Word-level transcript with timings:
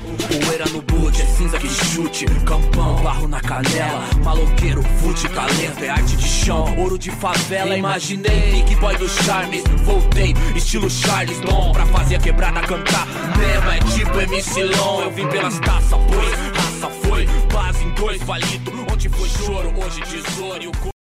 Poeira 0.00 0.64
no 0.70 0.80
boot, 0.82 1.20
é 1.20 1.26
cinza 1.26 1.58
que 1.58 1.68
chute. 1.68 2.24
Campão, 2.46 2.96
barro 3.02 3.28
na 3.28 3.40
canela. 3.40 4.02
Maloqueiro, 4.24 4.82
fute, 4.82 5.28
talento, 5.28 5.84
é 5.84 5.90
arte 5.90 6.16
de 6.16 6.26
chão. 6.26 6.74
Ouro 6.78 6.98
de 6.98 7.10
favela, 7.10 7.76
imaginei. 7.76 8.52
Big 8.52 8.76
boy 8.76 8.96
do 8.96 9.08
Charmes, 9.08 9.62
voltei. 9.84 10.34
Estilo 10.56 10.88
Charles 10.88 11.38
Dom, 11.40 11.72
pra 11.72 11.84
fazer 11.86 12.16
a 12.16 12.18
quebrada 12.18 12.60
cantar. 12.62 13.06
Mesmo 13.36 13.70
é 13.70 13.78
tipo 13.94 14.20
MC 14.20 14.64
Long. 14.64 15.02
Eu 15.02 15.10
vim 15.10 15.28
pelas 15.28 15.58
taças, 15.60 15.98
pois 16.08 16.56
raça 16.56 16.90
foi. 17.02 17.26
Base 17.52 17.84
em 17.84 17.90
dois 17.90 18.22
palito. 18.22 18.72
Onde 18.90 19.08
foi 19.08 19.28
choro, 19.28 19.72
hoje 19.78 20.00
tesouro 20.00 20.62
e 20.62 20.68
o. 20.68 20.99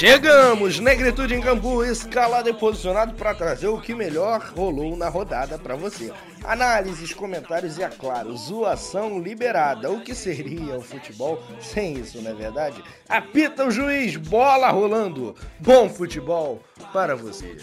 Chegamos, 0.00 0.80
Negritude 0.80 1.34
em 1.34 1.42
Campo, 1.42 1.84
escalado 1.84 2.48
e 2.48 2.54
posicionado 2.54 3.12
para 3.12 3.34
trazer 3.34 3.68
o 3.68 3.78
que 3.78 3.94
melhor 3.94 4.40
rolou 4.56 4.96
na 4.96 5.10
rodada 5.10 5.58
para 5.58 5.76
você. 5.76 6.10
Análises, 6.42 7.12
comentários 7.12 7.76
e, 7.76 7.82
é 7.82 7.88
claro, 7.90 8.34
zoação 8.34 9.20
liberada. 9.20 9.90
O 9.90 10.00
que 10.00 10.14
seria 10.14 10.78
o 10.78 10.80
futebol 10.80 11.38
sem 11.60 11.98
isso, 11.98 12.22
não 12.22 12.30
é 12.30 12.34
verdade? 12.34 12.82
Apita 13.06 13.66
o 13.66 13.70
juiz, 13.70 14.16
bola 14.16 14.70
rolando. 14.70 15.36
Bom 15.58 15.86
futebol 15.90 16.62
para 16.94 17.14
você. 17.14 17.58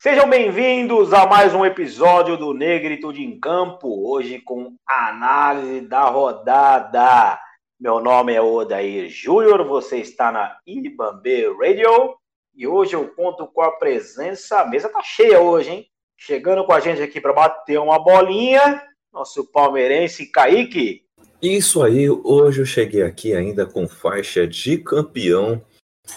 Sejam 0.00 0.30
bem-vindos 0.30 1.12
a 1.12 1.26
mais 1.26 1.52
um 1.52 1.64
episódio 1.64 2.36
do 2.36 2.54
Negritude 2.54 3.24
em 3.24 3.40
Campo, 3.40 4.08
hoje 4.08 4.38
com 4.38 4.76
análise 4.86 5.80
da 5.80 6.04
rodada. 6.04 7.43
Meu 7.84 8.00
nome 8.00 8.32
é 8.32 8.40
Odair 8.40 9.10
Júnior, 9.10 9.62
você 9.68 9.98
está 9.98 10.32
na 10.32 10.56
Ibambe 10.66 11.54
Radio 11.60 12.14
e 12.56 12.66
hoje 12.66 12.96
eu 12.96 13.06
conto 13.08 13.46
com 13.46 13.60
a 13.60 13.72
presença, 13.72 14.60
a 14.60 14.66
mesa 14.66 14.88
tá 14.88 15.02
cheia 15.02 15.38
hoje, 15.38 15.68
hein? 15.68 15.86
Chegando 16.16 16.64
com 16.64 16.72
a 16.72 16.80
gente 16.80 17.02
aqui 17.02 17.20
para 17.20 17.34
bater 17.34 17.78
uma 17.78 18.02
bolinha, 18.02 18.82
nosso 19.12 19.44
palmeirense 19.52 20.24
Kaique. 20.24 21.02
Isso 21.42 21.82
aí, 21.82 22.08
hoje 22.08 22.62
eu 22.62 22.64
cheguei 22.64 23.02
aqui 23.02 23.34
ainda 23.34 23.66
com 23.66 23.86
faixa 23.86 24.46
de 24.46 24.78
campeão. 24.78 25.62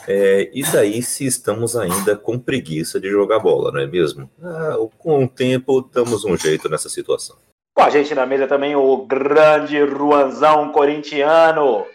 É, 0.07 0.49
e 0.53 0.63
daí 0.71 1.03
se 1.03 1.25
estamos 1.25 1.75
ainda 1.75 2.15
com 2.15 2.39
preguiça 2.39 2.97
de 2.97 3.09
jogar 3.09 3.39
bola, 3.39 3.73
não 3.73 3.81
é 3.81 3.87
mesmo? 3.87 4.31
Ah, 4.41 4.77
com 4.97 5.25
o 5.25 5.27
tempo 5.27 5.81
damos 5.81 6.23
um 6.23 6.37
jeito 6.37 6.69
nessa 6.69 6.87
situação. 6.87 7.35
Com 7.77 7.83
a 7.83 7.91
gente 7.91 8.15
na 8.15 8.25
mesa 8.25 8.47
também 8.47 8.75
o 8.75 9.05
grande 9.05 9.79
Ruanzão 9.79 10.71
corintiano. 10.71 11.85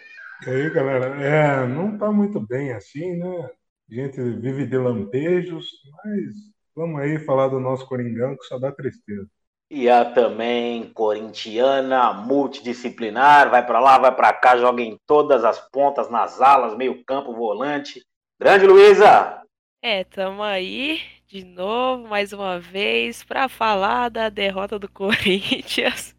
E 0.47 0.49
aí, 0.49 0.69
galera, 0.69 1.07
é, 1.21 1.67
não 1.67 1.97
tá 1.97 2.09
muito 2.09 2.39
bem 2.39 2.71
assim, 2.71 3.17
né? 3.17 3.49
A 3.91 3.93
gente 3.93 4.17
vive 4.39 4.65
de 4.65 4.77
lampejos, 4.77 5.65
mas 6.05 6.33
vamos 6.73 7.01
aí 7.01 7.19
falar 7.19 7.49
do 7.49 7.59
nosso 7.59 7.85
Coringão 7.85 8.33
que 8.37 8.45
só 8.45 8.57
dá 8.57 8.71
tristeza. 8.71 9.27
E 9.69 9.89
a 9.89 10.05
também 10.05 10.89
corintiana, 10.93 12.13
multidisciplinar, 12.13 13.49
vai 13.49 13.65
para 13.65 13.81
lá, 13.81 13.97
vai 13.97 14.15
para 14.15 14.31
cá, 14.31 14.55
joga 14.55 14.81
em 14.81 14.97
todas 15.05 15.43
as 15.43 15.59
pontas, 15.69 16.09
nas 16.09 16.39
alas, 16.39 16.77
meio 16.77 17.03
campo, 17.03 17.35
volante. 17.35 18.01
Grande 18.39 18.65
Luísa! 18.65 19.41
É, 19.81 20.05
tamo 20.05 20.43
aí 20.43 21.01
de 21.33 21.43
novo, 21.43 22.07
mais 22.07 22.31
uma 22.31 22.59
vez, 22.59 23.23
para 23.23 23.49
falar 23.49 24.09
da 24.09 24.29
derrota 24.29 24.77
do 24.77 24.87
Corinthians, 24.93 26.15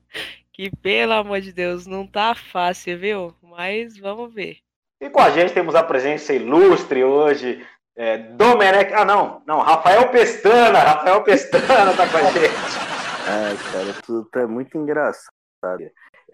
que 0.53 0.75
pelo 0.79 1.13
amor 1.13 1.41
de 1.41 1.53
Deus 1.53 1.87
não 1.87 2.05
tá 2.05 2.35
fácil, 2.35 2.99
viu? 2.99 3.35
Mas 3.41 3.97
vamos 3.97 4.35
ver. 4.35 4.57
E 5.01 5.09
com 5.09 5.21
a 5.21 5.31
gente 5.31 5.55
temos 5.55 5.77
a 5.77 5.85
presença 5.85 6.33
ilustre 6.33 7.05
hoje, 7.05 7.65
é, 7.97 8.19
Domenech. 8.19 8.93
Ah, 8.93 9.05
não, 9.05 9.41
não, 9.47 9.61
Rafael 9.61 10.09
Pestana, 10.09 10.81
Rafael 10.81 11.23
Pestana 11.23 11.95
tá 11.97 12.09
com 12.09 12.17
a 12.17 12.23
gente. 12.33 12.51
Ai, 13.29 13.57
cara, 13.71 14.03
tudo 14.05 14.29
tá 14.33 14.49
muito 14.49 14.77
engraçado. 14.77 15.31
É, 15.81 15.93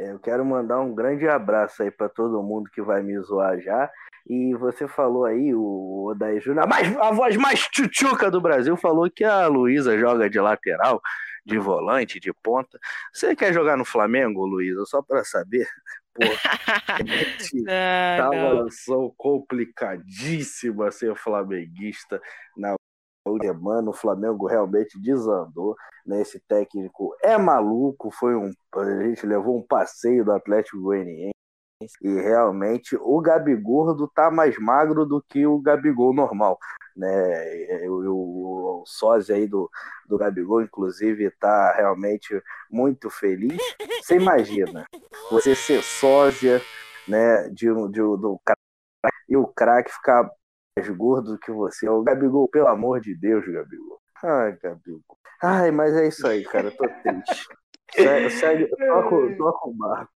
eu 0.08 0.18
quero 0.18 0.44
mandar 0.44 0.80
um 0.80 0.94
grande 0.94 1.28
abraço 1.28 1.82
aí 1.82 1.90
para 1.90 2.08
todo 2.08 2.42
mundo 2.42 2.70
que 2.70 2.80
vai 2.80 3.02
me 3.02 3.18
zoar 3.20 3.60
já 3.60 3.90
e 4.28 4.54
você 4.54 4.86
falou 4.86 5.24
aí, 5.24 5.54
o 5.54 6.10
Odair 6.10 6.40
Júnior, 6.40 6.66
a 7.00 7.10
voz 7.10 7.36
mais 7.36 7.60
tchutchuca 7.68 8.30
do 8.30 8.40
Brasil, 8.40 8.76
falou 8.76 9.10
que 9.10 9.24
a 9.24 9.46
Luísa 9.46 9.98
joga 9.98 10.30
de 10.30 10.38
lateral, 10.38 11.00
de 11.44 11.58
volante, 11.58 12.20
de 12.20 12.32
ponta. 12.32 12.78
Você 13.12 13.34
quer 13.34 13.52
jogar 13.52 13.76
no 13.76 13.84
Flamengo, 13.84 14.46
Luísa? 14.46 14.84
Só 14.84 15.02
para 15.02 15.24
saber. 15.24 15.66
Pô, 16.14 16.22
ah, 17.68 18.16
tá 18.18 18.30
uma 18.30 18.34
relação 18.34 19.12
complicadíssima 19.16 20.90
ser 20.90 21.16
flamenguista 21.16 22.20
na 22.56 22.74
semana. 23.38 23.90
O 23.90 23.94
Flamengo 23.94 24.46
realmente 24.46 25.00
desandou. 25.00 25.76
Né? 26.06 26.20
Esse 26.22 26.40
técnico 26.40 27.14
é 27.22 27.36
maluco. 27.36 28.10
Foi 28.10 28.34
um, 28.34 28.52
a 28.74 29.02
gente 29.04 29.26
levou 29.26 29.56
um 29.56 29.66
passeio 29.66 30.24
do 30.24 30.32
Atlético 30.32 30.80
Goianiense. 30.80 31.32
E 32.02 32.08
realmente 32.08 32.94
o 33.00 33.20
Gabigordo 33.20 34.06
tá 34.14 34.30
mais 34.30 34.58
magro 34.58 35.06
do 35.06 35.22
que 35.22 35.46
o 35.46 35.58
Gabigol 35.60 36.12
normal. 36.12 36.58
Né? 36.94 37.86
O, 37.88 38.10
o, 38.10 38.82
o 38.82 38.84
sósia 38.86 39.36
aí 39.36 39.46
do, 39.46 39.70
do 40.06 40.18
Gabigol, 40.18 40.62
inclusive, 40.62 41.30
tá 41.38 41.72
realmente 41.74 42.42
muito 42.70 43.08
feliz. 43.08 43.56
Você 44.02 44.16
imagina, 44.16 44.84
você 45.30 45.54
ser 45.54 45.82
sósia 45.82 46.60
né, 47.08 47.48
de, 47.48 47.66
de, 47.90 48.00
do 48.00 48.38
e 49.28 49.36
o 49.36 49.46
craque 49.46 49.92
ficar 49.92 50.28
mais 50.76 50.88
gordo 50.90 51.32
do 51.32 51.38
que 51.38 51.50
você. 51.50 51.88
O 51.88 52.02
Gabigol, 52.02 52.48
pelo 52.48 52.68
amor 52.68 53.00
de 53.00 53.14
Deus, 53.14 53.44
Gabigol. 53.44 54.00
Ai, 54.22 54.56
Gabigol. 54.62 55.18
Ai, 55.42 55.70
mas 55.70 55.94
é 55.94 56.08
isso 56.08 56.26
aí, 56.26 56.44
cara. 56.44 56.70
tô 56.70 56.88
triste. 57.02 57.48
Segue, 57.92 58.30
segue 58.30 58.66
toca, 58.68 59.36
toca 59.36 59.68
o 59.68 59.74
barco. 59.74 60.12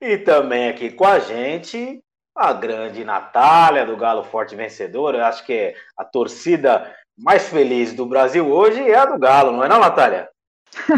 E 0.00 0.16
também 0.16 0.70
aqui 0.70 0.90
com 0.90 1.04
a 1.04 1.18
gente 1.18 2.02
a 2.34 2.52
grande 2.52 3.04
Natália 3.04 3.84
do 3.84 3.96
Galo 3.96 4.24
Forte 4.24 4.56
Vencedor. 4.56 5.14
Eu 5.14 5.24
acho 5.24 5.44
que 5.44 5.52
é 5.52 5.74
a 5.96 6.04
torcida 6.04 6.90
mais 7.18 7.48
feliz 7.48 7.92
do 7.92 8.06
Brasil 8.06 8.48
hoje 8.48 8.80
é 8.80 8.96
a 8.96 9.04
do 9.04 9.18
Galo, 9.18 9.50
não 9.52 9.64
é 9.64 9.68
não, 9.68 9.80
Natália? 9.80 10.28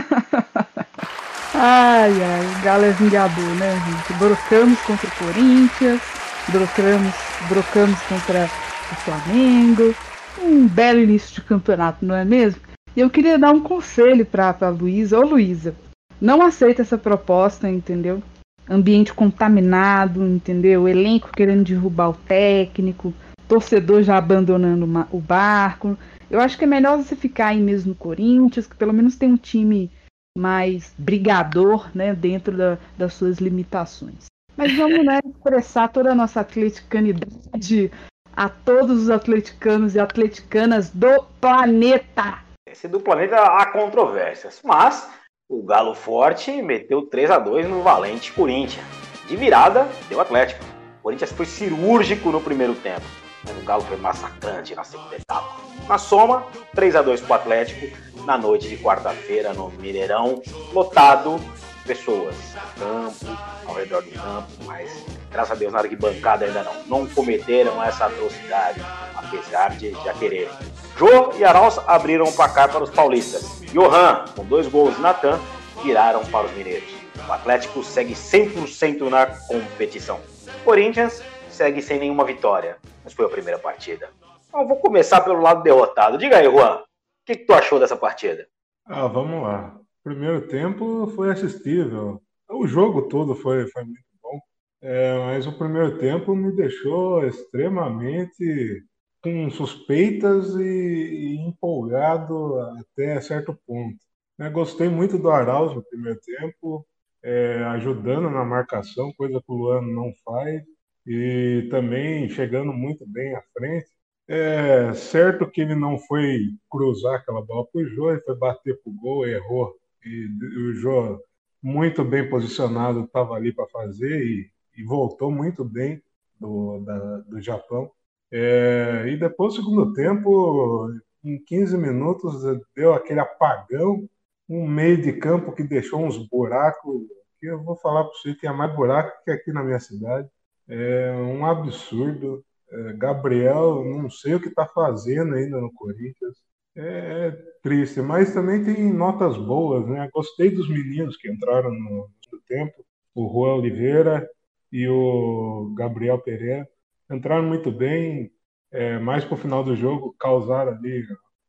ai, 1.55 2.13
ai, 2.13 2.63
Galo 2.63 2.85
é 2.85 2.91
vingador, 2.91 3.55
né, 3.57 3.75
gente? 3.87 4.19
Brocamos 4.19 4.79
contra 4.83 5.09
o 5.09 5.17
Corinthians, 5.17 6.03
brocamos, 6.51 7.15
brocamos 7.49 8.01
contra 8.03 8.45
o 8.93 8.95
Flamengo. 8.97 9.95
Um 10.43 10.67
belo 10.67 11.01
início 11.01 11.35
de 11.35 11.43
campeonato, 11.43 12.05
não 12.05 12.15
é 12.15 12.25
mesmo? 12.25 12.61
E 12.97 13.01
eu 13.01 13.11
queria 13.11 13.39
dar 13.39 13.51
um 13.51 13.61
conselho 13.61 14.25
para 14.27 14.57
a 14.61 14.69
Luísa. 14.69 15.19
Ô, 15.19 15.23
Luísa, 15.23 15.75
não 16.21 16.43
aceita 16.43 16.83
essa 16.83 16.99
proposta, 16.99 17.69
entendeu? 17.69 18.23
ambiente 18.71 19.13
contaminado, 19.13 20.25
entendeu? 20.25 20.89
Elenco 20.89 21.33
querendo 21.33 21.65
derrubar 21.65 22.11
o 22.11 22.15
técnico, 22.15 23.13
torcedor 23.49 24.05
já 24.05 24.17
abandonando 24.17 24.89
o 25.11 25.21
barco. 25.21 25.99
Eu 26.31 26.41
acho 26.41 26.57
que 26.57 26.63
é 26.63 26.69
melhor 26.69 26.97
você 26.97 27.17
ficar 27.17 27.49
aí 27.49 27.61
mesmo 27.61 27.91
no 27.91 27.97
Corinthians, 27.97 28.69
que 28.69 28.77
pelo 28.77 28.93
menos 28.93 29.17
tem 29.17 29.33
um 29.33 29.37
time 29.37 29.91
mais 30.39 30.95
brigador, 30.97 31.91
né, 31.93 32.15
dentro 32.15 32.57
da, 32.57 32.79
das 32.97 33.15
suas 33.15 33.39
limitações. 33.39 34.27
Mas 34.61 34.77
vamos 34.77 35.07
né, 35.07 35.21
expressar 35.25 35.89
toda 35.89 36.13
a 36.13 36.15
nossa 36.15 36.43
atleticanidade 36.43 37.91
a 38.37 38.47
todos 38.47 39.05
os 39.05 39.09
atleticanos 39.09 39.95
e 39.95 39.99
atleticanas 39.99 40.91
do 40.91 41.25
planeta. 41.41 42.41
Esse 42.69 42.87
do 42.87 43.01
planeta 43.01 43.37
há 43.37 43.65
controvérsias, 43.65 44.61
mas 44.63 45.09
o 45.49 45.63
Galo 45.63 45.95
Forte 45.95 46.61
meteu 46.61 47.07
3 47.07 47.31
a 47.31 47.39
2 47.39 47.71
no 47.71 47.83
Valente 47.83 48.35
Corinthians. 48.35 48.85
De 49.27 49.35
virada, 49.35 49.89
deu 50.11 50.21
Atlético. 50.21 50.63
O 50.99 51.05
Corinthians 51.05 51.33
foi 51.33 51.47
cirúrgico 51.47 52.29
no 52.29 52.43
primeiro 52.43 52.75
tempo, 52.75 53.07
mas 53.43 53.57
o 53.57 53.65
Galo 53.65 53.81
foi 53.85 53.97
massacrante 53.97 54.75
na 54.75 54.85
segunda 54.85 55.17
etapa. 55.17 55.57
Na 55.89 55.97
soma, 55.97 56.45
3 56.75 56.97
a 56.97 57.01
2 57.01 57.23
para 57.23 57.31
o 57.31 57.35
Atlético 57.35 57.97
na 58.27 58.37
noite 58.37 58.69
de 58.69 58.77
quarta-feira 58.77 59.55
no 59.55 59.71
Mineirão, 59.71 60.43
lotado 60.75 61.41
pessoas 61.91 62.37
campo, 62.79 63.37
ao 63.67 63.75
redor 63.75 64.01
do 64.03 64.13
campo, 64.13 64.49
mas 64.65 65.05
graças 65.29 65.51
a 65.51 65.55
Deus 65.57 65.73
na 65.73 65.81
arquibancada 65.81 66.45
ainda 66.45 66.63
não. 66.63 67.01
Não 67.01 67.07
cometeram 67.09 67.83
essa 67.83 68.07
atrocidade, 68.07 68.81
apesar 69.17 69.71
de 69.77 69.91
já 69.91 70.15
quererem. 70.15 70.49
Jô 70.97 71.33
e 71.37 71.45
Arauz 71.45 71.79
abriram 71.89 72.27
o 72.27 72.33
placar 72.33 72.71
para 72.71 72.85
os 72.85 72.91
paulistas. 72.91 73.61
Johan, 73.73 74.25
com 74.37 74.45
dois 74.45 74.69
gols 74.69 74.97
e 74.99 75.01
Natan, 75.01 75.41
viraram 75.83 76.25
para 76.27 76.47
os 76.47 76.53
mineiros. 76.53 76.89
O 77.29 77.33
Atlético 77.33 77.83
segue 77.83 78.15
100% 78.15 79.09
na 79.09 79.27
competição. 79.27 80.21
Corinthians 80.65 81.25
segue 81.51 81.83
sem 81.83 81.99
nenhuma 81.99 82.25
vitória, 82.25 82.77
mas 83.03 83.13
foi 83.13 83.27
a 83.27 83.29
primeira 83.29 83.59
partida. 83.59 84.11
Então, 84.49 84.67
vou 84.67 84.77
começar 84.77 85.23
pelo 85.23 85.41
lado 85.41 85.65
derrotado. 85.65 86.19
Diga 86.19 86.37
aí, 86.37 86.45
Juan, 86.45 86.77
o 86.77 86.85
que, 87.27 87.35
que 87.35 87.47
tu 87.47 87.53
achou 87.53 87.81
dessa 87.81 87.97
partida? 87.97 88.47
Ah, 88.87 89.09
vamos 89.09 89.43
lá. 89.43 89.80
Primeiro 90.03 90.49
tempo 90.49 91.07
foi 91.09 91.31
assistível. 91.31 92.23
O 92.51 92.67
jogo 92.67 93.03
todo 93.09 93.35
foi, 93.35 93.67
foi 93.69 93.85
muito 93.85 94.05
bom. 94.23 94.41
É, 94.83 95.19
mas 95.19 95.47
o 95.47 95.57
primeiro 95.57 95.99
tempo 95.99 96.35
me 96.35 96.53
deixou 96.55 97.27
extremamente 97.27 98.85
com 99.23 99.51
suspeitas 99.51 100.55
e, 100.57 100.63
e 100.63 101.37
empolgado 101.47 102.59
até 102.61 103.21
certo 103.21 103.59
ponto. 103.67 103.99
Né, 104.39 104.49
gostei 104.51 104.89
muito 104.89 105.19
do 105.19 105.31
Arauz 105.31 105.75
no 105.75 105.85
primeiro 105.85 106.19
tempo, 106.21 106.87
é, 107.23 107.63
ajudando 107.65 108.31
na 108.31 108.45
marcação, 108.45 109.13
coisa 109.13 109.39
que 109.41 109.53
o 109.53 109.55
Luan 109.55 109.83
não 109.83 110.13
faz, 110.25 110.63
e 111.07 111.69
também 111.71 112.29
chegando 112.31 112.73
muito 112.73 113.07
bem 113.07 113.35
à 113.37 113.43
frente. 113.53 113.89
É 114.29 114.93
certo 114.95 115.51
que 115.51 115.61
ele 115.61 115.75
não 115.75 115.99
foi 115.99 116.39
cruzar 116.71 117.17
aquela 117.17 117.43
bola 117.45 117.67
para 117.67 117.83
o 117.83 117.87
Jô, 117.87 118.11
ele 118.11 118.21
foi 118.23 118.37
bater 118.37 118.81
para 118.83 118.91
o 118.93 118.95
gol, 118.97 119.27
errou. 119.27 119.75
E 120.05 120.27
o 120.71 120.75
Jô, 120.75 121.23
muito 121.63 122.05
bem 122.05 122.29
posicionado, 122.29 123.05
estava 123.05 123.35
ali 123.35 123.53
para 123.53 123.67
fazer 123.69 124.25
e, 124.25 124.51
e, 124.77 124.85
voltou 124.85 125.31
muito 125.31 125.65
bem 125.65 126.03
do, 126.39 126.81
da, 126.81 127.19
do 127.21 127.41
Japão. 127.41 127.91
É, 128.33 129.05
e 129.09 129.17
depois, 129.17 129.57
no 129.57 129.63
segundo 129.63 129.93
tempo, 129.93 130.91
em 131.25 131.39
15 131.45 131.77
minutos, 131.77 132.43
deu 132.75 132.95
aquele 132.95 133.21
apagão 133.21 134.09
um 134.51 134.67
meio 134.67 135.01
de 135.01 135.13
campo 135.13 135.53
que 135.53 135.63
deixou 135.63 136.05
uns 136.05 136.19
buracos, 136.29 137.03
que 137.39 137.47
eu 137.47 137.63
vou 137.63 137.77
falar 137.77 138.05
para 138.05 138.13
você 138.13 138.35
que 138.35 138.47
é 138.47 138.53
mais 138.53 138.75
buraco 138.75 139.23
que 139.25 139.31
aqui 139.31 139.53
na 139.53 139.63
minha 139.63 139.79
cidade. 139.79 140.29
É 140.69 141.13
um 141.13 141.47
absurdo. 141.47 142.45
É, 142.71 142.93
Gabriel, 142.95 143.85
não 143.85 144.11
sei 144.11 144.35
o 144.35 144.41
que 144.41 144.49
está 144.49 144.67
fazendo 144.67 145.35
ainda 145.35 145.61
no 145.61 145.73
Corinthians. 145.73 146.37
É, 146.77 146.83
é, 146.83 147.31
triste, 147.63 148.01
mas 148.01 148.33
também 148.33 148.65
tem 148.65 148.93
notas 148.93 149.37
boas, 149.37 149.87
né? 149.89 150.09
Gostei 150.13 150.51
dos 150.51 150.69
meninos 150.69 151.17
que 151.17 151.31
entraram 151.31 151.73
no, 151.73 152.09
no 152.33 152.41
tempo, 152.47 152.85
o 153.15 153.29
Juan 153.29 153.57
Oliveira 153.57 154.29
e 154.73 154.89
o 154.89 155.75
Gabriel 155.77 156.19
Pereira. 156.19 156.69
Entraram 157.11 157.45
muito 157.45 157.73
bem, 157.73 158.31
é, 158.71 158.99
mais 158.99 159.25
para 159.25 159.35
o 159.35 159.39
final 159.39 159.65
do 159.65 159.75
jogo, 159.75 160.15
causaram 160.19 160.73
ali 160.73 161.05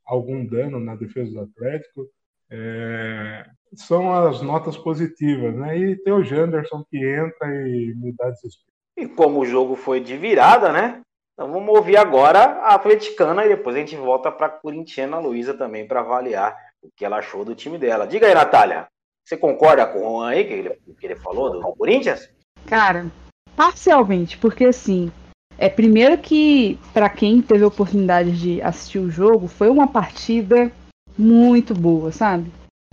algum 0.06 0.45
dano 0.45 0.79
na 0.79 0.95
defesa 0.95 1.31
do 1.31 1.41
Atlético 1.41 2.09
é, 2.51 3.45
são 3.73 4.13
as 4.13 4.41
notas 4.41 4.77
positivas, 4.77 5.56
né? 5.56 5.77
E 5.77 5.95
tem 5.95 6.12
o 6.12 6.23
Janderson 6.23 6.83
que 6.89 6.97
entra 6.97 7.47
e 7.47 7.95
me 7.95 8.13
dá 8.13 8.29
desespero. 8.29 8.71
E 8.97 9.07
como 9.07 9.39
o 9.39 9.45
jogo 9.45 9.75
foi 9.75 10.01
de 10.01 10.18
virada, 10.18 10.71
né? 10.73 11.01
Então 11.41 11.51
vamos 11.51 11.75
ouvir 11.75 11.97
agora 11.97 12.39
a 12.61 12.75
atleticana 12.75 13.43
e 13.43 13.49
depois 13.49 13.75
a 13.75 13.79
gente 13.79 13.95
volta 13.95 14.31
para 14.31 14.45
a 14.45 14.49
corintiana 14.49 15.17
Luísa 15.17 15.55
também 15.55 15.88
para 15.88 16.01
avaliar 16.01 16.55
o 16.83 16.89
que 16.95 17.03
ela 17.03 17.17
achou 17.17 17.43
do 17.43 17.55
time 17.55 17.79
dela. 17.79 18.05
Diga 18.05 18.27
aí, 18.27 18.35
Natália, 18.35 18.85
você 19.25 19.35
concorda 19.35 19.88
com 19.88 19.97
o 19.97 20.01
Juan 20.19 20.29
aí, 20.29 20.43
que 20.43 20.53
ele, 20.53 20.69
que 20.69 21.03
ele 21.03 21.15
falou 21.15 21.49
do, 21.49 21.59
do 21.59 21.73
Corinthians? 21.75 22.29
Cara, 22.67 23.07
parcialmente, 23.55 24.38
porque 24.38 24.65
assim, 24.65 25.11
é 25.57 25.67
primeiro 25.67 26.15
que 26.19 26.77
para 26.93 27.09
quem 27.09 27.41
teve 27.41 27.63
a 27.63 27.69
oportunidade 27.69 28.39
de 28.39 28.61
assistir 28.61 28.99
o 28.99 29.09
jogo, 29.09 29.47
foi 29.47 29.67
uma 29.67 29.87
partida 29.87 30.71
muito 31.17 31.73
boa, 31.73 32.11
sabe? 32.11 32.51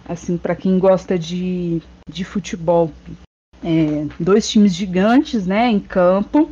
Assim, 0.08 0.38
para 0.38 0.56
quem 0.56 0.78
gosta 0.78 1.18
de, 1.18 1.82
de 2.08 2.24
futebol. 2.24 2.90
É, 3.62 4.06
dois 4.18 4.48
times 4.48 4.74
gigantes, 4.74 5.46
né, 5.46 5.68
em 5.68 5.78
campo. 5.78 6.50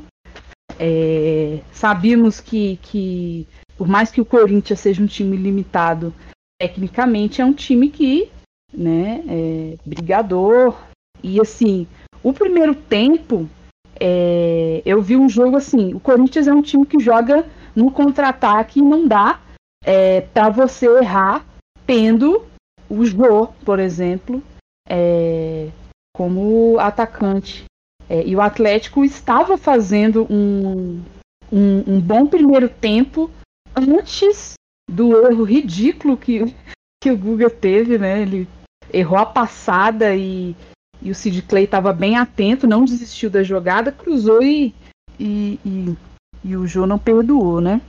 É, 0.78 1.60
sabíamos 1.72 2.40
que, 2.40 2.78
que, 2.82 3.46
por 3.76 3.88
mais 3.88 4.10
que 4.10 4.20
o 4.20 4.24
Corinthians 4.24 4.80
seja 4.80 5.02
um 5.02 5.06
time 5.06 5.36
limitado 5.36 6.14
tecnicamente, 6.60 7.40
é 7.40 7.44
um 7.44 7.52
time 7.52 7.88
que, 7.88 8.30
né, 8.72 9.22
é 9.28 9.76
brigador. 9.84 10.76
E 11.22 11.40
assim, 11.40 11.86
o 12.22 12.32
primeiro 12.32 12.74
tempo, 12.74 13.48
é, 13.98 14.82
eu 14.84 15.00
vi 15.00 15.16
um 15.16 15.28
jogo 15.28 15.56
assim, 15.56 15.94
o 15.94 16.00
Corinthians 16.00 16.46
é 16.46 16.52
um 16.52 16.62
time 16.62 16.84
que 16.84 16.98
joga 16.98 17.46
no 17.74 17.90
contra-ataque 17.90 18.80
e 18.80 18.82
não 18.82 19.06
dá 19.06 19.40
é, 19.84 20.20
para 20.20 20.48
você 20.48 20.86
errar 20.98 21.44
tendo 21.86 22.44
o 22.88 23.04
Jô, 23.04 23.48
por 23.64 23.78
exemplo, 23.78 24.42
é, 24.88 25.68
como 26.14 26.78
atacante. 26.78 27.64
É, 28.08 28.26
e 28.26 28.36
o 28.36 28.40
Atlético 28.40 29.04
estava 29.04 29.58
fazendo 29.58 30.26
um, 30.30 31.02
um, 31.52 31.94
um, 31.94 32.00
bom 32.00 32.26
primeiro 32.26 32.68
tempo 32.68 33.30
antes 33.74 34.54
do 34.88 35.26
erro 35.26 35.42
ridículo 35.42 36.16
que, 36.16 36.54
que 37.02 37.10
o 37.10 37.16
Guga 37.16 37.50
teve, 37.50 37.98
né? 37.98 38.22
Ele 38.22 38.48
errou 38.92 39.18
a 39.18 39.26
passada 39.26 40.14
e, 40.14 40.54
e 41.02 41.10
o 41.10 41.14
Sid 41.14 41.42
Clay 41.42 41.64
estava 41.64 41.92
bem 41.92 42.16
atento, 42.16 42.66
não 42.66 42.84
desistiu 42.84 43.28
da 43.28 43.42
jogada, 43.42 43.90
cruzou 43.90 44.42
e, 44.42 44.72
e, 45.18 45.58
e, 45.64 45.96
e 46.44 46.56
o 46.56 46.66
Jô 46.66 46.86
não 46.86 46.98
perdoou, 46.98 47.60
né? 47.60 47.80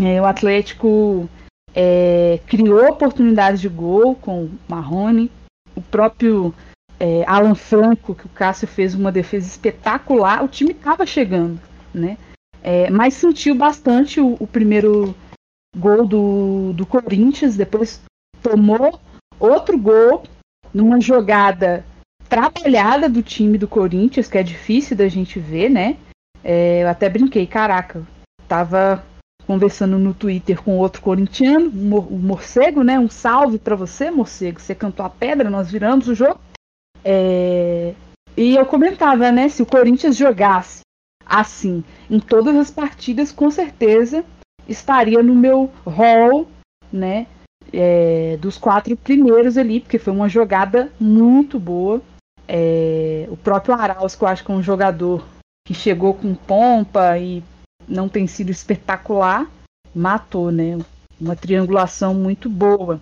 É, 0.00 0.20
o 0.20 0.24
Atlético 0.24 1.28
é, 1.74 2.38
criou 2.46 2.88
oportunidades 2.88 3.60
de 3.60 3.68
gol 3.68 4.14
com 4.14 4.44
o 4.44 4.58
Marrone, 4.68 5.30
o 5.74 5.82
próprio 5.82 6.54
é, 7.04 7.22
Alan 7.26 7.54
Franco, 7.54 8.14
que 8.14 8.24
o 8.24 8.30
Cássio 8.30 8.66
fez 8.66 8.94
uma 8.94 9.12
defesa 9.12 9.46
espetacular, 9.46 10.42
o 10.42 10.48
time 10.48 10.70
estava 10.70 11.04
chegando, 11.04 11.60
né? 11.92 12.16
É, 12.62 12.88
mas 12.88 13.12
sentiu 13.12 13.54
bastante 13.54 14.22
o, 14.22 14.38
o, 14.40 14.46
primeiro 14.46 15.14
gol 15.76 16.06
do, 16.06 16.72
do 16.72 16.86
Corinthians, 16.86 17.58
depois 17.58 18.00
tomou 18.42 18.98
outro 19.38 19.76
gol 19.76 20.22
numa 20.72 20.98
jogada 20.98 21.84
trabalhada 22.26 23.06
do 23.06 23.22
time 23.22 23.58
do 23.58 23.68
Corinthians, 23.68 24.26
que 24.26 24.38
é 24.38 24.42
difícil 24.42 24.96
da 24.96 25.06
gente 25.06 25.38
ver, 25.38 25.68
né? 25.68 25.98
É, 26.42 26.84
eu 26.84 26.88
até 26.88 27.10
brinquei, 27.10 27.46
caraca, 27.46 28.02
tava 28.48 29.04
conversando 29.46 29.98
no 29.98 30.14
Twitter 30.14 30.62
com 30.62 30.78
outro 30.78 31.02
corintiano, 31.02 31.68
o 31.68 32.18
Morcego, 32.18 32.82
né? 32.82 32.98
Um 32.98 33.10
salve 33.10 33.58
para 33.58 33.76
você, 33.76 34.10
Morcego. 34.10 34.58
Você 34.58 34.74
cantou 34.74 35.04
a 35.04 35.10
pedra, 35.10 35.50
nós 35.50 35.70
viramos 35.70 36.08
o 36.08 36.14
jogo. 36.14 36.40
É... 37.04 37.94
E 38.36 38.56
eu 38.56 38.66
comentava, 38.66 39.30
né? 39.30 39.48
Se 39.48 39.62
o 39.62 39.66
Corinthians 39.66 40.16
jogasse 40.16 40.80
assim 41.26 41.82
em 42.10 42.20
todas 42.20 42.54
as 42.56 42.70
partidas, 42.70 43.32
com 43.32 43.50
certeza 43.50 44.24
estaria 44.68 45.22
no 45.22 45.34
meu 45.34 45.70
hall, 45.84 46.48
né? 46.92 47.26
É... 47.72 48.36
dos 48.38 48.56
quatro 48.56 48.96
primeiros 48.96 49.58
ali, 49.58 49.80
porque 49.80 49.98
foi 49.98 50.12
uma 50.12 50.28
jogada 50.28 50.90
muito 50.98 51.58
boa. 51.58 52.00
É... 52.48 53.26
o 53.30 53.36
próprio 53.36 53.74
Arauz, 53.74 54.14
que 54.14 54.24
eu 54.24 54.28
acho 54.28 54.44
que 54.44 54.50
é 54.50 54.54
um 54.54 54.62
jogador 54.62 55.24
que 55.66 55.74
chegou 55.74 56.14
com 56.14 56.34
pompa 56.34 57.18
e 57.18 57.42
não 57.88 58.08
tem 58.08 58.26
sido 58.26 58.50
espetacular, 58.50 59.50
matou, 59.94 60.50
né? 60.50 60.78
Uma 61.20 61.36
triangulação 61.36 62.14
muito 62.14 62.48
boa. 62.48 63.00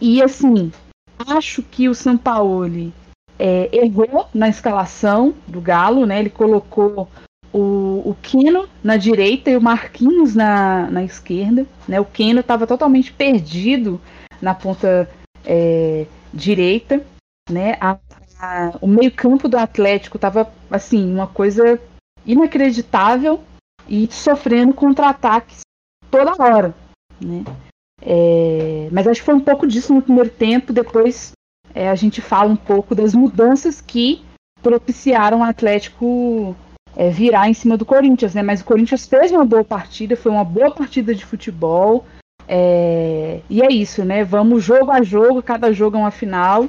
E 0.00 0.22
assim, 0.22 0.72
acho 1.18 1.62
que 1.62 1.88
o 1.88 1.94
Sampaoli 1.94 2.92
é, 3.40 3.70
errou 3.72 4.28
na 4.34 4.50
escalação 4.50 5.34
do 5.48 5.62
Galo, 5.62 6.04
né? 6.04 6.20
Ele 6.20 6.28
colocou 6.28 7.08
o, 7.50 8.02
o 8.04 8.16
Keno 8.20 8.68
na 8.84 8.98
direita 8.98 9.50
e 9.50 9.56
o 9.56 9.62
Marquinhos 9.62 10.34
na, 10.34 10.90
na 10.90 11.02
esquerda. 11.02 11.66
Né? 11.88 11.98
O 11.98 12.04
Keno 12.04 12.40
estava 12.40 12.66
totalmente 12.66 13.10
perdido 13.10 13.98
na 14.42 14.54
ponta 14.54 15.08
é, 15.42 16.06
direita. 16.34 17.02
Né? 17.48 17.78
A, 17.80 17.96
a, 18.38 18.72
o 18.78 18.86
meio-campo 18.86 19.48
do 19.48 19.56
Atlético 19.56 20.18
estava 20.18 20.52
assim, 20.70 21.10
uma 21.10 21.26
coisa 21.26 21.80
inacreditável 22.26 23.42
e 23.88 24.06
sofrendo 24.12 24.74
contra-ataques 24.74 25.62
toda 26.10 26.34
hora, 26.38 26.74
né? 27.18 27.42
É, 28.02 28.88
mas 28.92 29.06
acho 29.06 29.20
que 29.20 29.26
foi 29.26 29.34
um 29.34 29.40
pouco 29.40 29.66
disso 29.66 29.94
no 29.94 30.02
primeiro 30.02 30.30
tempo. 30.30 30.72
Depois 30.72 31.32
é, 31.74 31.88
a 31.88 31.94
gente 31.94 32.20
fala 32.20 32.50
um 32.50 32.56
pouco 32.56 32.94
das 32.94 33.14
mudanças 33.14 33.80
que 33.80 34.22
propiciaram 34.62 35.40
o 35.40 35.44
Atlético 35.44 36.54
é, 36.96 37.10
virar 37.10 37.48
em 37.48 37.54
cima 37.54 37.76
do 37.76 37.84
Corinthians, 37.84 38.34
né? 38.34 38.42
Mas 38.42 38.60
o 38.60 38.64
Corinthians 38.64 39.06
fez 39.06 39.30
uma 39.32 39.44
boa 39.44 39.64
partida, 39.64 40.16
foi 40.16 40.32
uma 40.32 40.44
boa 40.44 40.70
partida 40.70 41.14
de 41.14 41.24
futebol. 41.24 42.04
É, 42.48 43.40
e 43.48 43.62
é 43.62 43.70
isso, 43.70 44.04
né? 44.04 44.24
Vamos 44.24 44.64
jogo 44.64 44.90
a 44.90 45.02
jogo, 45.02 45.42
cada 45.42 45.72
jogo 45.72 45.96
é 45.96 46.00
uma 46.00 46.10
final. 46.10 46.68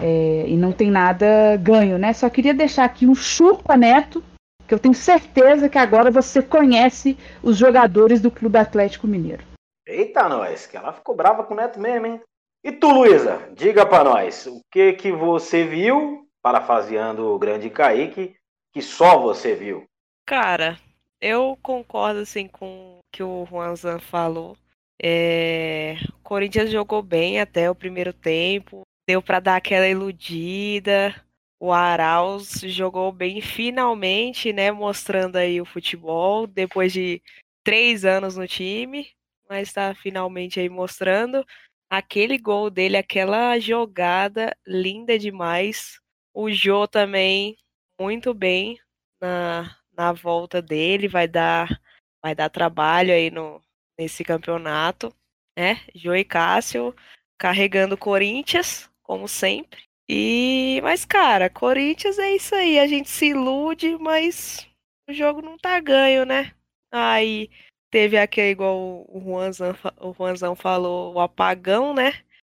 É, 0.00 0.44
e 0.46 0.56
não 0.56 0.72
tem 0.72 0.90
nada 0.90 1.56
ganho, 1.56 1.98
né? 1.98 2.12
Só 2.12 2.28
queria 2.28 2.54
deixar 2.54 2.84
aqui 2.84 3.06
um 3.06 3.14
chupa 3.14 3.76
neto 3.76 4.22
que 4.66 4.74
eu 4.74 4.78
tenho 4.78 4.94
certeza 4.94 5.68
que 5.68 5.78
agora 5.78 6.10
você 6.10 6.42
conhece 6.42 7.16
os 7.42 7.56
jogadores 7.56 8.20
do 8.20 8.30
Clube 8.30 8.58
Atlético 8.58 9.06
Mineiro. 9.06 9.44
Eita, 9.86 10.28
nós, 10.28 10.66
que 10.66 10.76
ela 10.76 10.92
ficou 10.92 11.14
brava 11.14 11.44
com 11.44 11.54
o 11.54 11.56
Neto 11.56 11.78
mesmo, 11.78 12.06
hein? 12.06 12.20
E 12.66 12.72
tu, 12.72 12.90
Luísa, 12.90 13.48
diga 13.54 13.86
para 13.86 14.02
nós, 14.02 14.44
o 14.48 14.60
que 14.72 14.94
que 14.94 15.12
você 15.12 15.62
viu, 15.62 16.26
parafaseando 16.42 17.32
o 17.32 17.38
grande 17.38 17.70
Kaique, 17.70 18.34
que 18.72 18.82
só 18.82 19.20
você 19.20 19.54
viu? 19.54 19.84
Cara, 20.26 20.76
eu 21.20 21.56
concordo 21.62 22.18
assim 22.18 22.48
com 22.48 22.98
o 22.98 23.00
que 23.12 23.22
o 23.22 23.46
Juanzan 23.48 24.00
falou. 24.00 24.56
É... 25.00 25.94
O 26.08 26.18
Corinthians 26.24 26.68
jogou 26.68 27.04
bem 27.04 27.40
até 27.40 27.70
o 27.70 27.74
primeiro 27.74 28.12
tempo, 28.12 28.82
deu 29.08 29.22
para 29.22 29.38
dar 29.38 29.54
aquela 29.54 29.86
iludida, 29.86 31.14
o 31.60 31.72
Arauz 31.72 32.62
jogou 32.64 33.12
bem 33.12 33.40
finalmente, 33.40 34.52
né? 34.52 34.72
Mostrando 34.72 35.36
aí 35.36 35.60
o 35.60 35.64
futebol 35.64 36.48
depois 36.48 36.92
de 36.92 37.22
três 37.62 38.04
anos 38.04 38.36
no 38.36 38.48
time, 38.48 39.06
mas 39.48 39.68
está 39.68 39.94
finalmente 39.94 40.58
aí 40.58 40.68
mostrando. 40.68 41.46
Aquele 41.90 42.38
gol 42.38 42.70
dele, 42.70 42.96
aquela 42.96 43.58
jogada 43.58 44.56
linda 44.66 45.18
demais. 45.18 46.00
O 46.34 46.50
Jô 46.50 46.86
também 46.86 47.56
muito 47.98 48.34
bem 48.34 48.78
na, 49.20 49.76
na 49.96 50.12
volta 50.12 50.60
dele, 50.60 51.08
vai 51.08 51.26
dar 51.26 51.80
vai 52.22 52.34
dar 52.34 52.50
trabalho 52.50 53.12
aí 53.12 53.30
no 53.30 53.60
nesse 53.98 54.24
campeonato, 54.24 55.12
né? 55.56 55.80
Jô 55.94 56.14
e 56.14 56.24
Cássio 56.24 56.94
carregando 57.38 57.96
Corinthians, 57.96 58.90
como 59.02 59.28
sempre. 59.28 59.84
E 60.08 60.80
mas 60.82 61.04
cara, 61.04 61.50
Corinthians 61.50 62.18
é 62.18 62.34
isso 62.34 62.54
aí, 62.54 62.78
a 62.78 62.86
gente 62.86 63.08
se 63.08 63.26
ilude, 63.28 63.96
mas 63.98 64.68
o 65.08 65.12
jogo 65.12 65.40
não 65.42 65.56
tá 65.58 65.80
ganho, 65.80 66.24
né? 66.24 66.52
Aí 66.92 67.50
teve 67.96 68.18
aquele, 68.18 68.50
igual 68.50 69.06
o 69.08 69.18
Juanzão, 69.24 69.74
o 69.98 70.12
Juanzão 70.12 70.54
falou, 70.54 71.14
o 71.14 71.18
apagão, 71.18 71.94
né? 71.94 72.12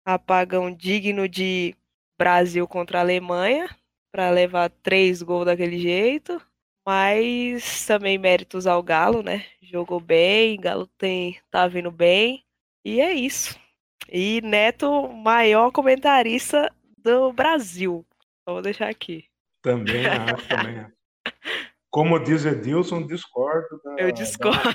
Apagão 0.05 0.75
digno 0.75 1.29
de 1.29 1.77
Brasil 2.19 2.67
contra 2.67 2.99
a 2.99 3.03
Alemanha, 3.03 3.69
para 4.11 4.31
levar 4.31 4.69
três 4.83 5.23
gols 5.23 5.47
daquele 5.47 5.79
jeito. 5.79 6.43
Mas 6.85 7.87
também 7.87 8.19
méritos 8.19 8.67
ao 8.67 8.83
Galo, 8.83 9.23
né? 9.23 9.45
Jogou 9.63 10.01
bem, 10.01 10.61
Galo 10.61 10.89
tem, 10.99 11.39
tá 11.53 11.69
vindo 11.69 11.93
bem. 11.93 12.43
E 12.85 13.01
é 13.01 13.13
isso. 13.13 13.57
E 14.11 14.41
Neto, 14.41 15.07
maior 15.07 15.71
comentarista 15.71 16.69
do 16.97 17.33
Brasil. 17.33 18.05
Só 18.45 18.55
vou 18.55 18.63
deixar 18.63 18.89
aqui. 18.89 19.25
Também 19.63 20.03
acho, 20.05 20.49
também 20.49 20.79
acho. 20.81 20.93
Como 21.99 22.17
diz 22.21 22.47
Edilson, 22.47 23.05
discordo. 23.05 23.81
Da, 23.85 23.97
Eu 23.99 24.13
discordo. 24.13 24.71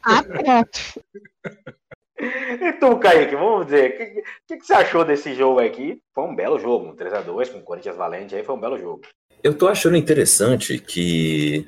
Ah, 0.00 0.22
pronto. 0.22 1.02
E 2.16 2.72
tu, 2.74 2.96
Kaique, 3.00 3.34
vamos 3.34 3.66
dizer, 3.66 3.90
o 3.90 3.96
que, 3.96 4.22
que, 4.46 4.56
que 4.58 4.64
você 4.64 4.74
achou 4.74 5.04
desse 5.04 5.34
jogo 5.34 5.58
aqui? 5.58 6.00
Foi 6.14 6.22
um 6.22 6.36
belo 6.36 6.56
jogo, 6.56 6.86
um 6.86 6.94
3x2 6.94 7.50
com 7.50 7.58
o 7.58 7.62
Corinthians 7.62 7.96
Valente, 7.96 8.36
aí 8.36 8.44
foi 8.44 8.54
um 8.54 8.60
belo 8.60 8.78
jogo. 8.78 9.00
Eu 9.42 9.52
tô 9.52 9.66
achando 9.66 9.96
interessante 9.96 10.78
que 10.78 11.66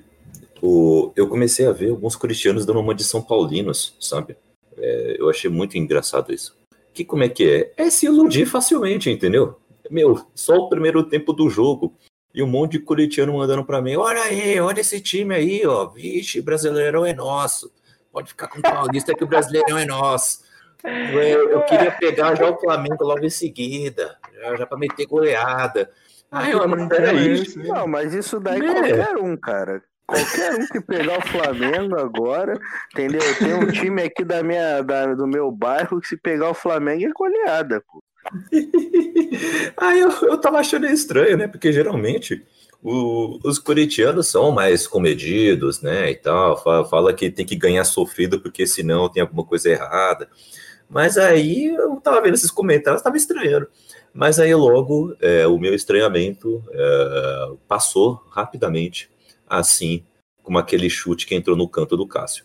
o, 0.63 1.13
eu 1.17 1.29
comecei 1.29 1.67
a 1.67 1.73
ver 1.73 1.91
alguns 1.91 2.15
corintianos 2.15 2.65
dando 2.65 2.79
uma 2.79 2.95
de 2.95 3.03
São 3.03 3.21
Paulinos, 3.21 3.97
sabe? 4.01 4.37
É, 4.79 5.17
eu 5.19 5.29
achei 5.29 5.51
muito 5.51 5.77
engraçado 5.77 6.33
isso. 6.33 6.57
Que 6.95 7.05
como 7.05 7.25
é 7.25 7.29
que 7.29 7.51
é? 7.51 7.73
É 7.77 7.91
se 7.91 8.07
iludir 8.07 8.47
facilmente, 8.47 9.11
entendeu? 9.11 9.57
Meu, 9.91 10.25
só 10.37 10.55
o 10.55 10.69
primeiro 10.69 11.03
tempo 11.03 11.33
do 11.33 11.51
jogo. 11.51 11.93
E 12.35 12.43
um 12.43 12.47
monte 12.47 12.73
de 12.73 12.81
corintiano 12.81 13.37
mandando 13.37 13.65
pra 13.65 13.83
mim: 13.83 13.97
olha 13.97 14.23
aí, 14.23 14.59
olha 14.61 14.81
esse 14.81 15.01
time 15.01 15.35
aí, 15.35 15.67
ó. 15.67 15.87
Vixe, 15.87 16.41
brasileirão 16.41 17.05
é 17.05 17.13
nosso. 17.13 17.71
Pode 18.11 18.29
ficar 18.29 18.49
com 18.49 18.59
o 18.59 18.63
Paulista 18.63 19.15
que 19.15 19.25
o 19.25 19.27
brasileirão 19.27 19.79
é 19.79 19.85
nosso. 19.87 20.43
Eu, 20.85 21.49
eu 21.51 21.63
queria 21.65 21.93
pegar 21.93 22.35
já 22.35 22.51
o 22.51 22.59
Flamengo 22.59 23.05
logo 23.05 23.25
em 23.25 23.31
seguida, 23.31 24.17
já, 24.35 24.57
já 24.57 24.67
pra 24.67 24.77
meter 24.79 25.07
goleada. 25.07 25.91
Peraí. 26.31 26.53
corintiano 26.53 27.07
é 27.07 27.27
esse, 27.35 27.61
hein? 27.61 27.69
Não, 27.69 27.87
mas 27.87 28.13
isso 28.15 28.41
daí 28.41 28.59
É. 28.61 28.73
qualquer 28.73 29.17
um, 29.19 29.37
cara. 29.37 29.83
Qualquer 30.07 30.55
um 30.55 30.67
que 30.67 30.81
pegar 30.81 31.19
o 31.19 31.23
Flamengo 31.29 31.99
agora, 31.99 32.59
entendeu? 32.93 33.21
Tem 33.39 33.55
um 33.55 33.67
time 33.71 34.03
aqui 34.03 34.25
da 34.25 34.43
minha, 34.43 34.83
da- 34.83 35.15
do 35.15 35.27
meu 35.27 35.51
bairro 35.53 36.01
que 36.01 36.09
se 36.09 36.17
pegar 36.17 36.51
o 36.51 36.55
Flamengo 36.55 37.05
é 37.07 37.13
goleada, 37.13 37.81
pô. 37.87 38.02
Aí 39.77 40.01
eu, 40.01 40.11
eu 40.23 40.39
tava 40.39 40.59
achando 40.59 40.87
estranho, 40.87 41.37
né? 41.37 41.49
Porque 41.49 41.73
geralmente 41.73 42.43
o- 42.83 43.39
os 43.45 43.59
corintianos 43.59 44.29
são 44.29 44.51
mais 44.53 44.87
comedidos, 44.87 45.81
né? 45.81 46.11
E 46.11 46.17
tal. 46.17 46.57
Fala, 46.63 46.85
fala 46.89 47.15
que 47.15 47.31
tem 47.31 47.47
que 47.47 47.57
ganhar 47.57 47.85
sofrido 47.85 48.41
porque 48.41 48.67
senão 48.67 49.09
tem 49.09 49.21
alguma 49.23 49.45
coisa 49.45 49.69
errada. 49.71 50.29
Mas 50.89 51.19
aí 51.19 51.67
eu 51.75 51.97
tava 51.97 52.21
vendo 52.23 52.35
esses 52.35 52.51
comentários, 52.51 53.03
tava 53.03 53.17
estranhando. 53.17 53.69
Mas 54.15 54.39
aí 54.39 54.55
logo 54.55 55.15
é, 55.21 55.47
o 55.47 55.59
meu 55.59 55.75
estranhamento 55.75 56.63
é, 56.73 57.51
passou 57.69 58.23
rapidamente, 58.31 59.11
assim, 59.49 60.05
como 60.43 60.59
aquele 60.59 60.91
chute 60.91 61.27
que 61.27 61.35
entrou 61.35 61.57
no 61.57 61.69
canto 61.69 61.97
do 61.97 62.07
Cássio. 62.07 62.45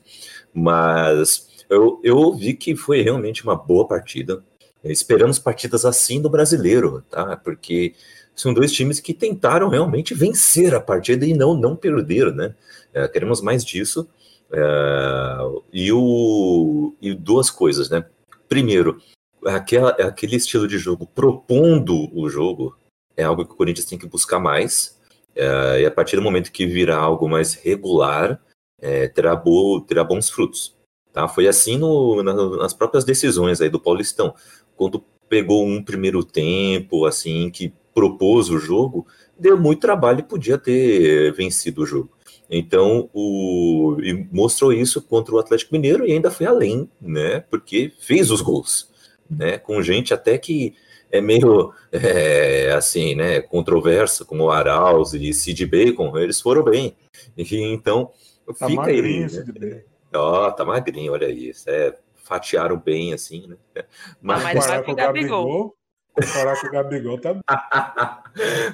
Mas 0.53 1.47
eu, 1.69 1.99
eu 2.03 2.33
vi 2.35 2.53
que 2.53 2.75
foi 2.75 3.01
realmente 3.01 3.43
uma 3.43 3.55
boa 3.55 3.87
partida. 3.87 4.43
Esperamos 4.83 5.39
partidas 5.39 5.85
assim 5.85 6.21
do 6.21 6.29
brasileiro, 6.29 7.03
tá? 7.09 7.35
Porque 7.37 7.93
são 8.35 8.53
dois 8.53 8.71
times 8.71 8.99
que 8.99 9.13
tentaram 9.13 9.69
realmente 9.69 10.13
vencer 10.13 10.73
a 10.75 10.79
partida 10.79 11.25
e 11.25 11.33
não, 11.33 11.53
não 11.55 11.75
perderam, 11.75 12.31
né? 12.31 12.55
É, 12.93 13.07
queremos 13.07 13.41
mais 13.41 13.65
disso. 13.65 14.07
É, 14.51 15.37
e, 15.73 15.91
o, 15.91 16.93
e 17.01 17.13
duas 17.13 17.49
coisas, 17.49 17.89
né? 17.89 18.05
Primeiro, 18.47 19.01
aquela, 19.45 19.89
aquele 19.91 20.35
estilo 20.35 20.67
de 20.67 20.77
jogo 20.77 21.05
propondo 21.07 22.09
o 22.17 22.29
jogo 22.29 22.77
é 23.15 23.23
algo 23.23 23.45
que 23.45 23.53
o 23.53 23.57
Corinthians 23.57 23.87
tem 23.87 23.97
que 23.97 24.07
buscar 24.07 24.39
mais. 24.39 24.97
É, 25.35 25.81
e 25.81 25.85
a 25.85 25.91
partir 25.91 26.15
do 26.15 26.21
momento 26.21 26.51
que 26.51 26.65
virar 26.65 26.97
algo 26.97 27.27
mais 27.27 27.53
regular, 27.53 28.39
é, 28.79 29.07
terá, 29.07 29.35
bo, 29.35 29.81
terá 29.81 30.03
bons 30.03 30.29
frutos. 30.29 30.75
Tá? 31.11 31.27
Foi 31.27 31.47
assim 31.47 31.77
no, 31.77 32.21
na- 32.21 32.33
nas 32.57 32.73
próprias 32.73 33.03
decisões 33.03 33.59
aí 33.59 33.69
do 33.69 33.79
Paulistão. 33.79 34.35
Quando 34.77 35.03
pegou 35.27 35.65
um 35.65 35.83
primeiro 35.83 36.23
tempo, 36.23 37.05
assim, 37.05 37.49
que 37.49 37.73
propôs 37.93 38.49
o 38.49 38.57
jogo, 38.57 39.05
deu 39.37 39.59
muito 39.59 39.81
trabalho 39.81 40.19
e 40.19 40.23
podia 40.23 40.57
ter 40.57 41.33
vencido 41.33 41.81
o 41.81 41.85
jogo. 41.85 42.11
Então, 42.49 43.09
o, 43.13 43.97
e 44.01 44.25
mostrou 44.31 44.71
isso 44.71 45.01
contra 45.01 45.35
o 45.35 45.39
Atlético 45.39 45.73
Mineiro 45.73 46.07
e 46.07 46.13
ainda 46.13 46.31
foi 46.31 46.45
além, 46.45 46.89
né? 47.01 47.41
Porque 47.41 47.91
fez 47.99 48.31
os 48.31 48.39
gols, 48.39 48.89
né? 49.29 49.57
Com 49.57 49.81
gente 49.81 50.13
até 50.13 50.37
que 50.37 50.73
é 51.11 51.19
meio 51.19 51.73
é, 51.91 52.71
assim, 52.71 53.15
né? 53.15 53.41
Controversa, 53.41 54.23
como 54.23 54.45
o 54.45 54.51
Arauz 54.51 55.13
e 55.13 55.33
Sid 55.33 55.65
Bacon, 55.65 56.17
eles 56.17 56.39
foram 56.39 56.63
bem. 56.63 56.95
E, 57.35 57.43
então, 57.73 58.11
Tá 58.53 58.67
fica 58.67 58.85
aí. 58.85 59.25
né? 59.59 59.83
Ó, 60.13 60.49
tá 60.51 60.63
magrinho, 60.63 61.11
olha 61.11 61.29
isso. 61.29 61.69
É, 61.69 61.93
fatiaram 62.27 62.77
bem, 62.77 63.13
assim, 63.13 63.47
né? 63.47 63.83
mas 64.21 64.43
vai 64.43 64.55
Comparar 64.55 64.83
com 64.83 64.91
o 64.91 64.95
Gabigol. 64.95 65.75
Comparar 66.13 66.59
com 66.59 66.67
o 66.67 66.71
Gabigol 66.71 67.19
tá 67.19 67.39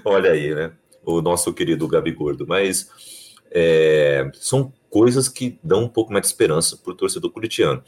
Olha 0.03 0.31
aí, 0.31 0.53
né? 0.55 0.72
O 1.05 1.22
nosso 1.22 1.53
querido 1.53 1.88
Gabi 1.88 2.12
Gordo. 2.12 2.48
Mas 2.48 3.33
é, 3.51 4.29
são 4.33 4.74
coisas 4.89 5.27
que 5.29 5.60
dão 5.63 5.83
um 5.83 5.89
pouco 5.89 6.12
mais 6.12 6.24
de 6.24 6.27
esperança 6.27 6.77
para 6.77 6.91
o 6.91 6.95
torcedor 6.95 7.31
corintiano. 7.31 7.83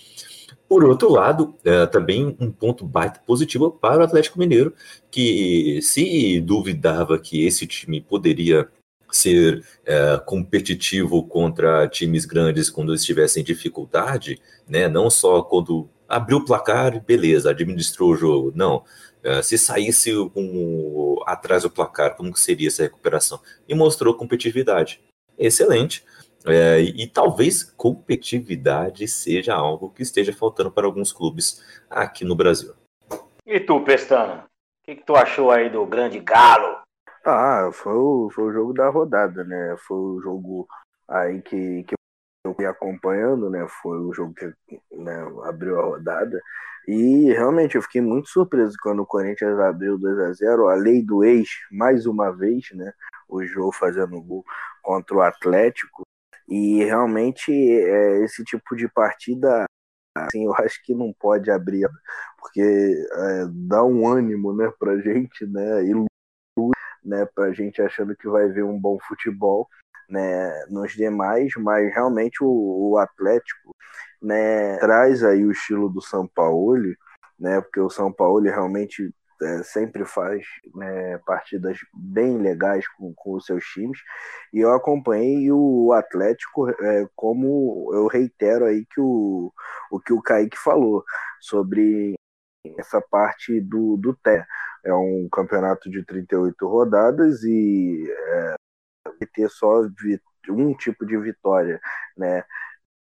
Por 0.68 0.84
outro 0.84 1.12
lado, 1.12 1.56
é, 1.64 1.86
também 1.86 2.36
um 2.40 2.52
ponto 2.52 2.86
baita 2.86 3.20
positivo 3.26 3.72
para 3.72 4.02
o 4.02 4.04
Atlético 4.04 4.40
Mineiro, 4.40 4.74
que 5.12 5.80
se 5.82 6.42
duvidava 6.42 7.20
que 7.20 7.46
esse 7.46 7.68
time 7.68 8.02
poderia 8.02 8.68
ser 9.16 9.66
é, 9.86 10.18
competitivo 10.26 11.24
contra 11.26 11.88
times 11.88 12.26
grandes 12.26 12.70
quando 12.70 12.94
estivessem 12.94 13.42
em 13.42 13.46
dificuldade, 13.46 14.42
né? 14.68 14.88
Não 14.88 15.10
só 15.10 15.42
quando 15.42 15.90
abriu 16.08 16.38
o 16.38 16.46
placar, 16.46 17.04
beleza, 17.04 17.50
administrou 17.50 18.12
o 18.12 18.16
jogo. 18.16 18.52
Não, 18.56 18.84
é, 19.24 19.42
se 19.42 19.58
saísse 19.58 20.12
com, 20.34 21.22
atrás 21.26 21.64
do 21.64 21.70
placar, 21.70 22.16
como 22.16 22.32
que 22.32 22.40
seria 22.40 22.68
essa 22.68 22.84
recuperação? 22.84 23.40
E 23.68 23.74
mostrou 23.74 24.14
competitividade. 24.14 25.02
Excelente. 25.38 26.04
É, 26.46 26.80
e, 26.80 27.04
e 27.04 27.08
talvez 27.08 27.64
competitividade 27.64 29.08
seja 29.08 29.56
algo 29.56 29.90
que 29.90 30.04
esteja 30.04 30.32
faltando 30.32 30.72
para 30.72 30.86
alguns 30.86 31.12
clubes 31.12 31.64
aqui 31.90 32.24
no 32.24 32.36
Brasil. 32.36 32.74
E 33.48 33.60
tu, 33.60 33.82
Pestana? 33.82 34.44
O 34.44 34.86
que, 34.86 34.96
que 34.96 35.04
tu 35.04 35.16
achou 35.16 35.50
aí 35.50 35.70
do 35.70 35.84
grande 35.86 36.20
Galo? 36.20 36.85
Ah, 37.28 37.72
foi 37.74 37.94
o, 37.94 38.30
foi 38.30 38.44
o 38.46 38.54
jogo 38.54 38.74
da 38.74 38.88
rodada, 38.90 39.44
né? 39.44 39.76
Foi 39.80 39.98
o 39.98 40.22
jogo 40.22 40.68
aí 41.08 41.42
que, 41.42 41.84
que 41.84 41.96
eu 42.46 42.54
fui 42.54 42.66
acompanhando, 42.68 43.50
né? 43.50 43.68
Foi 43.82 43.98
o 43.98 44.14
jogo 44.14 44.34
que 44.36 44.46
né, 44.92 45.14
abriu 45.44 45.80
a 45.80 45.84
rodada. 45.84 46.40
E 46.88 47.32
realmente 47.34 47.76
eu 47.76 47.82
fiquei 47.82 48.02
muito 48.02 48.30
surpreso 48.30 48.78
quando 48.82 49.02
o 49.02 49.08
Corinthians 49.08 49.60
abriu 49.60 49.98
2 49.98 50.20
a 50.20 50.34
0 50.34 50.70
A 50.70 50.76
lei 50.76 51.02
do 51.04 51.24
ex, 51.24 51.50
mais 51.72 52.06
uma 52.06 52.32
vez, 52.32 52.70
né? 52.74 52.94
O 53.28 53.44
jogo 53.44 53.72
fazendo 53.72 54.22
gol 54.22 54.46
contra 54.84 55.16
o 55.16 55.22
Atlético. 55.22 56.04
E 56.48 56.84
realmente 56.84 57.52
é, 57.52 58.24
esse 58.24 58.44
tipo 58.44 58.76
de 58.76 58.88
partida, 58.88 59.66
assim, 60.16 60.46
eu 60.46 60.54
acho 60.56 60.84
que 60.84 60.94
não 60.94 61.12
pode 61.20 61.50
abrir, 61.52 61.90
porque 62.40 62.62
é, 62.62 63.46
dá 63.52 63.84
um 63.84 64.08
ânimo, 64.08 64.54
né, 64.56 64.72
pra 64.80 64.98
gente, 65.00 65.46
né? 65.48 65.84
E 65.86 65.96
né, 67.06 67.26
pra 67.34 67.54
gente 67.54 67.82
achando 67.82 68.16
que 68.16 68.28
vai 68.28 68.50
ver 68.50 68.64
um 68.64 68.80
bom 68.80 68.98
futebol, 69.08 69.70
né, 70.10 70.66
nos 70.70 70.94
demais, 70.94 71.52
mas 71.58 71.94
realmente 71.94 72.44
o, 72.44 72.92
o 72.92 72.98
Atlético, 72.98 73.76
né, 74.22 74.78
traz 74.80 75.24
aí 75.24 75.46
o 75.46 75.52
estilo 75.52 75.90
do 75.90 76.02
São 76.02 76.28
Paulo, 76.28 76.96
né, 77.40 77.62
porque 77.62 77.80
o 77.80 77.90
São 77.90 78.12
Paulo 78.12 78.44
realmente 78.44 79.14
é, 79.42 79.64
sempre 79.64 80.06
faz 80.06 80.46
né, 80.74 81.18
partidas 81.26 81.78
bem 81.94 82.38
legais 82.38 82.88
com, 82.88 83.14
com 83.14 83.34
os 83.34 83.46
seus 83.46 83.66
times. 83.66 84.00
E 84.54 84.60
eu 84.60 84.74
acompanhei 84.74 85.52
o 85.52 85.92
Atlético, 85.92 86.70
é, 86.70 87.08
como 87.16 87.92
eu 87.94 88.08
reitero 88.08 88.66
aí 88.66 88.86
que 88.86 89.02
o, 89.02 89.52
o 89.92 90.00
que 90.00 90.14
o 90.14 90.22
Kaique 90.22 90.58
falou 90.58 91.04
sobre 91.42 92.16
essa 92.78 93.02
parte 93.02 93.60
do, 93.62 93.98
do 93.98 94.16
TÉ. 94.16 94.46
É 94.84 94.94
um 94.94 95.28
campeonato 95.32 95.90
de 95.90 96.04
38 96.06 96.68
rodadas 96.68 97.44
e 97.44 98.08
é, 98.10 98.56
ter 99.34 99.50
só 99.50 99.82
um 100.50 100.74
tipo 100.76 101.06
de 101.06 101.18
vitória, 101.18 101.80
né? 102.18 102.44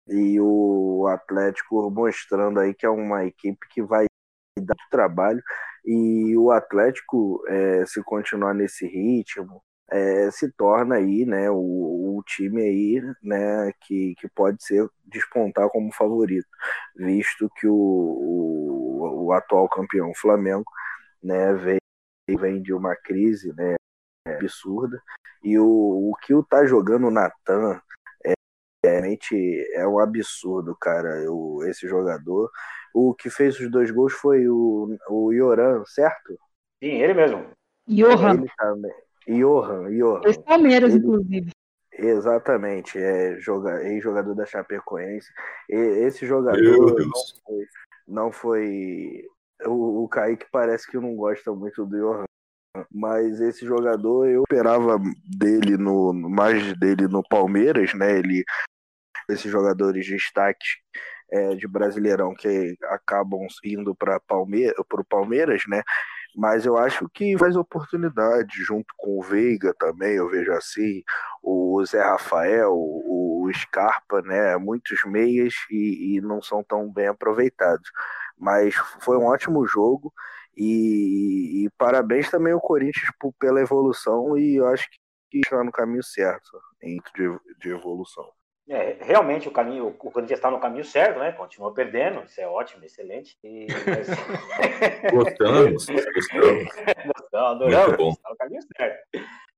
E 0.08 0.40
o 0.40 1.08
Atlético 1.08 1.90
mostrando 1.90 2.60
aí 2.60 2.74
que 2.74 2.86
é 2.86 2.90
uma 2.90 3.26
equipe 3.26 3.68
que 3.70 3.82
vai 3.82 4.06
dar 4.60 4.76
trabalho 4.90 5.42
e 5.86 6.38
o 6.38 6.52
Atlético, 6.52 7.44
é, 7.48 7.86
se 7.86 8.02
continuar 8.04 8.54
nesse 8.54 8.88
ritmo, 8.88 9.62
é, 9.92 10.32
se 10.32 10.52
torna 10.54 10.96
aí, 10.96 11.26
né, 11.26 11.50
o, 11.52 12.18
o, 12.18 12.24
time 12.26 12.62
aí, 12.62 13.02
né, 13.22 13.72
que, 13.82 14.16
que 14.16 14.30
pode 14.30 14.64
ser 14.64 14.90
despontar 15.06 15.70
como 15.70 15.94
favorito, 15.94 16.48
visto 16.96 17.50
que 17.58 17.68
o, 17.68 17.74
o 19.26 19.32
atual 19.34 19.68
campeão 19.70 20.14
Flamengo, 20.16 20.66
né, 21.22 21.54
vem, 21.54 21.78
vem 22.38 22.62
de 22.62 22.74
uma 22.74 22.96
crise, 22.96 23.54
né, 23.54 23.76
absurda, 24.28 25.02
e 25.44 25.58
o, 25.60 25.66
o 25.66 26.14
que 26.22 26.34
o 26.34 26.44
tá 26.44 26.66
jogando 26.66 27.08
o 27.08 27.12
Natan 27.12 27.82
é, 28.26 28.34
realmente 28.86 29.36
é 29.74 29.88
um 29.88 30.00
absurdo, 30.00 30.76
cara, 30.80 31.22
eu, 31.22 31.60
esse 31.68 31.88
jogador, 31.88 32.50
o 32.94 33.14
que 33.14 33.30
fez 33.30 33.60
os 33.60 33.70
dois 33.70 33.92
gols 33.92 34.14
foi 34.14 34.48
o, 34.48 34.96
o 35.10 35.34
Ioran, 35.34 35.84
certo? 35.86 36.38
Sim, 36.82 37.02
ele 37.02 37.14
mesmo. 37.14 37.52
Johan. 37.88 38.36
Ele 38.36 38.52
também. 38.58 38.94
Johan, 39.28 39.90
Johan. 39.90 40.22
Palmeiras, 40.46 40.94
Ele- 40.94 41.04
inclusive. 41.04 41.52
Exatamente, 41.96 42.98
é 42.98 43.40
joga, 43.40 43.84
ex-jogador 43.84 44.34
da 44.34 44.46
Chapecoense. 44.46 45.32
E, 45.70 45.76
esse 45.76 46.26
jogador 46.26 46.60
não 46.60 47.12
foi, 47.46 47.68
não 48.14 48.32
foi. 48.32 49.28
O, 49.66 50.04
o 50.04 50.08
Kaique 50.08 50.46
parece 50.52 50.90
que 50.90 50.98
não 50.98 51.16
gosta 51.16 51.52
muito 51.54 51.86
do 51.86 51.98
Johan. 51.98 52.24
Mas 52.92 53.40
esse 53.40 53.66
jogador 53.66 54.28
eu 54.28 54.44
esperava 54.44 55.00
dele 55.38 55.78
no 55.78 56.14
mais 56.14 56.78
dele 56.80 57.08
no 57.08 57.22
Palmeiras, 57.28 57.94
né? 57.94 58.18
Ele 58.18 58.44
esses 59.30 59.52
jogadores 59.52 60.06
de 60.06 60.16
destaque 60.16 60.66
é, 61.32 61.56
de 61.56 61.68
Brasileirão 61.68 62.34
que 62.36 62.76
acabam 62.84 63.48
indo 63.64 63.96
para 63.96 64.20
Palmeiras, 64.20 64.76
o 64.78 65.04
Palmeiras, 65.04 65.64
né? 65.68 65.82
Mas 66.36 66.66
eu 66.66 66.78
acho 66.78 67.08
que 67.14 67.38
faz 67.38 67.56
oportunidade 67.56 68.64
junto 68.64 68.88
com 68.98 69.20
o 69.20 69.22
Veiga 69.24 69.74
também, 69.78 70.16
eu 70.16 70.30
vejo 70.30 70.52
assim, 70.52 71.04
o 71.44 71.84
Zé 71.86 72.02
Rafael, 72.02 72.74
o 72.74 73.23
Scarpa, 73.54 74.22
né? 74.22 74.58
Muitos 74.58 75.04
meias 75.06 75.54
e, 75.70 76.16
e 76.18 76.22
não 76.22 76.42
são 76.42 76.64
tão 76.64 76.92
bem 76.92 77.08
aproveitados. 77.08 77.90
Mas 78.38 78.76
foi 79.02 79.18
um 79.18 79.26
ótimo 79.26 79.66
jogo 79.66 80.14
e, 80.56 81.66
e 81.66 81.70
parabéns 81.78 82.30
também 82.30 82.54
ao 82.54 82.62
Corinthians 82.62 83.10
por- 83.20 83.34
pela 83.40 83.62
evolução 83.62 84.38
e 84.38 84.56
eu 84.58 84.68
acho 84.68 84.88
que 85.30 85.40
está 85.40 85.64
no 85.64 85.72
caminho 85.72 86.04
certo 86.04 86.50
em 86.82 87.00
de, 87.16 87.40
de 87.60 87.70
evolução. 87.70 88.30
É, 88.70 88.98
realmente 89.02 89.48
o 89.48 89.52
caminho, 89.52 89.88
o 89.88 89.94
Corinthians 89.94 90.40
está 90.40 90.50
no 90.50 90.60
caminho 90.60 90.86
certo, 90.86 91.20
né? 91.20 91.34
Continua 91.34 91.74
perdendo, 91.74 92.24
isso 92.24 92.40
é 92.40 92.48
ótimo, 92.48 92.86
excelente. 92.86 93.38
E, 93.44 93.68
mas... 93.86 94.08
Gostamos, 95.12 95.86
gostamos. 95.86 96.70
Não, 97.34 97.46
adoramos, 97.48 97.88
Muito 97.88 97.98
bom. 97.98 98.10
está 98.12 98.30
no 98.30 98.38
caminho 98.38 98.62
certo. 98.78 99.00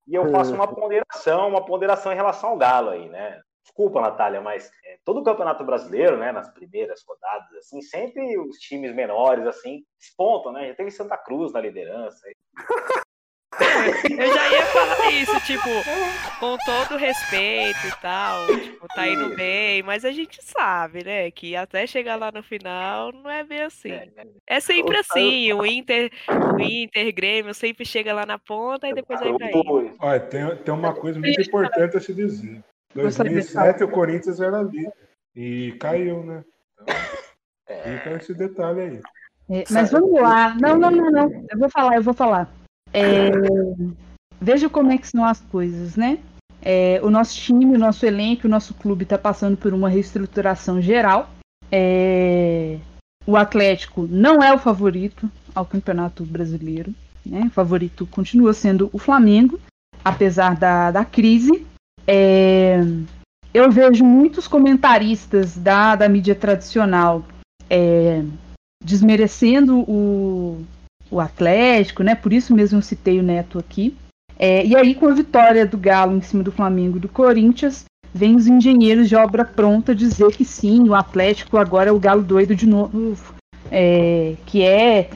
E 0.08 0.16
eu 0.16 0.32
faço 0.32 0.56
uma 0.56 0.68
ponderação, 0.74 1.48
uma 1.50 1.64
ponderação 1.64 2.12
em 2.12 2.16
relação 2.16 2.52
ao 2.52 2.58
Galo 2.58 2.90
aí, 2.90 3.08
né? 3.10 3.40
Desculpa, 3.66 4.00
Natália, 4.00 4.40
mas 4.42 4.72
é, 4.86 5.00
todo 5.04 5.22
o 5.22 5.24
Campeonato 5.24 5.66
Brasileiro, 5.66 6.18
né, 6.18 6.32
nas 6.32 6.48
primeiras 6.54 7.04
rodadas, 7.04 7.52
assim, 7.58 7.82
sempre 7.82 8.38
os 8.38 8.58
times 8.60 8.94
menores, 8.94 9.48
assim, 9.48 9.84
despontam, 10.00 10.54
né? 10.54 10.68
Já 10.68 10.76
teve 10.76 10.92
Santa 10.92 11.18
Cruz 11.18 11.52
na 11.52 11.62
liderança. 11.62 12.22
Eu 13.58 14.34
já 14.34 14.52
ia 14.52 14.66
falar 14.66 15.12
isso, 15.12 15.40
tipo, 15.46 15.70
com 16.40 16.58
todo 16.66 16.98
respeito 16.98 17.88
e 17.88 18.02
tal, 18.02 18.46
tipo, 18.48 18.86
tá 18.94 19.08
indo 19.08 19.34
bem, 19.36 19.82
mas 19.82 20.04
a 20.04 20.12
gente 20.12 20.44
sabe, 20.44 21.04
né, 21.04 21.32
que 21.32 21.56
até 21.56 21.88
chegar 21.88 22.18
lá 22.18 22.32
no 22.32 22.44
final 22.44 23.14
não 23.14 23.30
é 23.32 23.44
bem 23.44 23.62
assim. 23.62 23.92
É, 23.92 24.10
né? 24.16 24.26
É 24.46 24.60
sempre 24.60 24.98
assim, 24.98 25.54
o 25.54 25.66
Inter, 25.66 26.12
o 26.54 26.60
Inter, 26.62 27.14
Grêmio 27.14 27.54
sempre 27.54 27.86
chega 27.86 28.14
lá 28.14 28.26
na 28.26 28.38
ponta 28.38 28.88
e 28.90 28.94
depois 28.94 29.20
vai 29.20 29.38
caindo. 29.38 29.64
Depois, 29.64 29.96
Olha, 30.00 30.20
tem, 30.20 30.56
tem 30.58 30.74
uma 30.74 30.94
coisa 30.94 31.20
muito 31.20 31.42
importante 31.42 31.98
a 31.98 32.02
se 32.02 32.14
dizer. 32.14 32.62
Em 32.96 33.02
Gostaria 33.02 33.32
de 33.32 33.54
2007 33.54 33.84
o 33.84 33.90
Corinthians 33.90 34.40
era 34.40 34.62
líder 34.62 34.94
e 35.36 35.74
caiu, 35.80 36.24
né? 36.24 36.44
Então, 36.82 36.96
é, 37.68 37.98
fica 37.98 38.12
esse 38.16 38.34
detalhe 38.34 38.82
aí. 38.82 39.02
É, 39.50 39.64
mas 39.70 39.92
vamos 39.92 40.14
lá. 40.14 40.56
Não, 40.56 40.78
não, 40.78 40.92
não, 40.92 41.12
não. 41.12 41.46
Eu 41.52 41.60
vou 41.60 41.70
falar, 41.70 41.96
eu 41.96 42.04
vou 42.04 42.14
falar. 42.14 42.50
É, 42.94 43.32
veja 44.40 44.70
como 44.70 44.92
é 44.92 44.98
que 44.98 45.08
são 45.08 45.26
as 45.26 45.42
coisas, 45.42 45.96
né? 45.96 46.20
É, 46.62 47.00
o 47.04 47.10
nosso 47.10 47.36
time, 47.36 47.76
o 47.76 47.80
nosso 47.80 48.06
elenco, 48.06 48.48
o 48.48 48.50
nosso 48.50 48.74
clube 48.74 49.04
está 49.04 49.18
passando 49.18 49.58
por 49.58 49.74
uma 49.74 49.90
reestruturação 49.90 50.82
geral. 50.82 51.30
É, 51.72 52.80
o 53.28 53.36
Atlético 53.36 54.08
não 54.10 54.42
é 54.42 54.54
o 54.54 54.60
favorito 54.60 55.30
ao 55.54 55.66
Campeonato 55.66 56.24
Brasileiro. 56.24 56.94
Né? 57.26 57.44
O 57.48 57.52
favorito 57.52 58.08
continua 58.08 58.54
sendo 58.54 58.90
o 58.94 58.98
Flamengo, 58.98 59.60
apesar 60.04 60.56
da, 60.56 60.92
da 60.92 61.06
crise. 61.06 61.66
É, 62.08 62.80
eu 63.54 63.72
vejo 63.72 64.04
muitos 64.04 64.48
comentaristas 64.48 65.58
da, 65.58 65.96
da 65.96 66.10
mídia 66.10 66.36
tradicional 66.36 67.24
é, 67.70 68.24
desmerecendo 68.84 69.80
o, 69.90 70.64
o 71.10 71.20
Atlético, 71.20 72.04
né? 72.04 72.16
Por 72.16 72.34
isso 72.34 72.54
mesmo 72.54 72.80
eu 72.80 72.84
citei 72.84 73.20
o 73.20 73.24
Neto 73.24 73.58
aqui. 73.58 73.96
É, 74.38 74.66
e 74.66 74.76
aí, 74.76 74.94
com 74.94 75.08
a 75.08 75.14
vitória 75.14 75.66
do 75.66 75.78
Galo 75.78 76.18
em 76.18 76.22
cima 76.22 76.44
do 76.44 76.52
Flamengo 76.52 76.98
e 76.98 77.00
do 77.00 77.08
Corinthians, 77.08 77.86
vem 78.14 78.36
os 78.36 78.48
engenheiros 78.48 79.08
de 79.08 79.16
obra 79.16 79.46
pronta 79.46 79.96
dizer 79.96 80.32
que 80.34 80.46
sim, 80.46 80.88
o 80.90 80.94
Atlético 80.94 81.58
agora 81.58 81.90
é 81.90 81.94
o 81.94 82.00
Galo 82.00 82.24
doido 82.24 82.56
de 82.56 82.68
novo, 82.68 83.34
é, 83.72 84.36
que 84.46 84.62
é 84.64 85.10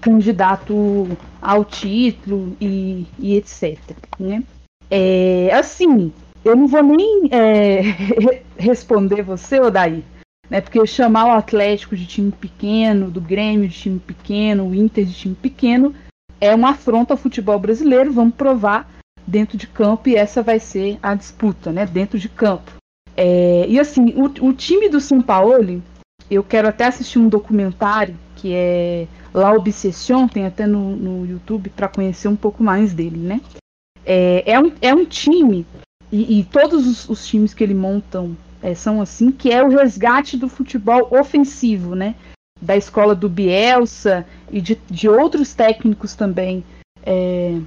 candidato 0.00 1.08
ao 1.40 1.64
título 1.64 2.56
e, 2.60 3.06
e 3.18 3.36
etc. 3.36 3.78
Né? 4.18 4.42
É, 4.90 5.50
assim, 5.54 6.12
eu 6.44 6.56
não 6.56 6.66
vou 6.66 6.82
nem 6.82 7.28
é, 7.30 7.82
responder 8.58 9.22
você, 9.22 9.60
Odair, 9.60 10.02
né? 10.48 10.60
Porque 10.60 10.84
chamar 10.86 11.26
o 11.26 11.38
Atlético 11.38 11.96
de 11.96 12.06
time 12.06 12.32
pequeno, 12.32 13.10
do 13.10 13.20
Grêmio 13.20 13.68
de 13.68 13.78
time 13.78 14.00
pequeno, 14.00 14.68
o 14.68 14.74
Inter 14.74 15.04
de 15.04 15.14
time 15.14 15.34
pequeno, 15.34 15.94
é 16.40 16.54
uma 16.54 16.70
afronta 16.70 17.14
ao 17.14 17.18
futebol 17.18 17.58
brasileiro. 17.58 18.12
Vamos 18.12 18.34
provar 18.34 18.90
dentro 19.26 19.56
de 19.56 19.66
campo 19.66 20.08
e 20.08 20.16
essa 20.16 20.42
vai 20.42 20.58
ser 20.58 20.98
a 21.02 21.14
disputa, 21.14 21.70
né? 21.70 21.86
Dentro 21.86 22.18
de 22.18 22.28
campo. 22.28 22.72
É, 23.16 23.66
e 23.68 23.78
assim, 23.78 24.14
o, 24.16 24.48
o 24.48 24.52
time 24.52 24.88
do 24.88 25.00
São 25.00 25.20
Paulo, 25.20 25.82
eu 26.30 26.42
quero 26.42 26.68
até 26.68 26.86
assistir 26.86 27.18
um 27.18 27.28
documentário 27.28 28.16
que 28.36 28.54
é 28.54 29.06
La 29.34 29.52
Obsession, 29.52 30.26
tem 30.26 30.46
até 30.46 30.66
no, 30.66 30.96
no 30.96 31.26
YouTube 31.26 31.68
para 31.68 31.88
conhecer 31.88 32.26
um 32.26 32.36
pouco 32.36 32.62
mais 32.62 32.94
dele, 32.94 33.18
né? 33.18 33.40
É, 34.04 34.52
é, 34.52 34.60
um, 34.60 34.72
é 34.80 34.94
um 34.94 35.04
time, 35.04 35.66
e, 36.10 36.40
e 36.40 36.44
todos 36.44 36.86
os, 36.86 37.08
os 37.08 37.26
times 37.26 37.54
que 37.54 37.62
ele 37.62 37.74
montam 37.74 38.36
é, 38.62 38.74
são 38.74 39.00
assim, 39.00 39.30
que 39.30 39.50
é 39.50 39.62
o 39.62 39.68
resgate 39.68 40.36
do 40.36 40.48
futebol 40.48 41.08
ofensivo, 41.10 41.94
né? 41.94 42.14
Da 42.60 42.76
escola 42.76 43.14
do 43.14 43.28
Bielsa 43.28 44.26
e 44.50 44.60
de, 44.60 44.78
de 44.90 45.08
outros 45.08 45.54
técnicos 45.54 46.14
também 46.14 46.64
é, 47.02 47.58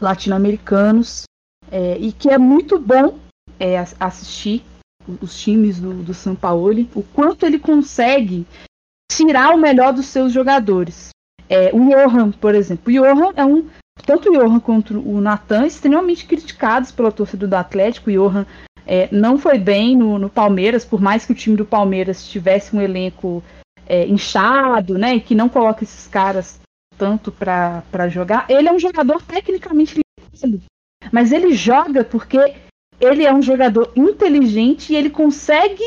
latino-americanos, 0.00 1.24
é, 1.70 1.96
e 1.98 2.12
que 2.12 2.28
é 2.28 2.38
muito 2.38 2.78
bom 2.78 3.18
é, 3.58 3.78
as- 3.78 3.94
assistir 3.98 4.62
os 5.20 5.38
times 5.38 5.78
do, 5.78 6.02
do 6.02 6.14
São 6.14 6.34
Paulo, 6.34 6.70
o 6.94 7.02
quanto 7.02 7.44
ele 7.44 7.58
consegue 7.58 8.46
tirar 9.12 9.54
o 9.54 9.58
melhor 9.58 9.92
dos 9.92 10.06
seus 10.06 10.32
jogadores. 10.32 11.10
É, 11.48 11.70
o 11.74 11.78
Johan, 11.78 12.30
por 12.32 12.54
exemplo, 12.54 12.84
o 12.92 12.92
Johan 12.92 13.32
é 13.36 13.44
um 13.44 13.68
tanto 14.04 14.28
o 14.28 14.32
Johan 14.32 14.60
quanto 14.60 14.98
o 14.98 15.20
Natan 15.20 15.66
extremamente 15.66 16.26
criticados 16.26 16.92
pela 16.92 17.12
torcida 17.12 17.46
do 17.46 17.54
Atlético. 17.54 18.10
O 18.10 18.12
Johan 18.12 18.46
é, 18.86 19.08
não 19.10 19.38
foi 19.38 19.58
bem 19.58 19.96
no, 19.96 20.18
no 20.18 20.28
Palmeiras, 20.28 20.84
por 20.84 21.00
mais 21.00 21.24
que 21.24 21.32
o 21.32 21.34
time 21.34 21.56
do 21.56 21.64
Palmeiras 21.64 22.26
tivesse 22.28 22.74
um 22.76 22.80
elenco 22.80 23.42
é, 23.86 24.06
inchado, 24.06 24.98
né, 24.98 25.16
e 25.16 25.20
que 25.20 25.34
não 25.34 25.48
coloca 25.48 25.84
esses 25.84 26.06
caras 26.06 26.60
tanto 26.96 27.32
para 27.32 28.08
jogar. 28.08 28.46
Ele 28.48 28.68
é 28.68 28.72
um 28.72 28.78
jogador 28.78 29.22
tecnicamente 29.22 30.00
limitado, 30.22 30.62
mas 31.10 31.32
ele 31.32 31.52
joga 31.54 32.04
porque 32.04 32.54
ele 33.00 33.24
é 33.24 33.34
um 33.34 33.42
jogador 33.42 33.90
inteligente 33.96 34.92
e 34.92 34.96
ele 34.96 35.10
consegue 35.10 35.82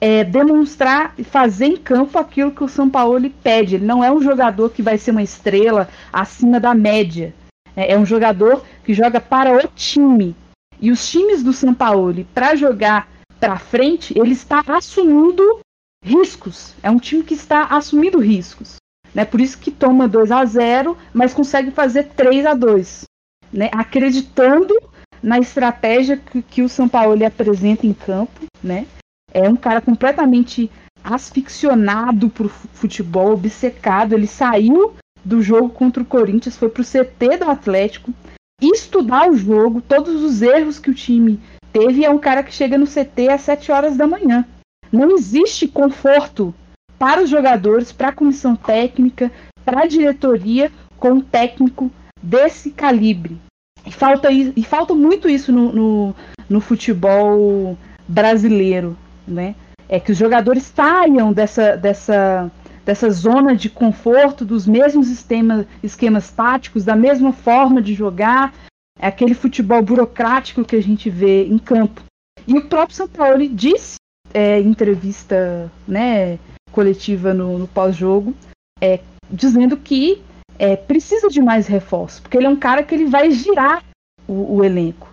é, 0.00 0.24
demonstrar 0.24 1.14
e 1.16 1.24
fazer 1.24 1.66
em 1.66 1.76
campo 1.76 2.18
aquilo 2.18 2.50
que 2.50 2.64
o 2.64 2.68
São 2.68 2.90
Paulo 2.90 3.30
pede. 3.42 3.76
Ele 3.76 3.86
não 3.86 4.02
é 4.04 4.12
um 4.12 4.20
jogador 4.20 4.70
que 4.70 4.82
vai 4.82 4.98
ser 4.98 5.12
uma 5.12 5.22
estrela 5.22 5.88
acima 6.12 6.60
da 6.60 6.74
média. 6.74 7.32
É, 7.76 7.92
é 7.92 7.98
um 7.98 8.06
jogador 8.06 8.64
que 8.84 8.94
joga 8.94 9.20
para 9.20 9.56
o 9.56 9.68
time. 9.68 10.36
E 10.80 10.90
os 10.90 11.08
times 11.08 11.42
do 11.42 11.52
São 11.52 11.72
Paulo, 11.72 12.24
para 12.34 12.56
jogar 12.56 13.08
para 13.38 13.58
frente, 13.58 14.16
ele 14.18 14.32
está 14.32 14.62
assumindo 14.68 15.60
riscos. 16.04 16.74
É 16.82 16.90
um 16.90 16.98
time 16.98 17.22
que 17.22 17.34
está 17.34 17.64
assumindo 17.66 18.18
riscos. 18.18 18.76
Né? 19.14 19.24
Por 19.24 19.40
isso 19.40 19.58
que 19.58 19.70
toma 19.70 20.08
2 20.08 20.32
a 20.32 20.44
0 20.44 20.96
mas 21.12 21.34
consegue 21.34 21.70
fazer 21.70 22.04
3 22.16 22.46
a 22.46 22.54
2 22.54 23.04
né? 23.52 23.68
Acreditando 23.72 24.74
na 25.22 25.38
estratégia 25.38 26.16
que, 26.16 26.42
que 26.42 26.62
o 26.62 26.68
São 26.68 26.88
Paulo 26.88 27.24
apresenta 27.24 27.86
em 27.86 27.92
campo. 27.92 28.40
Né? 28.62 28.86
É 29.32 29.48
um 29.48 29.56
cara 29.56 29.80
completamente 29.80 30.70
asficcionado 31.04 32.30
por 32.30 32.48
futebol, 32.48 33.32
obcecado. 33.32 34.14
Ele 34.14 34.26
saiu 34.26 34.94
do 35.24 35.42
jogo 35.42 35.70
contra 35.70 36.02
o 36.02 36.06
Corinthians, 36.06 36.56
foi 36.56 36.68
pro 36.68 36.84
CT 36.84 37.38
do 37.38 37.50
Atlético 37.50 38.12
estudar 38.60 39.28
o 39.28 39.36
jogo, 39.36 39.80
todos 39.80 40.22
os 40.22 40.40
erros 40.40 40.78
que 40.78 40.90
o 40.90 40.94
time 40.94 41.40
teve. 41.72 42.04
É 42.04 42.10
um 42.10 42.18
cara 42.18 42.42
que 42.42 42.54
chega 42.54 42.78
no 42.78 42.86
CT 42.86 43.28
às 43.30 43.40
7 43.42 43.72
horas 43.72 43.96
da 43.96 44.06
manhã. 44.06 44.44
Não 44.92 45.10
existe 45.10 45.66
conforto 45.66 46.54
para 46.98 47.22
os 47.22 47.28
jogadores, 47.28 47.90
para 47.90 48.08
a 48.08 48.12
comissão 48.12 48.54
técnica, 48.54 49.32
para 49.64 49.82
a 49.82 49.86
diretoria 49.86 50.70
com 50.96 51.14
um 51.14 51.20
técnico 51.20 51.90
desse 52.22 52.70
calibre. 52.70 53.36
E 53.84 53.90
falta, 53.90 54.30
e 54.30 54.62
falta 54.62 54.94
muito 54.94 55.28
isso 55.28 55.50
no, 55.50 55.72
no, 55.72 56.16
no 56.48 56.60
futebol 56.60 57.76
brasileiro 58.06 58.96
né? 59.26 59.54
É 59.88 60.00
que 60.00 60.12
os 60.12 60.18
jogadores 60.18 60.64
saiam 60.64 61.32
dessa, 61.32 61.76
dessa, 61.76 62.50
dessa 62.84 63.10
zona 63.10 63.54
de 63.54 63.70
conforto, 63.70 64.44
dos 64.44 64.66
mesmos 64.66 65.08
esquemas, 65.08 65.66
esquemas 65.82 66.30
táticos, 66.30 66.84
da 66.84 66.96
mesma 66.96 67.32
forma 67.32 67.80
de 67.80 67.94
jogar, 67.94 68.52
é 68.98 69.06
aquele 69.06 69.34
futebol 69.34 69.82
burocrático 69.82 70.64
que 70.64 70.76
a 70.76 70.82
gente 70.82 71.08
vê 71.08 71.46
em 71.46 71.58
campo. 71.58 72.02
E 72.46 72.56
o 72.56 72.68
próprio 72.68 72.96
São 72.96 73.08
Paulo 73.08 73.46
disse 73.48 73.96
é, 74.34 74.60
em 74.60 74.68
entrevista 74.68 75.70
né, 75.86 76.38
coletiva 76.70 77.32
no, 77.32 77.58
no 77.58 77.68
pós-jogo, 77.68 78.34
é, 78.80 79.00
dizendo 79.30 79.76
que 79.76 80.22
é, 80.58 80.76
precisa 80.76 81.28
de 81.28 81.40
mais 81.40 81.66
reforço, 81.66 82.22
porque 82.22 82.36
ele 82.36 82.46
é 82.46 82.50
um 82.50 82.56
cara 82.56 82.82
que 82.82 82.94
ele 82.94 83.06
vai 83.06 83.30
girar 83.30 83.82
o, 84.26 84.56
o 84.56 84.64
elenco 84.64 85.12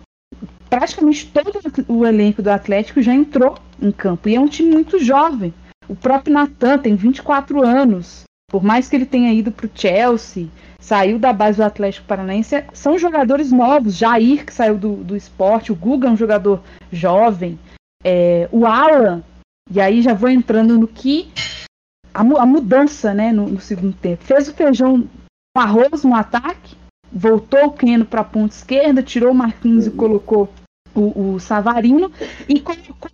praticamente 0.70 1.26
todo 1.26 1.50
o 1.88 2.06
elenco 2.06 2.40
do 2.40 2.48
Atlético 2.48 3.02
já 3.02 3.12
entrou 3.12 3.58
em 3.82 3.90
campo. 3.90 4.28
E 4.28 4.36
é 4.36 4.40
um 4.40 4.46
time 4.46 4.70
muito 4.70 5.00
jovem. 5.00 5.52
O 5.90 5.96
próprio 5.96 6.32
Natan 6.32 6.78
tem 6.78 6.94
24 6.94 7.66
anos. 7.66 8.22
Por 8.48 8.62
mais 8.62 8.88
que 8.88 8.94
ele 8.94 9.04
tenha 9.04 9.32
ido 9.32 9.50
para 9.50 9.66
o 9.66 9.70
Chelsea, 9.74 10.46
saiu 10.78 11.18
da 11.18 11.32
base 11.32 11.56
do 11.58 11.64
Atlético 11.64 12.06
Paranaense, 12.06 12.64
são 12.72 12.96
jogadores 12.96 13.50
novos. 13.50 13.96
Jair, 13.96 14.46
que 14.46 14.54
saiu 14.54 14.78
do, 14.78 14.94
do 15.02 15.16
esporte, 15.16 15.72
o 15.72 15.74
Guga 15.74 16.06
é 16.06 16.10
um 16.12 16.16
jogador 16.16 16.62
jovem. 16.92 17.58
É, 18.04 18.48
o 18.52 18.66
Alan, 18.66 19.24
e 19.68 19.80
aí 19.80 20.00
já 20.00 20.14
vou 20.14 20.30
entrando 20.30 20.78
no 20.78 20.86
que. 20.86 21.28
A, 22.14 22.20
a 22.20 22.46
mudança 22.46 23.12
né, 23.12 23.32
no, 23.32 23.48
no, 23.48 23.60
segundo 23.60 23.96
tempo. 23.96 24.22
Fez 24.22 24.46
o 24.46 24.54
feijão 24.54 25.08
com 25.52 25.60
arroz 25.60 26.04
no 26.04 26.14
ataque, 26.14 26.76
voltou 27.12 27.64
o 27.64 27.72
Keno 27.72 28.04
para 28.04 28.20
a 28.20 28.24
ponta 28.24 28.54
esquerda, 28.54 29.02
tirou 29.02 29.32
o 29.32 29.34
Marquinhos 29.34 29.88
e 29.88 29.90
colocou 29.90 30.48
o, 30.94 31.34
o 31.34 31.40
Savarino 31.40 32.12
e 32.48 32.60
colocou 32.60 33.10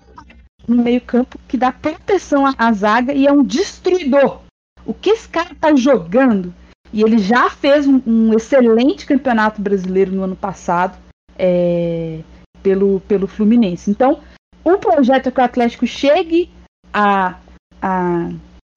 no 0.67 0.83
meio-campo 0.83 1.39
que 1.47 1.57
dá 1.57 1.73
proteção 1.73 2.47
à, 2.47 2.55
à, 2.57 2.73
zaga 2.73 3.13
e 3.13 3.27
é 3.27 3.33
um 3.33 3.43
destruidor. 3.43 4.41
O 4.85 4.95
que 4.95 5.11
esse 5.11 5.29
cara 5.29 5.55
tá 5.61 5.75
jogando? 5.75 6.55
E 6.93 7.03
ele 7.03 7.19
já 7.19 7.51
fez 7.51 7.87
um, 7.87 8.01
um 8.07 8.35
excelente 8.35 9.07
campeonato 9.07 9.61
brasileiro 9.61 10.13
no 10.13 10.23
ano 10.23 10.37
passado 10.37 10.97
é, 11.39 12.21
pelo, 12.63 13.01
pelo 13.01 13.27
Fluminense. 13.27 13.91
Então, 13.91 14.21
o 14.65 14.79
projeto 14.79 15.29
é 15.29 15.31
que 15.31 15.41
o 15.41 15.45
Atlético 15.45 15.87
chegue 15.87 16.51
a, 16.93 17.39
a, 17.81 18.31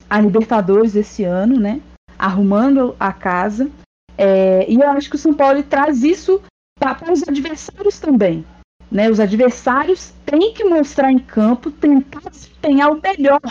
a 0.09 0.21
Libertadores 0.21 0.95
esse 0.95 1.23
ano, 1.23 1.59
né? 1.59 1.81
Arrumando 2.17 2.95
a 2.99 3.13
casa. 3.13 3.69
É, 4.17 4.69
e 4.69 4.75
eu 4.75 4.89
acho 4.89 5.09
que 5.09 5.15
o 5.15 5.19
São 5.19 5.33
Paulo 5.33 5.63
traz 5.63 6.03
isso 6.03 6.41
para 6.79 7.11
os 7.11 7.27
adversários 7.27 7.99
também. 7.99 8.45
Né? 8.91 9.09
Os 9.09 9.19
adversários 9.19 10.13
têm 10.25 10.53
que 10.53 10.63
mostrar 10.63 11.11
em 11.11 11.19
campo, 11.19 11.71
tentar 11.71 12.29
desempenhar 12.29 12.91
o 12.91 13.01
melhor 13.01 13.41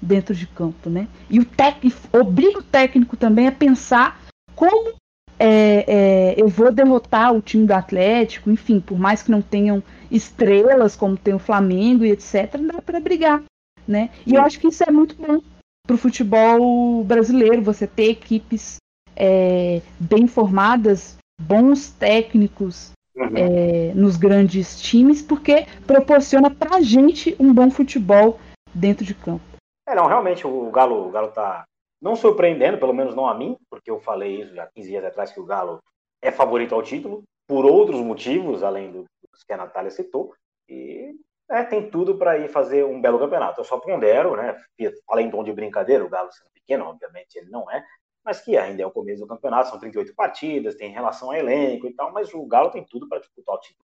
dentro 0.00 0.34
de 0.34 0.46
campo. 0.46 0.88
Né? 0.88 1.08
E 1.28 1.38
o 1.38 1.44
técnico 1.44 1.98
obriga 2.12 2.58
o 2.58 2.62
técnico 2.62 3.16
também 3.16 3.46
a 3.46 3.52
pensar 3.52 4.20
como 4.54 4.94
é, 5.38 5.84
é, 5.88 6.34
eu 6.36 6.48
vou 6.48 6.70
derrotar 6.70 7.34
o 7.34 7.40
time 7.40 7.66
do 7.66 7.72
Atlético, 7.72 8.50
enfim, 8.50 8.78
por 8.78 8.98
mais 8.98 9.22
que 9.22 9.30
não 9.30 9.40
tenham 9.40 9.82
estrelas 10.10 10.94
como 10.94 11.16
tem 11.16 11.32
o 11.32 11.38
Flamengo 11.38 12.04
e 12.04 12.10
etc, 12.10 12.56
dá 12.60 12.82
para 12.82 13.00
brigar. 13.00 13.42
Né? 13.88 14.10
E 14.26 14.34
eu 14.34 14.42
acho 14.42 14.60
que 14.60 14.68
isso 14.68 14.84
é 14.86 14.92
muito 14.92 15.16
bom 15.16 15.40
para 15.86 15.94
o 15.94 15.98
futebol 15.98 17.02
brasileiro, 17.04 17.62
você 17.62 17.86
ter 17.86 18.10
equipes 18.10 18.76
é, 19.16 19.80
bem 19.98 20.26
formadas, 20.26 21.16
bons 21.40 21.90
técnicos, 21.90 22.92
uhum. 23.14 23.36
é, 23.36 23.94
nos 23.94 24.16
grandes 24.16 24.80
times, 24.80 25.22
porque 25.22 25.66
proporciona 25.86 26.50
pra 26.50 26.80
gente 26.80 27.36
um 27.38 27.52
bom 27.52 27.70
futebol 27.70 28.38
dentro 28.74 29.04
de 29.04 29.14
campo. 29.14 29.42
É, 29.88 29.94
não, 29.94 30.06
realmente 30.06 30.46
o 30.46 30.70
Galo, 30.70 31.08
o 31.08 31.10
Galo 31.10 31.28
tá 31.28 31.64
não 32.00 32.16
surpreendendo, 32.16 32.78
pelo 32.78 32.94
menos 32.94 33.14
não 33.14 33.26
a 33.26 33.34
mim, 33.34 33.56
porque 33.68 33.90
eu 33.90 34.00
falei 34.00 34.42
isso 34.42 34.54
já 34.54 34.66
15 34.66 34.88
dias 34.88 35.04
atrás 35.04 35.32
que 35.32 35.40
o 35.40 35.44
Galo 35.44 35.80
é 36.22 36.30
favorito 36.30 36.74
ao 36.74 36.82
título, 36.82 37.22
por 37.46 37.64
outros 37.64 38.00
motivos, 38.00 38.62
além 38.62 38.90
dos 38.90 39.06
que 39.46 39.52
a 39.52 39.56
Natália 39.56 39.90
citou, 39.90 40.32
e 40.68 41.14
é, 41.50 41.64
tem 41.64 41.90
tudo 41.90 42.16
para 42.16 42.38
ir 42.38 42.48
fazer 42.48 42.84
um 42.84 43.00
belo 43.00 43.18
campeonato. 43.18 43.60
Eu 43.60 43.64
só 43.64 43.78
pondero, 43.78 44.36
né? 44.36 44.56
Além 45.08 45.26
de 45.26 45.32
tom 45.32 45.42
de 45.42 45.52
brincadeira, 45.52 46.04
o 46.04 46.08
Galo 46.08 46.30
sendo 46.32 46.50
pequeno, 46.54 46.84
obviamente 46.84 47.36
ele 47.36 47.50
não 47.50 47.68
é, 47.70 47.84
mas 48.24 48.40
que 48.40 48.56
ainda 48.56 48.82
é 48.82 48.86
o 48.86 48.90
começo 48.90 49.20
do 49.20 49.26
campeonato, 49.26 49.70
são 49.70 49.78
38 49.78 50.14
partidas, 50.14 50.74
tem 50.74 50.90
relação 50.90 51.30
a 51.30 51.38
elenco 51.38 51.86
e 51.86 51.94
tal, 51.94 52.12
mas 52.12 52.32
o 52.34 52.44
Galo 52.46 52.70
tem 52.70 52.84
tudo 52.84 53.08
para 53.08 53.20
disputar 53.20 53.54
o 53.54 53.60
título, 53.60 53.86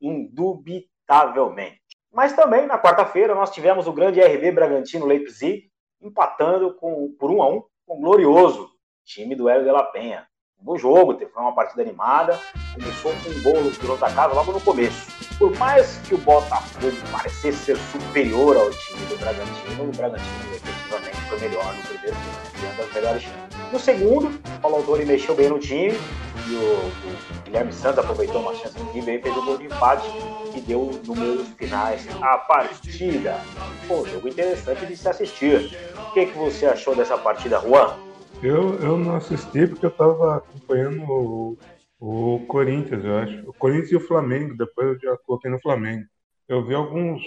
indubitavelmente. 0.00 1.80
Mas 2.12 2.32
também 2.34 2.66
na 2.66 2.78
quarta-feira 2.80 3.34
nós 3.34 3.50
tivemos 3.50 3.86
o 3.86 3.92
grande 3.92 4.20
RB 4.20 4.52
Bragantino 4.52 5.04
Leipzig 5.04 5.70
empatando 6.00 6.74
com, 6.74 7.14
por 7.18 7.30
1 7.30 7.42
a 7.42 7.48
1 7.48 7.62
com 7.86 7.98
o 7.98 8.00
glorioso 8.00 8.70
time 9.04 9.34
do 9.34 9.48
Hélio 9.48 9.64
de 9.64 9.70
la 9.70 9.84
Penha. 9.84 10.26
No 10.62 10.78
jogo, 10.78 11.14
teve 11.14 11.30
uma 11.36 11.54
partida 11.54 11.82
animada, 11.82 12.40
começou 12.72 13.12
com 13.12 13.28
um 13.28 13.42
gol 13.42 13.62
do 13.62 13.78
piloto 13.78 14.00
da 14.00 14.12
casa 14.12 14.34
logo 14.34 14.52
no 14.52 14.60
começo. 14.60 15.06
Por 15.38 15.54
mais 15.58 15.98
que 15.98 16.14
o 16.14 16.18
Botafogo 16.18 16.96
parecesse 17.12 17.58
ser 17.58 17.76
superior 17.76 18.56
ao 18.56 18.70
time 18.70 19.04
do 19.06 19.18
Bragantino, 19.18 19.84
o 19.84 19.92
Bragantino 19.92 20.54
efetivamente 20.54 21.16
foi 21.28 21.38
melhor 21.40 21.74
no 21.74 21.82
primeiro 21.82 22.16
tempo, 22.16 22.55
das 22.76 22.92
melhores. 22.92 23.24
No 23.72 23.78
segundo, 23.78 24.28
o 24.28 24.60
Paulo 24.60 24.76
Autori 24.76 25.04
mexeu 25.04 25.34
bem 25.34 25.48
no 25.48 25.58
time 25.58 25.94
e 26.48 26.54
o, 26.54 26.60
o 26.60 27.42
Guilherme 27.44 27.72
Santos 27.72 27.98
aproveitou 27.98 28.40
uma 28.40 28.54
chance 28.54 28.78
incrível 28.80 29.14
e 29.14 29.22
fez 29.22 29.36
o 29.36 29.40
um 29.40 29.44
gol 29.46 29.58
de 29.58 29.66
empate 29.66 30.08
que 30.52 30.60
deu 30.60 31.00
números 31.04 31.48
finais 31.58 32.06
à 32.22 32.38
partida. 32.38 33.40
Pô, 33.88 34.06
jogo 34.06 34.28
interessante 34.28 34.86
de 34.86 34.96
se 34.96 35.08
assistir. 35.08 35.76
O 36.08 36.12
que, 36.12 36.26
que 36.26 36.38
você 36.38 36.66
achou 36.66 36.94
dessa 36.94 37.18
partida, 37.18 37.60
Juan? 37.60 37.96
Eu, 38.42 38.78
eu 38.80 38.98
não 38.98 39.16
assisti 39.16 39.66
porque 39.66 39.86
eu 39.86 39.90
estava 39.90 40.36
acompanhando 40.36 41.02
o, 41.02 41.58
o 41.98 42.46
Corinthians, 42.46 43.04
eu 43.04 43.16
acho. 43.18 43.50
O 43.50 43.54
Corinthians 43.54 43.92
e 43.92 43.96
o 43.96 44.00
Flamengo, 44.00 44.56
depois 44.56 44.88
eu 44.88 44.98
já 45.00 45.16
coloquei 45.18 45.50
no 45.50 45.60
Flamengo. 45.60 46.04
Eu 46.48 46.64
vi 46.64 46.74
alguns 46.74 47.22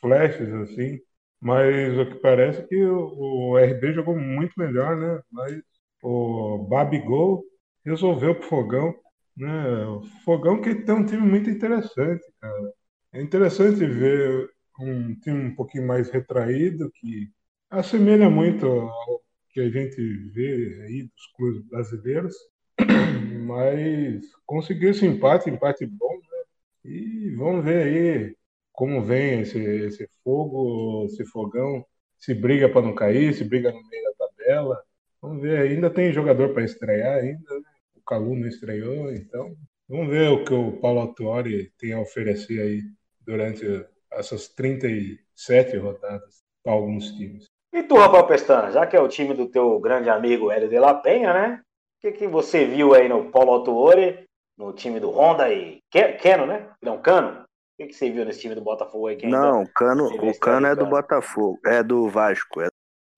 flashes 0.00 0.52
assim, 0.52 0.98
mas 1.44 1.98
o 1.98 2.06
que 2.06 2.14
parece 2.20 2.60
é 2.60 2.66
que 2.66 2.82
o, 2.82 3.58
RB 3.58 3.92
jogou 3.92 4.18
muito 4.18 4.54
melhor, 4.56 4.96
né? 4.96 5.20
Mas 5.30 5.60
o 6.02 6.66
Babigol 6.70 7.44
resolveu 7.84 8.34
pro 8.34 8.48
Fogão, 8.48 8.94
né? 9.36 9.86
O 9.86 10.02
Fogão 10.24 10.62
que 10.62 10.74
tem 10.74 10.94
um 10.94 11.04
time 11.04 11.20
muito 11.20 11.50
interessante, 11.50 12.24
cara. 12.40 12.72
É 13.12 13.20
interessante 13.22 13.84
ver 13.84 14.48
um 14.80 15.14
time 15.20 15.48
um 15.48 15.54
pouquinho 15.54 15.86
mais 15.86 16.08
retraído, 16.08 16.90
que 16.94 17.28
assemelha 17.68 18.30
muito 18.30 18.66
ao 18.66 19.20
que 19.50 19.60
a 19.60 19.68
gente 19.70 20.00
vê 20.32 20.82
aí 20.86 21.02
dos 21.02 21.26
clubes 21.36 21.62
brasileiros, 21.68 22.34
mas 23.46 24.24
conseguiu 24.46 24.92
esse 24.92 25.04
empate, 25.04 25.50
empate 25.50 25.84
bom, 25.84 26.14
né? 26.14 26.44
E 26.86 27.34
vamos 27.36 27.64
ver 27.64 27.82
aí 27.82 28.36
como 28.74 29.00
vem 29.00 29.40
esse, 29.40 29.58
esse 29.58 30.08
fogo, 30.22 31.06
esse 31.06 31.24
fogão, 31.24 31.86
se 32.18 32.34
briga 32.34 32.68
para 32.68 32.82
não 32.82 32.94
cair, 32.94 33.32
se 33.32 33.44
briga 33.44 33.70
no 33.70 33.80
meio 33.88 34.04
da 34.04 34.26
tabela. 34.26 34.82
Vamos 35.22 35.40
ver, 35.40 35.60
ainda 35.60 35.88
tem 35.88 36.12
jogador 36.12 36.52
para 36.52 36.64
estrear 36.64 37.18
ainda, 37.18 37.54
né? 37.54 37.68
o 37.94 38.02
Calu 38.02 38.36
não 38.36 38.48
estreou, 38.48 39.12
então 39.12 39.54
vamos 39.88 40.08
ver 40.08 40.28
o 40.28 40.44
que 40.44 40.52
o 40.52 40.72
Paulo 40.72 41.00
Autori 41.00 41.72
tem 41.78 41.92
a 41.92 42.00
oferecer 42.00 42.60
aí 42.60 42.82
durante 43.20 43.64
essas 44.12 44.48
37 44.48 45.76
rodadas 45.76 46.42
para 46.62 46.72
alguns 46.72 47.12
times. 47.12 47.46
E 47.72 47.82
tu, 47.84 47.94
Rafael 47.94 48.26
Pestana, 48.26 48.70
já 48.72 48.86
que 48.86 48.96
é 48.96 49.00
o 49.00 49.08
time 49.08 49.34
do 49.34 49.46
teu 49.46 49.78
grande 49.78 50.10
amigo 50.10 50.50
Hélio 50.50 50.68
de 50.68 50.78
la 50.78 50.94
Penha, 50.94 51.32
né? 51.32 51.60
O 51.98 52.00
que, 52.00 52.12
que 52.12 52.26
você 52.26 52.66
viu 52.66 52.92
aí 52.92 53.08
no 53.08 53.30
Paulo 53.30 53.52
Autuori, 53.52 54.26
no 54.58 54.72
time 54.72 55.00
do 55.00 55.10
Honda 55.10 55.52
e 55.52 55.80
Keno, 55.90 56.46
né? 56.46 56.70
Não, 56.82 57.00
Cano. 57.00 57.43
O 57.74 57.86
que, 57.86 57.92
você 57.92 58.08
viu 58.08 58.24
nesse 58.24 58.40
time 58.40 58.54
do 58.54 58.60
Botafogo 58.60 59.08
aí? 59.08 59.18
Não, 59.24 59.66
Cano, 59.66 60.06
o 60.06 60.38
Cano 60.38 60.66
é 60.66 60.76
do 60.76 60.86
Botafogo, 60.86 61.58
é 61.66 61.82
do 61.82 62.08
Vasco, 62.08 62.60
é 62.60 62.68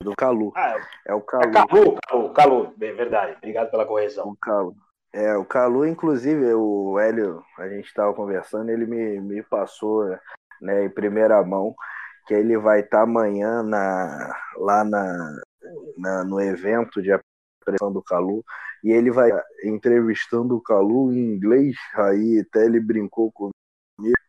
do 0.02 0.14
Calu. 0.16 0.50
Ah, 0.56 0.78
é, 1.06 1.12
é 1.12 1.14
o 1.14 1.20
Calu. 1.20 1.44
É 1.44 1.52
Calu, 1.52 1.98
Calu, 2.08 2.32
Calu, 2.32 2.74
é 2.80 2.92
verdade. 2.92 3.34
Obrigado 3.36 3.70
pela 3.70 3.84
correção. 3.84 4.28
O 4.28 4.36
Calu. 4.36 4.74
É, 5.12 5.36
o 5.36 5.44
Calu, 5.44 5.86
inclusive, 5.86 6.54
o 6.54 6.98
Hélio, 6.98 7.42
a 7.58 7.68
gente 7.68 7.86
estava 7.86 8.14
conversando, 8.14 8.70
ele 8.70 8.86
me, 8.86 9.20
me 9.20 9.42
passou 9.42 10.04
né, 10.60 10.84
em 10.84 10.90
primeira 10.90 11.42
mão 11.42 11.74
que 12.26 12.34
ele 12.34 12.56
vai 12.56 12.80
estar 12.80 12.98
tá 12.98 13.02
amanhã 13.02 13.62
na, 13.62 14.36
lá 14.56 14.84
na, 14.84 15.40
na, 15.96 16.24
no 16.24 16.40
evento 16.40 17.00
de 17.00 17.12
apresentação 17.12 17.92
do 17.92 18.02
Calu 18.02 18.44
e 18.82 18.90
ele 18.90 19.10
vai 19.10 19.30
entrevistando 19.64 20.56
o 20.56 20.60
Calu 20.60 21.12
em 21.12 21.34
inglês, 21.34 21.76
aí 21.94 22.40
até 22.40 22.64
ele 22.64 22.80
brincou 22.80 23.30
comigo 23.32 23.55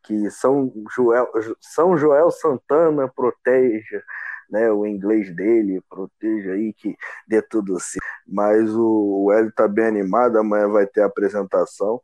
que 0.03 0.29
São 0.31 0.71
Joel, 0.95 1.29
São 1.59 1.97
Joel 1.97 2.31
Santana 2.31 3.07
proteja 3.07 4.03
né, 4.49 4.71
o 4.71 4.85
inglês 4.85 5.33
dele, 5.35 5.81
proteja 5.89 6.53
aí 6.53 6.73
que 6.73 6.95
dê 7.27 7.41
tudo 7.41 7.75
assim. 7.75 7.99
Mas 8.25 8.69
o, 8.73 9.31
Hélio 9.31 9.51
tá 9.51 9.67
bem 9.67 9.85
animado, 9.85 10.37
amanhã 10.37 10.67
vai 10.69 10.87
ter 10.87 11.01
a 11.01 11.07
apresentação. 11.07 12.01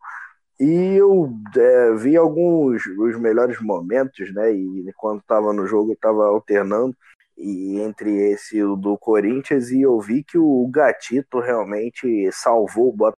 E 0.60 0.96
eu 0.96 1.32
é, 1.56 1.94
vi 1.96 2.16
alguns 2.16 2.86
os 2.86 3.20
melhores 3.20 3.60
momentos, 3.62 4.34
né? 4.34 4.52
E 4.54 4.92
quando 4.98 5.20
estava 5.20 5.52
no 5.52 5.66
jogo, 5.66 5.94
estava 5.94 6.26
alternando 6.26 6.96
e 7.38 7.80
entre 7.80 8.32
esse 8.32 8.62
o 8.64 8.76
do 8.76 8.98
Corinthians 8.98 9.72
e 9.72 9.82
eu 9.82 10.00
vi 10.00 10.24
que 10.24 10.38
o 10.38 10.68
Gatito 10.72 11.40
realmente 11.40 12.30
salvou 12.32 12.90
o 12.90 12.96
Botafogo. 12.96 13.18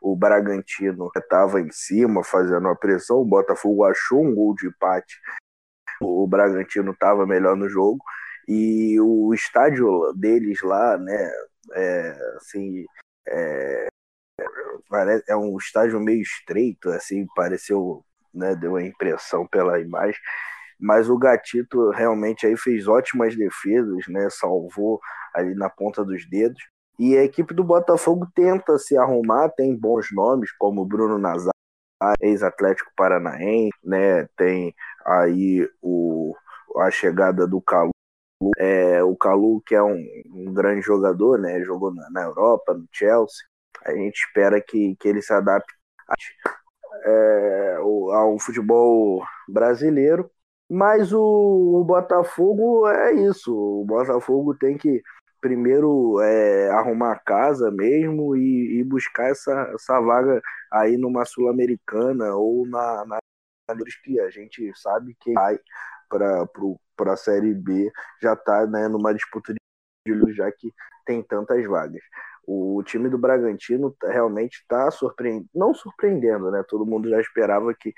O 0.00 0.16
Bragantino 0.16 1.10
estava 1.14 1.60
em 1.60 1.70
cima 1.70 2.24
fazendo 2.24 2.68
a 2.68 2.76
pressão, 2.76 3.18
o 3.18 3.24
Botafogo 3.24 3.84
achou 3.84 4.24
um 4.24 4.34
gol 4.34 4.54
de 4.54 4.66
empate. 4.68 5.20
O 6.00 6.26
Bragantino 6.26 6.92
estava 6.92 7.26
melhor 7.26 7.56
no 7.56 7.68
jogo 7.68 8.02
e 8.48 8.98
o 9.00 9.32
estádio 9.34 10.12
deles 10.14 10.60
lá, 10.62 10.96
né? 10.96 11.30
É, 11.74 12.18
assim, 12.36 12.84
é, 13.28 13.88
é 15.28 15.36
um 15.36 15.56
estádio 15.56 16.00
meio 16.00 16.20
estreito, 16.20 16.90
assim, 16.90 17.26
pareceu, 17.34 18.04
né, 18.34 18.54
deu 18.56 18.76
a 18.76 18.82
impressão 18.82 19.46
pela 19.46 19.80
imagem, 19.80 20.20
mas 20.78 21.08
o 21.08 21.18
Gatito 21.18 21.90
realmente 21.90 22.46
aí 22.46 22.56
fez 22.56 22.88
ótimas 22.88 23.36
defesas, 23.36 24.06
né, 24.08 24.28
salvou 24.30 25.00
ali 25.34 25.54
na 25.54 25.68
ponta 25.68 26.04
dos 26.04 26.28
dedos, 26.28 26.62
e 27.00 27.16
a 27.16 27.24
equipe 27.24 27.54
do 27.54 27.64
Botafogo 27.64 28.28
tenta 28.34 28.76
se 28.76 28.94
arrumar, 28.94 29.48
tem 29.48 29.74
bons 29.74 30.08
nomes, 30.12 30.52
como 30.58 30.84
Bruno 30.84 31.18
Nazar, 31.18 31.54
ex-Atlético 32.20 32.90
Paranaense, 32.94 33.78
né, 33.82 34.28
tem 34.36 34.74
aí 35.06 35.66
o, 35.80 36.34
a 36.76 36.90
chegada 36.90 37.46
do 37.46 37.58
Calu, 37.62 37.90
é, 38.58 39.02
o 39.02 39.16
Calu, 39.16 39.62
que 39.64 39.74
é 39.74 39.82
um, 39.82 40.04
um 40.26 40.52
grande 40.52 40.82
jogador, 40.82 41.38
né, 41.38 41.62
jogou 41.64 41.90
na, 41.90 42.10
na 42.10 42.22
Europa, 42.24 42.74
no 42.74 42.86
Chelsea, 42.92 43.46
a 43.86 43.92
gente 43.92 44.18
espera 44.18 44.60
que, 44.60 44.94
que 44.96 45.08
ele 45.08 45.22
se 45.22 45.32
adapte 45.32 45.72
é, 47.02 47.76
ao 47.76 48.38
futebol 48.38 49.24
brasileiro. 49.48 50.30
Mas 50.68 51.12
o, 51.12 51.80
o, 51.80 51.84
Botafogo 51.84 52.86
é 52.86 53.12
isso. 53.12 53.52
O 53.52 53.84
Botafogo 53.84 54.54
tem 54.54 54.78
que 54.78 55.02
primeiro 55.40 56.20
é, 56.20 56.70
arrumar 56.70 57.12
a 57.12 57.18
casa 57.18 57.70
mesmo 57.70 58.36
e, 58.36 58.80
e, 58.80 58.84
buscar 58.84 59.30
essa, 59.30 59.70
essa 59.74 60.00
vaga 60.00 60.40
aí 60.72 60.96
numa 60.96 61.24
Sul-Americana 61.24 62.34
ou 62.34 62.66
na, 62.66 63.04
na 63.06 63.18
que 64.02 64.18
a 64.20 64.30
gente 64.30 64.72
sabe 64.74 65.16
que 65.20 65.32
vai 65.32 65.58
para 66.08 67.12
a 67.12 67.16
Série 67.16 67.54
B 67.54 67.90
já 68.20 68.32
está 68.32 68.66
né, 68.66 68.88
numa 68.88 69.14
disputa 69.14 69.54
de 69.54 69.60
já 70.32 70.50
que 70.50 70.72
tem 71.06 71.22
tantas 71.22 71.64
vagas. 71.66 72.02
O 72.46 72.82
time 72.82 73.08
do 73.08 73.18
Bragantino 73.18 73.94
realmente 74.02 74.54
está 74.56 74.90
surpreendendo, 74.90 75.48
não 75.54 75.72
surpreendendo, 75.72 76.50
né? 76.50 76.64
Todo 76.66 76.86
mundo 76.86 77.08
já 77.08 77.20
esperava 77.20 77.72
que 77.74 77.92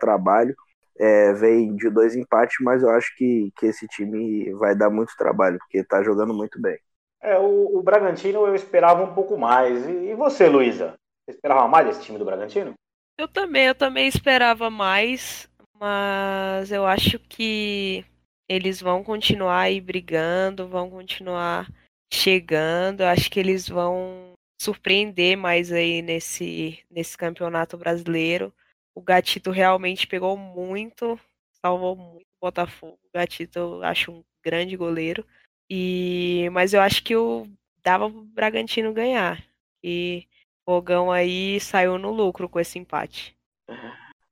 trabalho 0.00 0.54
é, 0.98 1.32
vem 1.32 1.74
de 1.76 1.90
dois 1.90 2.14
empates, 2.14 2.56
mas 2.60 2.82
eu 2.82 2.90
acho 2.90 3.14
que, 3.16 3.52
que 3.56 3.66
esse 3.66 3.86
time 3.88 4.52
vai 4.54 4.74
dar 4.74 4.90
muito 4.90 5.16
trabalho, 5.16 5.58
porque 5.58 5.78
está 5.78 6.02
jogando 6.02 6.32
muito 6.32 6.60
bem. 6.60 6.78
É, 7.20 7.38
o, 7.38 7.78
o, 7.78 7.82
Bragantino 7.82 8.46
eu 8.46 8.54
esperava 8.54 9.02
um 9.02 9.14
pouco 9.14 9.36
mais. 9.38 9.86
E, 9.88 10.10
e 10.10 10.14
você, 10.14 10.46
Luísa? 10.48 10.94
Você 11.24 11.36
esperava 11.36 11.66
mais 11.66 11.86
desse 11.86 12.02
time 12.02 12.18
do 12.18 12.24
Bragantino? 12.24 12.74
Eu 13.18 13.26
também, 13.26 13.66
eu 13.66 13.74
também 13.74 14.06
esperava 14.06 14.68
mais, 14.68 15.48
mas 15.80 16.70
eu 16.70 16.84
acho 16.84 17.18
que 17.18 18.04
eles 18.48 18.80
vão 18.80 19.02
continuar 19.02 19.60
aí 19.60 19.80
brigando, 19.80 20.68
vão 20.68 20.90
continuar 20.90 21.66
chegando. 22.12 23.02
Acho 23.02 23.30
que 23.30 23.40
eles 23.40 23.68
vão 23.68 24.32
surpreender 24.60 25.36
mais 25.36 25.72
aí 25.72 26.02
nesse, 26.02 26.80
nesse 26.90 27.16
campeonato 27.16 27.76
brasileiro. 27.76 28.52
O 28.94 29.02
Gatito 29.02 29.50
realmente 29.50 30.06
pegou 30.06 30.36
muito, 30.36 31.18
salvou 31.60 31.96
muito 31.96 32.26
o 32.40 32.46
Botafogo. 32.46 32.98
O 33.04 33.18
Gatito 33.18 33.58
eu 33.58 33.82
acho 33.82 34.12
um 34.12 34.24
grande 34.44 34.76
goleiro. 34.76 35.24
E 35.68 36.48
mas 36.52 36.72
eu 36.74 36.80
acho 36.80 37.02
que 37.02 37.16
o 37.16 37.46
dava 37.82 38.10
pro 38.10 38.22
Bragantino 38.22 38.92
ganhar. 38.92 39.42
E 39.82 40.26
o 40.66 40.72
Fogão 40.72 41.10
aí 41.10 41.60
saiu 41.60 41.98
no 41.98 42.10
lucro 42.10 42.48
com 42.48 42.60
esse 42.60 42.78
empate. 42.78 43.36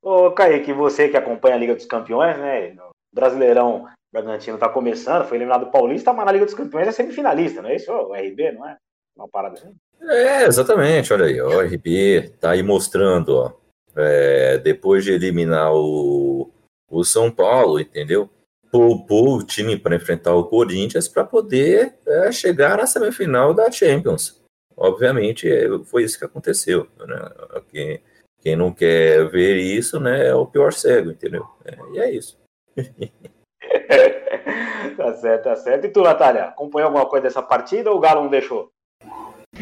Ô, 0.01 0.31
Kaique, 0.31 0.73
você 0.73 1.07
que 1.07 1.15
acompanha 1.15 1.55
a 1.55 1.57
Liga 1.57 1.75
dos 1.75 1.85
Campeões, 1.85 2.37
né? 2.37 2.75
Brasileirão 3.13 3.87
Bragantino 4.11 4.57
está 4.57 4.69
começando, 4.69 5.25
foi 5.25 5.37
eliminado 5.37 5.65
do 5.65 5.71
Paulista, 5.71 6.13
mas 6.13 6.25
na 6.25 6.31
Liga 6.31 6.45
dos 6.45 6.53
Campeões 6.53 6.87
é 6.87 6.91
semifinalista, 6.91 7.61
não 7.61 7.69
é 7.69 7.75
isso? 7.75 7.91
O 7.91 8.13
RB, 8.13 8.51
não 8.51 8.67
é? 8.67 8.77
Uma 9.15 9.27
parada 9.27 9.55
assim? 9.55 9.73
É, 10.01 10.43
exatamente, 10.43 11.13
olha 11.13 11.25
aí, 11.25 11.39
ó, 11.39 11.47
o 11.47 11.61
RB 11.61 12.29
tá 12.39 12.51
aí 12.51 12.61
mostrando, 12.61 13.37
ó, 13.37 13.53
é, 13.95 14.57
depois 14.57 15.03
de 15.03 15.11
eliminar 15.11 15.73
o, 15.73 16.51
o 16.89 17.03
São 17.03 17.31
Paulo, 17.31 17.79
entendeu? 17.79 18.29
Poupou 18.71 19.37
o 19.37 19.43
time 19.43 19.77
para 19.77 19.95
enfrentar 19.95 20.33
o 20.33 20.45
Corinthians 20.45 21.07
para 21.07 21.23
poder 21.23 21.95
é, 22.07 22.31
chegar 22.31 22.77
na 22.77 22.87
semifinal 22.87 23.53
da 23.53 23.71
Champions. 23.71 24.41
Obviamente, 24.75 25.47
é, 25.47 25.67
foi 25.85 26.03
isso 26.03 26.17
que 26.17 26.25
aconteceu. 26.25 26.87
Né? 26.99 27.31
Quem, 27.71 28.01
quem 28.41 28.55
não 28.55 28.73
quer 28.73 29.29
ver 29.29 29.57
isso, 29.57 29.99
né, 29.99 30.27
é 30.27 30.33
o 30.33 30.47
pior 30.47 30.73
cego, 30.73 31.11
entendeu? 31.11 31.47
É, 31.63 31.77
e 31.93 31.99
é 31.99 32.11
isso. 32.11 32.37
tá 34.97 35.13
certo, 35.13 35.43
tá 35.43 35.55
certo. 35.55 35.85
E 35.85 35.89
tu, 35.89 36.01
Natália, 36.01 36.45
acompanhou 36.45 36.87
alguma 36.87 37.05
coisa 37.05 37.23
dessa 37.23 37.41
partida 37.41 37.91
ou 37.91 37.97
o 37.97 37.99
Galo 37.99 38.23
não 38.23 38.29
deixou? 38.29 38.69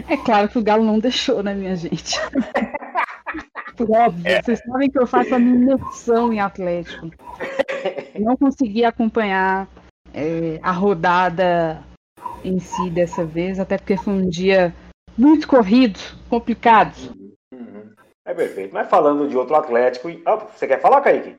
É 0.07 0.15
claro 0.15 0.47
que 0.47 0.57
o 0.57 0.63
Galo 0.63 0.85
não 0.85 0.99
deixou, 0.99 1.43
né, 1.43 1.53
minha 1.53 1.75
gente? 1.75 2.17
Por 3.85 3.97
óbvio, 3.97 4.27
é. 4.27 4.41
vocês 4.41 4.59
sabem 4.59 4.89
que 4.89 4.99
eu 4.99 5.07
faço 5.07 5.33
a 5.33 5.39
minha 5.39 5.55
imersão 5.55 6.31
em 6.31 6.39
Atlético. 6.39 7.09
Não 8.19 8.37
consegui 8.37 8.85
acompanhar 8.85 9.67
é, 10.13 10.59
a 10.61 10.71
rodada 10.71 11.83
em 12.43 12.59
si 12.59 12.89
dessa 12.89 13.25
vez, 13.25 13.59
até 13.59 13.77
porque 13.77 13.97
foi 13.97 14.13
um 14.13 14.29
dia 14.29 14.73
muito 15.17 15.47
corrido, 15.47 15.99
complicado. 16.29 16.95
Uhum. 17.51 17.91
É 18.25 18.33
perfeito. 18.33 18.73
Mas 18.73 18.89
falando 18.89 19.27
de 19.27 19.35
outro 19.35 19.55
Atlético. 19.55 20.09
Ah, 20.25 20.35
você 20.35 20.67
quer 20.67 20.79
falar, 20.79 21.01
Kaique? 21.01 21.35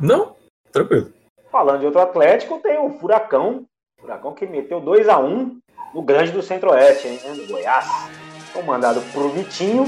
Não, 0.00 0.34
tranquilo. 0.70 1.12
Falando 1.50 1.80
de 1.80 1.86
outro 1.86 2.00
Atlético, 2.00 2.60
tem 2.60 2.78
o 2.78 2.98
Furacão. 2.98 3.64
Furacão 4.00 4.32
que 4.32 4.46
meteu 4.46 4.80
2 4.80 5.08
a 5.08 5.18
1 5.18 5.58
no 5.94 6.02
Grande 6.02 6.32
do 6.32 6.42
Centro-Oeste, 6.42 7.08
hein, 7.08 7.20
no 7.36 7.46
Goiás. 7.46 7.86
Comandado 8.52 9.00
por 9.12 9.30
Vitinho, 9.30 9.84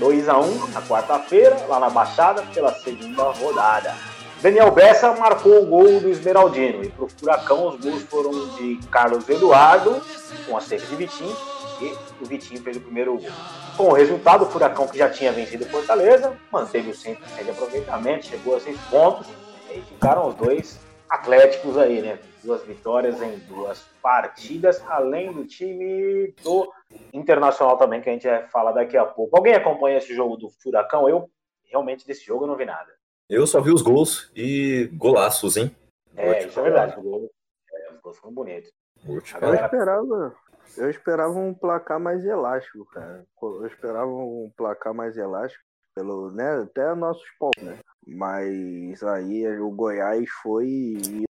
2 0.00 0.28
a 0.30 0.38
1 0.38 0.68
na 0.68 0.82
quarta-feira, 0.82 1.56
lá 1.68 1.78
na 1.78 1.90
Baixada, 1.90 2.42
pela 2.54 2.72
segunda 2.72 3.22
rodada. 3.24 3.94
Daniel 4.40 4.70
Bessa 4.70 5.12
marcou 5.12 5.62
o 5.62 5.66
gol 5.66 6.00
do 6.00 6.08
Esmeraldino. 6.08 6.82
E 6.82 6.88
para 6.88 7.04
o 7.04 7.08
Furacão, 7.08 7.68
os 7.68 7.78
gols 7.78 8.02
foram 8.04 8.48
de 8.56 8.80
Carlos 8.90 9.28
Eduardo, 9.28 10.02
com 10.48 10.56
a 10.56 10.60
seca 10.60 10.86
de 10.86 10.96
Vitinho, 10.96 11.36
e 11.82 11.94
o 12.22 12.26
Vitinho 12.26 12.62
fez 12.62 12.78
o 12.78 12.80
primeiro 12.80 13.18
gol. 13.18 13.30
Com 13.76 13.90
o 13.90 13.92
resultado, 13.92 14.44
o 14.44 14.46
Furacão, 14.46 14.88
que 14.88 14.96
já 14.96 15.10
tinha 15.10 15.30
vencido 15.30 15.66
Fortaleza, 15.66 16.32
manteve 16.50 16.90
o 16.90 16.94
100% 16.94 17.18
de 17.44 17.50
aproveitamento, 17.50 18.26
chegou 18.26 18.56
a 18.56 18.60
6 18.60 18.80
pontos, 18.90 19.26
e 19.70 19.82
ficaram 19.82 20.26
os 20.26 20.34
dois 20.34 20.80
Atléticos 21.10 21.76
aí, 21.76 22.00
né? 22.00 22.18
Duas 22.42 22.62
vitórias 22.64 23.20
em 23.20 23.38
duas 23.40 23.82
partidas, 24.02 24.82
além 24.88 25.32
do 25.32 25.44
time 25.44 26.34
do 26.42 26.72
Internacional 27.12 27.76
também, 27.76 28.00
que 28.00 28.08
a 28.08 28.12
gente 28.12 28.26
vai 28.26 28.46
falar 28.48 28.72
daqui 28.72 28.96
a 28.96 29.04
pouco. 29.04 29.36
Alguém 29.36 29.54
acompanha 29.54 29.98
esse 29.98 30.14
jogo 30.14 30.36
do 30.36 30.48
Furacão? 30.48 31.08
Eu 31.08 31.30
realmente 31.64 32.06
desse 32.06 32.24
jogo 32.24 32.44
eu 32.44 32.48
não 32.48 32.56
vi 32.56 32.64
nada. 32.64 32.90
Eu 33.28 33.46
só 33.46 33.60
vi 33.60 33.70
os 33.72 33.82
gols 33.82 34.30
e 34.34 34.90
golaços, 34.94 35.56
hein? 35.56 35.74
É, 36.16 36.46
isso 36.46 36.58
é 36.58 36.62
verdade. 36.62 36.96
Os 36.96 37.02
gols, 37.04 37.30
é, 37.72 37.92
os 37.92 38.00
gols 38.00 38.18
foram 38.18 38.34
bonitos. 38.34 38.70
Vou 39.04 39.20
te 39.20 39.34
A 39.34 39.36
Eu 39.36 39.40
galera- 39.42 39.64
esperava, 39.66 40.34
eu 40.76 40.90
esperava 40.90 41.32
um 41.38 41.54
placar 41.54 42.00
mais 42.00 42.24
elástico, 42.24 42.84
cara. 42.86 43.24
Eu 43.40 43.66
esperava 43.66 44.10
um 44.10 44.50
placar 44.56 44.92
mais 44.94 45.16
elástico, 45.16 45.62
pelo, 45.94 46.30
né, 46.32 46.62
até 46.62 46.94
nossos 46.94 47.28
pontos, 47.38 47.62
né? 47.62 47.78
Mas 48.06 49.02
aí 49.04 49.46
o 49.60 49.70
Goiás 49.70 50.28
foi 50.42 50.66
e 50.66 51.24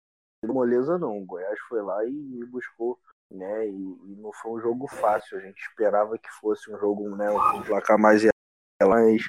moleza 0.46 0.98
não. 0.98 1.18
O 1.18 1.24
Goiás 1.24 1.58
foi 1.68 1.82
lá 1.82 2.04
e 2.04 2.44
buscou, 2.46 2.98
né? 3.30 3.66
E, 3.66 3.70
e 3.72 4.16
não 4.20 4.32
foi 4.32 4.52
um 4.52 4.60
jogo 4.60 4.86
fácil. 4.86 5.38
A 5.38 5.40
gente 5.40 5.60
esperava 5.60 6.16
que 6.18 6.30
fosse 6.40 6.70
um 6.72 6.78
jogo, 6.78 7.16
né, 7.16 7.30
um 7.30 7.62
placar 7.62 7.98
mais 7.98 8.22
mas 8.80 9.22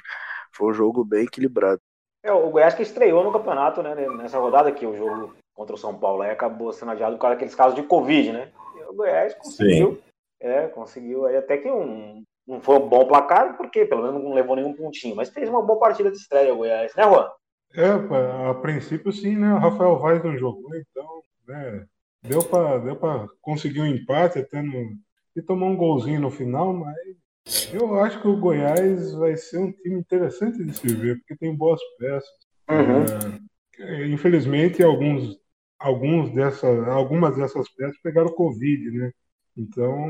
foi 0.52 0.70
um 0.70 0.74
jogo 0.74 1.04
bem 1.04 1.24
equilibrado. 1.24 1.80
É, 2.22 2.30
o 2.30 2.50
Goiás 2.50 2.74
que 2.74 2.82
estreou 2.82 3.24
no 3.24 3.32
campeonato, 3.32 3.82
né? 3.82 3.94
Nessa 3.94 4.38
rodada 4.38 4.68
aqui, 4.68 4.86
o 4.86 4.96
jogo 4.96 5.34
contra 5.54 5.74
o 5.74 5.78
São 5.78 5.98
Paulo 5.98 6.22
aí 6.22 6.30
acabou 6.30 6.72
sendo 6.72 6.92
adiado 6.92 7.16
por 7.16 7.22
causa 7.22 7.34
daqueles 7.34 7.54
casos 7.54 7.74
de 7.74 7.82
Covid, 7.82 8.32
né? 8.32 8.52
E 8.76 8.82
o 8.82 8.94
Goiás 8.94 9.34
conseguiu. 9.34 9.98
É, 10.38 10.68
conseguiu 10.68 11.26
aí 11.26 11.36
até 11.36 11.56
que 11.56 11.70
um. 11.70 12.22
Não 12.46 12.60
foi 12.60 12.76
um 12.76 12.88
bom 12.88 13.06
placar, 13.06 13.56
porque 13.56 13.84
pelo 13.84 14.02
menos 14.02 14.22
não 14.22 14.34
levou 14.34 14.56
nenhum 14.56 14.72
pontinho, 14.72 15.14
mas 15.14 15.28
fez 15.28 15.48
uma 15.48 15.62
boa 15.62 15.78
partida 15.78 16.10
de 16.10 16.16
estreia 16.16 16.52
o 16.52 16.56
Goiás, 16.56 16.94
né, 16.94 17.04
Juan? 17.04 17.30
É, 17.74 17.86
a 18.50 18.54
princípio 18.54 19.12
sim, 19.12 19.36
né? 19.36 19.52
O 19.54 19.58
Rafael 19.58 19.98
Vaz 19.98 20.22
não 20.22 20.36
jogou, 20.36 20.74
então, 20.74 21.22
né? 21.46 21.86
Deu 22.22 22.44
pra, 22.44 22.78
deu 22.78 22.96
pra 22.96 23.26
conseguir 23.40 23.80
um 23.80 23.86
empate 23.86 24.38
até 24.38 24.60
no. 24.60 24.98
E 25.36 25.40
tomar 25.40 25.66
um 25.66 25.76
golzinho 25.76 26.20
no 26.20 26.30
final, 26.30 26.72
mas 26.72 26.96
eu 27.72 27.94
acho 28.00 28.20
que 28.20 28.26
o 28.26 28.36
Goiás 28.36 29.12
vai 29.12 29.36
ser 29.36 29.58
um 29.58 29.70
time 29.70 30.00
interessante 30.00 30.62
de 30.64 30.74
se 30.74 30.92
ver, 30.92 31.18
porque 31.18 31.36
tem 31.36 31.54
boas 31.54 31.80
peças. 31.98 32.28
É, 33.78 34.06
infelizmente, 34.08 34.82
alguns, 34.82 35.38
alguns 35.78 36.34
dessa, 36.34 36.66
algumas 36.86 37.36
dessas 37.36 37.68
peças 37.70 37.96
pegaram 38.02 38.34
Covid, 38.34 38.90
né? 38.90 39.12
Então, 39.56 40.08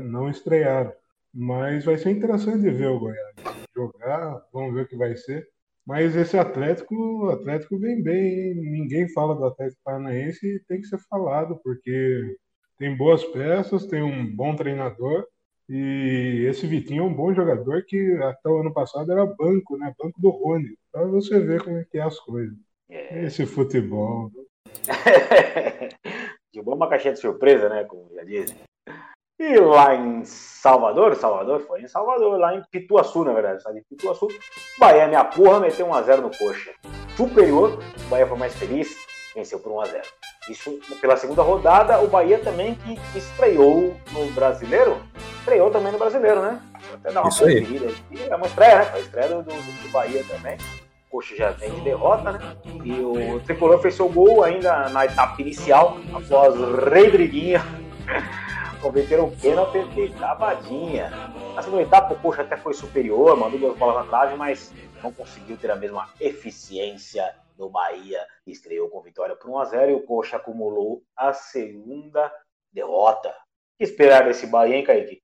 não 0.00 0.30
estrearam. 0.30 0.92
Mas 1.32 1.84
vai 1.84 1.98
ser 1.98 2.10
interessante 2.10 2.70
ver 2.70 2.88
o 2.88 2.98
Goiás 2.98 3.34
jogar, 3.74 4.42
vamos 4.52 4.74
ver 4.74 4.82
o 4.84 4.88
que 4.88 4.96
vai 4.96 5.14
ser. 5.14 5.46
Mas 5.86 6.16
esse 6.16 6.36
Atlético, 6.36 6.94
o 6.94 7.30
Atlético 7.30 7.78
vem 7.78 8.02
bem, 8.02 8.26
hein? 8.26 8.54
ninguém 8.56 9.08
fala 9.12 9.36
do 9.36 9.44
Atlético 9.44 9.80
Paranaense 9.84 10.44
e 10.46 10.60
tem 10.66 10.80
que 10.80 10.88
ser 10.88 10.98
falado, 11.08 11.60
porque 11.62 12.36
tem 12.76 12.96
boas 12.96 13.24
peças, 13.24 13.86
tem 13.86 14.02
um 14.02 14.26
bom 14.34 14.56
treinador 14.56 15.24
e 15.68 16.46
esse 16.48 16.66
Vitinho 16.66 17.02
é 17.02 17.06
um 17.06 17.14
bom 17.14 17.34
jogador 17.34 17.84
que 17.84 18.12
até 18.22 18.48
o 18.48 18.60
ano 18.60 18.72
passado 18.72 19.10
era 19.10 19.26
banco, 19.26 19.76
né? 19.76 19.92
Banco 19.98 20.20
do 20.20 20.30
Rony. 20.30 20.78
Pra 20.92 21.04
você 21.04 21.40
ver 21.40 21.62
como 21.62 21.78
é 21.78 21.84
que 21.84 21.98
é 21.98 22.02
as 22.02 22.20
coisas. 22.20 22.56
Esse 22.88 23.44
futebol. 23.46 24.30
de 26.52 26.62
boa 26.62 26.76
uma 26.76 26.88
caixinha 26.88 27.14
de 27.14 27.20
surpresa, 27.20 27.68
né? 27.68 27.84
Como 27.84 28.08
já 28.14 28.22
dizem. 28.22 28.56
E 29.38 29.58
lá 29.58 29.94
em 29.94 30.24
Salvador, 30.24 31.14
Salvador 31.14 31.60
foi 31.60 31.82
em 31.82 31.88
Salvador, 31.88 32.38
lá 32.38 32.54
em 32.54 32.62
Pituaçu, 32.70 33.22
na 33.22 33.34
verdade, 33.34 33.62
sabe? 33.62 33.82
Pituaçu, 33.82 34.28
Bahia, 34.78 35.06
minha 35.06 35.24
porra, 35.24 35.60
meteu 35.60 35.86
1x0 35.86 36.16
no 36.22 36.30
coxa. 36.30 36.72
Superior, 37.14 37.78
o 38.06 38.08
Bahia 38.08 38.26
foi 38.26 38.38
mais 38.38 38.54
feliz, 38.54 38.96
venceu 39.34 39.60
por 39.60 39.72
1x0. 39.72 40.02
Isso 40.48 40.80
pela 41.02 41.18
segunda 41.18 41.42
rodada, 41.42 42.00
o 42.00 42.06
Bahia 42.06 42.38
também 42.38 42.76
que 42.76 42.98
estreou 43.18 43.94
no 44.12 44.26
brasileiro, 44.32 44.96
estreou 45.40 45.70
também 45.70 45.92
no 45.92 45.98
brasileiro, 45.98 46.40
né? 46.40 46.58
Vou 46.88 46.94
até 46.94 47.12
dar 47.12 47.20
uma 47.20 47.28
Isso 47.28 47.44
aí. 47.44 47.58
aqui. 47.58 48.22
É 48.30 48.36
uma 48.36 48.46
estreia, 48.46 48.76
né? 48.76 48.84
Foi 48.86 49.00
a 49.00 49.02
estreia 49.02 49.28
do, 49.28 49.42
do, 49.42 49.52
do 49.52 49.88
Bahia 49.90 50.24
também. 50.26 50.56
O 51.08 51.10
Coxa 51.10 51.36
já 51.36 51.50
vem 51.50 51.70
de 51.72 51.80
derrota, 51.82 52.32
né? 52.32 52.56
E 52.82 52.92
o 53.00 53.38
Tricolor 53.40 53.78
fez 53.80 53.96
seu 53.96 54.08
gol 54.08 54.42
ainda 54.42 54.88
na 54.88 55.04
etapa 55.04 55.42
inicial, 55.42 55.98
após 56.14 56.54
Rodriguinho 56.54 57.60
converter 58.80 59.20
um 59.20 59.30
pênalti 59.30 59.82
de 59.94 60.08
cavadinha. 60.10 61.10
Na 61.54 61.62
segunda 61.62 61.82
etapa, 61.82 62.14
o 62.14 62.18
Coxa 62.18 62.42
até 62.42 62.56
foi 62.56 62.74
superior, 62.74 63.36
mandou 63.36 63.58
duas 63.58 63.76
bolas 63.76 64.04
na 64.04 64.10
trave, 64.10 64.36
mas 64.36 64.72
não 65.02 65.12
conseguiu 65.12 65.56
ter 65.56 65.70
a 65.70 65.76
mesma 65.76 66.08
eficiência 66.20 67.34
do 67.56 67.68
Bahia. 67.68 68.20
Estreou 68.46 68.88
com 68.88 69.00
vitória 69.00 69.34
por 69.36 69.50
1x0 69.50 69.90
e 69.90 69.94
o 69.94 70.00
Coxa 70.00 70.36
acumulou 70.36 71.02
a 71.16 71.32
segunda 71.32 72.32
derrota. 72.72 73.28
O 73.28 73.78
que 73.78 73.84
esperar 73.84 74.24
desse 74.24 74.46
Bahia, 74.46 74.76
hein, 74.76 74.84
Kaique? 74.84 75.20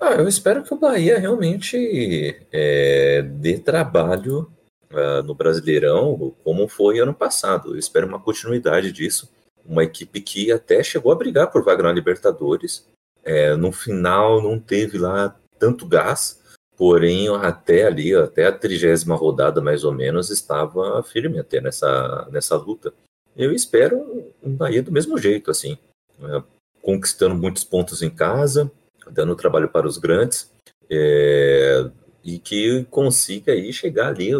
Ah, 0.00 0.12
eu 0.12 0.28
espero 0.28 0.62
que 0.62 0.74
o 0.74 0.78
Bahia 0.78 1.18
realmente 1.18 2.46
é, 2.52 3.22
dê 3.22 3.58
trabalho 3.58 4.50
ah, 4.90 5.22
no 5.22 5.34
Brasileirão, 5.34 6.34
como 6.44 6.68
foi 6.68 6.98
ano 6.98 7.14
passado. 7.14 7.74
Eu 7.74 7.78
espero 7.78 8.06
uma 8.06 8.20
continuidade 8.20 8.92
disso. 8.92 9.34
Uma 9.68 9.84
equipe 9.84 10.20
que 10.20 10.52
até 10.52 10.82
chegou 10.82 11.12
a 11.12 11.16
brigar 11.16 11.50
por 11.50 11.64
vaga 11.64 11.82
na 11.82 11.92
Libertadores. 11.92 12.86
É, 13.24 13.56
no 13.56 13.72
final 13.72 14.40
não 14.40 14.58
teve 14.58 14.98
lá 14.98 15.36
tanto 15.58 15.86
gás, 15.86 16.40
porém 16.76 17.28
até 17.28 17.86
ali, 17.86 18.14
até 18.14 18.46
a 18.46 18.52
trigésima 18.52 19.16
rodada 19.16 19.60
mais 19.60 19.82
ou 19.82 19.92
menos, 19.92 20.30
estava 20.30 21.02
firme 21.02 21.38
até 21.38 21.60
nessa, 21.60 22.28
nessa 22.30 22.56
luta. 22.56 22.92
Eu 23.36 23.52
espero 23.52 24.32
um 24.42 24.54
Bahia 24.54 24.82
do 24.82 24.92
mesmo 24.92 25.18
jeito, 25.18 25.50
assim, 25.50 25.76
é, 26.22 26.42
conquistando 26.80 27.34
muitos 27.34 27.64
pontos 27.64 28.00
em 28.02 28.10
casa, 28.10 28.70
dando 29.10 29.36
trabalho 29.36 29.68
para 29.68 29.86
os 29.86 29.98
grandes 29.98 30.50
é, 30.90 31.90
e 32.24 32.38
que 32.38 32.84
consiga 32.90 33.52
aí 33.52 33.72
chegar 33.72 34.08
ali 34.08 34.30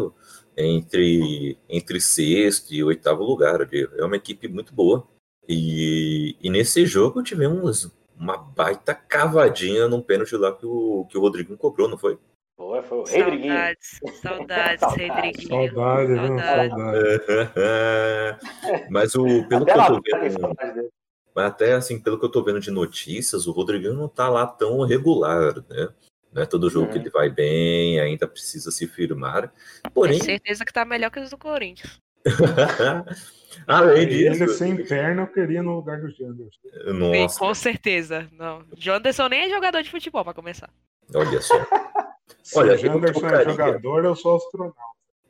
entre, 0.57 1.59
entre 1.69 2.01
sexto 2.01 2.73
e 2.73 2.83
oitavo 2.83 3.23
lugar. 3.23 3.63
ali. 3.63 3.89
É 3.97 4.05
uma 4.05 4.17
equipe 4.17 4.49
muito 4.49 4.73
boa. 4.73 5.07
E, 5.49 6.37
e 6.43 6.51
nesse 6.51 6.85
jogo 6.87 7.23
tivemos 7.23 7.91
uma 8.19 8.37
baita 8.37 8.95
cavadinha 8.95 9.89
num 9.89 10.01
pênalti 10.01 10.37
lá 10.37 10.53
que 10.53 10.67
o, 10.67 11.07
que 11.09 11.17
o 11.17 11.21
Rodrigo 11.21 11.57
cobrou, 11.57 11.89
não 11.89 11.99
foi? 11.99 12.19
Foi, 12.57 12.83
foi 12.83 12.99
o 12.99 13.01
Rodriguinho. 13.03 13.53
Saudades, 13.53 14.01
saudades, 14.23 14.81
Saudades. 14.81 15.15
Rodriguinho. 15.15 15.75
Saudade, 15.75 16.13
viu? 16.13 16.39
Saudade. 16.39 17.25
Saudade. 17.25 18.89
Mas 18.91 19.15
o, 19.15 19.47
pelo 19.49 19.65
que 19.67 19.71
Até 19.71 19.73
eu 19.73 19.77
lá, 19.77 19.87
tô 19.87 20.01
vendo, 20.03 20.91
até 21.37 21.73
assim, 21.75 22.01
pelo 22.01 22.19
que 22.19 22.25
eu 22.25 22.31
tô 22.31 22.43
vendo 22.43 22.61
de 22.61 22.71
notícias, 22.71 23.47
o 23.47 23.53
Rodriguinho 23.53 23.93
não 23.93 24.09
tá 24.09 24.29
lá 24.29 24.47
tão 24.47 24.81
regular, 24.83 25.55
né? 25.69 25.89
Não 26.33 26.43
é 26.43 26.47
todo 26.47 26.71
jogo 26.71 26.89
que 26.89 26.95
Uhum. 26.97 27.01
ele 27.03 27.11
vai 27.11 27.29
bem, 27.31 28.01
ainda 28.01 28.27
precisa 28.27 28.71
se 28.71 28.87
firmar. 28.87 29.53
Porém, 29.93 30.15
Tenho 30.15 30.25
certeza 30.25 30.65
que 30.65 30.73
tá 30.73 30.85
melhor 30.85 31.11
que 31.11 31.21
os 31.21 31.31
do 31.31 31.39
Corinthians. 31.39 31.99
além 33.67 34.03
Ele 34.03 34.31
disso, 34.31 34.49
sem 34.55 34.77
perna 34.85 35.23
eu 35.23 35.27
queria 35.27 35.63
no 35.63 35.77
lugar 35.77 36.01
do 36.01 36.11
Janderson. 36.11 36.61
Nossa, 36.95 37.39
Com 37.39 37.55
certeza. 37.55 38.29
Não. 38.33 38.63
Janderson 38.77 39.29
nem 39.29 39.43
é 39.43 39.51
jogador 39.51 39.83
de 39.83 39.91
futebol, 39.91 40.25
pra 40.25 40.35
começar. 40.35 40.71
olha 41.15 41.41
só. 41.41 41.55
Se 42.43 42.59
Olha, 42.59 42.73
o 42.73 42.75
eu 42.75 42.79
Janderson 42.79 43.27
é 43.27 43.43
trocaria. 43.43 43.51
jogador, 43.53 44.05
eu 44.05 44.17
sou 44.17 44.37
astronauta. 44.37 44.75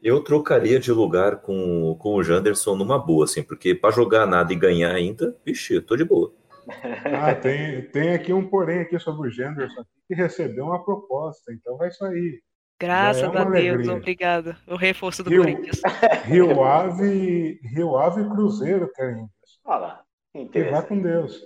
Eu 0.02 0.22
trocaria 0.22 0.78
de 0.78 0.92
lugar 0.92 1.40
com, 1.40 1.96
com 1.98 2.14
o 2.14 2.22
Janderson 2.22 2.74
numa 2.76 2.98
boa, 2.98 3.24
assim, 3.24 3.42
porque 3.42 3.74
pra 3.74 3.90
jogar 3.90 4.26
nada 4.26 4.52
e 4.52 4.56
ganhar 4.56 4.94
ainda, 4.94 5.36
vixe, 5.44 5.74
eu 5.74 5.82
tô 5.82 5.96
de 5.96 6.04
boa. 6.04 6.32
Ah, 7.04 7.34
tem, 7.34 7.82
tem 7.90 8.12
aqui 8.14 8.32
um 8.32 8.48
porém 8.48 8.80
aqui 8.80 8.98
sobre 8.98 9.28
o 9.28 9.30
Janderson 9.30 9.84
que 10.08 10.14
recebeu 10.14 10.64
uma 10.66 10.84
proposta, 10.84 11.52
então 11.52 11.76
vai 11.76 11.90
sair. 11.92 12.42
Graças 12.78 13.22
é 13.22 13.26
a 13.26 13.30
Deus, 13.30 13.46
alegria. 13.46 13.92
obrigado. 13.94 14.56
O 14.66 14.76
reforço 14.76 15.22
do 15.24 15.30
Rio- 15.30 15.42
Corinthians. 15.42 15.80
Rio 16.24 16.62
Ave, 16.62 17.58
Rio 17.74 17.96
Ave 17.96 18.22
e 18.22 18.28
Cruzeiro, 18.28 18.90
querem. 18.94 19.26
Olha 19.64 19.78
lá, 19.78 20.00
que 20.32 20.44
Que 20.46 20.58
vá 20.64 20.80
interessante. 20.80 20.88
com 20.88 21.00
Deus. 21.00 21.40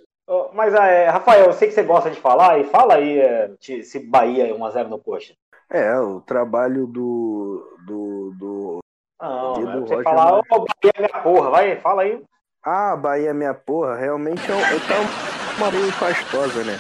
Mas, 0.55 0.73
é, 0.75 1.09
Rafael, 1.09 1.47
eu 1.47 1.53
sei 1.53 1.69
que 1.69 1.75
você 1.75 1.83
gosta 1.83 2.09
de 2.11 2.21
falar, 2.21 2.59
e 2.61 2.65
fala 2.65 2.95
aí 2.95 3.19
é, 3.19 3.51
se 3.61 3.99
Bahia 3.99 4.47
é 4.49 4.53
1x0 4.53 4.87
no 4.89 4.99
Coxa. 4.99 5.35
É, 5.69 5.99
o 5.99 6.21
trabalho 6.21 6.87
do. 6.87 7.65
do, 7.87 8.35
do... 8.39 8.79
Não, 9.21 9.53
é 9.55 9.59
do 9.61 9.63
pra 9.67 9.81
você 9.81 9.95
Roger, 9.95 10.05
falar, 10.05 10.39
ô, 10.39 10.43
Bahia 10.49 10.93
é 10.95 10.99
minha 11.01 11.23
porra, 11.23 11.51
vai, 11.51 11.77
fala 11.81 12.03
aí. 12.03 12.23
Ah, 12.65 12.97
Bahia 12.97 13.35
minha 13.35 13.55
porra, 13.55 13.97
realmente 13.97 14.43
é, 14.51 14.55
um- 14.55 14.59
é 14.61 14.79
tá 14.81 15.57
uma 15.59 15.71
meio 15.73 15.93
pastosa, 15.99 16.63
né? 16.65 16.79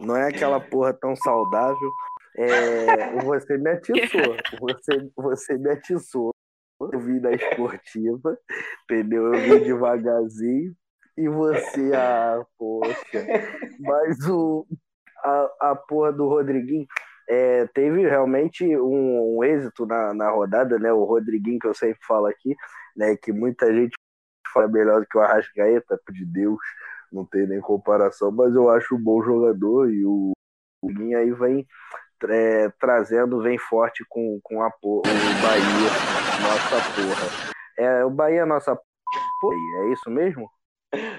Não 0.00 0.16
é 0.16 0.28
aquela 0.28 0.60
porra 0.60 0.92
tão 0.92 1.14
saudável. 1.16 1.90
É, 2.36 3.20
você 3.22 3.56
me 3.58 3.70
atiçou. 3.70 4.36
Você, 4.60 5.10
você 5.16 5.58
me 5.58 5.70
atiçou. 5.70 6.30
Eu 6.80 7.00
vi 7.00 7.20
na 7.20 7.32
esportiva, 7.32 8.38
entendeu? 8.84 9.32
Eu 9.32 9.40
vi 9.40 9.64
devagarzinho. 9.64 10.74
E 11.16 11.28
você, 11.28 11.92
ah, 11.94 12.44
poxa. 12.58 13.26
Mas 13.78 14.18
o, 14.28 14.66
a, 15.22 15.70
a 15.70 15.76
porra 15.76 16.12
do 16.12 16.28
Rodriguinho 16.28 16.86
é, 17.28 17.66
teve 17.68 18.02
realmente 18.02 18.64
um, 18.76 19.36
um 19.36 19.44
êxito 19.44 19.86
na, 19.86 20.12
na 20.12 20.30
rodada, 20.30 20.78
né? 20.78 20.92
O 20.92 21.04
Rodriguinho, 21.04 21.58
que 21.58 21.68
eu 21.68 21.74
sempre 21.74 22.00
falo 22.06 22.26
aqui, 22.26 22.54
né? 22.96 23.16
Que 23.16 23.32
muita 23.32 23.72
gente 23.72 23.94
fala 24.52 24.68
melhor 24.68 25.00
do 25.00 25.06
que 25.06 25.18
o 25.18 25.20
Arrascaeta, 25.20 25.98
de 26.10 26.24
Deus, 26.24 26.58
não 27.12 27.24
tem 27.24 27.46
nem 27.46 27.60
comparação, 27.60 28.30
mas 28.30 28.54
eu 28.54 28.68
acho 28.70 28.94
um 28.94 29.02
bom 29.02 29.22
jogador 29.22 29.90
e 29.90 30.04
o 30.04 30.32
Rodriguinho 30.82 31.18
aí 31.18 31.32
vem, 31.32 31.66
é, 32.28 32.70
trazendo 32.78 33.42
vem 33.42 33.58
forte 33.58 34.04
com, 34.08 34.40
com 34.42 34.62
a, 34.62 34.70
o 34.82 35.02
Bahia, 35.02 35.90
nossa 36.42 36.76
porra. 36.94 37.54
É, 37.78 38.04
o 38.04 38.10
Bahia 38.10 38.42
é 38.42 38.44
nossa 38.44 38.78
porra, 39.40 39.56
é 39.84 39.92
isso 39.92 40.10
mesmo? 40.10 40.50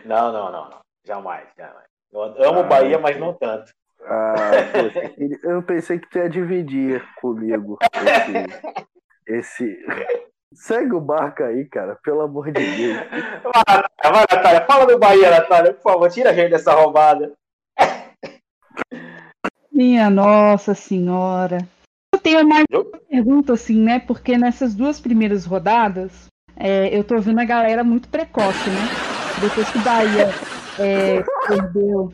Não, 0.05 0.31
não, 0.31 0.51
não, 0.51 0.69
não. 0.69 0.79
Jamais, 1.05 1.47
jamais. 1.57 1.85
Eu 2.11 2.49
amo 2.49 2.61
o 2.61 2.63
ah, 2.63 2.67
Bahia, 2.67 2.97
mas 2.97 3.19
não 3.19 3.33
tanto. 3.33 3.71
Ah, 4.03 4.33
poxa, 4.71 5.13
eu 5.43 5.61
pensei 5.63 5.99
que 5.99 6.09
tu 6.09 6.17
ia 6.17 6.29
dividir 6.29 7.03
comigo 7.19 7.77
esse, 9.27 9.67
esse... 9.67 9.85
Segue 10.53 10.93
o 10.93 11.01
barco 11.01 11.43
aí, 11.43 11.65
cara, 11.65 11.99
pelo 12.01 12.21
amor 12.21 12.45
de 12.45 12.53
Deus. 12.53 12.97
Vai, 13.43 14.11
vai, 14.11 14.25
Natália, 14.31 14.65
fala 14.65 14.85
do 14.85 14.97
Bahia, 14.97 15.29
Natália, 15.29 15.73
por 15.73 15.81
favor, 15.81 16.09
tira 16.09 16.29
a 16.29 16.33
gente 16.33 16.51
dessa 16.51 16.73
roubada. 16.73 17.33
Minha 19.75 20.09
Nossa 20.09 20.73
Senhora. 20.73 21.57
Eu 22.13 22.19
tenho 22.21 22.47
mais 22.47 22.63
uma 22.71 22.85
pergunta, 23.09 23.51
assim, 23.51 23.77
né? 23.77 23.99
Porque 23.99 24.37
nessas 24.37 24.73
duas 24.73 25.01
primeiras 25.01 25.43
rodadas, 25.43 26.27
é, 26.55 26.97
eu 26.97 27.03
tô 27.03 27.19
vendo 27.19 27.39
a 27.39 27.45
galera 27.45 27.83
muito 27.83 28.07
precoce, 28.07 28.69
né? 28.69 28.87
Depois 29.41 29.69
que 29.69 29.77
o 29.77 29.81
Bahia 29.81 30.29
é, 30.79 31.21
perdeu 31.45 32.13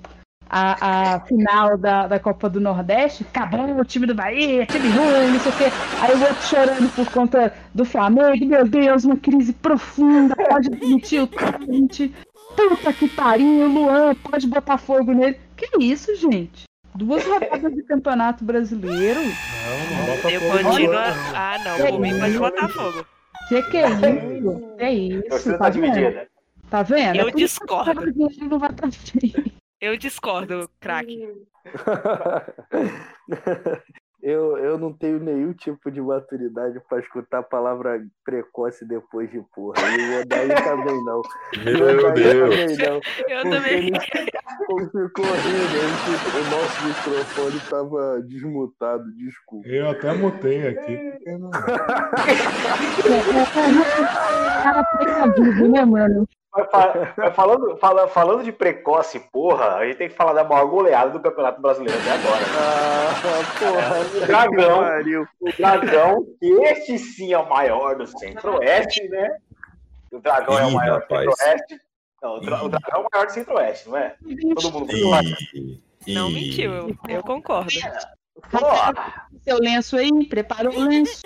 a, 0.50 1.14
a, 1.14 1.20
final 1.20 1.78
da, 1.78 2.08
da 2.08 2.20
Copa 2.20 2.50
do 2.50 2.60
Nordeste, 2.60 3.28
acabou 3.30 3.80
o 3.80 3.86
time 3.86 4.08
do 4.08 4.16
Bahia, 4.16 4.66
time 4.66 4.90
ruim, 4.90 5.32
não 5.32 5.40
sei 5.40 5.52
o 5.52 5.58
quê. 5.58 5.66
Aí 6.02 6.16
o 6.16 6.20
outro 6.20 6.42
chorando 6.42 6.96
por 6.96 7.12
conta 7.12 7.54
do 7.76 7.86
Flamengo, 7.86 8.44
meu 8.44 8.68
Deus, 8.68 9.06
uma 9.06 9.18
crise 9.18 9.54
profunda, 9.54 10.36
pode 10.36 10.68
demitir 10.72 11.22
o 11.22 11.28
Trent, 11.28 12.12
puta 12.56 12.92
que 12.92 13.08
pariu, 13.08 13.66
o 13.66 13.72
Luan, 13.72 14.16
pode 14.16 14.48
botar 14.48 14.80
fogo 14.80 15.14
nele. 15.14 15.38
Que 15.56 15.70
isso, 15.80 16.16
gente? 16.16 16.71
Duas 16.96 17.26
rodadas 17.26 17.74
de 17.74 17.84
campeonato 17.84 18.44
brasileiro. 18.44 19.22
Não, 19.22 19.98
não 19.98 20.06
bota 20.06 20.32
eu. 20.32 20.42
Continuo... 20.42 20.96
Ah, 20.96 21.58
não, 21.64 21.88
por 21.88 22.00
mim 22.00 22.20
pode 22.20 22.38
botar 22.38 22.68
fogo. 22.70 23.06
Que 23.48 23.62
que 23.64 23.78
é 23.78 23.90
isso? 23.90 24.76
É 24.78 24.94
isso? 24.94 25.52
Tá, 25.52 25.58
tá 25.58 25.70
dividida. 25.70 26.28
Tá 26.70 26.84
vendo? 26.84 27.18
Eu 27.18 27.28
é 27.28 27.32
discordo. 27.32 28.02
Não 28.50 28.60
vai 28.60 28.72
pra 28.72 28.92
frente. 28.92 29.54
Eu 29.80 29.98
discordo, 29.98 30.70
craque. 30.80 31.28
eu, 34.22 34.58
eu 34.58 34.78
não 34.78 34.94
tenho 34.94 35.20
nenhum 35.20 35.54
tipo 35.54 35.90
de 35.92 36.02
maturidade 36.02 36.80
para 36.88 37.00
escutar 37.00 37.40
a 37.40 37.44
palavra 37.44 38.02
precoce 38.24 38.86
depois 38.86 39.30
de 39.32 39.42
porra. 39.54 39.82
E 39.98 40.18
o 40.18 40.22
Odaí 40.22 40.50
também 40.64 41.04
não. 41.04 41.22
Meu 41.64 42.14
Deus. 42.14 42.56
Também 42.56 42.78
não, 42.78 43.02
eu 43.28 43.44
também. 43.44 43.88
Ele, 43.88 44.00
ficou 44.86 45.26
rindo, 45.26 45.80
o 46.38 46.44
nosso 46.52 46.88
microfone 46.88 47.58
estava 47.58 48.22
desmutado, 48.22 49.04
desculpa. 49.16 49.68
Eu 49.68 49.90
até 49.90 50.14
mutei 50.14 50.68
aqui. 50.68 50.98
Cara, 54.64 54.84
precavido, 54.84 55.68
né, 55.68 55.84
mano? 55.86 56.28
Falando, 57.34 57.78
fala, 57.78 58.08
falando 58.08 58.44
de 58.44 58.52
precoce, 58.52 59.20
porra, 59.32 59.76
a 59.76 59.86
gente 59.86 59.98
tem 59.98 60.10
que 60.10 60.16
falar 60.16 60.34
da 60.34 60.44
maior 60.44 60.66
goleada 60.66 61.12
do 61.12 61.20
Campeonato 61.22 61.62
Brasileiro 61.62 61.98
até 62.00 62.12
agora. 62.12 62.44
Ah, 62.58 63.10
porra, 63.60 64.00
o 64.18 64.28
Dragão, 64.28 65.26
o 65.40 65.52
Dragão, 65.58 66.26
que 66.40 66.48
este 66.64 66.98
sim 66.98 67.32
é 67.34 67.40
o 67.40 67.50
maior 67.50 67.96
do 67.96 68.06
Centro-Oeste, 68.06 69.08
né? 69.08 69.38
O 70.12 70.20
Dragão 70.20 70.56
Ih, 70.56 70.62
é 70.62 70.66
o 70.66 70.72
maior 70.72 71.00
rapaz. 71.00 71.26
do 71.26 71.38
Centro-Oeste. 71.38 71.80
Não, 72.22 72.36
o, 72.36 72.40
Dragão 72.42 72.70
é 72.92 72.98
o 72.98 73.08
maior 73.12 73.26
do 73.26 73.32
Centro-Oeste, 73.32 73.90
não 73.90 73.98
é? 73.98 74.16
Todo 74.56 74.72
mundo 74.72 74.92
Ih, 74.94 75.82
Não 76.08 76.30
mentiu, 76.30 76.74
eu, 76.74 76.96
eu 77.08 77.24
concordo. 77.24 77.72
Porra. 78.50 79.30
Seu 79.42 79.58
lenço 79.58 79.98
aí, 79.98 80.26
prepara 80.26 80.70
o 80.70 80.80
lenço. 80.80 81.22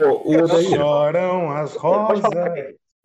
O, 0.00 0.44
o 0.44 0.62
Choram 0.62 1.50
as 1.50 1.74
rosas. 1.76 2.24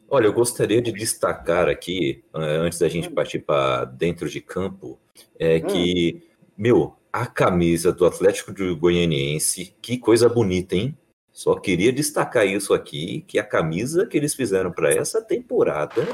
Olha, 0.09 0.25
eu 0.25 0.33
gostaria 0.33 0.81
de 0.81 0.91
destacar 0.91 1.67
aqui, 1.67 2.23
eh, 2.33 2.39
antes 2.39 2.79
da 2.79 2.87
gente 2.87 3.09
partir 3.09 3.39
para 3.39 3.83
dentro 3.85 4.29
de 4.29 4.39
campo, 4.39 4.97
é 5.37 5.57
hum. 5.57 5.67
que, 5.67 6.23
meu, 6.57 6.95
a 7.11 7.25
camisa 7.25 7.91
do 7.91 8.05
Atlético 8.05 8.53
de 8.53 8.73
Goianiense, 8.73 9.75
que 9.81 9.97
coisa 9.97 10.29
bonita, 10.29 10.75
hein? 10.75 10.97
Só 11.31 11.55
queria 11.55 11.91
destacar 11.91 12.47
isso 12.47 12.73
aqui, 12.73 13.23
que 13.27 13.37
a 13.37 13.43
camisa 13.43 14.07
que 14.07 14.17
eles 14.17 14.33
fizeram 14.33 14.71
para 14.71 14.93
essa 14.93 15.21
temporada. 15.21 16.07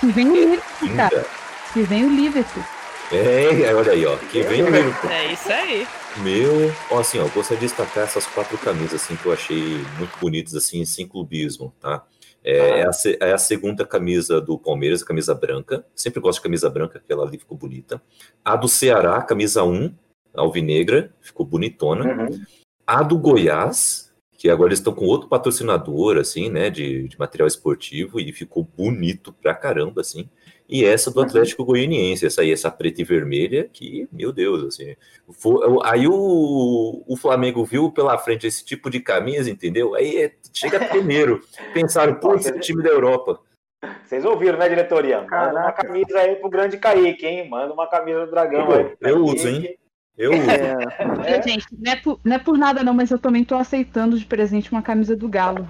Que 0.00 0.06
vem 0.06 0.30
o 0.30 0.34
Liverpool, 0.34 0.88
cara. 0.96 1.26
Que 1.72 1.82
vem 1.82 2.04
o 2.04 2.08
Liverpool. 2.08 2.64
É, 3.12 3.74
olha 3.74 3.92
aí, 3.92 4.06
ó. 4.06 4.16
Que 4.16 4.42
vem 4.42 4.62
o 4.62 4.66
Liverpool. 4.66 5.10
É 5.10 5.32
isso 5.32 5.52
aí. 5.52 5.86
Meu, 6.20 6.70
ó, 6.90 7.00
assim, 7.00 7.18
ó, 7.18 7.26
gostaria 7.28 7.60
de 7.60 7.66
destacar 7.66 8.04
essas 8.04 8.26
quatro 8.26 8.58
camisas, 8.58 9.02
assim, 9.02 9.16
que 9.16 9.24
eu 9.24 9.32
achei 9.32 9.78
muito 9.98 10.18
bonitas, 10.20 10.54
assim, 10.54 10.84
sem 10.84 11.08
clubismo, 11.08 11.74
tá? 11.80 12.04
É, 12.44 12.60
ah. 12.60 12.78
é, 12.78 12.82
a, 12.84 13.28
é, 13.28 13.32
a, 13.32 13.38
segunda 13.38 13.86
camisa 13.86 14.40
do 14.40 14.58
Palmeiras, 14.58 15.02
a 15.02 15.06
camisa 15.06 15.34
branca. 15.34 15.84
Sempre 15.94 16.20
gosto 16.20 16.38
de 16.38 16.42
camisa 16.42 16.68
branca, 16.68 16.98
aquela 16.98 17.26
ali 17.26 17.38
ficou 17.38 17.56
bonita. 17.56 18.02
A 18.44 18.56
do 18.56 18.68
Ceará, 18.68 19.22
camisa 19.22 19.64
1, 19.64 19.94
alvinegra, 20.34 21.14
ficou 21.20 21.46
bonitona. 21.46 22.28
Uhum. 22.28 22.44
A 22.86 23.02
do 23.02 23.16
Goiás, 23.16 24.12
que 24.36 24.50
agora 24.50 24.68
eles 24.68 24.80
estão 24.80 24.92
com 24.92 25.06
outro 25.06 25.28
patrocinador, 25.28 26.18
assim, 26.18 26.50
né, 26.50 26.68
de, 26.68 27.08
de 27.08 27.18
material 27.18 27.46
esportivo, 27.46 28.20
e 28.20 28.32
ficou 28.32 28.64
bonito 28.64 29.32
pra 29.32 29.54
caramba, 29.54 30.02
assim 30.02 30.28
e 30.72 30.86
essa 30.86 31.10
do 31.10 31.20
Atlético 31.20 31.66
Goianiense, 31.66 32.24
essa 32.24 32.40
aí, 32.40 32.50
essa 32.50 32.70
preta 32.70 33.02
e 33.02 33.04
vermelha, 33.04 33.68
que, 33.70 34.08
meu 34.10 34.32
Deus, 34.32 34.64
assim. 34.64 34.96
Foi, 35.30 35.60
aí 35.84 36.08
o, 36.08 37.04
o 37.06 37.14
Flamengo 37.14 37.62
viu 37.62 37.92
pela 37.92 38.16
frente 38.16 38.46
esse 38.46 38.64
tipo 38.64 38.88
de 38.88 38.98
camisa, 38.98 39.50
entendeu? 39.50 39.94
Aí 39.94 40.16
é, 40.16 40.32
chega 40.50 40.82
primeiro. 40.88 41.42
Pensaram, 41.74 42.14
pô, 42.14 42.36
esse 42.36 42.48
é 42.48 42.58
time 42.58 42.82
da 42.82 42.88
Europa. 42.88 43.38
Vocês 44.02 44.24
ouviram, 44.24 44.58
né, 44.58 44.66
diretoria? 44.66 45.20
Manda 45.20 45.60
uma 45.60 45.72
camisa 45.72 46.18
aí 46.18 46.36
pro 46.36 46.48
grande 46.48 46.78
Kaique, 46.78 47.26
hein? 47.26 47.50
Manda 47.50 47.74
uma 47.74 47.86
camisa 47.86 48.24
do 48.24 48.30
Dragão 48.30 48.64
Pô, 48.64 48.72
aí. 48.72 48.96
Eu 49.02 49.22
uso, 49.22 49.46
hein? 49.46 49.76
Eu 50.16 50.32
uso. 50.32 50.50
É. 50.50 51.36
É. 51.36 51.42
Gente, 51.42 51.66
não 51.70 51.92
é, 51.92 51.96
por, 51.96 52.18
não 52.24 52.36
é 52.36 52.38
por 52.38 52.56
nada 52.56 52.82
não, 52.82 52.94
mas 52.94 53.10
eu 53.10 53.18
também 53.18 53.44
tô 53.44 53.56
aceitando 53.56 54.18
de 54.18 54.24
presente 54.24 54.72
uma 54.72 54.80
camisa 54.80 55.14
do 55.14 55.28
Galo. 55.28 55.66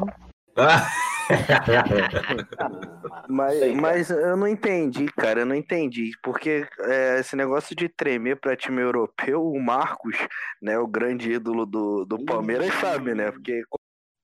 Ah. 0.57 0.87
mas, 3.29 3.75
mas 3.75 4.11
eu 4.11 4.37
não 4.37 4.49
entendi, 4.49 5.07
cara, 5.07 5.41
eu 5.41 5.47
não 5.47 5.55
entendi. 5.55 6.13
Porque 6.23 6.67
é, 6.81 7.21
esse 7.21 7.37
negócio 7.37 7.75
de 7.75 7.89
tremer 7.89 8.37
para 8.37 8.57
time 8.57 8.81
europeu, 8.81 9.47
o 9.47 9.61
Marcos, 9.61 10.17
né, 10.61 10.79
o 10.79 10.87
grande 10.87 11.33
ídolo 11.33 11.67
do, 11.67 12.05
do 12.05 12.25
Palmeiras, 12.25 12.73
sabe, 12.75 13.15
né? 13.15 13.31
Porque 13.31 13.63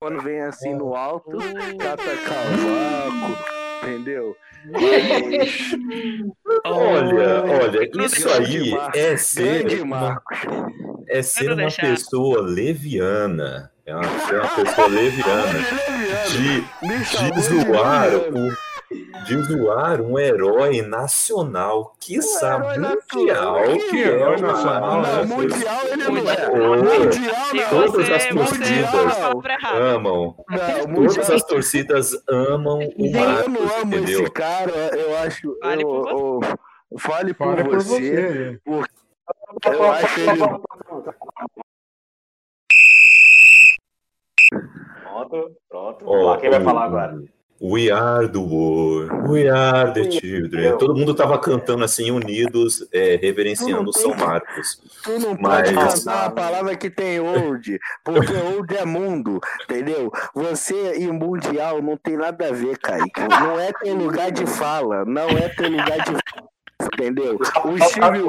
quando 0.01 0.23
vem 0.23 0.41
assim 0.43 0.75
no 0.75 0.95
alto, 0.95 1.39
cata 1.79 2.17
cavaco, 2.25 3.37
entendeu? 3.83 4.37
Mas... 4.67 5.75
olha, 6.65 7.45
olha, 7.45 7.91
isso 8.05 8.29
aí 8.29 8.75
é 8.95 9.17
ser, 9.17 9.83
uma, 9.83 10.21
é 11.09 11.23
ser 11.23 11.53
uma 11.53 11.71
pessoa 11.71 12.43
leviana. 12.43 13.73
É 13.89 13.95
uma, 13.95 14.05
é 14.05 14.41
uma 14.41 14.49
pessoa 14.55 14.87
leviana 14.87 15.61
de, 16.29 16.61
de 16.61 17.41
zoar 17.41 18.11
o, 18.15 19.25
de 19.25 19.43
zoar 19.45 20.03
um 20.03 20.19
herói 20.19 20.83
nacional, 20.83 21.97
quiçá 21.99 22.59
um 22.59 22.81
mundial, 22.83 23.63
que 23.89 23.97
é 23.97 24.09
herói 24.09 24.41
nacional. 24.43 25.01
Não, 25.01 25.27
mundial 25.27 25.81
ele 25.87 26.05
não 26.05 26.17
é. 26.19 26.51
Mundial, 26.77 27.71
todas 27.71 28.11
as 28.11 28.27
torcidas 28.27 29.17
amam. 29.73 30.37
todas 30.95 31.31
as 31.31 31.43
torcidas 31.45 32.25
amam 32.29 32.81
o 32.95 33.11
Marcos, 33.11 33.45
Eu 33.45 33.49
não 33.49 33.63
amo 33.63 33.95
entendeu? 33.97 34.21
esse 34.21 34.31
cara, 34.33 34.71
eu 34.99 35.17
acho. 35.17 35.57
Fale 35.63 35.83
eu, 35.83 35.89
por 35.89 36.03
você. 36.05 36.53
Eu, 36.91 36.99
fale 36.99 37.33
por 37.33 37.57
Fale 37.57 37.63
você, 37.63 38.61
por 38.63 38.81
você. 38.83 38.91
Porque 39.51 39.69
eu 39.69 39.91
acho 39.91 40.21
ele 40.21 41.68
Pronto, 45.03 45.53
pronto. 45.69 46.05
Oh, 46.07 46.37
quem 46.39 46.51
vai 46.51 46.61
falar 46.61 46.85
agora? 46.85 47.19
We 47.61 47.91
are 47.91 48.29
the 48.29 48.39
world, 48.39 49.11
we 49.29 49.49
are 49.49 49.93
the 49.93 50.09
children. 50.13 50.79
Todo 50.79 50.95
mundo 50.95 51.11
estava 51.11 51.37
cantando 51.41 51.83
assim, 51.83 52.09
unidos, 52.09 52.87
é, 52.93 53.17
reverenciando 53.17 53.93
São 53.93 54.15
Marcos. 54.15 54.81
Tu 55.03 55.19
não 55.19 55.37
Mas... 55.41 55.73
pode 55.73 55.75
cantar 55.75 56.27
a 56.27 56.31
palavra 56.31 56.77
que 56.77 56.89
tem 56.89 57.19
old, 57.19 57.81
porque 58.05 58.33
old 58.33 58.77
é 58.77 58.85
mundo, 58.85 59.41
entendeu? 59.65 60.13
Você 60.33 61.01
e 61.01 61.11
mundial 61.11 61.83
não 61.83 61.97
tem 61.97 62.17
nada 62.17 62.47
a 62.47 62.53
ver, 62.53 62.79
Kaique. 62.79 63.27
Não 63.29 63.59
é 63.59 63.73
teu 63.73 63.97
lugar 63.97 64.31
de 64.31 64.47
fala, 64.47 65.05
não 65.05 65.29
é 65.29 65.49
teu 65.49 65.69
lugar 65.69 65.99
de 65.99 66.13
fala. 66.13 66.49
Entendeu? 66.81 67.41
O 67.65 67.79
Steve, 67.89 68.23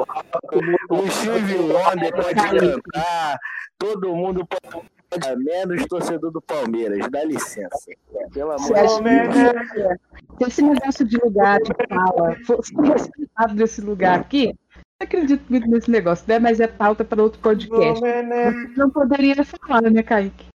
o 0.88 1.08
Steve 1.08 1.54
Wonder 1.54 2.12
pode 2.12 2.34
cantar, 2.34 3.38
todo 3.78 4.16
mundo 4.16 4.44
pode 4.44 4.90
menos 5.36 5.86
torcedor 5.86 6.30
do 6.30 6.40
Palmeiras, 6.40 7.10
dá 7.10 7.24
licença. 7.24 7.90
Pelo 8.32 8.52
amor 8.52 8.68
de 8.68 9.74
Deus. 9.74 9.98
Se 10.38 10.44
esse 10.46 10.62
negócio 10.62 11.04
de 11.04 11.16
lugar 11.18 11.60
de 11.60 11.72
fala 11.88 12.36
fosse 12.46 12.72
respeitado 12.80 13.54
desse 13.54 13.80
lugar 13.80 14.20
aqui, 14.20 14.54
acredito 15.00 15.42
muito 15.48 15.68
nesse 15.68 15.90
negócio, 15.90 16.24
né? 16.28 16.38
Mas 16.38 16.60
é 16.60 16.66
pauta 16.66 17.04
para 17.04 17.22
outro 17.22 17.40
podcast. 17.40 18.00
Você 18.00 18.72
não 18.76 18.90
poderia 18.90 19.44
falar, 19.44 19.82
né, 19.82 20.02
Kaique? 20.02 20.46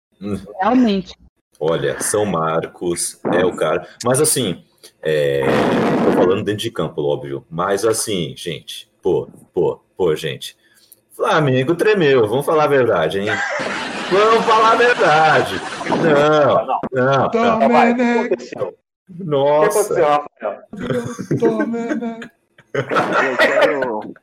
Realmente. 0.61 1.15
Olha, 1.61 2.01
São 2.01 2.25
Marcos 2.25 3.21
é 3.33 3.45
o 3.45 3.55
cara. 3.55 3.87
Mas 4.05 4.21
assim, 4.21 4.65
é... 5.03 5.43
tô 6.05 6.13
falando 6.13 6.45
dentro 6.45 6.63
de 6.63 6.71
campo, 6.71 7.03
óbvio. 7.03 7.45
Mas 7.51 7.85
assim, 7.85 8.35
gente, 8.37 8.91
pô, 9.03 9.29
pô, 9.53 9.81
pô, 9.97 10.15
gente. 10.15 10.57
Flamengo 11.15 11.75
tremeu, 11.75 12.27
vamos 12.27 12.45
falar 12.45 12.65
a 12.65 12.69
verdade, 12.69 13.21
hein? 13.21 13.29
Vamos 14.11 14.45
falar 14.45 14.73
a 14.73 14.77
verdade. 14.77 15.61
Não, 15.89 16.67
não, 16.67 16.81
não. 16.93 17.27
Então, 17.27 17.69
vai, 17.69 17.93
o 17.93 17.97
que 17.97 18.03
aconteceu? 18.03 18.79
O 19.09 19.17
que 19.17 19.25
Nossa. 19.25 19.81
aconteceu, 19.81 20.05
Rafael? 20.05 20.61
Eu 22.75 23.37
quero 23.39 24.15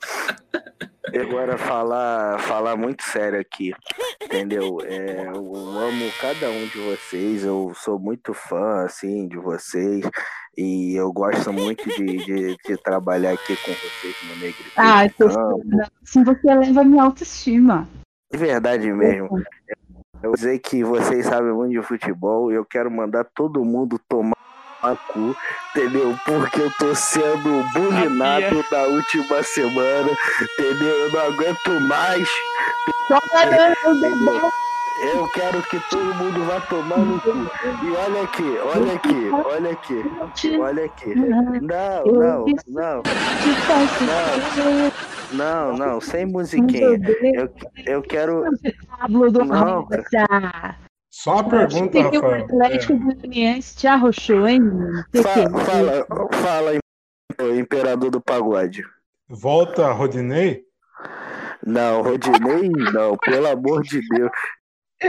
agora 1.19 1.57
falar, 1.57 2.39
falar 2.39 2.75
muito 2.77 3.03
sério 3.03 3.39
aqui, 3.39 3.73
entendeu? 4.21 4.77
É, 4.83 5.27
eu 5.27 5.53
amo 5.55 6.11
cada 6.21 6.49
um 6.49 6.67
de 6.67 6.77
vocês, 6.79 7.43
eu 7.43 7.73
sou 7.75 7.99
muito 7.99 8.33
fã, 8.33 8.85
assim, 8.85 9.27
de 9.27 9.37
vocês, 9.37 10.05
e 10.57 10.95
eu 10.95 11.11
gosto 11.11 11.51
muito 11.53 11.87
de, 11.89 12.17
de, 12.25 12.57
de 12.57 12.77
trabalhar 12.77 13.31
aqui 13.31 13.55
com 13.55 13.71
vocês 13.71 14.15
no 14.27 14.35
Negritude 14.35 14.71
Ah, 14.75 15.03
assim 16.03 16.23
você 16.23 16.53
leva 16.53 16.83
minha 16.83 17.03
autoestima. 17.03 17.87
De 18.31 18.37
verdade 18.37 18.91
mesmo. 18.91 19.41
Eu 20.21 20.33
dizer 20.33 20.59
que 20.59 20.83
vocês 20.83 21.25
sabem 21.25 21.51
muito 21.51 21.71
de 21.71 21.81
futebol 21.81 22.51
e 22.51 22.55
eu 22.55 22.63
quero 22.63 22.91
mandar 22.91 23.25
todo 23.33 23.65
mundo 23.65 23.99
tomar 24.07 24.35
cu, 25.07 25.35
entendeu? 25.71 26.15
Porque 26.25 26.61
eu 26.61 26.71
tô 26.77 26.93
sendo 26.93 27.63
bulinado 27.73 28.63
na 28.71 28.83
última 28.83 29.43
semana, 29.43 30.09
entendeu? 30.41 30.95
Eu 30.95 31.11
não 31.11 31.21
aguento 31.21 31.81
mais. 31.81 32.29
entendeu? 33.09 34.51
Eu 35.01 35.27
quero 35.29 35.61
que 35.63 35.79
todo 35.89 36.13
mundo 36.15 36.45
vá 36.45 36.61
tomar 36.61 36.99
no 36.99 37.19
cu. 37.21 37.29
E 37.83 37.91
olha 37.95 38.21
aqui, 38.23 38.57
olha 38.75 38.93
aqui, 38.93 39.29
olha 39.45 39.71
aqui, 39.71 40.57
olha 40.59 40.85
aqui. 40.85 41.15
Não, 41.15 42.05
não, 42.05 42.45
não, 42.67 43.03
não, 45.33 45.77
não, 45.77 46.01
sem 46.01 46.25
musiquinha. 46.25 46.99
Eu, 47.33 47.49
eu 47.85 48.01
quero. 48.01 48.43
Pablo 48.99 49.31
do 49.31 49.43
Não. 49.45 49.87
Só 51.09 51.33
uma 51.35 51.49
pergunta, 51.49 51.89
Tem 51.91 52.05
o 52.05 52.11
Rafael. 52.21 52.43
Atlético 52.45 52.97
Goianiense 52.97 53.75
te 53.77 53.87
arrochou, 53.87 54.47
hein? 54.47 54.61
é? 55.13 55.21
Fala, 55.21 55.59
fala, 55.59 56.07
fala, 56.31 56.75
im- 56.75 57.59
imperador 57.59 58.11
do 58.11 58.21
pagode. 58.21 58.83
Volta, 59.27 59.91
Rodinei? 59.91 60.63
Não, 61.65 62.01
Rodinei, 62.01 62.69
não, 62.93 63.17
pelo 63.17 63.47
amor 63.47 63.81
de 63.83 63.99
Deus. 64.07 64.31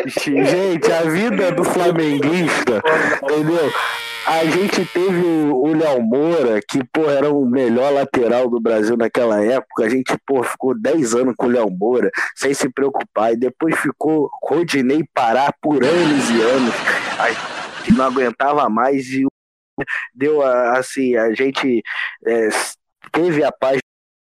Gente, 0.07 0.91
a 0.93 1.03
vida 1.03 1.53
do 1.53 1.65
flamenguista, 1.65 2.83
entendeu? 3.23 3.71
A 4.27 4.45
gente 4.45 4.85
teve 4.87 5.21
o 5.51 5.67
Léo 5.77 6.01
Moura, 6.01 6.61
que, 6.67 6.83
pô, 6.93 7.11
era 7.11 7.29
o 7.29 7.45
melhor 7.45 7.93
lateral 7.93 8.49
do 8.49 8.61
Brasil 8.61 8.97
naquela 8.97 9.45
época. 9.45 9.85
A 9.85 9.89
gente, 9.89 10.17
pô, 10.25 10.43
ficou 10.45 10.79
10 10.79 11.15
anos 11.15 11.35
com 11.37 11.47
o 11.47 11.51
Léo 11.51 11.69
Moura, 11.71 12.09
sem 12.37 12.55
se 12.55 12.69
preocupar. 12.73 13.33
E 13.33 13.37
depois 13.37 13.77
ficou 13.81 14.31
Rodinei 14.45 15.03
parar 15.13 15.53
por 15.61 15.83
anos 15.85 16.31
e 16.31 16.41
anos. 16.41 16.75
A 17.19 17.31
gente 17.85 17.99
não 17.99 18.05
aguentava 18.07 18.69
mais 18.69 19.07
e 19.09 19.25
deu, 20.15 20.41
a- 20.41 20.79
assim, 20.79 21.17
a 21.17 21.35
gente 21.35 21.83
é, 22.25 22.49
teve 23.11 23.43
a 23.43 23.51
paz 23.51 23.79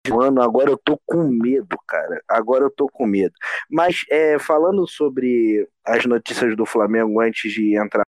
do 0.08 0.22
ano, 0.22 0.42
agora 0.42 0.70
eu 0.70 0.78
tô 0.78 1.00
com 1.06 1.28
medo, 1.28 1.78
cara. 1.88 2.22
Agora 2.28 2.64
eu 2.64 2.70
tô 2.70 2.88
com 2.88 3.06
medo. 3.06 3.34
Mas 3.70 4.06
é, 4.10 4.40
falando 4.40 4.88
sobre 4.88 5.68
as 5.86 6.06
notícias 6.06 6.56
do 6.56 6.66
Flamengo 6.66 7.20
antes 7.22 7.52
de 7.52 7.76
entrar, 7.78 8.04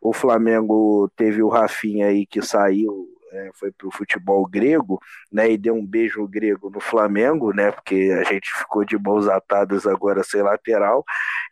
o 0.00 0.12
Flamengo 0.12 1.10
teve 1.16 1.42
o 1.42 1.48
Rafinha 1.48 2.06
aí 2.06 2.24
que 2.26 2.40
saiu, 2.40 3.08
é, 3.32 3.50
foi 3.54 3.70
pro 3.72 3.90
futebol 3.90 4.46
grego, 4.46 5.00
né? 5.30 5.50
E 5.50 5.58
deu 5.58 5.74
um 5.74 5.86
beijo 5.86 6.26
grego 6.26 6.70
no 6.70 6.80
Flamengo, 6.80 7.52
né? 7.52 7.70
Porque 7.70 8.12
a 8.18 8.24
gente 8.24 8.50
ficou 8.52 8.84
de 8.84 8.98
mãos 8.98 9.28
atadas 9.28 9.86
agora 9.86 10.22
sem 10.24 10.42
lateral 10.42 11.04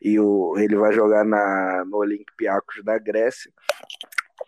e 0.02 0.18
o, 0.18 0.54
ele 0.58 0.76
vai 0.76 0.92
jogar 0.92 1.24
na, 1.24 1.84
no 1.86 1.98
Olympiacos 1.98 2.82
da 2.84 2.98
Grécia. 2.98 3.52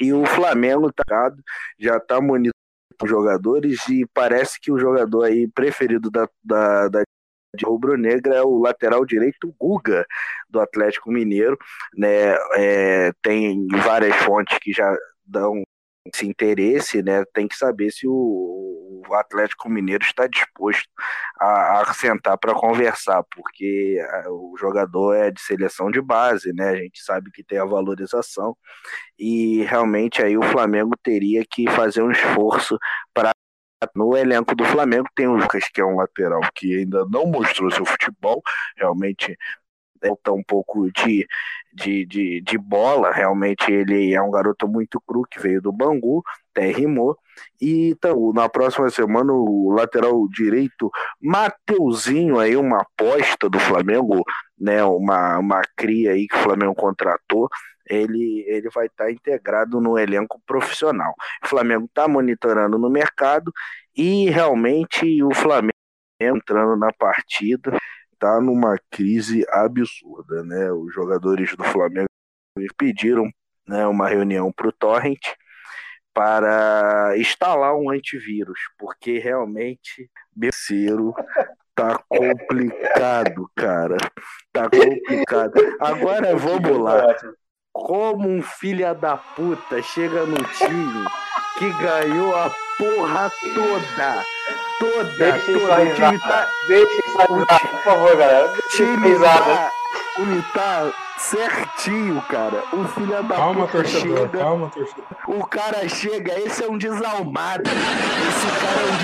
E 0.01 0.13
o 0.13 0.25
Flamengo 0.25 0.91
tá, 0.93 1.33
já 1.79 2.01
tá 2.01 2.21
monitorando 2.21 2.60
os 3.03 3.11
jogadores 3.11 3.89
e 3.89 4.07
parece 4.13 4.61
que 4.61 4.71
o 4.71 4.79
jogador 4.79 5.25
aí 5.25 5.49
preferido 5.49 6.11
da, 6.11 6.29
da, 6.45 6.89
da 6.89 7.03
de 7.57 7.65
rubro-negra 7.65 8.37
é 8.37 8.43
o 8.43 8.59
lateral 8.59 9.05
direito 9.05 9.53
Guga 9.59 10.07
do 10.49 10.61
Atlético 10.61 11.11
Mineiro, 11.11 11.59
né? 11.97 12.35
É, 12.57 13.13
tem 13.23 13.67
várias 13.67 14.15
fontes 14.17 14.57
que 14.59 14.73
já 14.73 14.97
dão 15.25 15.63
esse 16.07 16.27
interesse, 16.27 17.03
né? 17.03 17.25
Tem 17.35 17.49
que 17.49 17.57
saber 17.57 17.91
se 17.91 18.07
o, 18.07 18.13
o 19.09 19.15
Atlético 19.15 19.69
Mineiro 19.69 20.05
está 20.05 20.27
disposto 20.27 20.89
a, 21.41 21.81
a 21.83 21.95
sentar 21.95 22.39
para 22.39 22.55
conversar, 22.55 23.23
porque 23.35 23.99
a- 24.11 24.31
o 24.31 24.57
jogador 24.59 25.15
é 25.15 25.31
de 25.31 25.41
seleção 25.41 25.91
de 25.91 26.01
base, 26.01 26.53
né? 26.53 26.71
A 26.71 26.77
gente 26.77 27.03
sabe 27.03 27.31
que 27.31 27.45
tem 27.45 27.59
a 27.59 27.65
valorização 27.65 28.57
e 29.19 29.63
realmente 29.65 30.23
aí 30.23 30.37
o 30.39 30.43
Flamengo 30.43 30.93
teria 31.03 31.45
que 31.49 31.69
fazer 31.71 32.03
um 32.03 32.11
esforço 32.11 32.79
para 33.15 33.33
no 33.95 34.17
elenco 34.17 34.55
do 34.55 34.65
Flamengo 34.65 35.09
tem 35.15 35.27
o 35.27 35.35
Lucas, 35.37 35.65
que 35.73 35.81
é 35.81 35.85
um 35.85 35.97
lateral 35.97 36.41
que 36.55 36.79
ainda 36.79 37.05
não 37.11 37.27
mostrou 37.27 37.71
seu 37.71 37.85
futebol, 37.87 38.43
realmente 38.77 39.37
falta 40.01 40.33
um 40.33 40.43
pouco 40.43 40.91
de, 40.93 41.27
de, 41.73 42.07
de, 42.07 42.41
de 42.41 42.59
bola, 42.59 43.13
realmente 43.13 43.71
ele 43.71 44.15
é 44.15 44.23
um 44.23 44.31
garoto 44.31 44.67
muito 44.67 45.01
cru 45.01 45.23
que 45.31 45.41
veio 45.41 45.61
do 45.61 45.73
Bangu, 45.73 46.23
até 46.51 46.71
rimou, 46.71 47.17
e 47.61 47.91
então, 47.91 48.33
na 48.33 48.49
próxima 48.49 48.91
semana 48.91 49.33
o 49.33 49.71
lateral 49.71 50.27
direito 50.29 50.91
Mateuzinho 51.21 52.39
aí, 52.39 52.57
uma 52.57 52.83
aposta 52.83 53.49
do 53.49 53.59
Flamengo, 53.59 54.23
né, 54.59 54.83
uma, 54.85 55.39
uma 55.39 55.63
cria 55.77 56.13
aí 56.13 56.27
que 56.27 56.37
o 56.37 56.41
Flamengo 56.41 56.75
contratou, 56.75 57.49
ele, 57.89 58.45
ele 58.47 58.71
vai 58.71 58.87
estar 58.87 59.11
integrado 59.11 59.81
no 59.81 59.99
elenco 59.99 60.41
profissional. 60.47 61.13
O 61.45 61.49
Flamengo 61.49 61.87
está 61.87 62.07
monitorando 62.07 62.79
no 62.79 62.89
mercado 62.89 63.53
e 63.97 64.31
realmente 64.31 65.23
o 65.23 65.35
Flamengo 65.35 65.73
entrando 66.21 66.77
na 66.77 66.93
partida 66.93 67.77
está 68.21 68.39
numa 68.39 68.77
crise 68.91 69.47
absurda, 69.51 70.45
né? 70.45 70.71
Os 70.71 70.93
jogadores 70.93 71.57
do 71.57 71.65
Flamengo 71.65 72.07
pediram 72.77 73.31
né, 73.67 73.87
uma 73.87 74.07
reunião 74.07 74.53
para 74.53 74.69
o 74.69 74.73
Torrent 74.73 75.21
para 76.13 77.15
instalar 77.17 77.75
um 77.75 77.89
antivírus, 77.89 78.59
porque 78.79 79.19
realmente 79.19 80.11
Merceiro 80.37 81.15
tá 81.75 81.99
complicado, 82.09 83.51
cara. 83.57 83.97
Tá 84.53 84.69
complicado. 84.69 85.55
Agora 85.81 86.37
vamos 86.37 86.79
lá. 86.79 87.17
Como 87.73 88.29
um 88.29 88.43
filho 88.43 88.95
da 88.97 89.17
puta 89.17 89.81
chega 89.81 90.27
no 90.27 90.37
time 90.37 91.07
que 91.59 91.71
ganhou 91.83 92.37
a 92.37 92.51
porra 92.77 93.31
toda. 93.55 94.60
Toda, 94.81 95.05
Deixa 95.05 95.51
isso 95.53 95.71
aí, 95.71 96.19
tá, 96.19 96.49
Deixa 96.67 97.07
isso 97.07 97.21
aí, 97.21 97.27
por 97.27 97.83
favor, 97.85 98.17
galera. 98.17 98.49
Deixa 98.49 98.83
isso 98.83 99.01
risada. 99.01 99.73
Certinho, 101.21 102.21
cara. 102.23 102.63
O 102.73 102.85
filho 102.89 103.07
da 103.23 103.23
Calma, 103.37 103.67
puta 103.67 103.83
torcedor, 103.83 104.17
chega. 104.19 104.39
calma, 104.39 104.71
torcedor. 104.71 105.05
O 105.29 105.47
cara 105.47 105.89
chega, 105.89 106.39
esse 106.41 106.65
é 106.65 106.69
um 106.69 106.79
desalmado. 106.79 107.63
Esse 107.71 108.47
cara 108.61 108.81
é 108.81 108.91
um 108.91 108.97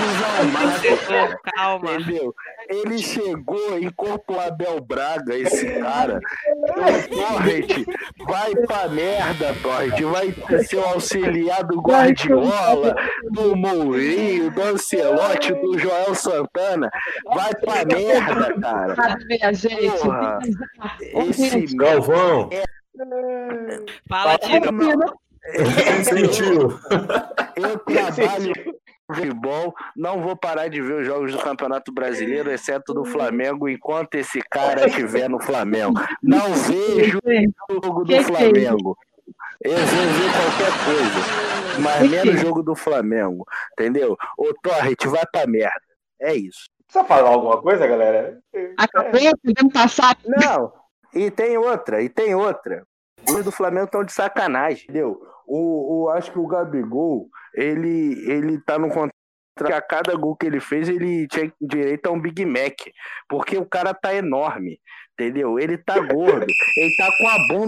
desalmado. 0.51 1.37
Calma. 1.55 1.93
Entendeu? 1.95 2.33
Ele 2.69 2.97
chegou 2.97 3.79
em 3.79 3.89
Corpo 3.91 4.37
Abel 4.39 4.81
Braga, 4.81 5.35
esse 5.35 5.65
cara. 5.79 6.19
O 6.57 7.15
Torrent 7.15 7.85
vai 8.27 8.51
pra 8.55 8.87
merda, 8.89 9.55
Torrent. 9.61 10.01
Vai 10.01 10.63
ser 10.63 10.77
o 10.77 10.85
auxiliar 10.85 11.63
do 11.63 11.79
Guardiola, 11.81 12.95
do 13.31 13.55
Mourinho, 13.55 14.51
do 14.51 14.61
Ancelotti, 14.61 15.53
do 15.53 15.77
Joel 15.77 16.13
Santana. 16.15 16.89
Vai 17.33 17.53
pra 17.55 17.85
merda, 17.85 18.53
cara. 18.59 18.95
Porra. 20.01 20.39
Esse 21.29 21.49
gente, 21.49 21.75
Galvão, 22.07 22.49
Fala, 24.07 24.37
Tino. 24.39 25.19
sentiu. 26.03 26.79
Eu 27.55 27.79
trabalho 27.79 28.53
futebol, 29.09 29.73
não 29.95 30.21
vou 30.21 30.35
parar 30.35 30.67
de 30.67 30.81
ver 30.81 31.01
os 31.01 31.05
jogos 31.05 31.31
do 31.31 31.39
Campeonato 31.39 31.93
Brasileiro, 31.93 32.51
exceto 32.51 32.93
do 32.93 33.05
Flamengo, 33.05 33.69
enquanto 33.69 34.15
esse 34.15 34.41
cara 34.49 34.87
estiver 34.87 35.29
no 35.29 35.39
Flamengo. 35.39 35.99
Não 36.21 36.53
vejo 36.53 37.19
o 37.25 37.73
jogo 37.73 38.03
do 38.03 38.13
é 38.13 38.23
Flamengo. 38.23 38.97
Eu 39.61 39.77
vou 39.77 39.85
ver 39.85 40.31
qualquer 40.33 40.71
coisa, 40.85 41.81
mas 41.81 42.09
menos 42.09 42.35
que? 42.35 42.45
jogo 42.45 42.63
do 42.63 42.75
Flamengo, 42.75 43.45
entendeu? 43.73 44.17
Ô 44.37 44.53
Torret, 44.61 45.07
vai 45.07 45.23
pra 45.31 45.47
merda. 45.47 45.81
É 46.19 46.33
isso. 46.33 46.69
Precisa 46.85 47.03
falar 47.05 47.29
alguma 47.29 47.61
coisa, 47.61 47.87
galera? 47.87 48.39
Acabou, 48.77 49.19
podemos 49.43 49.73
passar. 49.73 50.17
Não, 50.25 50.71
e 51.13 51.31
tem 51.31 51.57
outra, 51.57 52.01
e 52.01 52.09
tem 52.09 52.35
outra. 52.35 52.85
Os 53.29 53.43
do 53.43 53.51
Flamengo 53.51 53.85
estão 53.85 54.03
de 54.03 54.13
sacanagem, 54.13 54.83
entendeu? 54.83 55.19
O, 55.45 56.03
o, 56.03 56.09
acho 56.09 56.31
que 56.31 56.39
o 56.39 56.47
Gabigol, 56.47 57.29
ele, 57.55 58.29
ele 58.29 58.61
tá 58.61 58.77
no 58.77 58.89
contrato 58.89 59.11
que 59.65 59.73
a 59.73 59.81
cada 59.81 60.15
gol 60.15 60.35
que 60.35 60.45
ele 60.45 60.59
fez, 60.59 60.87
ele 60.87 61.27
tinha 61.27 61.51
direito 61.59 62.07
a 62.07 62.11
um 62.11 62.19
Big 62.19 62.45
Mac. 62.45 62.75
Porque 63.27 63.57
o 63.57 63.65
cara 63.65 63.93
tá 63.93 64.13
enorme, 64.13 64.79
entendeu? 65.13 65.57
Ele 65.57 65.77
tá 65.77 65.99
gordo, 65.99 66.45
ele 66.77 66.95
tá 66.95 67.09
com 67.17 67.27
a 67.27 67.37
bunda. 67.47 67.67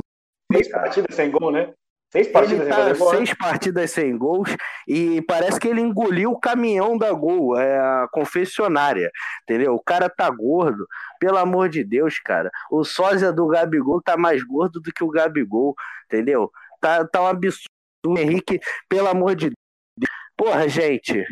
Seis 0.52 0.70
partidas 0.70 1.16
sem 1.16 1.32
gol, 1.32 1.52
né? 1.52 1.74
Seis 2.12 2.28
partidas 2.28 2.66
ele 2.66 2.74
sem 2.74 2.84
tá 2.84 2.86
né? 2.86 3.18
seis 3.18 3.34
partidas 3.36 3.92
sem 3.92 4.18
gols 4.18 4.50
e 4.88 5.22
parece 5.22 5.60
que 5.60 5.68
ele 5.68 5.80
engoliu 5.80 6.32
o 6.32 6.40
caminhão 6.40 6.98
da 6.98 7.12
Gol, 7.12 7.56
é 7.56 7.78
a 7.78 8.08
confessionária, 8.12 9.12
entendeu? 9.44 9.76
O 9.76 9.84
cara 9.84 10.10
tá 10.10 10.28
gordo, 10.28 10.88
pelo 11.20 11.38
amor 11.38 11.70
de 11.70 11.84
Deus, 11.84 12.20
cara. 12.20 12.50
O 12.72 12.84
sósia 12.84 13.32
do 13.32 13.48
Gabigol 13.48 14.02
tá 14.02 14.18
mais 14.18 14.44
gordo 14.44 14.80
do 14.80 14.92
que 14.92 15.04
o 15.04 15.12
Gabigol, 15.12 15.76
entendeu? 16.06 16.52
Tá, 16.82 17.06
tá 17.06 17.22
um 17.22 17.28
absurdo. 17.28 17.70
O 18.06 18.18
Henrique, 18.18 18.60
pelo 18.88 19.08
amor 19.08 19.36
de 19.36 19.50
Deus. 19.50 20.10
Porra, 20.36 20.68
gente, 20.68 21.24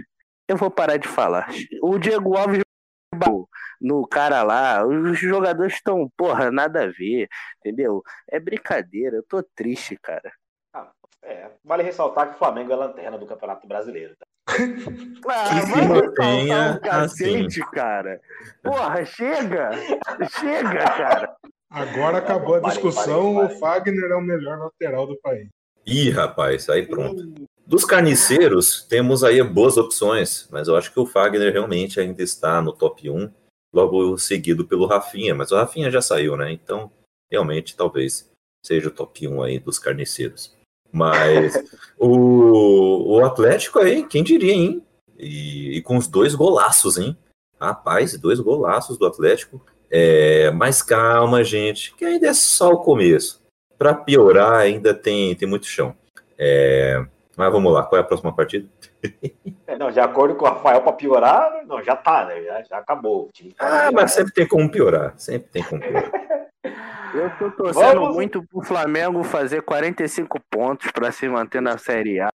eu 0.47 0.57
vou 0.57 0.69
parar 0.69 0.97
de 0.97 1.07
falar. 1.07 1.49
O 1.81 1.97
Diego 1.97 2.37
Alves 2.37 2.61
no 3.81 4.07
cara 4.07 4.43
lá, 4.43 4.85
os 4.85 5.17
jogadores 5.19 5.73
estão, 5.73 6.11
porra, 6.15 6.51
nada 6.51 6.83
a 6.83 6.87
ver, 6.87 7.27
entendeu? 7.59 8.03
É 8.29 8.39
brincadeira, 8.39 9.17
eu 9.17 9.23
tô 9.23 9.41
triste, 9.55 9.97
cara. 9.97 10.31
É, 11.27 11.49
vale 11.61 11.83
ressaltar 11.83 12.29
que 12.29 12.35
o 12.35 12.37
Flamengo 12.37 12.71
é 12.71 12.75
a 12.75 12.77
lanterna 12.77 13.17
do 13.17 13.25
Campeonato 13.25 13.67
Brasileiro. 13.67 14.15
Tá? 14.17 14.25
Ah, 15.27 15.49
Que 15.49 15.65
se 15.67 15.81
mantenha 15.81 16.71
um 16.71 16.79
cacete, 16.79 17.59
cara. 17.71 18.21
Porra, 18.63 19.03
chega! 19.05 19.71
Chega, 20.39 20.85
cara. 20.85 21.35
Agora 21.69 22.19
acabou 22.19 22.55
a 22.55 22.61
Pare, 22.61 22.73
discussão, 22.73 23.35
pare, 23.35 23.47
pare. 23.47 23.55
o 23.55 23.59
Fagner 23.59 24.11
é 24.11 24.15
o 24.15 24.21
melhor 24.21 24.57
lateral 24.57 25.05
do 25.05 25.17
país. 25.17 25.49
Ih, 25.85 26.09
rapaz, 26.11 26.69
aí 26.69 26.87
pronto. 26.87 27.21
Dos 27.65 27.83
carniceiros, 27.83 28.83
temos 28.83 29.21
aí 29.21 29.43
boas 29.43 29.75
opções, 29.75 30.47
mas 30.49 30.69
eu 30.69 30.77
acho 30.77 30.93
que 30.93 30.99
o 30.99 31.05
Fagner 31.05 31.51
realmente 31.51 31.99
ainda 31.99 32.23
está 32.23 32.61
no 32.61 32.71
top 32.71 33.09
1, 33.09 33.29
logo 33.73 34.17
seguido 34.17 34.65
pelo 34.65 34.85
Rafinha, 34.85 35.35
mas 35.35 35.51
o 35.51 35.57
Rafinha 35.57 35.91
já 35.91 36.01
saiu, 36.01 36.37
né? 36.37 36.53
Então, 36.53 36.89
realmente, 37.29 37.75
talvez 37.75 38.31
seja 38.65 38.87
o 38.87 38.91
top 38.91 39.27
1 39.27 39.43
aí 39.43 39.59
dos 39.59 39.77
carniceiros. 39.77 40.56
Mas 40.91 41.53
o, 41.97 43.17
o 43.17 43.25
Atlético 43.25 43.79
aí, 43.79 44.05
quem 44.05 44.23
diria, 44.23 44.53
hein? 44.53 44.83
E, 45.17 45.77
e 45.77 45.81
com 45.81 45.97
os 45.97 46.07
dois 46.07 46.35
golaços, 46.35 46.97
hein? 46.97 47.17
Rapaz, 47.59 48.17
dois 48.17 48.39
golaços 48.39 48.97
do 48.97 49.05
Atlético. 49.05 49.61
É, 49.89 50.51
mas 50.51 50.81
calma, 50.81 51.43
gente, 51.43 51.93
que 51.95 52.05
ainda 52.05 52.27
é 52.27 52.33
só 52.33 52.71
o 52.71 52.83
começo. 52.83 53.41
Para 53.77 53.93
piorar, 53.93 54.59
ainda 54.59 54.93
tem, 54.93 55.35
tem 55.35 55.47
muito 55.47 55.65
chão. 55.65 55.95
É, 56.37 57.05
mas 57.37 57.51
vamos 57.51 57.71
lá, 57.71 57.83
qual 57.83 57.99
é 57.99 58.01
a 58.01 58.07
próxima 58.07 58.33
partida? 58.33 58.67
É, 59.67 59.77
não, 59.77 59.91
de 59.91 59.99
acordo 59.99 60.35
com 60.35 60.45
o 60.45 60.49
Rafael, 60.49 60.81
pra 60.81 60.91
piorar, 60.93 61.65
não, 61.65 61.81
já 61.83 61.95
tá, 61.95 62.25
né? 62.25 62.41
Já, 62.43 62.63
já 62.63 62.77
acabou. 62.79 63.25
O 63.27 63.31
time 63.31 63.53
tá 63.53 63.87
Ah, 63.87 63.91
mas 63.91 64.11
sempre 64.11 64.33
tem 64.33 64.47
como 64.47 64.69
piorar. 64.71 65.13
Sempre 65.17 65.49
tem 65.51 65.63
como 65.63 65.79
piorar. 65.81 66.11
Eu 67.13 67.29
tô 67.37 67.49
torcendo 67.51 68.01
Vamos- 68.01 68.15
muito 68.15 68.43
pro 68.47 68.61
Flamengo 68.61 69.23
fazer 69.23 69.61
45 69.61 70.39
pontos 70.51 70.91
pra 70.91 71.11
se 71.11 71.27
manter 71.29 71.61
na 71.61 71.77
Série 71.77 72.19
A. 72.19 72.27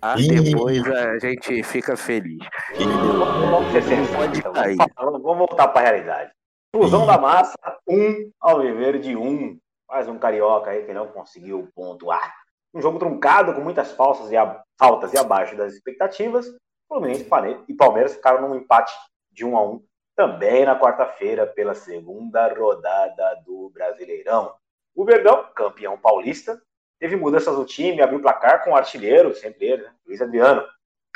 Ah. 0.00 0.14
Depois 0.16 0.82
a 0.86 1.18
gente 1.18 1.62
fica 1.62 1.96
feliz. 1.96 2.38
Vamos, 2.78 3.50
vamos 3.50 3.72
ser 3.84 4.72
então. 4.72 5.20
voltar 5.34 5.68
para 5.68 5.80
a 5.88 5.90
realidade. 5.90 6.30
Fusão 6.74 7.06
da 7.06 7.18
massa, 7.18 7.56
um 7.88 8.30
Alviverde 8.40 9.16
um. 9.16 9.58
Mais 9.88 10.06
um 10.06 10.16
carioca 10.16 10.70
aí 10.70 10.84
que 10.84 10.94
não 10.94 11.08
conseguiu 11.08 11.68
pontuar. 11.74 12.32
Um 12.72 12.80
jogo 12.80 12.98
truncado 12.98 13.54
com 13.54 13.60
muitas 13.60 13.92
falsas 13.92 14.30
e 14.30 14.36
a- 14.36 14.62
faltas 14.78 15.12
e 15.12 15.18
abaixo 15.18 15.56
das 15.56 15.72
expectativas. 15.74 16.46
Fluminense 16.88 17.26
e 17.68 17.74
Palmeiras 17.74 18.14
ficaram 18.14 18.48
num 18.48 18.54
empate 18.56 18.92
de 19.30 19.44
1 19.44 19.56
a 19.56 19.62
1 19.62 19.84
também 20.16 20.64
na 20.64 20.78
quarta-feira 20.78 21.46
pela 21.46 21.74
segunda 21.74 22.52
rodada 22.52 23.36
do 23.44 23.70
Brasileirão. 23.70 24.54
O 24.94 25.04
Verdão, 25.04 25.48
campeão 25.54 25.96
paulista, 25.96 26.60
teve 26.98 27.16
mudanças 27.16 27.56
no 27.56 27.64
time, 27.64 28.02
abriu 28.02 28.18
o 28.18 28.22
placar 28.22 28.62
com 28.64 28.70
o 28.72 28.76
artilheiro, 28.76 29.34
sempre 29.34 29.66
ele, 29.66 29.82
né? 29.82 29.94
Luiz 30.06 30.20
Adriano. 30.20 30.66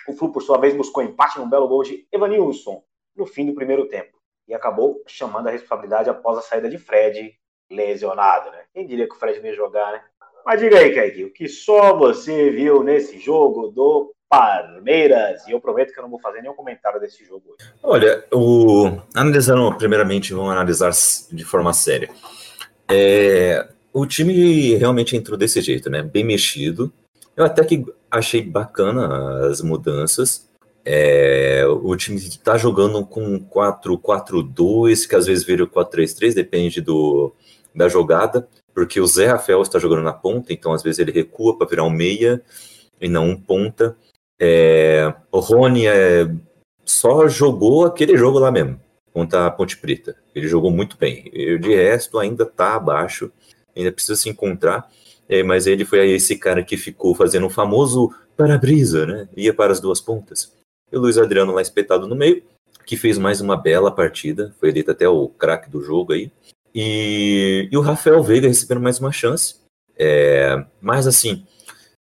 O 0.09 0.13
Flu, 0.15 0.33
por 0.33 0.41
sua 0.43 0.59
vez, 0.59 0.75
buscou 0.77 1.03
empate 1.03 1.39
num 1.39 1.49
belo 1.51 1.69
gol 1.69 1.83
de 1.83 2.07
Evanilson 2.13 2.83
no 3.17 3.27
fim 3.27 3.47
do 3.47 3.55
primeiro 3.55 3.89
tempo 3.89 4.17
e 4.47 4.55
acabou 4.55 5.03
chamando 5.07 5.49
a 5.49 5.51
responsabilidade 5.51 6.09
após 6.11 6.39
a 6.39 6.43
saída 6.43 6.69
de 6.69 6.79
Fred 6.79 7.35
lesionado, 7.71 8.51
né? 8.51 8.65
Quem 8.73 8.87
diria 8.87 9.09
que 9.09 9.15
o 9.15 9.19
Fred 9.19 9.41
ia 9.45 9.55
jogar, 9.55 9.93
né? 9.93 10.05
Mas 10.45 10.61
diga 10.61 10.79
aí, 10.79 10.95
Kaique, 10.95 11.25
o 11.25 11.33
que 11.33 11.49
só 11.49 11.97
você 11.97 12.51
viu 12.51 12.83
nesse 12.83 13.19
jogo 13.19 13.69
do 13.69 14.13
Palmeiras? 14.29 15.47
E 15.49 15.53
eu 15.53 15.61
prometo 15.61 15.93
que 15.93 15.99
eu 15.99 16.03
não 16.03 16.11
vou 16.11 16.21
fazer 16.21 16.43
nenhum 16.43 16.55
comentário 16.55 17.01
desse 17.01 17.25
jogo 17.25 17.43
hoje. 17.51 17.71
Olha, 17.83 18.25
o... 18.33 18.99
analisando, 19.15 19.75
primeiramente, 19.77 20.35
vamos 20.35 20.53
analisar 20.53 20.93
de 21.33 21.45
forma 21.45 21.73
séria. 21.73 22.11
É, 22.91 23.67
O 23.93 24.05
time 24.07 24.75
realmente 24.75 25.17
entrou 25.17 25.39
desse 25.39 25.61
jeito, 25.61 25.89
né? 25.89 26.03
Bem 26.03 26.25
mexido. 26.25 26.93
Eu 27.37 27.45
até 27.45 27.65
que 27.65 27.85
achei 28.11 28.43
bacana 28.43 29.47
as 29.47 29.61
mudanças. 29.63 30.49
É, 30.85 31.65
o 31.67 31.97
time 31.97 32.19
está 32.19 32.59
jogando 32.59 33.07
com 33.07 33.41
4-4-2, 33.41 35.09
que 35.09 35.17
às 35.17 35.27
vezes 35.27 35.45
vira 35.45 35.65
o 35.65 35.69
4-3-3, 35.69 36.35
depende 36.35 36.81
do, 36.81 37.33
da 37.75 37.89
jogada, 37.89 38.49
porque 38.75 39.01
o 39.01 39.07
Zé 39.07 39.27
Rafael 39.27 39.63
está 39.63 39.79
jogando 39.79 40.03
na 40.03 40.13
ponta, 40.13 40.53
então 40.53 40.73
às 40.73 40.83
vezes 40.83 40.99
ele 40.99 41.13
recua 41.13 41.57
para 41.57 41.67
virar 41.67 41.85
um 41.85 41.91
meia 41.91 42.43
e 43.01 43.09
não 43.09 43.31
um 43.31 43.41
ponta. 43.41 43.97
É, 44.39 45.13
o 45.31 45.41
Rony 45.41 45.87
é, 45.87 46.29
só 46.85 47.29
jogou 47.29 47.85
aquele 47.85 48.17
jogo 48.17 48.39
lá 48.39 48.51
mesmo, 48.51 48.81
contra 49.13 49.47
a 49.47 49.51
Ponte 49.51 49.77
Preta. 49.77 50.17
Ele 50.35 50.49
jogou 50.49 50.71
muito 50.71 50.97
bem. 50.97 51.31
E, 51.33 51.59
de 51.59 51.75
resto, 51.75 52.19
ainda 52.19 52.45
está 52.45 52.75
abaixo, 52.75 53.31
ainda 53.75 53.93
precisa 53.93 54.17
se 54.17 54.29
encontrar. 54.29 54.89
É, 55.29 55.43
mas 55.43 55.67
ele 55.67 55.85
foi 55.85 56.01
aí 56.01 56.11
esse 56.11 56.37
cara 56.37 56.63
que 56.63 56.77
ficou 56.77 57.15
fazendo 57.15 57.47
o 57.47 57.51
famoso 57.51 58.13
para-brisa, 58.37 59.07
né? 59.07 59.29
Ia 59.37 59.55
para 59.55 59.73
as 59.73 59.81
duas 59.81 60.01
pontas. 60.01 60.53
E 60.93 60.97
o 60.97 61.01
Luiz 61.01 61.17
Adriano 61.17 61.53
lá 61.53 61.63
espetado 61.63 62.07
no 62.07 62.15
meio, 62.15 62.43
que 62.85 62.97
fez 62.97 63.17
mais 63.17 63.41
uma 63.41 63.57
bela 63.57 63.91
partida. 63.91 64.55
Foi 64.61 64.69
eleito 64.69 64.91
até 64.91 65.09
o 65.09 65.29
craque 65.29 65.71
do 65.71 65.83
jogo 65.83 66.13
aí. 66.13 66.31
E, 66.75 67.69
e 67.71 67.77
o 67.77 67.81
Rafael 67.81 68.23
Veiga 68.23 68.49
recebendo 68.49 68.81
mais 68.81 68.99
uma 68.99 69.13
chance. 69.13 69.57
É, 69.97 70.65
mas 70.81 71.07
assim, 71.07 71.47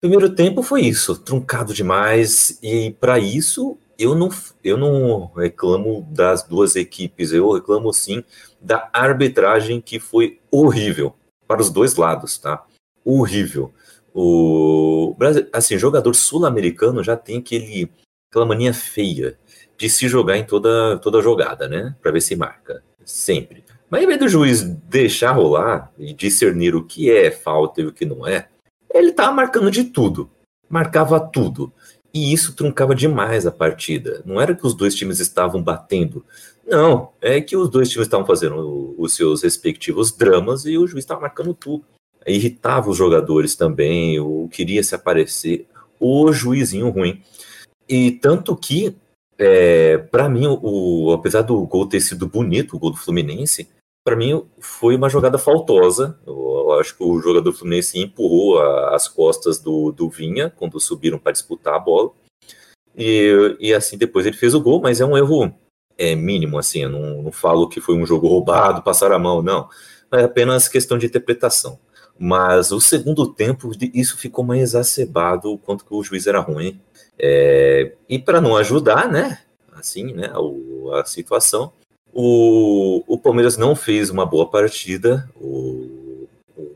primeiro 0.01 0.33
tempo 0.33 0.63
foi 0.63 0.81
isso, 0.81 1.15
truncado 1.15 1.73
demais. 1.73 2.57
E 2.63 2.91
para 2.99 3.19
isso, 3.19 3.77
eu 3.99 4.15
não, 4.15 4.29
eu 4.63 4.77
não 4.77 5.25
reclamo 5.35 6.07
das 6.11 6.43
duas 6.43 6.75
equipes, 6.75 7.31
eu 7.31 7.51
reclamo 7.51 7.93
sim 7.93 8.23
da 8.59 8.89
arbitragem 8.91 9.79
que 9.79 9.99
foi 9.99 10.39
horrível 10.51 11.15
para 11.47 11.61
os 11.61 11.69
dois 11.69 11.95
lados, 11.95 12.37
tá? 12.37 12.65
Horrível. 13.05 13.73
O 14.13 15.15
assim, 15.53 15.77
jogador 15.77 16.13
sul-americano 16.13 17.03
já 17.03 17.15
tem 17.15 17.37
aquele 17.37 17.89
aquela 18.29 18.45
mania 18.45 18.73
feia 18.73 19.37
de 19.77 19.89
se 19.89 20.07
jogar 20.07 20.37
em 20.37 20.43
toda 20.43 20.97
toda 20.97 21.21
jogada, 21.21 21.67
né? 21.67 21.95
Para 22.01 22.11
ver 22.11 22.21
se 22.21 22.35
marca, 22.35 22.83
sempre. 23.05 23.63
Mas 23.89 24.03
em 24.03 24.07
vez 24.07 24.19
do 24.19 24.27
juiz 24.27 24.63
deixar 24.63 25.31
rolar 25.31 25.91
e 25.97 26.13
discernir 26.13 26.75
o 26.75 26.83
que 26.83 27.09
é 27.09 27.31
falta 27.31 27.81
e 27.81 27.85
o 27.85 27.93
que 27.93 28.05
não 28.05 28.27
é, 28.27 28.47
ele 28.93 29.11
tava 29.11 29.31
marcando 29.31 29.71
de 29.71 29.85
tudo. 29.85 30.29
Marcava 30.69 31.19
tudo. 31.19 31.71
E 32.13 32.33
isso 32.33 32.55
truncava 32.55 32.95
demais 32.95 33.45
a 33.45 33.51
partida. 33.51 34.21
Não 34.25 34.41
era 34.41 34.55
que 34.55 34.65
os 34.65 34.73
dois 34.73 34.95
times 34.95 35.19
estavam 35.19 35.61
batendo. 35.61 36.25
Não, 36.65 37.11
é 37.21 37.39
que 37.39 37.55
os 37.55 37.69
dois 37.69 37.89
times 37.89 38.07
estavam 38.07 38.25
fazendo 38.25 38.95
os 38.97 39.15
seus 39.15 39.43
respectivos 39.43 40.11
dramas 40.11 40.65
e 40.65 40.77
o 40.77 40.87
juiz 40.87 41.03
estava 41.03 41.21
marcando 41.21 41.53
tudo. 41.53 41.85
Irritava 42.25 42.89
os 42.89 42.97
jogadores 42.97 43.55
também, 43.55 44.19
ou 44.19 44.49
queria 44.49 44.83
se 44.83 44.93
aparecer. 44.93 45.65
O 45.99 46.31
juizinho 46.33 46.89
ruim. 46.89 47.21
E 47.87 48.11
tanto 48.11 48.55
que, 48.55 48.95
é, 49.37 49.97
para 49.97 50.27
mim, 50.27 50.45
o, 50.47 51.13
apesar 51.13 51.41
do 51.41 51.65
gol 51.65 51.87
ter 51.87 52.01
sido 52.01 52.27
bonito, 52.27 52.75
o 52.75 52.79
gol 52.79 52.91
do 52.91 52.97
Fluminense, 52.97 53.69
para 54.07 54.15
mim 54.15 54.41
foi 54.57 54.95
uma 54.95 55.09
jogada 55.09 55.37
faltosa. 55.37 56.17
Eu, 56.25 56.71
acho 56.79 56.95
que 56.95 57.03
o 57.03 57.19
jogador 57.19 57.51
do 57.51 57.53
Fluminense 57.53 57.99
empurrou 57.99 58.57
a, 58.57 58.95
as 58.95 59.09
costas 59.09 59.59
do, 59.59 59.91
do 59.91 60.09
Vinha 60.09 60.49
quando 60.49 60.79
subiram 60.79 61.19
para 61.19 61.33
disputar 61.33 61.73
a 61.73 61.79
bola. 61.79 62.11
E, 62.95 63.57
e 63.59 63.73
assim, 63.73 63.97
depois 63.97 64.25
ele 64.25 64.37
fez 64.37 64.53
o 64.53 64.61
gol, 64.61 64.79
mas 64.79 65.01
é 65.01 65.05
um 65.05 65.17
erro 65.17 65.53
é, 65.97 66.15
mínimo, 66.15 66.57
assim. 66.57 66.83
Eu 66.83 66.89
não, 66.89 67.23
não 67.23 67.31
falo 67.33 67.67
que 67.67 67.81
foi 67.81 67.95
um 67.95 68.05
jogo 68.05 68.29
roubado, 68.29 68.81
passar 68.81 69.11
a 69.11 69.19
mão, 69.19 69.41
não. 69.41 69.67
É 70.13 70.23
apenas 70.23 70.69
questão 70.69 70.97
de 70.97 71.05
interpretação. 71.05 71.77
Mas 72.17 72.71
o 72.71 72.79
segundo 72.79 73.33
tempo, 73.33 73.71
isso 73.93 74.17
ficou 74.17 74.45
mais 74.45 74.61
exacerbado 74.61 75.51
o 75.51 75.57
quanto 75.57 75.83
que 75.83 75.93
o 75.93 76.01
juiz 76.01 76.27
era 76.27 76.39
ruim. 76.39 76.79
É, 77.19 77.91
e 78.07 78.17
para 78.17 78.39
não 78.39 78.55
ajudar, 78.55 79.11
né? 79.11 79.39
assim, 79.79 80.13
né, 80.13 80.31
a 80.93 81.05
situação. 81.05 81.71
O, 82.19 83.03
o 83.05 83.15
Palmeiras 83.15 83.57
não 83.57 83.75
fez 83.75 84.09
uma 84.09 84.25
boa 84.25 84.49
partida, 84.49 85.29
o, 85.39 86.27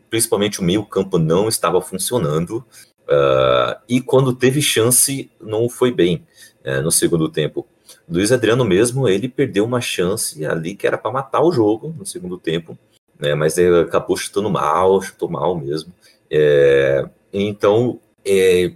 principalmente 0.08 0.60
o 0.60 0.64
meio 0.64 0.86
campo 0.86 1.18
não 1.18 1.50
estava 1.50 1.82
funcionando, 1.82 2.64
uh, 3.10 3.76
e 3.90 4.00
quando 4.00 4.36
teve 4.36 4.62
chance, 4.62 5.32
não 5.42 5.68
foi 5.68 5.92
bem 5.92 6.24
uh, 6.64 6.84
no 6.84 6.92
segundo 6.92 7.28
tempo. 7.28 7.66
Luiz 8.08 8.32
Adriano 8.32 8.64
mesmo, 8.64 9.10
ele 9.10 9.28
perdeu 9.28 9.66
uma 9.66 9.82
chance 9.82 10.46
ali 10.46 10.76
que 10.76 10.86
era 10.86 10.96
para 10.96 11.12
matar 11.12 11.42
o 11.42 11.52
jogo 11.52 11.92
no 11.98 12.06
segundo 12.06 12.38
tempo, 12.38 12.78
né, 13.18 13.34
mas 13.34 13.58
ele 13.58 13.80
acabou 13.80 14.16
chutando 14.16 14.48
mal, 14.48 15.02
chutou 15.02 15.28
mal 15.28 15.56
mesmo. 15.56 15.92
É, 16.30 17.04
então, 17.34 18.00
é, 18.24 18.74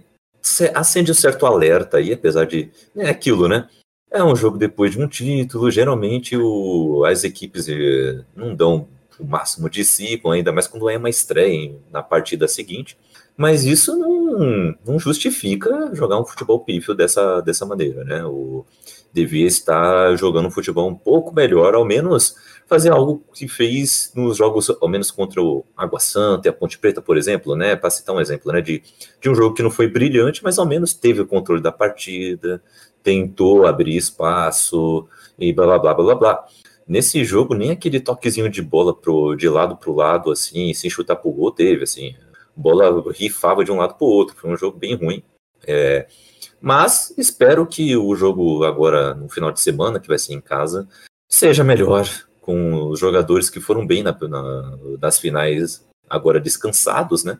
acende 0.74 1.12
um 1.12 1.14
certo 1.14 1.46
alerta 1.46 1.98
aí, 1.98 2.12
apesar 2.12 2.44
de. 2.44 2.70
É 2.96 3.08
aquilo, 3.08 3.46
né? 3.46 3.68
É 4.10 4.22
um 4.22 4.36
jogo 4.36 4.56
depois 4.56 4.92
de 4.92 5.02
um 5.02 5.08
título, 5.08 5.70
geralmente 5.70 6.36
o, 6.36 7.04
as 7.04 7.24
equipes 7.24 7.68
eh, 7.68 8.24
não 8.34 8.54
dão 8.54 8.88
o 9.18 9.24
máximo 9.24 9.68
de 9.68 9.84
si, 9.84 10.20
ainda 10.26 10.52
mais 10.52 10.66
quando 10.66 10.88
é 10.88 10.96
uma 10.96 11.10
estreia 11.10 11.74
na 11.90 12.02
partida 12.02 12.46
seguinte. 12.46 12.96
Mas 13.36 13.64
isso 13.64 13.94
não, 13.96 14.74
não 14.86 14.98
justifica 14.98 15.90
jogar 15.92 16.18
um 16.18 16.24
futebol 16.24 16.60
pífio 16.60 16.94
dessa, 16.94 17.40
dessa 17.42 17.66
maneira, 17.66 18.02
né? 18.04 18.24
O, 18.24 18.64
devia 19.12 19.46
estar 19.46 20.14
jogando 20.16 20.46
um 20.48 20.50
futebol 20.50 20.88
um 20.88 20.94
pouco 20.94 21.34
melhor, 21.34 21.74
ao 21.74 21.84
menos 21.84 22.34
fazer 22.66 22.90
algo 22.90 23.22
que 23.32 23.46
fez 23.46 24.12
nos 24.14 24.36
jogos, 24.36 24.70
ao 24.80 24.88
menos 24.88 25.10
contra 25.10 25.40
o 25.40 25.64
Água 25.76 26.00
Santa 26.00 26.48
e 26.48 26.50
a 26.50 26.52
Ponte 26.52 26.78
Preta, 26.78 27.00
por 27.00 27.16
exemplo, 27.16 27.54
né? 27.54 27.76
Para 27.76 27.90
citar 27.90 28.14
um 28.14 28.20
exemplo, 28.20 28.52
né? 28.52 28.60
De, 28.60 28.82
de 29.20 29.30
um 29.30 29.34
jogo 29.34 29.54
que 29.54 29.62
não 29.62 29.70
foi 29.70 29.86
brilhante, 29.86 30.42
mas 30.42 30.58
ao 30.58 30.66
menos 30.66 30.94
teve 30.94 31.20
o 31.20 31.26
controle 31.26 31.62
da 31.62 31.72
partida, 31.72 32.62
tentou 33.06 33.64
abrir 33.64 33.96
espaço 33.96 35.06
e 35.38 35.52
blá 35.52 35.78
blá 35.78 35.78
blá 35.78 35.94
blá 35.94 36.14
blá. 36.16 36.46
Nesse 36.88 37.24
jogo, 37.24 37.54
nem 37.54 37.70
aquele 37.70 38.00
toquezinho 38.00 38.50
de 38.50 38.60
bola 38.60 38.92
pro, 38.92 39.36
de 39.36 39.48
lado 39.48 39.76
para 39.76 39.90
o 39.90 39.94
lado, 39.94 40.32
assim, 40.32 40.74
sem 40.74 40.90
chutar 40.90 41.14
pro 41.14 41.30
gol, 41.30 41.52
teve, 41.52 41.84
assim. 41.84 42.16
Bola 42.54 43.04
rifava 43.12 43.64
de 43.64 43.70
um 43.70 43.76
lado 43.76 43.94
para 43.94 44.04
o 44.04 44.10
outro, 44.10 44.34
foi 44.36 44.50
um 44.50 44.56
jogo 44.56 44.76
bem 44.76 44.96
ruim. 44.96 45.22
É, 45.64 46.08
mas 46.60 47.14
espero 47.16 47.64
que 47.64 47.96
o 47.96 48.12
jogo 48.16 48.64
agora, 48.64 49.14
no 49.14 49.28
final 49.28 49.52
de 49.52 49.60
semana, 49.60 50.00
que 50.00 50.08
vai 50.08 50.18
ser 50.18 50.34
em 50.34 50.40
casa, 50.40 50.88
seja 51.30 51.62
melhor, 51.62 52.08
com 52.40 52.88
os 52.88 52.98
jogadores 52.98 53.48
que 53.48 53.60
foram 53.60 53.86
bem 53.86 54.02
na, 54.02 54.16
na, 54.28 54.78
nas 55.00 55.16
finais 55.16 55.86
agora 56.10 56.40
descansados, 56.40 57.22
né? 57.22 57.38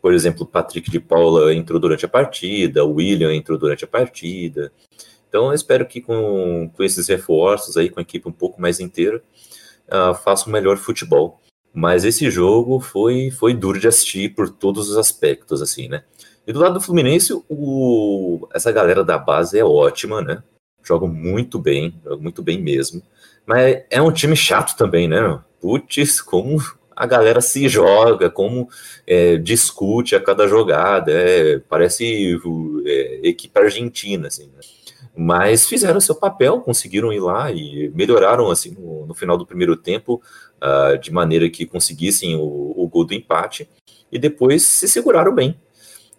Por 0.00 0.14
exemplo, 0.14 0.46
Patrick 0.46 0.90
de 0.90 1.00
Paula 1.00 1.52
entrou 1.54 1.80
durante 1.80 2.04
a 2.04 2.08
partida, 2.08 2.84
o 2.84 2.94
William 2.94 3.34
entrou 3.34 3.58
durante 3.58 3.84
a 3.84 3.88
partida. 3.88 4.72
Então, 5.28 5.46
eu 5.46 5.52
espero 5.52 5.86
que 5.86 6.00
com, 6.00 6.70
com 6.74 6.82
esses 6.82 7.08
reforços 7.08 7.76
aí, 7.76 7.90
com 7.90 8.00
a 8.00 8.02
equipe 8.02 8.28
um 8.28 8.32
pouco 8.32 8.60
mais 8.60 8.80
inteira, 8.80 9.22
uh, 9.88 10.14
faça 10.14 10.48
um 10.48 10.52
melhor 10.52 10.76
futebol. 10.76 11.40
Mas 11.74 12.04
esse 12.04 12.30
jogo 12.30 12.80
foi, 12.80 13.30
foi 13.30 13.52
duro 13.52 13.78
de 13.78 13.88
assistir 13.88 14.34
por 14.34 14.48
todos 14.48 14.88
os 14.88 14.96
aspectos, 14.96 15.60
assim, 15.60 15.88
né? 15.88 16.04
E 16.46 16.52
do 16.52 16.60
lado 16.60 16.74
do 16.74 16.80
Fluminense, 16.80 17.32
o, 17.48 18.48
essa 18.54 18.72
galera 18.72 19.04
da 19.04 19.18
base 19.18 19.58
é 19.58 19.64
ótima, 19.64 20.22
né? 20.22 20.42
Jogam 20.82 21.08
muito 21.08 21.58
bem, 21.58 22.00
jogam 22.04 22.22
muito 22.22 22.42
bem 22.42 22.62
mesmo. 22.62 23.02
Mas 23.44 23.82
é 23.90 24.00
um 24.00 24.12
time 24.12 24.36
chato 24.36 24.76
também, 24.76 25.08
né? 25.08 25.40
Putz, 25.60 26.20
como 26.22 26.62
a 26.96 27.06
galera 27.06 27.42
se 27.42 27.68
joga, 27.68 28.30
como 28.30 28.68
é, 29.06 29.36
discute 29.36 30.16
a 30.16 30.20
cada 30.20 30.48
jogada, 30.48 31.12
é, 31.12 31.58
parece 31.58 32.40
é, 32.86 33.20
equipe 33.22 33.60
argentina, 33.60 34.28
assim, 34.28 34.46
né? 34.46 34.60
Mas 35.14 35.66
fizeram 35.66 36.00
seu 36.00 36.14
papel, 36.14 36.60
conseguiram 36.60 37.12
ir 37.12 37.20
lá 37.20 37.50
e 37.50 37.90
melhoraram 37.94 38.50
assim 38.50 38.70
no, 38.70 39.06
no 39.06 39.14
final 39.14 39.38
do 39.38 39.46
primeiro 39.46 39.74
tempo, 39.74 40.20
uh, 40.56 40.98
de 40.98 41.10
maneira 41.10 41.48
que 41.48 41.64
conseguissem 41.64 42.36
o, 42.36 42.74
o 42.76 42.86
gol 42.86 43.04
do 43.04 43.14
empate, 43.14 43.68
e 44.12 44.18
depois 44.18 44.62
se 44.62 44.86
seguraram 44.86 45.34
bem. 45.34 45.58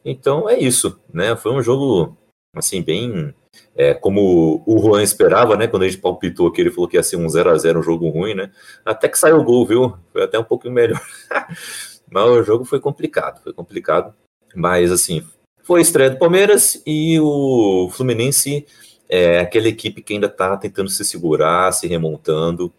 Então 0.04 0.50
é 0.50 0.58
isso, 0.58 1.00
né? 1.14 1.36
Foi 1.36 1.52
um 1.52 1.62
jogo 1.62 2.18
assim 2.60 2.82
bem 2.82 3.34
é, 3.76 3.94
como 3.94 4.64
o 4.66 4.80
Juan 4.80 5.04
esperava, 5.04 5.56
né? 5.56 5.68
Quando 5.68 5.84
a 5.84 5.88
gente 5.88 6.02
palpitou 6.02 6.52
que 6.52 6.60
ele 6.60 6.72
falou 6.72 6.88
que 6.88 6.98
ia 6.98 7.04
ser 7.04 7.16
um 7.16 7.30
0 7.30 7.52
a 7.52 7.58
0 7.58 7.80
um 7.80 7.84
jogo 7.84 8.10
ruim, 8.10 8.34
né? 8.34 8.52
Até 8.84 9.08
que 9.08 9.18
saiu 9.18 9.38
o 9.38 9.44
gol, 9.44 9.66
viu? 9.66 9.96
Foi 10.12 10.24
até 10.24 10.38
um 10.40 10.44
pouquinho 10.44 10.74
melhor. 10.74 11.02
Mas 12.10 12.24
o 12.26 12.44
jogo 12.44 12.66
foi 12.66 12.80
complicado, 12.80 13.42
foi 13.44 13.54
complicado. 13.54 14.14
Mas 14.56 14.92
assim, 14.92 15.24
foi 15.62 15.80
a 15.80 15.82
estreia 15.84 16.10
do 16.10 16.18
Palmeiras 16.18 16.82
e 16.86 17.20
o 17.20 17.90
Fluminense 17.92 18.66
é 19.10 19.40
aquela 19.40 19.68
equipe 19.68 20.02
que 20.02 20.14
ainda 20.14 20.28
está 20.28 20.58
tentando 20.58 20.90
se 20.90 21.06
segurar, 21.06 21.72
se 21.72 21.88
remontando. 21.88 22.74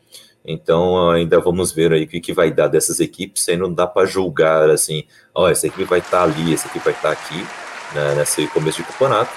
Então 0.45 1.11
ainda 1.11 1.39
vamos 1.39 1.71
ver 1.71 1.93
aí 1.93 2.05
o 2.05 2.09
que, 2.09 2.21
que 2.21 2.33
vai 2.33 2.51
dar 2.51 2.67
dessas 2.67 2.99
equipes. 2.99 3.49
Aí 3.49 3.57
não 3.57 3.73
dá 3.73 3.87
para 3.87 4.07
julgar 4.07 4.69
assim, 4.71 5.05
ó, 5.35 5.45
oh, 5.45 5.49
essa 5.49 5.67
equipe 5.67 5.85
vai 5.85 6.01
estar 6.01 6.19
tá 6.19 6.23
ali, 6.25 6.55
essa 6.55 6.67
equipe 6.67 6.85
vai 6.85 6.95
estar 6.95 7.15
tá 7.15 7.21
aqui, 7.21 7.47
né, 7.95 8.15
nesse 8.17 8.47
começo 8.49 8.79
de 8.79 8.89
campeonato 8.89 9.31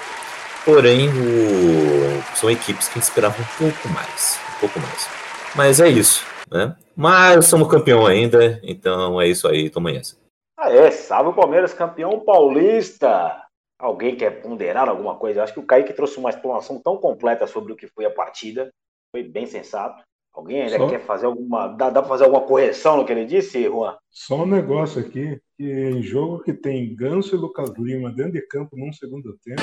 Porém, 0.64 1.08
o... 1.08 2.36
são 2.36 2.50
equipes 2.50 2.88
que 2.88 2.98
esperavam 2.98 3.40
um 3.40 3.58
pouco 3.58 3.88
mais. 3.88 4.38
Um 4.56 4.60
pouco 4.60 4.80
mais. 4.80 5.08
Mas 5.56 5.80
é 5.80 5.88
isso, 5.88 6.24
né? 6.50 6.76
Mas 6.96 7.46
somos 7.46 7.68
campeão 7.68 8.06
ainda, 8.06 8.60
então 8.62 9.20
é 9.20 9.26
isso 9.26 9.48
aí, 9.48 9.68
toma 9.68 9.90
essa. 9.90 10.16
Ah, 10.58 10.70
é, 10.70 10.90
salve 10.90 11.30
o 11.30 11.34
Palmeiras, 11.34 11.74
campeão 11.74 12.20
paulista. 12.20 13.42
Alguém 13.80 14.14
quer 14.14 14.40
ponderar 14.40 14.88
alguma 14.88 15.16
coisa? 15.16 15.42
Acho 15.42 15.54
que 15.54 15.58
o 15.58 15.66
Kaique 15.66 15.92
trouxe 15.92 16.18
uma 16.18 16.30
explanação 16.30 16.80
tão 16.80 16.96
completa 16.96 17.48
sobre 17.48 17.72
o 17.72 17.76
que 17.76 17.88
foi 17.88 18.04
a 18.04 18.10
partida. 18.10 18.70
Foi 19.10 19.24
bem 19.24 19.44
sensato. 19.44 20.02
Alguém 20.34 20.62
ainda 20.62 20.78
Só... 20.78 20.88
quer 20.88 21.00
fazer 21.00 21.26
alguma. 21.26 21.68
Dá, 21.68 21.90
dá 21.90 22.00
para 22.00 22.08
fazer 22.08 22.24
alguma 22.24 22.42
correção 22.42 22.96
no 22.96 23.04
que 23.04 23.12
ele 23.12 23.26
disse, 23.26 23.64
Juan? 23.64 23.94
Só 24.10 24.42
um 24.42 24.46
negócio 24.46 25.00
aqui, 25.00 25.38
que 25.56 25.64
em 25.64 26.02
jogo 26.02 26.42
que 26.42 26.54
tem 26.54 26.94
Ganso 26.96 27.34
e 27.34 27.38
Lucas 27.38 27.70
Lima 27.78 28.10
dentro 28.10 28.32
de 28.32 28.46
campo 28.46 28.76
num 28.76 28.92
segundo 28.92 29.38
tempo. 29.44 29.60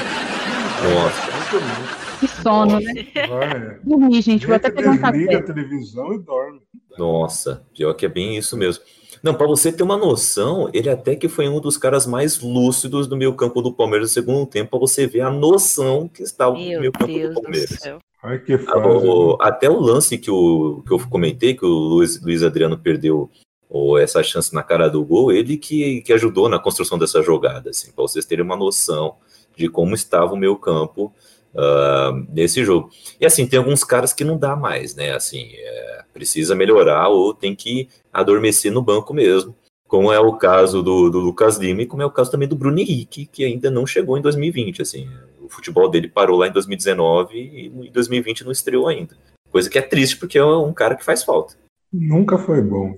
Nossa. 0.84 2.20
Que 2.20 2.28
sono, 2.28 2.74
Nossa. 2.74 2.94
né? 2.94 3.06
Vai. 3.28 3.80
Dormir, 3.84 4.22
gente. 4.22 4.46
Vou 4.46 4.56
até 4.56 4.70
pegar 4.70 4.92
um 4.92 4.98
café. 5.00 5.18
Liga 5.18 5.40
a 5.40 5.44
televisão 5.44 6.14
e 6.14 6.20
dorme. 6.20 6.62
Nossa, 6.98 7.66
pior 7.74 7.94
que 7.94 8.06
é 8.06 8.10
bem 8.10 8.38
isso 8.38 8.56
mesmo. 8.56 8.84
Não, 9.22 9.34
para 9.34 9.48
você 9.48 9.72
ter 9.72 9.84
uma 9.84 9.98
noção, 9.98 10.70
ele 10.74 10.90
até 10.90 11.16
que 11.16 11.28
foi 11.28 11.48
um 11.50 11.60
dos 11.60 11.78
caras 11.78 12.06
mais 12.06 12.40
lúcidos 12.40 13.08
do 13.08 13.18
meio 13.18 13.34
campo 13.34 13.62
do 13.62 13.74
Palmeiras 13.74 14.10
no 14.10 14.14
segundo 14.14 14.46
tempo, 14.46 14.72
para 14.72 14.80
você 14.80 15.06
ver 15.06 15.22
a 15.22 15.30
noção 15.30 16.08
que 16.08 16.24
está 16.24 16.48
o 16.48 16.54
meio 16.54 16.92
campo 16.92 17.08
Deus 17.08 17.36
do 17.36 17.42
Palmeiras. 17.42 17.70
Do 17.70 18.00
Ai, 18.22 18.38
que 18.40 18.58
fase, 18.58 18.86
o, 18.86 19.38
até 19.40 19.70
o 19.70 19.80
lance 19.80 20.18
que, 20.18 20.30
o, 20.30 20.84
que 20.86 20.92
eu 20.92 21.00
comentei, 21.10 21.54
que 21.54 21.66
o 21.66 21.70
Luiz, 21.70 22.22
Luiz 22.22 22.44
Adriano 22.44 22.78
perdeu 22.78 23.30
ou 23.70 23.98
essa 23.98 24.24
chance 24.24 24.54
na 24.54 24.64
cara 24.64 24.90
do 24.90 25.06
gol, 25.06 25.32
ele 25.32 25.56
que, 25.56 26.02
que 26.02 26.12
ajudou 26.12 26.50
na 26.50 26.58
construção 26.58 26.98
dessa 26.98 27.22
jogada, 27.22 27.70
assim, 27.70 27.92
para 27.92 28.02
vocês 28.02 28.26
terem 28.26 28.44
uma 28.44 28.56
noção 28.56 29.16
de 29.56 29.70
como 29.70 29.94
estava 29.94 30.34
o 30.34 30.38
meu 30.38 30.56
campo 30.58 31.14
uh, 31.54 32.26
nesse 32.30 32.64
jogo. 32.64 32.90
E 33.22 33.26
assim, 33.26 33.46
tem 33.46 33.60
alguns 33.60 33.84
caras 33.84 34.12
que 34.12 34.24
não 34.24 34.38
dá 34.38 34.56
mais, 34.56 34.96
né? 34.96 35.12
Assim, 35.12 35.52
é, 35.54 35.99
precisa 36.14 36.56
melhorar 36.56 37.08
ou 37.10 37.34
tem 37.34 37.56
que 37.56 37.90
adormecer 38.12 38.72
no 38.72 38.82
banco 38.82 39.14
mesmo, 39.14 39.56
como 39.88 40.12
é 40.12 40.20
o 40.20 40.38
caso 40.38 40.84
do, 40.84 41.10
do 41.10 41.20
Lucas 41.20 41.58
Lima 41.58 41.82
e 41.84 41.88
como 41.88 42.02
é 42.02 42.06
o 42.06 42.12
caso 42.12 42.32
também 42.32 42.48
do 42.48 42.56
Bruno 42.56 42.80
Henrique, 42.80 43.26
que 43.26 43.44
ainda 43.44 43.70
não 43.72 43.86
chegou 43.86 44.18
em 44.18 44.22
2020, 44.22 44.82
assim 44.82 45.08
o 45.50 45.52
futebol 45.52 45.90
dele 45.90 46.08
parou 46.08 46.38
lá 46.38 46.48
em 46.48 46.52
2019 46.52 47.36
e 47.36 47.68
em 47.68 47.92
2020 47.92 48.46
não 48.46 48.52
estreou 48.52 48.88
ainda. 48.88 49.18
Coisa 49.52 49.70
que 49.70 49.80
é 49.80 49.82
triste 49.82 50.18
porque 50.18 50.38
é 50.38 50.46
um 50.46 50.72
cara 50.72 50.96
que 50.96 51.04
faz 51.04 51.24
falta. 51.24 51.56
Nunca 51.92 52.38
foi 52.38 52.62
bom. 52.62 52.96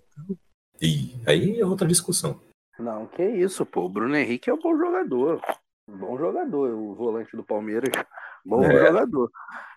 E 0.81 1.15
aí 1.25 1.59
é 1.59 1.65
outra 1.65 1.87
discussão. 1.87 2.41
Não, 2.77 3.07
que 3.07 3.23
isso, 3.23 3.65
pô. 3.65 3.85
O 3.85 3.89
Bruno 3.89 4.15
Henrique 4.15 4.49
é 4.49 4.53
um 4.53 4.59
bom 4.59 4.77
jogador. 4.77 5.41
Um 5.87 5.97
bom 5.97 6.17
jogador, 6.17 6.73
o 6.73 6.93
volante 6.93 7.35
do 7.37 7.43
Palmeiras. 7.43 7.89
Bom 8.45 8.63
é. 8.63 8.87
jogador. 8.87 9.29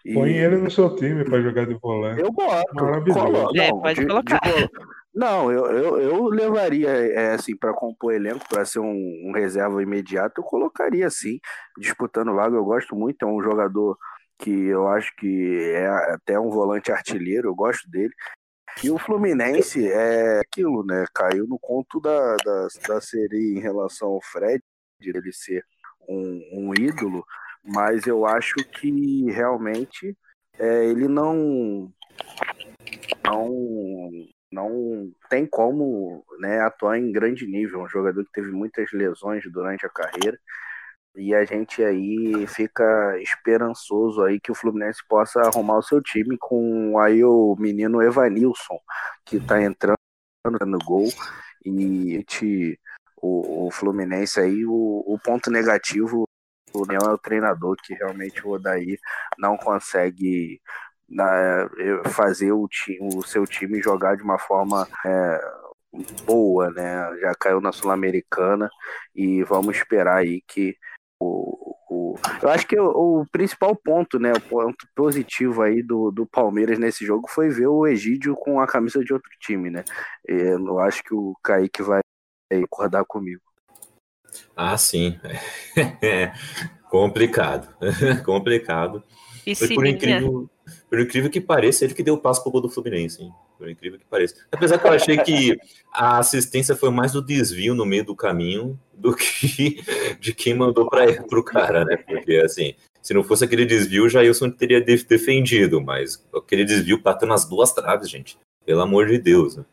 E... 0.04 0.14
Põe 0.14 0.32
ele 0.32 0.56
no 0.56 0.70
seu 0.70 0.94
time 0.96 1.24
para 1.24 1.40
jogar 1.40 1.66
de 1.66 1.74
volante. 1.74 2.20
Eu 2.20 2.30
boto. 2.30 2.74
Maravilhoso. 2.74 3.58
É, 3.58 3.70
pode 3.70 4.00
de, 4.00 4.06
colocar. 4.06 4.40
De, 4.40 4.70
não, 5.14 5.50
eu, 5.52 5.66
eu, 5.66 6.00
eu 6.00 6.24
levaria, 6.26 6.88
é, 6.88 7.34
assim, 7.34 7.56
para 7.56 7.72
compor 7.72 8.12
elenco, 8.12 8.48
para 8.48 8.64
ser 8.64 8.80
um, 8.80 9.28
um, 9.28 9.32
reserva 9.32 9.80
imediato, 9.80 10.40
eu 10.40 10.44
colocaria, 10.44 11.08
sim, 11.08 11.38
disputando 11.78 12.34
vaga. 12.34 12.56
Eu 12.56 12.64
gosto 12.64 12.96
muito, 12.96 13.24
é 13.24 13.28
um 13.28 13.40
jogador 13.40 13.96
que 14.38 14.50
eu 14.50 14.88
acho 14.88 15.14
que 15.16 15.72
é 15.72 15.86
até 15.86 16.38
um 16.38 16.50
volante 16.50 16.90
artilheiro, 16.90 17.48
eu 17.48 17.54
gosto 17.54 17.88
dele. 17.88 18.12
E 18.82 18.90
o 18.90 18.98
Fluminense 18.98 19.88
é 19.88 20.40
aquilo, 20.40 20.84
né? 20.84 21.04
Caiu 21.14 21.46
no 21.46 21.60
conto 21.60 22.00
da, 22.00 22.34
da, 22.44 22.68
da 22.88 23.00
série 23.00 23.54
em 23.56 23.60
relação 23.60 24.08
ao 24.08 24.20
Fred, 24.20 24.60
de 25.00 25.10
ele 25.10 25.32
ser 25.32 25.64
um, 26.08 26.40
um 26.52 26.74
ídolo, 26.74 27.24
mas 27.64 28.06
eu 28.06 28.26
acho 28.26 28.54
que 28.56 29.30
realmente 29.30 30.16
é, 30.58 30.84
ele 30.86 31.08
não 31.08 31.92
não 33.24 33.50
não 34.52 35.12
tem 35.28 35.46
como 35.46 36.24
né, 36.38 36.60
atuar 36.60 36.98
em 36.98 37.10
grande 37.10 37.46
nível. 37.46 37.82
Um 37.82 37.88
jogador 37.88 38.24
que 38.24 38.32
teve 38.32 38.52
muitas 38.52 38.92
lesões 38.92 39.42
durante 39.50 39.84
a 39.84 39.88
carreira. 39.90 40.38
E 41.16 41.34
a 41.34 41.44
gente 41.44 41.82
aí 41.82 42.46
fica 42.46 43.18
esperançoso 43.20 44.22
aí 44.22 44.40
que 44.40 44.52
o 44.52 44.54
Fluminense 44.54 45.00
possa 45.08 45.40
arrumar 45.42 45.78
o 45.78 45.82
seu 45.82 46.02
time 46.02 46.36
com 46.38 46.98
aí 46.98 47.24
o 47.24 47.56
menino 47.58 48.02
Evanilson, 48.02 48.78
que 49.24 49.40
tá 49.40 49.62
entrando 49.62 49.96
no 50.66 50.78
gol. 50.78 51.08
E 51.64 52.22
te, 52.24 52.78
o, 53.20 53.66
o 53.66 53.70
Fluminense 53.70 54.40
aí, 54.40 54.64
o, 54.66 55.04
o 55.06 55.18
ponto 55.18 55.50
negativo 55.50 56.28
o 56.74 56.84
Leão 56.86 57.10
é 57.10 57.12
o 57.12 57.18
treinador 57.18 57.76
que 57.82 57.94
realmente 57.94 58.46
o 58.46 58.50
Odaí 58.50 58.98
não 59.38 59.56
consegue 59.56 60.60
né, 61.08 61.24
fazer 62.10 62.52
o, 62.52 62.66
time, 62.68 62.98
o 63.00 63.22
seu 63.22 63.46
time 63.46 63.80
jogar 63.82 64.16
de 64.16 64.22
uma 64.22 64.38
forma 64.38 64.88
é, 65.06 65.40
boa, 66.24 66.70
né? 66.70 67.16
Já 67.20 67.34
caiu 67.34 67.60
na 67.60 67.72
Sul-Americana 67.72 68.70
e 69.14 69.42
vamos 69.44 69.76
esperar 69.76 70.18
aí 70.18 70.42
que 70.46 70.76
o, 71.20 71.76
o, 71.88 72.16
eu 72.42 72.48
acho 72.48 72.66
que 72.66 72.78
o, 72.78 73.20
o, 73.20 73.26
principal 73.30 73.76
ponto, 73.76 74.18
né, 74.18 74.32
o 74.32 74.40
ponto 74.40 74.86
positivo 74.94 75.62
aí 75.62 75.82
do, 75.82 76.10
do 76.10 76.26
Palmeiras 76.26 76.78
nesse 76.78 77.04
jogo 77.06 77.28
foi 77.28 77.48
ver 77.48 77.68
o 77.68 77.86
Egídio 77.86 78.34
com 78.34 78.60
a 78.60 78.66
camisa 78.66 79.04
de 79.04 79.12
outro 79.12 79.30
time, 79.40 79.70
né? 79.70 79.84
Eu 80.26 80.78
acho 80.80 81.02
que 81.04 81.14
o 81.14 81.34
Kaique 81.42 81.82
vai 81.82 82.00
concordar 82.52 83.04
comigo. 83.04 83.42
Ah, 84.56 84.76
sim. 84.76 85.18
complicado. 86.90 87.68
complicado. 88.24 89.02
E 89.46 89.54
Foi 89.54 89.74
por 89.74 89.86
incrível, 89.86 90.48
por 90.88 91.00
incrível 91.00 91.30
que 91.30 91.40
pareça, 91.40 91.84
ele 91.84 91.94
que 91.94 92.02
deu 92.02 92.14
o 92.14 92.18
passo 92.18 92.42
pro 92.42 92.52
gol 92.52 92.60
do 92.60 92.70
Fluminense, 92.70 93.22
hein? 93.22 93.32
Por 93.58 93.68
incrível 93.68 93.98
que 93.98 94.06
pareça. 94.06 94.36
Apesar 94.50 94.78
que 94.78 94.86
eu 94.86 94.92
achei 94.92 95.18
que 95.18 95.58
a 95.92 96.18
assistência 96.18 96.74
foi 96.74 96.90
mais 96.90 97.12
do 97.12 97.22
desvio 97.22 97.74
no 97.74 97.84
meio 97.84 98.04
do 98.04 98.16
caminho 98.16 98.78
do 98.92 99.14
que 99.14 99.82
de 100.18 100.32
quem 100.32 100.54
mandou 100.54 100.88
para 100.88 101.38
o 101.38 101.42
cara, 101.44 101.84
né? 101.84 101.96
Porque 101.96 102.36
assim, 102.36 102.74
se 103.02 103.12
não 103.12 103.22
fosse 103.22 103.44
aquele 103.44 103.66
desvio, 103.66 104.04
o 104.04 104.08
Jailson 104.08 104.50
teria 104.50 104.80
defendido, 104.80 105.80
mas 105.80 106.24
aquele 106.34 106.64
desvio 106.64 107.02
bateu 107.02 107.28
nas 107.28 107.44
duas 107.44 107.72
traves, 107.72 108.08
gente. 108.08 108.38
Pelo 108.64 108.80
amor 108.80 109.06
de 109.06 109.18
Deus. 109.18 109.56
Né? 109.56 109.64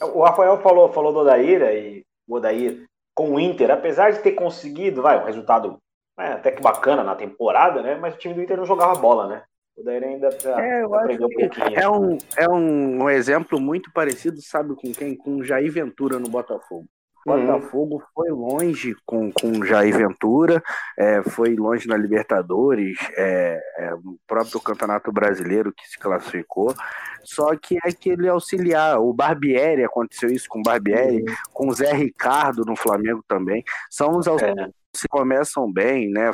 O 0.00 0.22
Rafael 0.22 0.60
falou, 0.62 0.90
falou 0.92 1.12
do 1.12 1.18
Odair, 1.18 1.62
e 1.62 2.02
o 2.26 2.36
Odair 2.36 2.84
com 3.14 3.34
o 3.34 3.40
Inter, 3.40 3.70
apesar 3.70 4.12
de 4.12 4.20
ter 4.20 4.32
conseguido, 4.32 5.02
vai, 5.02 5.20
um 5.20 5.24
resultado 5.24 5.78
é, 6.18 6.32
até 6.32 6.50
que 6.50 6.62
bacana 6.62 7.02
na 7.02 7.14
temporada, 7.14 7.82
né? 7.82 7.94
Mas 7.94 8.14
o 8.14 8.18
time 8.18 8.34
do 8.34 8.42
Inter 8.42 8.56
não 8.56 8.64
jogava 8.64 8.94
bola, 8.94 9.28
né? 9.28 9.42
O 9.76 9.82
Daíra 9.82 10.06
ainda 10.06 10.28
é, 10.28 10.82
aprendeu 10.82 11.26
um 11.26 11.30
pouquinho. 11.30 11.78
É 11.78 11.88
um, 11.88 12.18
é 12.36 12.48
um, 12.48 13.10
exemplo 13.10 13.60
muito 13.60 13.92
parecido, 13.92 14.40
sabe 14.40 14.74
com 14.76 14.92
quem? 14.92 15.16
Com 15.16 15.36
o 15.36 15.44
Jair 15.44 15.70
Ventura 15.72 16.18
no 16.18 16.28
Botafogo. 16.28 16.86
O 17.26 17.32
uhum. 17.32 17.46
Botafogo 17.46 18.02
foi 18.14 18.30
longe 18.30 18.94
com, 19.06 19.32
com 19.32 19.64
Jair 19.64 19.96
Ventura, 19.96 20.62
é, 20.98 21.22
foi 21.22 21.54
longe 21.54 21.88
na 21.88 21.96
Libertadores, 21.96 22.98
é, 23.16 23.60
é, 23.78 23.94
o 23.94 24.18
próprio 24.26 24.60
Campeonato 24.60 25.12
Brasileiro 25.12 25.72
que 25.72 25.88
se 25.88 25.98
classificou. 25.98 26.74
Só 27.22 27.56
que 27.56 27.76
é 27.76 27.88
aquele 27.88 28.28
auxiliar, 28.28 29.00
o 29.00 29.12
Barbieri, 29.12 29.82
aconteceu 29.84 30.28
isso 30.28 30.46
com 30.48 30.60
o 30.60 30.62
Barbieri, 30.62 31.22
uhum. 31.22 31.34
com 31.52 31.68
o 31.68 31.74
Zé 31.74 31.92
Ricardo 31.92 32.64
no 32.64 32.76
Flamengo 32.76 33.24
também. 33.26 33.64
São 33.90 34.16
os 34.18 34.28
auxiliares 34.28 34.74
se 34.96 35.08
começam 35.08 35.70
bem, 35.70 36.08
né? 36.10 36.30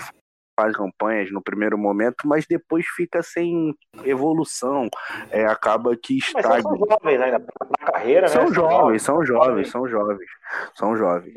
Faz 0.61 0.77
campanhas 0.77 1.33
no 1.33 1.41
primeiro 1.41 1.79
momento, 1.79 2.27
mas 2.29 2.45
depois 2.47 2.85
fica 2.95 3.23
sem 3.23 3.75
evolução. 4.05 4.91
É, 5.31 5.47
acaba 5.47 5.97
que 5.97 6.19
estagna. 6.19 6.61
São 6.61 6.77
jovens 6.77 7.19
né? 7.19 7.31
na 7.31 7.87
carreira, 7.91 8.29
são 8.29 8.45
né? 8.45 8.55
Jovens, 8.55 9.03
são 9.03 9.25
jovens, 9.25 9.71
são 9.71 9.89
jovens, 9.89 10.31
são 10.75 10.97
jovens. 10.97 11.35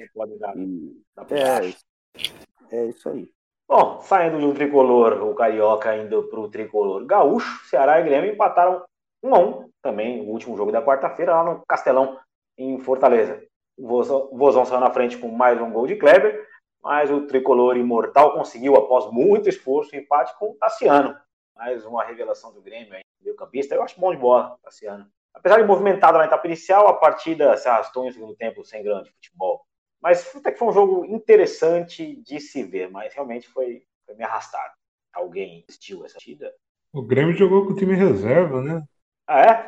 é, 1.32 2.76
é 2.76 2.86
isso 2.88 3.08
aí. 3.08 3.30
Bom, 3.66 4.02
saindo 4.02 4.42
do 4.42 4.54
tricolor, 4.54 5.24
o 5.24 5.34
Carioca 5.34 5.96
indo 5.96 6.24
para 6.24 6.40
o 6.42 6.50
tricolor 6.50 7.06
gaúcho, 7.06 7.66
Ceará 7.70 8.02
e 8.02 8.04
Grêmio 8.04 8.34
empataram 8.34 8.84
1 9.24 9.36
a 9.36 9.40
1 9.40 9.70
também, 9.82 10.20
o 10.20 10.32
último 10.32 10.58
jogo 10.58 10.70
da 10.70 10.84
quarta-feira, 10.84 11.34
lá 11.34 11.46
no 11.46 11.64
Castelão, 11.66 12.20
em 12.58 12.78
Fortaleza. 12.78 13.42
O 13.78 13.88
Vozão 14.38 14.66
saiu 14.66 14.82
na 14.82 14.92
frente 14.92 15.18
com 15.18 15.30
mais 15.30 15.62
um 15.62 15.72
gol 15.72 15.88
de 15.88 15.96
Kleber 15.96 16.46
mas 16.84 17.10
o 17.10 17.26
tricolor 17.26 17.78
imortal 17.78 18.34
conseguiu, 18.34 18.76
após 18.76 19.10
muito 19.12 19.48
esforço, 19.48 19.96
empate 19.96 20.38
com 20.38 20.52
o 20.52 20.56
Tassiano. 20.56 21.18
Mais 21.56 21.86
uma 21.86 22.04
revelação 22.04 22.54
do 22.54 22.62
Grêmio, 22.62 23.00
meio 23.22 23.36
campista. 23.36 23.74
Eu 23.74 23.84
acho 23.84 24.00
bom 24.00 24.14
de 24.14 24.20
bola, 24.20 24.58
Tassiano. 24.62 25.08
Apesar 25.34 25.62
de 25.62 25.68
movimentado 25.68 26.18
na 26.18 26.26
etapa 26.26 26.46
inicial, 26.46 26.88
a 26.88 26.94
partida 26.94 27.56
se 27.56 27.68
arrastou 27.68 28.06
em 28.06 28.12
segundo 28.12 28.36
tempo 28.36 28.66
sem 28.66 28.84
grande 28.84 29.12
futebol. 29.12 29.66
Mas 30.02 30.36
até 30.36 30.52
que 30.52 30.60
foi 30.60 30.68
um 30.68 30.74
jogo 30.74 31.06
interessante 31.06 32.22
de 32.22 32.40
se 32.40 32.62
ver, 32.64 32.92
mas 32.92 33.14
realmente 33.14 33.48
foi, 33.48 33.84
foi 34.06 34.16
meio 34.16 34.30
arrastado. 34.30 34.74
Alguém 35.14 35.64
assistiu 35.70 36.04
essa 36.04 36.16
partida? 36.16 36.54
O 36.92 37.02
Grêmio 37.02 37.34
jogou 37.34 37.66
com 37.66 37.72
o 37.72 37.76
time 37.76 37.96
reserva, 37.96 38.62
né? 38.62 38.84
Ah, 39.26 39.40
é? 39.40 39.68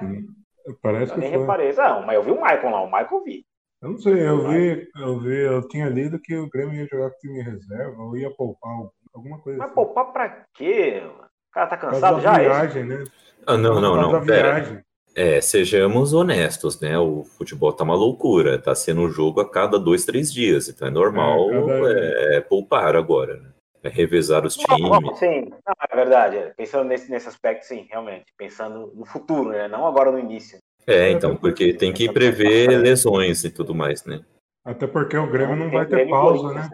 Parece 0.81 1.11
eu 1.11 1.15
que 1.15 1.21
nem 1.21 1.31
foi. 1.31 1.39
reparei. 1.39 1.71
Não, 1.71 2.05
mas 2.05 2.15
eu 2.15 2.23
vi 2.23 2.31
o 2.31 2.41
Michael 2.41 2.69
lá, 2.69 2.81
o 2.81 2.91
Michael 2.91 3.23
vi. 3.23 3.45
Eu 3.85 3.91
não 3.91 3.99
sei, 3.99 4.27
eu 4.27 4.49
vi, 4.49 4.89
eu 4.95 5.19
vi, 5.19 5.41
eu 5.41 5.67
tinha 5.67 5.87
lido 5.87 6.17
que 6.17 6.35
o 6.35 6.49
Grêmio 6.49 6.73
ia 6.73 6.87
jogar 6.91 7.11
com 7.11 7.19
time 7.19 7.39
reserva, 7.43 8.01
ou 8.01 8.17
ia 8.17 8.31
poupar 8.31 8.71
alguma 9.13 9.39
coisa 9.39 9.59
Mas 9.59 9.67
assim. 9.67 9.75
poupar 9.75 10.11
pra 10.11 10.43
quê? 10.55 11.03
O 11.05 11.51
cara 11.53 11.67
tá 11.67 11.77
cansado 11.77 12.19
já? 12.19 12.33
é 12.33 12.45
viagem, 12.45 12.83
né? 12.83 13.03
Ah, 13.45 13.55
não, 13.55 13.79
não, 13.79 13.95
não. 13.95 14.25
Pera. 14.25 14.83
É, 15.15 15.39
sejamos 15.39 16.13
honestos, 16.13 16.81
né? 16.81 16.97
O 16.97 17.23
futebol 17.23 17.71
tá 17.71 17.83
uma 17.83 17.93
loucura. 17.93 18.59
Tá 18.59 18.73
sendo 18.73 19.01
um 19.01 19.09
jogo 19.09 19.39
a 19.39 19.47
cada 19.47 19.77
dois, 19.77 20.03
três 20.03 20.33
dias. 20.33 20.67
Então 20.67 20.87
é 20.87 20.91
normal 20.91 21.47
É, 21.51 21.51
cada- 21.51 22.35
é, 22.37 22.41
poupar 22.41 22.95
agora, 22.95 23.39
né? 23.39 23.51
É 23.83 23.87
revezar 23.89 24.43
os 24.47 24.57
Bom, 24.57 24.77
bom, 24.79 24.99
times. 24.99 25.19
sim, 25.19 25.41
não, 25.51 25.75
é 25.87 25.95
verdade. 25.95 26.37
é. 26.37 26.49
Pensando 26.57 26.85
nesse, 26.87 27.11
nesse 27.11 27.27
aspecto, 27.27 27.65
sim, 27.67 27.85
realmente. 27.87 28.25
Pensando 28.35 28.91
no 28.95 29.05
futuro, 29.05 29.49
né? 29.51 29.67
Não 29.67 29.85
agora 29.85 30.11
no 30.11 30.17
início. 30.17 30.57
É, 30.87 31.09
então, 31.09 31.35
porque 31.35 31.73
tem 31.73 31.91
que 31.91 32.11
prever 32.11 32.67
lesões 32.77 33.43
e 33.43 33.49
tudo 33.49 33.73
mais, 33.73 34.05
né? 34.05 34.23
Até 34.63 34.87
porque 34.87 35.17
o 35.17 35.29
Grêmio 35.29 35.55
não 35.55 35.69
Tem 35.69 35.77
vai 35.77 35.85
ter 35.85 36.09
pausa, 36.09 36.53
né? 36.53 36.69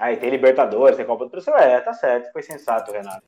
Aí 0.00 0.16
tem 0.16 0.30
Libertadores, 0.30 0.96
tem 0.96 1.06
Copa 1.06 1.24
do 1.26 1.30
Brasil. 1.30 1.54
É, 1.56 1.80
tá 1.80 1.92
certo, 1.92 2.32
foi 2.32 2.42
sensato, 2.42 2.92
Renato. 2.92 3.22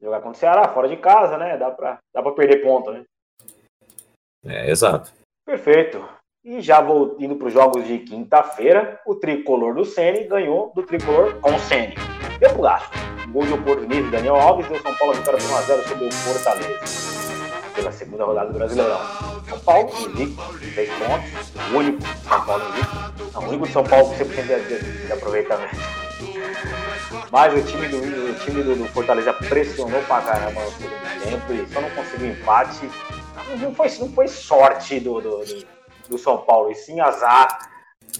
Jogar 0.00 0.20
contra 0.20 0.36
o 0.36 0.40
Ceará, 0.40 0.68
fora 0.68 0.88
de 0.88 0.96
casa, 0.96 1.38
né? 1.38 1.56
Dá 1.56 1.70
pra, 1.70 1.98
dá 2.14 2.22
pra 2.22 2.32
perder 2.32 2.62
ponto, 2.62 2.92
né? 2.92 3.04
É, 4.44 4.70
exato. 4.70 5.12
Perfeito. 5.44 6.06
E 6.44 6.60
já 6.60 6.80
vou 6.80 7.16
indo 7.18 7.34
para 7.36 7.48
os 7.48 7.52
jogos 7.52 7.86
de 7.86 7.98
quinta-feira, 8.00 9.00
o 9.06 9.16
tricolor 9.16 9.74
do 9.74 9.84
Sene 9.84 10.24
ganhou 10.24 10.72
do 10.74 10.82
tricolor 10.84 11.40
com 11.40 11.54
o 11.54 11.58
Sene. 11.58 11.94
Deu 12.38 12.50
pro 12.50 12.62
gasto. 12.62 12.90
Gol 13.32 13.46
de 13.46 13.52
oportunismo 13.54 14.10
Daniel 14.10 14.36
Alves 14.36 14.68
deu 14.68 14.80
São 14.80 14.94
Paulo 14.94 15.14
a 15.14 15.16
vitória 15.16 15.40
por 15.40 15.48
1x0 15.48 15.88
sobre 15.88 16.06
o 16.06 16.12
Fortaleza. 16.12 17.25
Pela 17.76 17.92
segunda 17.92 18.24
rodada 18.24 18.50
do 18.50 18.58
Brasileirão. 18.58 18.98
São 19.48 19.60
Paulo, 19.60 19.90
invicto, 20.08 20.42
6 20.74 20.90
pontos. 20.94 21.52
O 21.70 21.76
único 21.76 22.02
São 22.02 22.44
Paulo 22.46 22.64
invicto. 22.68 23.38
O 23.38 23.48
único 23.48 23.66
de 23.66 23.72
São 23.72 23.84
Paulo 23.84 24.08
com 24.08 24.14
100% 24.14 24.66
de, 24.66 24.80
de, 24.80 25.06
de 25.06 25.12
aproveitamento. 25.12 25.76
Mas 27.30 27.54
o 27.54 27.66
time 27.66 27.88
do, 27.88 27.98
o 27.98 28.34
time 28.44 28.62
do, 28.62 28.76
do 28.76 28.86
Fortaleza 28.86 29.32
pressionou 29.32 30.02
pra 30.04 30.22
caramba 30.22 30.64
no 30.64 30.70
segundo 30.70 31.22
tempo 31.22 31.52
e 31.52 31.72
só 31.72 31.80
não 31.80 31.90
conseguiu 31.90 32.28
empate. 32.28 32.90
Não, 33.60 33.74
foi, 33.74 33.88
não 33.98 34.08
foi 34.12 34.28
sorte 34.28 34.98
do, 34.98 35.20
do, 35.20 35.44
do, 35.44 35.66
do 36.08 36.18
São 36.18 36.38
Paulo, 36.38 36.70
e 36.70 36.74
sim 36.74 37.00
azar 37.00 37.70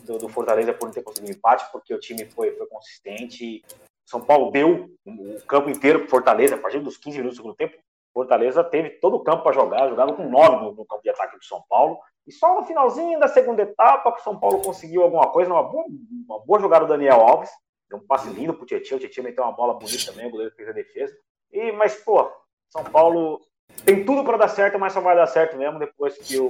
do, 0.04 0.18
do 0.18 0.28
Fortaleza 0.28 0.72
por 0.72 0.86
não 0.86 0.92
ter 0.92 1.02
conseguido 1.02 1.32
empate, 1.32 1.64
porque 1.72 1.94
o 1.94 1.98
time 1.98 2.26
foi, 2.26 2.52
foi 2.52 2.66
consistente. 2.66 3.64
São 4.04 4.20
Paulo 4.20 4.50
deu 4.50 4.90
o 5.04 5.40
campo 5.46 5.68
inteiro 5.68 6.00
pro 6.00 6.10
Fortaleza, 6.10 6.54
a 6.54 6.58
partir 6.58 6.80
dos 6.80 6.96
15 6.96 7.18
minutos 7.18 7.38
do 7.38 7.42
segundo 7.42 7.56
tempo. 7.56 7.76
Fortaleza 8.16 8.64
teve 8.64 8.88
todo 8.98 9.16
o 9.16 9.22
campo 9.22 9.42
para 9.42 9.52
jogar, 9.52 9.90
jogava 9.90 10.14
com 10.14 10.26
9 10.26 10.56
no, 10.56 10.72
no 10.72 10.86
campo 10.86 11.02
de 11.02 11.10
ataque 11.10 11.36
do 11.36 11.44
São 11.44 11.62
Paulo. 11.68 11.98
E 12.26 12.32
só 12.32 12.58
no 12.58 12.64
finalzinho 12.64 13.20
da 13.20 13.28
segunda 13.28 13.60
etapa 13.60 14.10
que 14.10 14.20
o 14.20 14.24
São 14.24 14.40
Paulo 14.40 14.62
conseguiu 14.62 15.02
alguma 15.02 15.28
coisa, 15.28 15.52
uma 15.52 15.62
boa, 15.62 15.84
uma 16.26 16.40
boa 16.40 16.58
jogada 16.58 16.86
do 16.86 16.88
Daniel 16.88 17.20
Alves. 17.20 17.50
Deu 17.90 17.98
um 17.98 18.06
passe 18.06 18.30
lindo 18.30 18.54
pro 18.54 18.64
Tietchan, 18.64 18.96
o 18.96 18.98
Tietchan 18.98 19.22
meteu 19.22 19.44
uma 19.44 19.52
bola 19.52 19.74
bonita 19.74 20.10
também, 20.10 20.26
o 20.26 20.30
goleiro 20.30 20.54
fez 20.54 20.66
a 20.66 20.72
defesa. 20.72 21.14
E, 21.52 21.72
mas, 21.72 21.94
pô, 21.96 22.26
São 22.70 22.84
Paulo 22.84 23.38
tem 23.84 24.02
tudo 24.02 24.24
para 24.24 24.38
dar 24.38 24.48
certo, 24.48 24.78
mas 24.78 24.94
só 24.94 25.00
vai 25.02 25.14
dar 25.14 25.26
certo 25.26 25.58
mesmo 25.58 25.78
depois 25.78 26.16
que 26.16 26.38
o, 26.38 26.48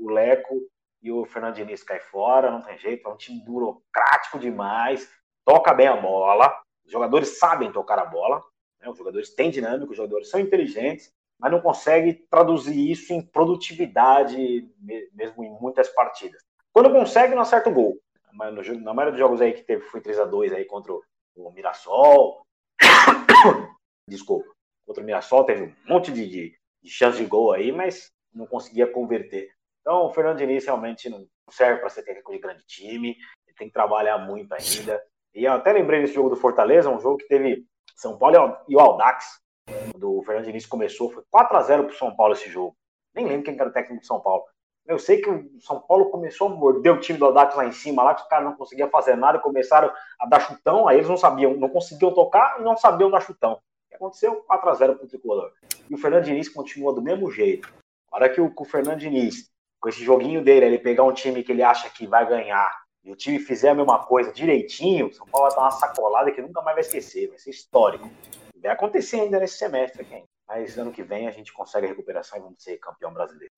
o 0.00 0.10
Leco 0.10 0.62
e 1.02 1.12
o 1.12 1.26
Fernando 1.26 1.56
Diniz 1.56 1.82
caem 1.82 2.00
fora, 2.00 2.50
não 2.50 2.62
tem 2.62 2.78
jeito, 2.78 3.06
é 3.06 3.12
um 3.12 3.18
time 3.18 3.44
burocrático 3.44 4.38
demais, 4.38 5.06
toca 5.44 5.74
bem 5.74 5.88
a 5.88 5.96
bola, 5.96 6.58
os 6.86 6.90
jogadores 6.90 7.38
sabem 7.38 7.70
tocar 7.70 7.98
a 7.98 8.06
bola, 8.06 8.42
né? 8.82 8.90
os 8.90 8.98
jogadores 8.98 9.34
têm 9.34 9.50
dinâmica, 9.50 9.90
os 9.90 9.96
jogadores 9.96 10.28
são 10.28 10.40
inteligentes, 10.40 11.10
mas 11.38 11.50
não 11.50 11.60
consegue 11.60 12.14
traduzir 12.30 12.90
isso 12.90 13.12
em 13.12 13.22
produtividade 13.22 14.68
me- 14.78 15.08
mesmo 15.12 15.42
em 15.44 15.50
muitas 15.60 15.88
partidas. 15.88 16.42
Quando 16.72 16.92
consegue, 16.92 17.34
não 17.34 17.42
acerta 17.42 17.70
o 17.70 17.74
gol. 17.74 17.98
Mas 18.32 18.54
no 18.54 18.80
Na 18.80 18.94
maioria 18.94 19.12
dos 19.12 19.18
jogos 19.18 19.40
aí 19.40 19.52
que 19.52 19.62
teve, 19.62 19.82
foi 19.82 20.00
3x2 20.00 20.54
aí 20.54 20.64
contra 20.64 20.92
o 20.92 21.50
Mirassol. 21.50 22.42
Desculpa. 24.08 24.50
Contra 24.86 25.02
o 25.02 25.06
Mirassol 25.06 25.44
teve 25.44 25.64
um 25.64 25.74
monte 25.86 26.10
de, 26.10 26.26
de, 26.26 26.56
de 26.82 26.90
chance 26.90 27.18
de 27.18 27.26
gol 27.26 27.52
aí, 27.52 27.70
mas 27.70 28.10
não 28.34 28.46
conseguia 28.46 28.86
converter. 28.86 29.50
Então 29.80 30.06
o 30.06 30.10
Fernando 30.10 30.38
Diniz 30.38 30.64
realmente 30.64 31.08
não 31.08 31.26
serve 31.50 31.80
para 31.80 31.90
ser 31.90 32.02
técnico 32.02 32.32
de 32.32 32.38
grande 32.38 32.64
time. 32.66 33.16
Ele 33.46 33.56
tem 33.56 33.66
que 33.68 33.74
trabalhar 33.74 34.18
muito 34.18 34.52
ainda. 34.52 35.02
E 35.34 35.44
eu 35.44 35.52
até 35.52 35.72
lembrei 35.72 36.00
desse 36.00 36.14
jogo 36.14 36.30
do 36.30 36.36
Fortaleza, 36.36 36.90
um 36.90 37.00
jogo 37.00 37.18
que 37.18 37.28
teve 37.28 37.66
São 37.96 38.18
Paulo 38.18 38.56
e 38.68 38.76
o 38.76 38.80
Aldax, 38.80 39.40
quando 39.92 40.18
o 40.18 40.22
Fernando 40.22 40.46
Diniz 40.46 40.66
começou, 40.66 41.10
foi 41.10 41.22
4 41.30 41.56
a 41.56 41.62
0 41.62 41.84
pro 41.84 41.96
São 41.96 42.14
Paulo 42.14 42.34
esse 42.34 42.50
jogo. 42.50 42.76
Nem 43.14 43.26
lembro 43.26 43.44
quem 43.44 43.58
era 43.58 43.68
o 43.68 43.72
técnico 43.72 44.00
do 44.02 44.06
São 44.06 44.20
Paulo. 44.20 44.44
Eu 44.86 44.98
sei 44.98 45.20
que 45.20 45.30
o 45.30 45.60
São 45.60 45.80
Paulo 45.80 46.10
começou 46.10 46.48
a 46.48 46.50
morder 46.50 46.92
o 46.92 46.98
time 46.98 47.18
do 47.18 47.26
Audax 47.26 47.54
lá 47.54 47.64
em 47.64 47.72
cima, 47.72 48.02
lá 48.02 48.14
que 48.14 48.22
os 48.22 48.28
caras 48.28 48.44
não 48.44 48.56
conseguiam 48.56 48.90
fazer 48.90 49.16
nada, 49.16 49.38
começaram 49.38 49.92
a 50.18 50.26
dar 50.26 50.40
chutão, 50.40 50.88
aí 50.88 50.96
eles 50.96 51.08
não 51.08 51.16
sabiam, 51.16 51.54
não 51.54 51.68
conseguiam 51.68 52.12
tocar 52.12 52.58
e 52.58 52.64
não 52.64 52.76
sabiam 52.76 53.10
dar 53.10 53.20
chutão. 53.20 53.52
O 53.52 53.88
que 53.88 53.94
aconteceu? 53.94 54.44
4x0 54.50 54.96
pro 54.96 55.06
tricolor. 55.06 55.52
E 55.88 55.94
o 55.94 55.98
Fernando 55.98 56.24
Diniz 56.24 56.48
continua 56.48 56.92
do 56.92 57.00
mesmo 57.00 57.30
jeito. 57.30 57.72
A 58.10 58.16
hora 58.16 58.28
que 58.28 58.40
o, 58.40 58.52
o 58.54 58.64
Fernando 58.64 58.98
Diniz, 58.98 59.50
com 59.80 59.88
esse 59.88 60.02
joguinho 60.02 60.42
dele, 60.42 60.66
ele 60.66 60.78
pegar 60.78 61.04
um 61.04 61.12
time 61.12 61.44
que 61.44 61.52
ele 61.52 61.62
acha 61.62 61.88
que 61.88 62.06
vai 62.06 62.26
ganhar 62.28 62.81
e 63.04 63.10
o 63.10 63.16
time 63.16 63.38
fizer 63.38 63.70
a 63.70 63.74
mesma 63.74 63.98
coisa 64.00 64.32
direitinho, 64.32 65.08
o 65.08 65.12
São 65.12 65.26
Paulo 65.26 65.48
vai 65.48 65.56
dar 65.56 65.62
uma 65.62 65.70
sacolada 65.72 66.30
que 66.30 66.40
nunca 66.40 66.62
mais 66.62 66.76
vai 66.76 66.82
esquecer, 66.84 67.28
vai 67.28 67.38
ser 67.38 67.50
histórico. 67.50 68.08
Vai 68.62 68.70
acontecer 68.70 69.20
ainda 69.20 69.40
nesse 69.40 69.58
semestre 69.58 70.02
aqui, 70.02 70.22
mas 70.46 70.78
ano 70.78 70.92
que 70.92 71.02
vem 71.02 71.26
a 71.26 71.32
gente 71.32 71.52
consegue 71.52 71.86
a 71.86 71.88
recuperação 71.90 72.38
e 72.38 72.42
vamos 72.42 72.62
ser 72.62 72.78
campeão 72.78 73.12
brasileiro. 73.12 73.52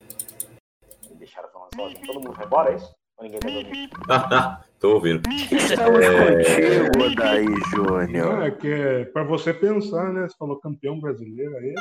Me 1.10 1.16
deixaram 1.16 1.48
falando 1.50 1.74
sozinho. 1.74 2.06
Todo 2.06 2.20
mundo 2.20 2.32
vai 2.32 2.46
embora, 2.46 2.72
é 2.72 2.76
isso? 2.76 2.94
Ou 3.18 3.24
ninguém 3.24 3.40
vai 3.40 3.62
dormir? 3.62 3.90
Tô 4.80 4.94
ouvindo. 4.94 5.22
Estamos 5.30 6.00
É. 6.04 6.90
contigo, 6.90 7.14
Daí 7.16 7.46
Júnior. 7.70 8.42
é 8.46 8.50
que 8.50 8.72
é 8.72 9.04
pra 9.04 9.22
você 9.24 9.52
pensar, 9.54 10.12
né? 10.12 10.26
Você 10.26 10.36
falou 10.38 10.58
campeão 10.58 10.98
brasileiro 10.98 11.54
aí, 11.58 11.74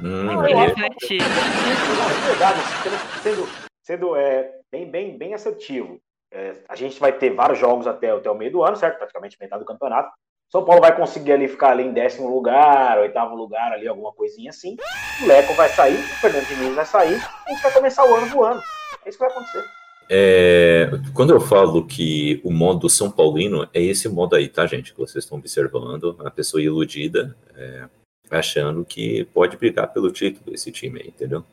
Hum, 0.00 0.24
Não, 0.24 0.40
aí 0.40 0.52
eu 0.52 0.58
é-. 0.58 0.74
Não, 0.76 0.84
é 0.86 2.26
verdade, 2.28 2.60
sendo, 2.82 3.22
sendo, 3.22 3.48
sendo 3.82 4.16
é, 4.16 4.60
bem, 4.70 4.90
bem, 4.90 5.18
bem 5.18 5.34
assertivo. 5.34 6.00
É, 6.32 6.56
a 6.68 6.74
gente 6.74 6.98
vai 6.98 7.12
ter 7.12 7.30
vários 7.30 7.58
jogos 7.58 7.86
até, 7.86 8.10
até 8.10 8.30
o 8.30 8.34
meio 8.34 8.52
do 8.52 8.62
ano, 8.62 8.76
certo? 8.76 8.98
Praticamente 8.98 9.36
metade 9.40 9.62
do 9.62 9.66
campeonato. 9.66 10.10
São 10.50 10.64
Paulo 10.64 10.80
vai 10.80 10.94
conseguir 10.96 11.32
ali 11.32 11.48
ficar 11.48 11.70
ali 11.70 11.84
em 11.84 11.92
décimo 11.92 12.28
lugar, 12.28 12.98
oitavo 12.98 13.34
lugar, 13.34 13.72
ali, 13.72 13.88
alguma 13.88 14.12
coisinha 14.12 14.50
assim. 14.50 14.76
O 15.22 15.26
Leco 15.26 15.52
vai 15.54 15.68
sair, 15.68 15.96
o 15.96 16.20
Fernando 16.20 16.46
Diniz 16.46 16.74
vai 16.74 16.86
sair, 16.86 17.20
a 17.46 17.50
gente 17.50 17.62
vai 17.62 17.72
começar 17.72 18.08
o 18.08 18.14
ano 18.14 18.26
voando. 18.26 18.62
É 19.04 19.08
isso 19.08 19.18
que 19.18 19.24
vai 19.24 19.32
acontecer. 19.32 19.64
É, 20.08 20.88
quando 21.12 21.30
eu 21.30 21.40
falo 21.40 21.84
que 21.84 22.40
o 22.44 22.52
modo 22.52 22.88
São 22.88 23.10
Paulino 23.10 23.68
é 23.74 23.82
esse 23.82 24.08
modo 24.08 24.36
aí, 24.36 24.48
tá, 24.48 24.64
gente? 24.66 24.92
Que 24.92 25.00
vocês 25.00 25.24
estão 25.24 25.36
observando, 25.36 26.16
a 26.24 26.30
pessoa 26.30 26.62
iludida, 26.62 27.36
é, 27.56 27.88
achando 28.30 28.84
que 28.84 29.24
pode 29.34 29.56
brigar 29.56 29.92
pelo 29.92 30.12
título 30.12 30.54
esse 30.54 30.70
time 30.70 31.00
aí, 31.00 31.08
entendeu? 31.08 31.44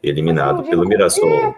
Eliminado 0.00 0.62
pelo 0.62 0.86
Mirassol 0.86 1.52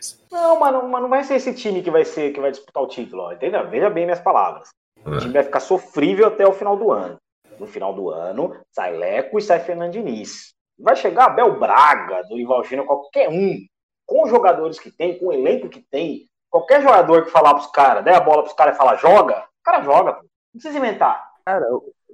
é. 0.00 0.34
Não, 0.34 0.58
mas 0.58 0.72
não, 0.72 0.88
mas 0.88 1.02
não 1.02 1.08
vai 1.08 1.24
ser 1.24 1.34
esse 1.34 1.54
time 1.54 1.82
que 1.82 1.90
vai 1.90 2.04
ser 2.04 2.32
que 2.32 2.40
vai 2.40 2.50
disputar 2.50 2.82
o 2.82 2.88
título, 2.88 3.22
ó, 3.22 3.32
entendeu? 3.32 3.68
Veja 3.68 3.90
bem 3.90 4.04
minhas 4.04 4.20
palavras. 4.20 4.68
O 5.04 5.14
Ah, 5.14 5.18
time 5.18 5.32
vai 5.32 5.42
ficar 5.42 5.60
sofrível 5.60 6.26
até 6.26 6.46
o 6.46 6.52
final 6.52 6.76
do 6.76 6.90
ano. 6.90 7.16
No 7.58 7.66
final 7.66 7.92
do 7.92 8.10
ano, 8.10 8.56
sai 8.70 8.96
Leco 8.96 9.38
e 9.38 9.42
sai 9.42 9.60
Fernando 9.60 9.92
Diniz. 9.92 10.54
Vai 10.78 10.96
chegar 10.96 11.26
Abel 11.26 11.58
Braga, 11.58 12.22
Dorival 12.28 12.64
Júnior, 12.64 12.86
qualquer 12.86 13.28
um, 13.28 13.58
com 14.06 14.24
os 14.24 14.30
jogadores 14.30 14.78
que 14.78 14.90
tem, 14.90 15.18
com 15.18 15.26
o 15.26 15.32
elenco 15.32 15.68
que 15.68 15.84
tem. 15.90 16.26
Qualquer 16.48 16.82
jogador 16.82 17.24
que 17.24 17.30
falar 17.30 17.54
pros 17.54 17.66
caras, 17.68 18.02
der 18.02 18.14
a 18.14 18.20
bola 18.20 18.42
pros 18.42 18.54
caras 18.54 18.74
e 18.74 18.78
falar 18.78 18.96
joga, 18.96 19.40
o 19.40 19.62
cara 19.62 19.82
joga, 19.82 20.14
pô. 20.14 20.22
Não 20.22 20.60
precisa 20.60 20.78
inventar. 20.78 21.30
Cara, 21.44 21.64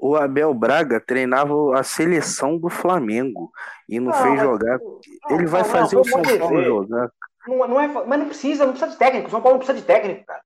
o 0.00 0.14
Abel 0.16 0.52
Braga 0.52 1.00
treinava 1.00 1.54
a 1.78 1.82
seleção 1.82 2.58
do 2.58 2.68
Flamengo 2.68 3.50
e 3.88 3.98
não, 3.98 4.12
Não, 4.12 4.22
fez 4.22 4.40
jogar. 4.40 4.78
Não, 4.78 5.00
Ele 5.30 5.46
vai 5.46 5.62
não, 5.62 5.68
fazer 5.68 5.96
não, 5.96 6.02
o 6.02 6.04
São 6.04 6.22
Paulo 6.22 6.62
jogar. 6.62 7.10
Não, 7.46 7.68
não 7.68 7.80
é, 7.80 7.88
mas 7.88 8.18
não 8.18 8.26
precisa, 8.26 8.64
não 8.64 8.72
precisa 8.72 8.92
de 8.92 8.98
técnico. 8.98 9.28
O 9.28 9.30
São 9.30 9.40
Paulo 9.40 9.58
não 9.58 9.64
precisa 9.64 9.78
de 9.78 9.86
técnico, 9.86 10.24
cara. 10.26 10.40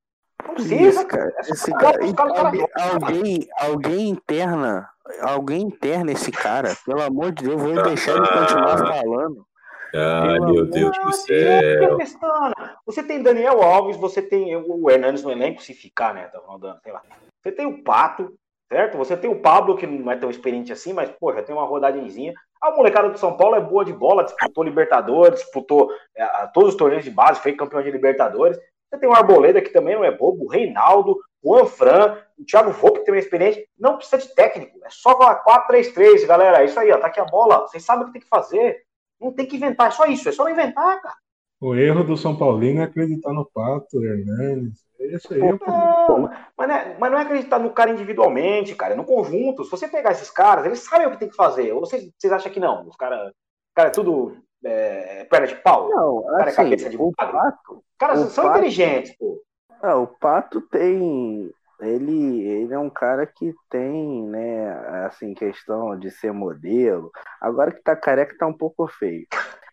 Não 0.46 0.55
precisa, 0.55 0.82
Isso, 0.82 1.07
cara. 1.07 1.32
É 1.36 1.40
Esse 1.40 1.72
cara 1.72 1.98
alguém, 2.03 2.66
alguém, 2.74 3.48
alguém 3.59 4.09
interna, 4.09 4.88
alguém 5.20 5.62
interna 5.62 6.12
esse 6.12 6.30
cara. 6.30 6.76
Pelo 6.84 7.03
amor 7.03 7.32
de 7.32 7.44
Deus, 7.44 7.61
vou 7.61 7.82
deixar 7.82 8.12
ele 8.16 8.26
continuar 8.26 8.78
falando. 8.78 9.46
Ai, 9.94 10.34
Pelo 10.34 10.53
meu 10.53 10.66
Deus 10.66 10.96
do 10.96 11.12
céu. 11.12 11.96
questão. 11.96 12.53
Você 12.86 13.03
tem 13.03 13.22
Daniel 13.22 13.62
Alves, 13.62 13.96
você 13.96 14.22
tem 14.22 14.57
o 14.57 14.90
Hernandes 14.90 15.22
no 15.22 15.30
elenco, 15.30 15.62
se 15.62 15.74
ficar, 15.74 16.14
né? 16.14 16.26
Tá 16.28 16.38
rodando, 16.44 16.78
sei 16.82 16.92
lá. 16.92 17.03
Você 17.42 17.53
tem 17.53 17.66
o 17.66 17.82
Pato, 17.82 18.32
certo? 18.68 18.96
Você 18.98 19.16
tem 19.16 19.30
o 19.30 19.40
Pablo, 19.40 19.76
que 19.76 19.86
não 19.86 20.11
é 20.12 20.16
tão 20.16 20.30
experiente 20.30 20.72
assim, 20.72 20.92
mas, 20.92 21.11
pô, 21.11 21.32
já 21.34 21.42
tem 21.42 21.55
uma 21.55 21.64
rodagenzinha. 21.64 22.32
A 22.61 22.70
molecada 22.72 23.08
do 23.08 23.18
São 23.18 23.36
Paulo 23.36 23.56
é 23.56 23.61
boa 23.61 23.84
de 23.84 23.92
bola, 23.92 24.24
disputou 24.24 24.62
Libertadores, 24.62 25.40
disputou 25.40 25.90
é, 26.14 26.26
todos 26.52 26.70
os 26.70 26.76
torneios 26.76 27.04
de 27.04 27.11
base, 27.11 27.40
foi 27.40 27.54
campeão 27.54 27.82
de 27.82 27.90
Libertadores. 27.90 28.58
Você 28.90 28.98
tem 28.98 29.08
o 29.08 29.14
Arboleda, 29.14 29.62
que 29.62 29.70
também 29.70 29.94
não 29.94 30.04
é 30.04 30.11
bobo, 30.11 30.44
o 30.44 30.48
Reinaldo, 30.48 31.16
o 31.42 31.56
Anfran, 31.56 32.18
o 32.38 32.44
Thiago 32.44 32.72
Volpe, 32.72 32.98
que 32.98 33.06
também 33.06 33.20
é 33.20 33.24
experiente. 33.24 33.66
Não 33.78 33.96
precisa 33.96 34.18
de 34.18 34.34
técnico, 34.34 34.78
é 34.84 34.90
só 34.90 35.14
4-3-3, 35.14 36.26
galera. 36.26 36.61
É 36.61 36.64
isso 36.66 36.78
aí, 36.78 36.90
ó, 36.90 36.98
tá 36.98 37.06
aqui 37.06 37.20
a 37.20 37.24
bola. 37.24 37.61
Vocês 37.61 37.84
sabem 37.84 38.02
o 38.02 38.06
que 38.06 38.12
tem 38.12 38.22
que 38.22 38.28
fazer. 38.28 38.82
Não 39.18 39.32
tem 39.32 39.46
que 39.46 39.56
inventar, 39.56 39.88
é 39.88 39.90
só 39.90 40.04
isso, 40.06 40.28
é 40.28 40.32
só 40.32 40.44
não 40.44 40.50
inventar, 40.50 41.00
cara. 41.00 41.16
O 41.61 41.74
erro 41.74 42.02
do 42.02 42.16
São 42.16 42.36
Paulino 42.36 42.80
é 42.80 42.84
acreditar 42.84 43.32
no 43.32 43.44
Pato, 43.44 44.02
Hernandes. 44.02 44.82
Aí 45.01 45.12
é 45.40 45.55
o 45.55 45.59
problema. 45.59 46.07
Não, 46.09 46.30
mas 46.57 46.68
não, 46.68 46.74
é, 46.74 46.96
mas 46.98 47.11
não 47.11 47.18
é 47.18 47.22
acreditar 47.22 47.59
no 47.59 47.70
cara 47.70 47.90
individualmente, 47.90 48.74
cara, 48.74 48.92
é 48.94 48.96
no 48.96 49.05
conjunto. 49.05 49.64
Se 49.64 49.70
você 49.70 49.88
pegar 49.88 50.12
esses 50.12 50.30
caras, 50.30 50.66
eles 50.66 50.80
sabem 50.80 51.07
o 51.07 51.11
que 51.11 51.18
tem 51.18 51.28
que 51.28 51.36
fazer. 51.36 51.72
Ou 51.72 51.80
vocês, 51.80 52.11
vocês 52.18 52.32
acham 52.32 52.53
que 52.53 52.61
não? 52.61 52.86
Os 52.86 52.96
caras 52.96 53.32
cara 53.74 53.88
é 53.88 53.92
tudo 53.92 54.36
é, 54.64 55.24
perna 55.24 55.46
de 55.46 55.55
pau? 55.57 55.88
Não, 55.88 56.22
cara 56.24 56.44
é 56.44 56.48
assim, 56.48 56.57
cabeça 56.57 56.90
de 56.90 56.96
o. 56.98 57.12
Pato, 57.12 57.84
caras 57.98 58.20
o 58.20 58.30
são 58.30 58.44
Pato- 58.44 58.59
inteligentes, 58.59 59.16
pô. 59.16 59.42
Ah, 59.82 59.96
o 59.96 60.07
Pato 60.07 60.61
tem. 60.61 61.51
Ele, 61.80 62.42
ele 62.46 62.74
é 62.74 62.78
um 62.78 62.90
cara 62.90 63.24
que 63.24 63.55
tem, 63.70 64.22
né, 64.24 64.70
assim, 65.07 65.32
questão 65.32 65.98
de 65.98 66.11
ser 66.11 66.30
modelo. 66.30 67.11
Agora 67.40 67.72
que 67.72 67.82
tá 67.82 67.96
careca, 67.96 68.36
tá 68.36 68.46
um 68.46 68.53
pouco 68.53 68.86
feio. 68.86 69.26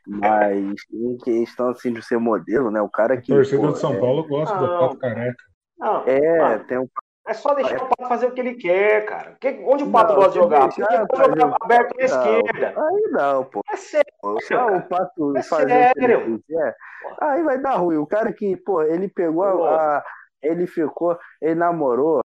Mas 0.07 0.75
em 0.91 1.17
questão, 1.17 1.69
assim, 1.69 1.91
de 1.91 2.01
ser 2.01 2.17
modelo, 2.17 2.71
né, 2.71 2.81
o 2.81 2.89
cara 2.89 3.17
que. 3.19 3.33
torcida 3.33 3.61
pô, 3.61 3.67
do 3.67 3.75
São 3.77 3.99
Paulo 3.99 4.27
gosta 4.27 4.55
do 4.57 4.65
Não. 4.67 4.79
Pato 4.79 4.97
Careca. 4.97 5.43
Não, 5.77 6.03
É, 6.07 6.39
mano, 6.39 6.63
tem 6.65 6.77
um. 6.79 6.87
é 7.27 7.33
só 7.33 7.53
deixar 7.53 7.83
o 7.83 7.87
Pato 7.89 8.07
fazer 8.07 8.25
o 8.27 8.31
que 8.31 8.39
ele 8.39 8.55
quer, 8.55 9.05
cara. 9.05 9.35
Que- 9.39 9.61
onde 9.67 9.83
o 9.83 9.91
Pato 9.91 10.13
Não, 10.13 10.19
gosta 10.19 10.31
de 10.31 10.37
jogar? 10.39 10.59
deixar 10.69 10.81
Porque 10.87 10.95
ele 10.95 11.07
pode 11.07 11.39
jogar 11.41 11.49
o- 11.51 11.63
aberto 11.63 11.95
na 11.97 12.05
esquerda. 12.05 12.67
Aí 12.69 13.01
não, 13.11 13.43
pô. 13.45 13.61
É 13.71 13.75
sério, 13.75 14.13
o 14.23 14.81
Pato 14.87 15.37
É 15.37 15.43
fazer 15.43 15.89
o 15.91 15.93
que 15.93 15.99
ele 16.03 16.13
sério. 16.15 16.39
quiser, 16.47 16.75
aí 17.21 17.43
vai 17.43 17.57
dar 17.61 17.75
ruim. 17.75 17.97
O 17.97 18.07
cara 18.07 18.31
que, 18.33 18.55
pô, 18.57 18.81
ele 18.81 19.07
pegou 19.09 19.43
a. 19.43 19.97
a- 19.97 20.03
ele 20.41 20.65
ficou. 20.67 21.17
Ele 21.41 21.55
namorou 21.55 22.21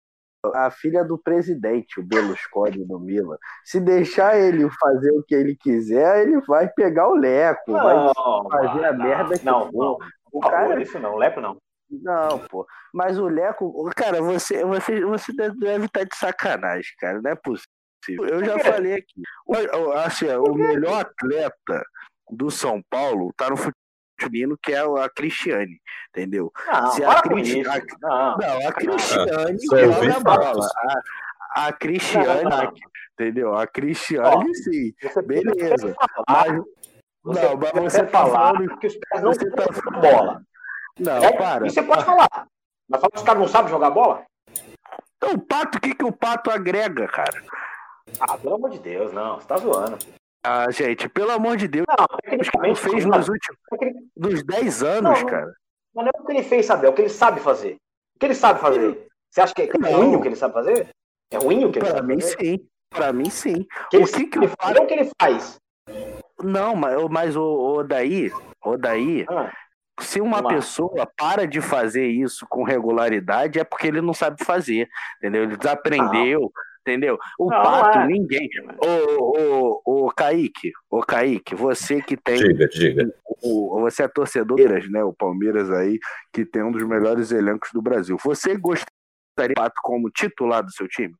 a 0.54 0.70
filha 0.70 1.04
do 1.04 1.18
presidente, 1.18 2.00
o 2.00 2.02
Berlusconi 2.02 2.84
do 2.84 2.98
Milan. 2.98 3.36
Se 3.64 3.78
deixar 3.80 4.38
ele 4.38 4.68
fazer 4.70 5.10
o 5.12 5.22
que 5.22 5.34
ele 5.34 5.54
quiser, 5.54 6.22
ele 6.22 6.40
vai 6.42 6.68
pegar 6.68 7.08
o 7.08 7.14
Leco, 7.14 7.72
vai 7.72 7.94
Não, 7.94 8.48
fazer 8.50 8.84
a 8.86 8.92
mano, 8.92 9.04
merda 9.04 9.38
que 9.38 9.44
não, 9.44 9.70
for. 9.70 9.98
não, 10.00 10.08
O 10.32 10.42
favor, 10.42 10.50
cara. 10.68 10.82
isso 10.82 10.98
não, 10.98 11.16
Leco 11.16 11.40
não. 11.40 11.56
Não, 11.90 12.38
pô. 12.48 12.66
Mas 12.94 13.18
o 13.18 13.26
Leco, 13.28 13.90
cara, 13.96 14.22
você, 14.22 14.64
você, 14.64 15.04
você 15.04 15.32
deve 15.32 15.86
estar 15.86 16.04
de 16.04 16.16
sacanagem, 16.16 16.90
cara. 16.98 17.20
Não 17.20 17.30
é 17.30 17.34
possível. 17.34 18.24
Eu 18.26 18.44
já 18.44 18.58
falei 18.60 18.94
aqui. 18.94 19.22
O, 19.46 19.54
o- 19.54 19.92
assim, 19.92 20.26
o 20.28 20.54
melhor 20.54 21.00
atleta 21.00 21.84
do 22.30 22.48
São 22.50 22.80
Paulo 22.88 23.32
tá 23.36 23.50
no 23.50 23.56
que 24.62 24.72
é 24.72 24.78
a 24.80 25.08
Cristiane, 25.08 25.80
entendeu? 26.10 26.52
Não, 26.70 26.86
Se 26.92 27.04
a 27.04 27.22
Cristi- 27.22 27.66
a- 27.66 27.80
Não. 28.00 28.36
Não, 28.38 28.68
a 28.68 28.72
Cristiane 28.72 29.58
joga 29.66 30.20
bola. 30.20 30.42
fatos. 30.44 30.66
A, 31.54 31.66
a 31.66 31.72
Cristiane, 31.72 32.42
Não, 32.44 32.50
não. 32.50 32.72
entendeu? 33.14 33.54
A 33.56 33.66
Cristiane, 33.66 34.54
sim. 34.54 34.92
Beleza. 35.26 35.94
Mas, 36.28 36.52
Mas, 36.52 36.62
você 37.22 37.42
não, 37.48 37.56
mas 37.56 37.70
você 37.92 38.02
tá 38.04 38.26
falando. 38.26 38.78
que 38.78 38.86
os 38.86 38.96
caras 38.96 39.24
não 39.24 39.32
Você 39.32 39.50
tá 39.50 39.62
sabem 39.62 39.82
jogar 39.82 40.00
bola. 40.00 40.42
Não, 40.98 41.16
É, 41.16 41.32
para. 41.36 41.66
Isso 41.66 41.74
você 41.74 41.82
pode 41.82 42.04
falar. 42.04 42.28
Mas 42.88 43.00
fala 43.00 43.10
que 43.12 43.18
os 43.18 43.22
caras 43.24 43.40
não 43.40 43.48
sabem 43.48 43.70
jogar 43.70 43.90
bola? 43.90 44.24
Então, 45.16 45.32
o 45.34 45.38
pato, 45.38 45.78
o 45.78 45.80
que, 45.80 45.94
que 45.94 46.04
o 46.04 46.12
pato 46.12 46.50
agrega, 46.50 47.06
cara? 47.08 47.42
Ah, 48.20 48.36
pelo 48.38 48.54
amor 48.54 48.70
de 48.70 48.78
Deus, 48.78 49.12
não. 49.12 49.36
Você 49.38 49.46
tá 49.46 49.56
zoando. 49.58 49.98
Ah, 50.42 50.70
gente, 50.70 51.08
pelo 51.08 51.32
amor 51.32 51.56
de 51.56 51.68
Deus, 51.68 51.84
Não, 51.86 52.04
o 52.04 52.08
que 52.18 52.28
ele 52.30 52.38
tecnicamente. 52.38 52.80
fez 52.80 53.04
nos 53.04 53.28
últimos 53.28 53.60
tecnicamente, 53.70 54.10
dos 54.16 54.42
10 54.42 54.82
anos, 54.82 55.20
Não, 55.20 55.26
cara. 55.26 55.52
Mas 55.94 56.04
não 56.06 56.12
é 56.14 56.20
o 56.22 56.24
que 56.26 56.32
ele 56.32 56.42
fez, 56.42 56.66
sabe? 56.66 56.86
É 56.86 56.88
o 56.88 56.92
que 56.92 57.02
ele 57.02 57.08
sabe 57.10 57.40
fazer. 57.40 57.76
O 58.16 58.18
que 58.18 58.26
ele 58.26 58.34
sabe 58.34 58.60
fazer? 58.60 59.06
Você 59.30 59.40
acha 59.40 59.54
que 59.54 59.62
é 59.62 59.90
ruim 59.90 60.16
o 60.16 60.20
que 60.20 60.28
ele 60.28 60.36
sabe 60.36 60.54
fazer? 60.54 60.88
É 61.30 61.36
ruim 61.36 61.64
o 61.64 61.70
que 61.72 61.78
ele 61.78 61.86
Pra 61.86 61.96
sabe 61.98 62.14
mim, 62.14 62.20
fazer? 62.20 62.36
sim. 62.40 62.66
Pra 62.90 63.12
mim, 63.12 63.30
sim. 63.30 63.66
Que 63.90 63.98
O 63.98 64.06
que 64.06 64.26
que 64.26 64.38
ele 64.38 64.46
o 64.46 64.52
faz, 64.60 64.74
não 64.76 64.82
o 64.84 64.86
que 64.86 64.94
ele 64.94 65.10
faz. 65.20 65.58
Não, 66.42 66.74
mas, 66.74 66.96
mas 67.10 67.36
o, 67.36 67.42
o 67.78 67.82
daí, 67.84 68.32
o 68.64 68.76
daí, 68.76 69.26
Ah, 69.28 69.52
se 70.00 70.20
uma 70.20 70.42
pessoa 70.48 71.06
para 71.16 71.46
de 71.46 71.60
fazer 71.60 72.06
isso 72.06 72.46
com 72.48 72.64
regularidade, 72.64 73.60
é 73.60 73.64
porque 73.64 73.86
ele 73.86 74.00
não 74.00 74.14
sabe 74.14 74.42
fazer, 74.44 74.88
entendeu? 75.18 75.42
Ele 75.44 75.56
desaprendeu, 75.56 76.50
entendeu? 76.80 77.18
O 77.38 77.50
Não, 77.50 77.62
pato, 77.62 77.98
é. 77.98 78.06
ninguém. 78.06 78.48
Ô, 78.78 79.82
ô, 79.84 80.06
ô, 80.06 80.12
Kaique, 80.12 80.72
ô, 80.90 81.00
Kaique, 81.00 81.54
você 81.54 82.00
que 82.02 82.16
tem 82.16 82.36
Diga, 82.36 82.68
diga. 82.68 83.14
o, 83.42 83.80
você 83.80 84.04
é 84.04 84.08
torcedor 84.08 84.56
do 84.56 84.62
Palmeiras, 84.62 84.90
né? 84.90 85.04
O 85.04 85.12
Palmeiras 85.12 85.70
aí, 85.70 85.98
que 86.32 86.44
tem 86.44 86.62
um 86.62 86.72
dos 86.72 86.82
melhores 86.82 87.32
elencos 87.32 87.70
do 87.72 87.82
Brasil. 87.82 88.16
Você 88.24 88.56
gostaria 88.56 88.90
apostaria 89.40 89.52
o 89.52 89.54
Pato 89.54 89.80
como 89.82 90.10
titular 90.10 90.62
do 90.62 90.72
seu 90.72 90.86
time? 90.88 91.14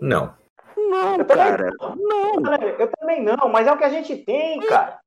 Não. 0.00 0.34
Não, 0.76 1.16
Eu 1.18 1.24
também 1.24 1.44
cara. 1.44 1.70
Não. 1.80 2.54
Eu 2.78 2.90
também 2.98 3.22
não, 3.22 3.48
mas 3.50 3.66
é 3.66 3.72
o 3.72 3.78
que 3.78 3.84
a 3.84 3.88
gente 3.88 4.16
tem, 4.18 4.60
cara. 4.60 5.00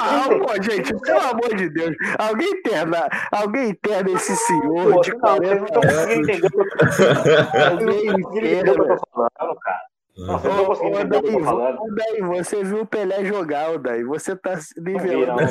Ah, 0.00 0.28
pô, 0.46 0.62
gente, 0.62 0.94
pelo 1.00 1.20
amor 1.20 1.54
de 1.56 1.68
Deus. 1.70 1.94
Alguém 2.18 2.48
interna, 2.50 3.08
alguém 3.30 3.70
interna 3.70 4.10
esse 4.12 4.36
senhor 4.36 4.92
Pô, 4.92 5.00
de 5.00 5.10
não, 5.12 5.20
vocês 5.20 5.60
não 5.60 5.66
40 5.66 5.66
estão 5.66 5.82
conseguindo 5.82 5.98
anos. 5.98 6.28
entender 6.28 6.46
o 6.46 6.50
que 6.50 7.56
eu 7.56 7.70
Alguém 7.70 8.06
eu 8.06 8.18
interna. 8.18 8.74
tô 8.74 8.98
falando, 9.12 9.56
cara. 9.60 9.80
Não, 10.14 10.36
entender 10.36 11.16
o 11.16 11.22
que 11.22 11.28
eu 11.28 11.32
tô 11.32 11.38
Daí, 11.38 11.44
falando. 11.44 11.78
ô, 11.80 11.94
Daí, 11.94 12.20
você 12.20 12.62
viu 12.64 12.80
o 12.82 12.86
Pelé 12.86 13.24
jogar, 13.24 13.70
o 13.72 13.78
Daí. 13.78 14.04
Você 14.04 14.36
tá 14.36 14.56
se 14.58 14.78
nivelando. 14.80 15.42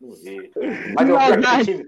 não, 0.00 0.12
vi. 0.22 0.50
Mas 0.94 1.08
eu 1.08 1.18
vi 1.18 1.24
aquele 1.46 1.64
time, 1.64 1.86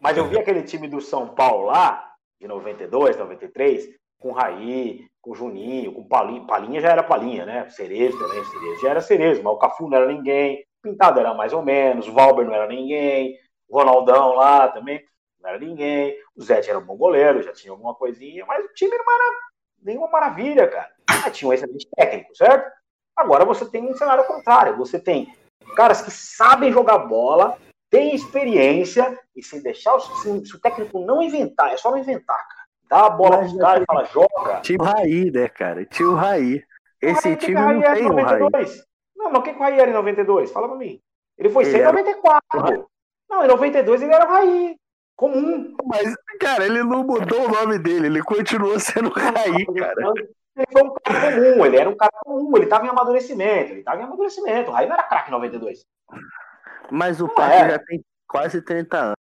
mas 0.00 0.16
eu 0.16 0.26
vi 0.28 0.38
aquele 0.38 0.62
time 0.62 0.88
do 0.88 1.00
São 1.00 1.28
Paulo 1.28 1.66
lá, 1.66 2.12
de 2.40 2.46
92, 2.48 3.16
93, 3.16 3.88
com 4.18 4.32
Raí, 4.32 5.06
com 5.22 5.34
Juninho, 5.34 5.92
com 5.92 6.04
Palinha. 6.04 6.44
Palinha 6.46 6.80
já 6.80 6.90
era 6.90 7.02
Palinha, 7.02 7.46
né? 7.46 7.70
Cerezo 7.70 8.18
também, 8.18 8.44
Cerezo 8.44 8.82
já 8.82 8.90
era 8.90 9.00
Cerezo, 9.00 9.42
mas 9.42 9.52
o 9.52 9.58
Cafu 9.58 9.88
não 9.88 9.96
era 9.96 10.06
ninguém, 10.06 10.66
Pintado 10.82 11.20
era 11.20 11.32
mais 11.32 11.52
ou 11.52 11.62
menos, 11.62 12.08
o 12.08 12.12
Valber 12.12 12.44
não 12.44 12.54
era 12.54 12.66
ninguém, 12.66 13.38
o 13.68 13.78
Ronaldão 13.78 14.34
lá 14.34 14.68
também 14.68 15.02
não 15.40 15.50
era 15.50 15.58
ninguém, 15.58 16.14
o 16.36 16.42
Zete 16.42 16.70
era 16.70 16.78
um 16.78 16.84
bom 16.84 16.96
goleiro, 16.96 17.42
já 17.42 17.52
tinha 17.52 17.70
alguma 17.72 17.94
coisinha, 17.94 18.44
mas 18.46 18.64
o 18.64 18.68
time 18.74 18.96
não 18.96 19.14
era 19.14 19.34
nenhuma 19.82 20.08
maravilha, 20.08 20.68
cara. 20.68 20.90
Ah, 21.08 21.30
tinha 21.30 21.48
um 21.48 21.52
excelente 21.52 21.88
técnico, 21.96 22.34
certo? 22.36 22.70
Agora 23.16 23.44
você 23.44 23.68
tem 23.68 23.88
um 23.88 23.94
cenário 23.94 24.24
contrário, 24.24 24.76
você 24.76 24.98
tem 24.98 25.32
caras 25.76 26.02
que 26.02 26.10
sabem 26.10 26.72
jogar 26.72 26.98
bola, 26.98 27.56
têm 27.90 28.14
experiência, 28.14 29.18
e 29.36 29.42
se 29.42 29.62
deixar 29.62 29.98
se, 30.00 30.46
se 30.46 30.56
o 30.56 30.60
técnico 30.60 31.00
não 31.00 31.22
inventar, 31.22 31.72
é 31.72 31.76
só 31.76 31.90
não 31.90 31.98
inventar, 31.98 32.36
cara. 32.48 32.61
Dá 32.92 33.06
a 33.06 33.10
bola 33.10 33.38
Mas 33.38 33.48
pros 33.52 33.62
caras 33.62 33.82
e 33.82 33.86
fala, 33.86 34.04
joga. 34.04 34.60
Tio 34.60 34.82
Raí, 34.82 35.30
né, 35.30 35.48
cara? 35.48 35.84
Tio 35.86 36.14
Raí. 36.14 36.62
Esse 37.00 37.28
Raí, 37.28 37.36
time 37.38 37.54
Raí 37.54 37.74
não 37.74 37.82
era 37.82 37.94
tem 37.94 38.02
em 38.04 38.10
um 38.10 38.14
Raí. 38.14 38.38
92? 38.40 38.84
Não, 39.16 39.30
mas 39.30 39.40
o 39.40 39.42
que 39.42 39.50
o 39.50 39.58
Raí 39.58 39.80
era 39.80 39.90
em 39.90 39.94
92? 39.94 40.52
Fala 40.52 40.68
pra 40.68 40.76
mim. 40.76 41.00
Ele 41.38 41.48
foi 41.48 41.64
Ele 41.64 41.70
ser 41.72 41.78
em 41.78 41.80
era- 41.80 41.92
94. 41.92 42.86
Não, 43.30 43.44
em 43.44 43.48
92 43.48 44.02
ele 44.02 44.12
era 44.14 44.26
o 44.26 44.28
Raí. 44.30 44.76
Comum. 45.16 45.74
Mas, 45.86 46.14
cara, 46.38 46.66
ele 46.66 46.82
não 46.82 47.02
mudou 47.02 47.46
o 47.46 47.48
nome 47.48 47.78
dele, 47.78 48.08
ele 48.08 48.22
continuou 48.22 48.78
sendo 48.78 49.08
Raí, 49.10 49.64
cara. 49.74 50.12
Ele 50.54 50.66
foi 50.70 50.82
um 50.82 50.92
cara 51.02 51.32
comum, 51.32 51.64
ele 51.66 51.76
era 51.78 51.88
um 51.88 51.96
cara 51.96 52.12
comum, 52.24 52.52
ele 52.56 52.66
tava 52.66 52.84
em 52.84 52.90
amadurecimento, 52.90 53.72
ele 53.72 53.82
tava 53.82 54.02
em 54.02 54.04
amadurecimento. 54.04 54.70
O 54.70 54.74
Raí 54.74 54.86
não 54.86 54.94
era 54.94 55.02
craque 55.04 55.28
em 55.30 55.32
92. 55.32 55.86
Mas 56.90 57.20
o 57.22 57.26
Não 57.26 57.34
Pato 57.34 57.52
é. 57.54 57.70
já 57.70 57.78
tem 57.78 58.04
quase 58.28 58.60
30 58.60 58.98
anos. 58.98 59.14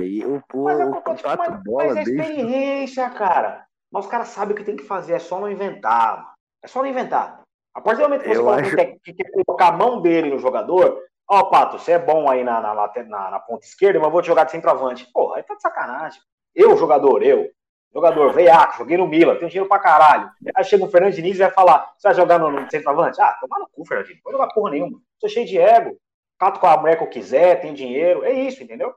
E 0.00 0.24
o, 0.24 0.42
o, 0.54 0.64
Mas 0.64 0.80
é, 0.80 0.84
o 0.86 0.90
mas, 1.06 1.22
Pato 1.22 1.50
mas, 1.52 1.62
bola 1.62 1.84
mas 1.88 1.96
é 1.96 2.04
desde. 2.04 2.20
experiência, 2.22 3.10
cara. 3.10 3.66
Mas 3.92 4.04
os 4.06 4.10
caras 4.10 4.28
sabem 4.28 4.54
o 4.54 4.56
que 4.58 4.64
tem 4.64 4.76
que 4.76 4.84
fazer, 4.84 5.14
é 5.14 5.18
só 5.18 5.38
não 5.38 5.50
inventar. 5.50 6.16
mano. 6.16 6.28
É 6.62 6.66
só 6.68 6.80
não 6.82 6.88
inventar. 6.88 7.42
A 7.74 7.80
partir 7.80 7.98
do 8.02 8.08
momento 8.08 8.22
que 8.22 8.28
você 8.28 8.38
Eu 8.38 8.48
acho- 8.50 8.76
que 9.02 9.12
quer 9.12 9.30
colocar 9.30 9.68
a 9.68 9.72
mão 9.72 10.00
dele 10.00 10.30
no 10.30 10.38
jogador, 10.38 10.98
ó, 11.28 11.44
Pato, 11.44 11.78
você 11.78 11.92
é 11.92 11.98
bom 11.98 12.30
aí 12.30 12.42
na, 12.42 12.60
na, 12.60 12.74
na, 12.74 13.30
na 13.32 13.40
ponta 13.40 13.66
esquerda, 13.66 13.98
mas 13.98 14.06
eu 14.06 14.12
vou 14.12 14.22
te 14.22 14.26
jogar 14.28 14.44
de 14.44 14.52
centroavante. 14.52 15.06
Pô, 15.12 15.34
aí 15.34 15.42
tá 15.42 15.54
de 15.54 15.60
sacanagem. 15.62 16.20
Eu, 16.54 16.76
jogador, 16.76 17.22
eu, 17.22 17.50
jogador, 17.92 18.32
veiaco, 18.32 18.78
joguei 18.78 18.96
no 18.96 19.06
Milan, 19.06 19.36
tenho 19.36 19.50
dinheiro 19.50 19.68
pra 19.68 19.78
caralho. 19.80 20.30
Aí 20.56 20.64
chega 20.64 20.84
o 20.84 20.88
Fernando 20.88 21.12
Diniz 21.12 21.36
e 21.36 21.40
vai 21.40 21.50
falar: 21.50 21.92
você 21.98 22.08
vai 22.08 22.14
jogar 22.14 22.38
no, 22.38 22.50
no 22.50 22.70
centroavante? 22.70 23.20
Ah, 23.20 23.36
tomar 23.40 23.58
no 23.58 23.68
cu, 23.68 23.84
Fernando 23.84 24.06
Diniz, 24.06 24.22
não 24.24 24.32
vou 24.32 24.40
jogar 24.40 24.54
porra 24.54 24.70
nenhuma. 24.70 24.98
Sou 25.20 25.28
cheio 25.28 25.46
de 25.46 25.58
ego, 25.58 25.96
cato 26.38 26.58
com 26.60 26.66
a 26.66 26.76
mulher 26.78 26.96
que 26.96 27.02
eu 27.04 27.08
quiser, 27.10 27.60
tenho 27.60 27.74
dinheiro. 27.74 28.24
É 28.24 28.32
isso, 28.32 28.62
entendeu? 28.62 28.94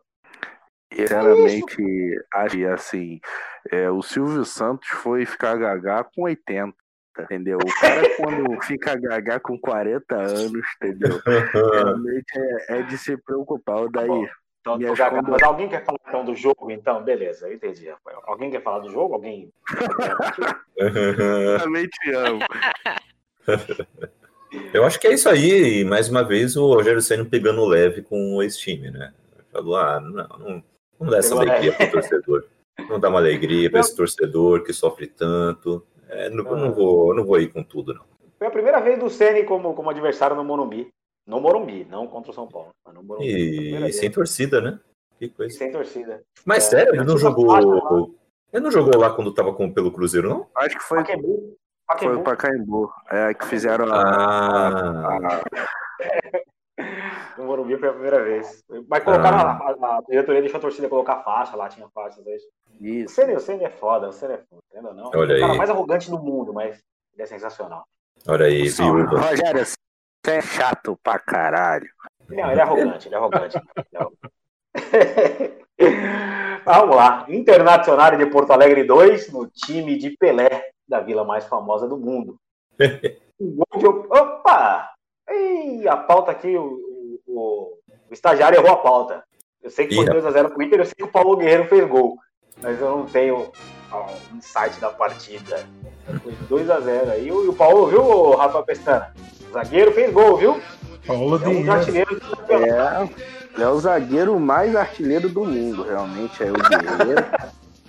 Sinceramente, 0.94 2.20
acho 2.34 2.58
que 2.58 2.66
assim, 2.66 3.20
é, 3.72 3.90
o 3.90 4.02
Silvio 4.02 4.46
Santos 4.46 4.88
foi 4.88 5.26
ficar 5.26 5.58
gagá 5.58 6.04
com 6.04 6.24
80. 6.24 6.74
Entendeu? 7.20 7.58
O 7.58 7.82
cara, 7.82 8.02
quando 8.18 8.62
fica 8.62 8.96
gagá 8.96 9.40
com 9.40 9.58
40 9.60 10.16
anos, 10.16 10.68
entendeu? 10.76 11.20
Realmente 11.54 12.32
é, 12.38 12.80
é 12.80 12.82
de 12.84 12.98
se 12.98 13.18
preocupar. 13.18 13.84
O 13.84 13.90
daí, 13.90 14.08
bom. 14.08 14.26
Então, 14.62 14.80
contas- 14.80 15.24
mas 15.30 15.44
alguém 15.44 15.70
quer 15.70 15.84
falar 15.86 15.98
então 16.08 16.26
do 16.26 16.36
jogo, 16.36 16.70
então? 16.70 17.02
Beleza, 17.02 17.48
eu 17.48 17.54
entendi. 17.54 17.90
Alguém 18.26 18.52
quer 18.52 18.62
falar 18.62 18.80
do 18.80 18.90
jogo? 18.92 19.14
Alguém? 19.14 19.52
realmente 20.78 22.12
amo. 22.14 22.40
Eu 24.74 24.86
acho 24.86 25.00
que 25.00 25.08
é 25.08 25.14
isso 25.14 25.30
aí. 25.30 25.82
E 25.82 25.86
mais 25.86 26.10
uma 26.10 26.24
vez 26.24 26.58
o 26.58 26.68
Rogério 26.68 27.02
Senna 27.02 27.24
pegando 27.26 27.66
leve 27.66 28.02
com 28.02 28.44
esse 28.44 28.60
time, 28.60 28.92
né? 28.92 29.14
Falou, 29.52 29.78
ah, 29.78 30.00
não, 30.02 30.28
não, 30.38 30.64
não 31.00 31.10
dá 31.10 31.18
essa 31.18 31.30
Pegou 31.36 31.42
alegria 31.52 31.72
leve. 31.72 31.86
pro 31.88 31.92
torcedor. 32.02 32.44
Não 32.90 33.00
dá 33.00 33.10
uma 33.10 33.20
alegria 33.20 33.70
para 33.72 33.80
esse 33.80 33.96
torcedor 33.96 34.64
que 34.64 34.72
sofre 34.74 35.08
tanto. 35.08 35.86
É, 36.10 36.30
não, 36.30 36.46
eu 36.46 36.58
não 36.58 36.74
vou, 36.74 37.10
eu 37.12 37.16
não 37.16 37.26
vou 37.26 37.40
ir 37.40 37.52
com 37.52 37.64
tudo, 37.64 37.94
não. 37.94 38.06
Foi 38.38 38.48
a 38.48 38.52
primeira 38.52 38.80
vez 38.80 39.00
do 39.00 39.10
Ceni 39.10 39.44
como, 39.44 39.74
como 39.74 39.90
adversário 39.90 40.36
no 40.36 40.44
Morumbi. 40.44 40.88
No 41.26 41.42
Morumbi, 41.42 41.86
não 41.90 42.08
contra 42.08 42.32
o 42.32 42.34
São 42.34 42.48
Paulo. 42.48 42.70
Mas 42.86 42.94
no 42.96 43.04
Morumbi. 43.04 43.30
foi 43.32 43.42
a 43.42 43.46
primeira 43.46 43.78
E, 43.80 43.82
vez. 43.84 43.96
sem 43.98 44.12
torcida, 44.12 44.62
né? 44.62 44.80
Que 45.18 45.26
E 45.26 45.30
coisa. 45.30 45.58
sem 45.58 45.72
torcida. 45.72 46.22
Mas 46.46 46.68
É, 46.68 46.70
sério, 46.70 46.96
ele 46.96 47.04
não 47.04 47.18
jogou. 47.18 48.16
Ele 48.54 48.64
não 48.64 48.72
jogou 48.72 48.98
lá 48.98 49.10
quando 49.10 49.34
tava 49.34 49.54
com, 49.54 49.70
pelo 49.74 49.92
Cruzeiro, 49.92 50.30
não? 50.30 50.48
Acho 50.56 50.78
que 50.78 50.84
foi, 50.84 51.00
Pacaembu. 51.00 51.28
foi 51.28 51.58
Pacaembu. 51.88 52.20
o 52.20 52.24
Pacaembu. 52.24 52.92
É, 53.12 53.34
que 53.34 53.46
fizeram 53.48 53.86
a. 53.92 54.02
Ah, 54.02 55.42
No 57.38 57.46
Morumbi 57.46 57.78
foi 57.78 57.90
a 57.90 57.94
primeira 57.94 58.24
vez. 58.24 58.64
Mas 58.88 59.04
colocaram 59.04 59.38
Ah. 59.38 59.60
a, 59.82 59.98
a, 59.98 60.02
diretoria 60.08 60.42
deixou 60.42 60.58
a 60.58 60.62
torcida 60.62 60.88
colocar 60.90 61.18
faixa 61.24 61.56
lá, 61.56 61.68
tinha 61.70 61.88
faixa. 61.90 62.22
Dois. 62.22 62.42
O 62.80 62.86
Isso. 62.86 63.16
Ceni, 63.16 63.34
o 63.36 63.40
Ceni 63.40 63.64
é 63.64 63.70
foda, 63.70 64.10
o 64.10 64.12
Ceni 64.14 64.34
é 64.36 64.38
foda, 64.38 64.62
entendeu? 64.72 64.94
Não, 64.94 65.12
Olha 65.16 65.34
é 65.34 65.38
o 65.38 65.40
cara 65.40 65.52
aí. 65.54 65.58
mais 65.58 65.70
arrogante 65.70 66.10
do 66.10 66.20
mundo, 66.20 66.54
mas 66.54 66.82
ele 67.14 67.24
é 67.24 67.26
sensacional. 67.26 67.86
olha 68.28 68.46
aí, 68.46 68.68
viúva. 68.70 69.20
Rogério, 69.20 69.66
você 69.66 69.76
é 70.28 70.42
chato 70.42 71.00
pra 71.02 71.18
caralho. 71.20 71.88
Não, 72.30 72.52
ele 72.52 72.60
é 72.60 72.64
arrogante, 72.64 73.08
ele 73.08 73.16
é 73.16 73.18
arrogante. 73.18 73.58
Ele 73.58 73.88
é 73.94 73.98
arrogante. 73.98 74.32
Vamos 76.66 76.96
lá. 76.96 77.26
Internacional 77.30 78.18
de 78.18 78.26
Porto 78.26 78.52
Alegre 78.52 78.84
2, 78.84 79.32
no 79.32 79.48
time 79.48 79.98
de 79.98 80.12
Pelé, 80.12 80.70
da 80.88 81.00
vila 81.00 81.24
mais 81.24 81.46
famosa 81.46 81.88
do 81.88 81.98
mundo. 81.98 82.38
Um 83.40 83.56
gol 83.56 83.80
de... 83.80 83.86
Opa! 83.86 84.90
Ih, 85.30 85.88
a 85.88 85.98
pauta 85.98 86.32
aqui, 86.32 86.56
o, 86.58 86.64
o- 86.64 87.20
o- 87.28 87.74
o 88.10 88.14
estagiário 88.14 88.58
errou 88.58 88.72
a 88.72 88.78
pauta. 88.78 89.24
Eu 89.62 89.70
sei 89.70 89.88
que 89.88 89.96
foi 89.96 90.06
Ih, 90.06 90.10
2x0 90.10 90.50
pro 90.50 90.64
Inter, 90.64 90.80
eu 90.80 90.86
sei 90.86 90.94
que 90.96 91.04
o 91.04 91.12
Paulo 91.12 91.36
Guerreiro 91.38 91.66
fez 91.66 91.88
gol. 91.88 92.18
Mas 92.62 92.80
eu 92.80 92.90
não 92.90 93.06
tenho 93.06 93.52
ó, 93.92 94.06
o 94.32 94.38
insight 94.38 94.80
da 94.80 94.90
partida. 94.90 95.66
Foi 96.24 96.34
2x0 96.50 97.12
aí. 97.12 97.28
E 97.28 97.32
o 97.32 97.54
Paulo, 97.54 97.88
viu, 97.88 98.32
Rafa 98.32 98.64
Pestana? 98.64 99.14
O 99.50 99.54
zagueiro 99.54 99.92
fez 99.92 100.12
gol, 100.14 100.38
viu? 100.38 100.62
Paulo 101.06 101.42
É 101.44 101.48
um 101.48 101.60
dos 101.62 101.70
artilheiros 101.70 102.20
do 102.20 102.38
campeonato. 102.38 103.14
É, 103.58 103.62
é 103.62 103.68
o 103.68 103.80
zagueiro 103.80 104.40
mais 104.40 104.76
artilheiro 104.76 105.30
do 105.30 105.46
mundo, 105.46 105.84
realmente. 105.84 106.42
É 106.44 106.50
o 106.52 106.54
Guerreiro. 106.54 107.26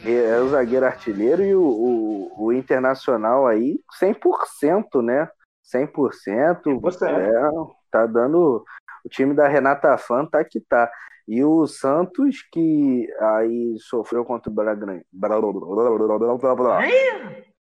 É 0.05 0.11
é 0.36 0.41
o 0.41 0.49
zagueiro 0.49 0.86
artilheiro 0.86 1.43
e 1.43 1.55
o, 1.55 1.62
o, 1.62 2.32
o 2.47 2.53
internacional 2.53 3.47
aí, 3.47 3.80
100%, 4.01 5.03
né? 5.03 5.28
100%. 5.75 6.62
100%. 6.62 7.09
É, 7.09 7.73
tá 7.91 8.07
dando. 8.07 8.64
O 9.05 9.09
time 9.09 9.35
da 9.35 9.49
Renata 9.49 9.97
Fã 9.97 10.27
tá 10.27 10.45
que 10.45 10.61
tá. 10.61 10.91
E 11.27 11.45
o 11.45 11.67
Santos, 11.67 12.42
que 12.51 13.07
aí 13.21 13.76
sofreu 13.80 14.25
contra 14.25 14.51
o 14.51 14.55
Bragantino. 14.55 15.05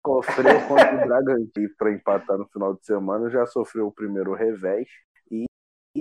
Sofreu 0.06 0.60
contra 0.68 0.94
o 0.94 1.08
Bragantino 1.08 1.70
para 1.78 1.90
empatar 1.90 2.36
no 2.36 2.46
final 2.48 2.74
de 2.74 2.84
semana, 2.84 3.30
já 3.30 3.46
sofreu 3.46 3.86
o 3.86 3.92
primeiro 3.92 4.34
revés. 4.34 4.86
E, 5.30 5.46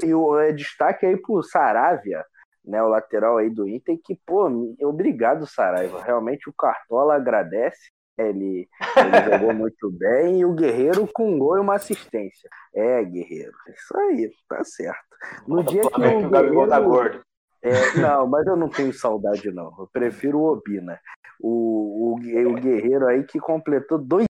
e 0.04 0.14
o 0.14 0.38
é, 0.38 0.52
destaque 0.52 1.06
aí 1.06 1.16
pro 1.16 1.42
Saravia, 1.42 2.26
né, 2.64 2.84
o 2.84 2.90
lateral 2.90 3.38
aí 3.38 3.50
do 3.50 3.68
Inter, 3.68 3.98
que, 4.04 4.20
pô, 4.26 4.48
obrigado, 4.82 5.48
Saraiva. 5.48 6.04
Realmente 6.04 6.50
o 6.50 6.54
Cartola 6.54 7.16
agradece. 7.16 7.90
Ele, 8.18 8.68
ele 8.98 9.32
jogou 9.32 9.54
muito 9.54 9.92
bem 9.92 10.40
e 10.40 10.46
o 10.46 10.54
Guerreiro 10.54 11.08
com 11.14 11.34
um 11.34 11.38
gol 11.40 11.58
e 11.58 11.60
uma 11.62 11.76
assistência. 11.76 12.50
É, 12.74 13.04
Guerreiro. 13.04 13.52
Isso 13.70 13.98
aí, 13.98 14.32
tá 14.48 14.64
certo. 14.64 15.04
No 15.48 15.58
Bota 15.58 15.72
dia 15.72 15.82
que 15.82 15.88
o 16.02 16.26
o 16.26 16.30
Gabigol 16.30 16.68
tá 16.68 16.80
Guerreiro- 16.80 16.90
gordo. 16.90 17.22
é, 17.62 17.98
não, 18.00 18.28
mas 18.28 18.48
eu 18.48 18.56
não 18.56 18.70
tenho 18.70 18.94
saudade, 18.94 19.52
não. 19.52 19.74
Eu 19.78 19.90
prefiro 19.92 20.40
o 20.40 20.52
Obina. 20.52 21.00
O, 21.42 22.14
o, 22.14 22.16
Gue- 22.22 22.46
o 22.46 22.54
Guerreiro 22.54 23.08
aí 23.08 23.24
que 23.24 23.40
completou 23.40 23.98
dois 23.98 24.26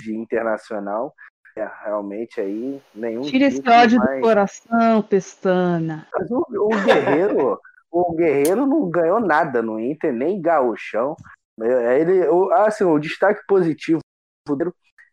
de 0.00 0.14
internacional. 0.16 1.12
É, 1.58 1.68
realmente 1.84 2.40
aí, 2.40 2.80
nenhum. 2.94 3.22
Tira 3.22 3.46
esse 3.46 3.60
ódio 3.68 3.98
mas- 3.98 4.16
do 4.16 4.20
coração, 4.22 5.02
Pestana. 5.02 6.06
mas 6.14 6.30
o, 6.30 6.46
o 6.48 6.68
Guerreiro, 6.84 7.60
o 7.90 8.14
Guerreiro 8.14 8.64
não 8.66 8.88
ganhou 8.88 9.20
nada 9.20 9.60
no 9.60 9.78
Inter, 9.78 10.12
nem 10.12 10.40
gauchão. 10.40 11.16
É, 11.62 12.00
Ele, 12.00 12.26
o, 12.28 12.50
assim, 12.52 12.84
o 12.84 12.98
destaque 12.98 13.42
positivo, 13.46 14.00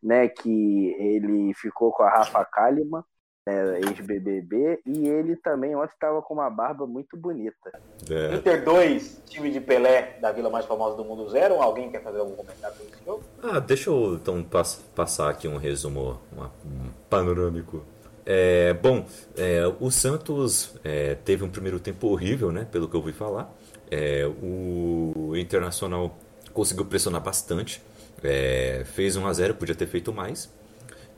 né, 0.02 0.28
que 0.28 0.95
ele 0.99 1.53
ficou 1.56 1.91
com 1.91 2.03
a 2.03 2.10
Rafa 2.10 2.45
Kalimann, 2.45 3.03
né, 3.48 3.80
ex-BBB, 3.80 4.82
e 4.86 5.07
ele 5.07 5.36
também 5.38 5.76
ontem 5.76 5.94
estava 5.94 6.22
com 6.22 6.34
uma 6.36 6.49
barba 6.49 6.86
muito 6.86 7.15
bonita. 7.18 7.72
É, 8.10 8.36
Inter 8.36 8.64
2, 8.64 9.22
time 9.26 9.49
de 9.52 9.60
Pelé 9.60 10.18
da 10.22 10.32
vila 10.32 10.49
mais 10.49 10.65
famosa 10.65 10.95
do 10.98 11.03
mundo 11.06 11.30
zero. 11.30 11.56
Alguém 11.61 11.90
quer 11.90 12.03
fazer 12.03 12.19
algum 12.19 12.36
comentário 12.36 12.76
sobre 12.78 12.94
esse 12.94 13.06
jogo? 13.06 13.24
Ah, 13.41 13.60
deixa 13.60 13.90
eu 13.90 14.15
então 14.15 14.44
pass- 14.44 14.84
passar 14.95 15.30
aqui 15.30 15.48
um 15.48 15.57
resumo 15.57 16.19
uma- 16.32 16.52
um 16.65 16.90
panorâmico. 17.10 17.84
É, 18.26 18.74
bom, 18.74 19.06
é, 19.38 19.61
o 19.80 19.90
Santos 19.90 20.76
é, 20.84 21.15
teve 21.15 21.45
um 21.45 21.49
primeiro 21.49 21.80
tempo 21.80 22.07
horrível, 22.07 22.52
né? 22.52 22.68
Pelo 22.69 22.90
que 22.90 22.95
eu 22.95 22.99
ouvi 22.99 23.14
falar. 23.14 23.49
É, 23.90 24.26
o 24.44 25.34
Internacional 25.38 26.14
conseguiu 26.58 26.86
pressionar 26.86 27.22
bastante. 27.22 27.82
é, 28.24 28.84
fez 28.96 29.16
1 29.16 29.28
a 29.28 29.32
0 29.34 29.54
podia 29.54 29.76
ter 29.76 29.86
feito 29.88 30.12
mais. 30.12 30.50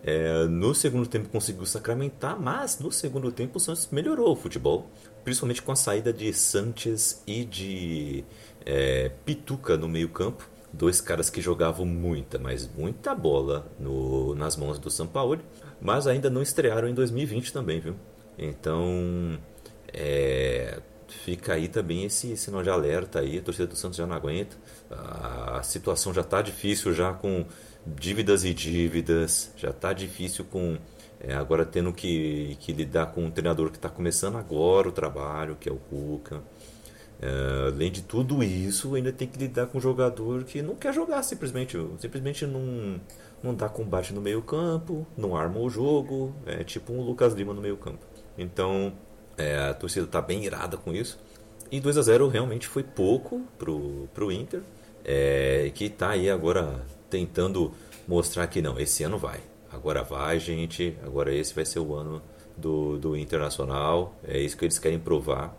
É, 0.03 0.45
no 0.45 0.73
segundo 0.75 1.07
tempo 1.07 1.29
conseguiu 1.29 1.65
sacramentar, 1.65 2.37
mas 2.39 2.79
no 2.79 2.91
segundo 2.91 3.31
tempo 3.31 3.57
o 3.57 3.59
Santos 3.59 3.87
melhorou 3.91 4.31
o 4.33 4.35
futebol, 4.35 4.87
principalmente 5.23 5.61
com 5.61 5.71
a 5.71 5.75
saída 5.75 6.11
de 6.11 6.31
Sanches 6.33 7.21
e 7.27 7.43
de 7.45 8.23
é, 8.65 9.11
Pituca 9.25 9.77
no 9.77 9.87
meio-campo. 9.87 10.47
Dois 10.73 11.01
caras 11.01 11.29
que 11.29 11.41
jogavam 11.41 11.85
muita, 11.85 12.37
mas 12.37 12.69
muita 12.77 13.15
bola 13.15 13.65
no- 13.79 14.35
nas 14.35 14.55
mãos 14.57 14.77
do 14.77 14.89
Sampaoli, 14.91 15.41
mas 15.81 16.05
ainda 16.05 16.29
não 16.29 16.41
estrearam 16.41 16.87
em 16.87 16.93
2020 16.93 17.51
também, 17.53 17.79
viu? 17.79 17.95
Então, 18.37 19.37
é, 19.93 20.79
fica 21.07 21.53
aí 21.53 21.67
também 21.67 22.03
esse 22.05 22.35
sinal 22.37 22.61
de 22.63 22.69
alerta 22.69 23.19
aí, 23.19 23.39
a 23.39 23.41
torcida 23.41 23.67
do 23.67 23.75
Santos 23.75 23.97
já 23.97 24.05
não 24.05 24.15
aguenta. 24.15 24.55
A 24.91 25.61
situação 25.63 26.13
já 26.13 26.23
tá 26.23 26.41
difícil 26.41 26.93
já 26.93 27.13
com 27.13 27.45
dívidas 27.85 28.43
e 28.43 28.53
dívidas, 28.53 29.51
já 29.55 29.71
tá 29.71 29.93
difícil 29.93 30.45
com 30.45 30.77
é, 31.19 31.33
agora 31.33 31.65
tendo 31.65 31.91
que, 31.91 32.55
que 32.61 32.71
lidar 32.71 33.07
com 33.07 33.25
um 33.25 33.31
treinador 33.31 33.69
que 33.69 33.77
está 33.77 33.89
começando 33.89 34.37
agora 34.37 34.87
o 34.87 34.91
trabalho, 34.91 35.57
que 35.59 35.67
é 35.67 35.71
o 35.71 35.75
Cuca. 35.75 36.41
É, 37.21 37.67
além 37.67 37.91
de 37.91 38.01
tudo 38.01 38.41
isso, 38.41 38.95
ainda 38.95 39.11
tem 39.11 39.27
que 39.27 39.37
lidar 39.37 39.67
com 39.67 39.77
um 39.77 39.81
jogador 39.81 40.45
que 40.45 40.61
não 40.61 40.75
quer 40.75 40.93
jogar 40.93 41.21
simplesmente, 41.23 41.77
simplesmente 41.99 42.45
não, 42.45 43.01
não 43.43 43.53
dá 43.53 43.67
combate 43.67 44.13
no 44.13 44.21
meio 44.21 44.41
campo, 44.41 45.05
não 45.17 45.35
arma 45.35 45.59
o 45.59 45.69
jogo, 45.69 46.33
é 46.45 46.63
tipo 46.63 46.93
um 46.93 47.01
Lucas 47.01 47.33
Lima 47.33 47.53
no 47.53 47.61
meio 47.61 47.75
campo. 47.75 48.05
Então, 48.37 48.93
é, 49.37 49.69
a 49.69 49.73
torcida 49.73 50.05
está 50.05 50.21
bem 50.21 50.45
irada 50.45 50.77
com 50.77 50.93
isso. 50.93 51.19
E 51.69 51.81
2 51.81 51.97
a 51.97 52.01
0 52.01 52.29
realmente 52.29 52.67
foi 52.67 52.83
pouco 52.83 53.41
pro, 53.57 54.07
pro 54.13 54.31
Inter, 54.31 54.61
é, 55.11 55.71
que 55.73 55.85
está 55.85 56.11
aí 56.11 56.29
agora 56.29 56.85
tentando 57.09 57.73
mostrar 58.07 58.45
que 58.45 58.61
não, 58.61 58.79
esse 58.79 59.03
ano 59.03 59.17
vai. 59.17 59.39
Agora 59.71 60.03
vai, 60.03 60.39
gente. 60.39 60.95
Agora 61.03 61.33
esse 61.33 61.51
vai 61.51 61.65
ser 61.65 61.79
o 61.79 61.95
ano 61.95 62.21
do, 62.55 62.95
do 62.99 63.17
Internacional. 63.17 64.13
É 64.23 64.39
isso 64.39 64.55
que 64.55 64.65
eles 64.65 64.77
querem 64.77 64.99
provar. 64.99 65.57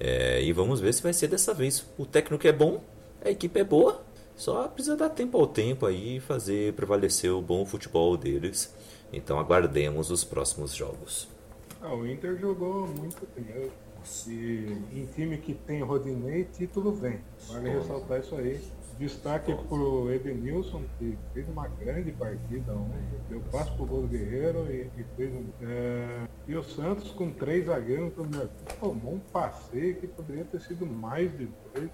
É, 0.00 0.42
e 0.42 0.54
vamos 0.54 0.80
ver 0.80 0.94
se 0.94 1.02
vai 1.02 1.12
ser 1.12 1.28
dessa 1.28 1.52
vez. 1.52 1.86
O 1.98 2.06
técnico 2.06 2.46
é 2.46 2.52
bom, 2.52 2.82
a 3.22 3.28
equipe 3.28 3.60
é 3.60 3.64
boa. 3.64 4.02
Só 4.34 4.66
precisa 4.68 4.96
dar 4.96 5.10
tempo 5.10 5.36
ao 5.36 5.46
tempo 5.46 5.84
aí 5.84 6.16
e 6.16 6.20
fazer 6.20 6.72
prevalecer 6.72 7.30
o 7.30 7.42
bom 7.42 7.66
futebol 7.66 8.16
deles. 8.16 8.74
Então 9.12 9.38
aguardemos 9.38 10.10
os 10.10 10.24
próximos 10.24 10.72
jogos. 10.72 11.28
Ah, 11.82 11.94
o 11.94 12.06
Inter 12.06 12.38
jogou 12.38 12.86
muito 12.86 13.28
bem. 13.36 13.70
E 14.26 15.00
em 15.00 15.06
time 15.14 15.36
que 15.36 15.52
tem 15.52 15.82
Rodinei, 15.82 16.44
título 16.44 16.92
vem. 16.92 17.20
Vale 17.48 17.70
ressaltar 17.70 18.20
isso 18.20 18.34
aí. 18.36 18.58
Destaque 18.98 19.54
pro 19.68 20.12
Edenilson, 20.12 20.82
que 20.98 21.16
fez 21.32 21.48
uma 21.48 21.68
grande 21.68 22.10
partida 22.12 22.72
ontem. 22.72 22.98
Deu 23.28 23.40
passo 23.52 23.72
pro 23.76 23.86
gol 23.86 24.02
do 24.02 24.08
Guerreiro 24.08 24.66
e, 24.70 24.90
e 25.00 25.04
fez 25.16 25.32
um. 25.32 25.44
é, 25.62 26.26
E 26.48 26.56
o 26.56 26.64
Santos 26.64 27.10
com 27.12 27.30
três 27.30 27.66
zagueiros 27.66 28.12
tomou 28.80 29.14
um 29.14 29.20
passeio 29.32 29.94
que 29.96 30.06
poderia 30.08 30.44
ter 30.44 30.60
sido 30.60 30.84
mais 30.84 31.30
de 31.38 31.48
dois. 31.72 31.90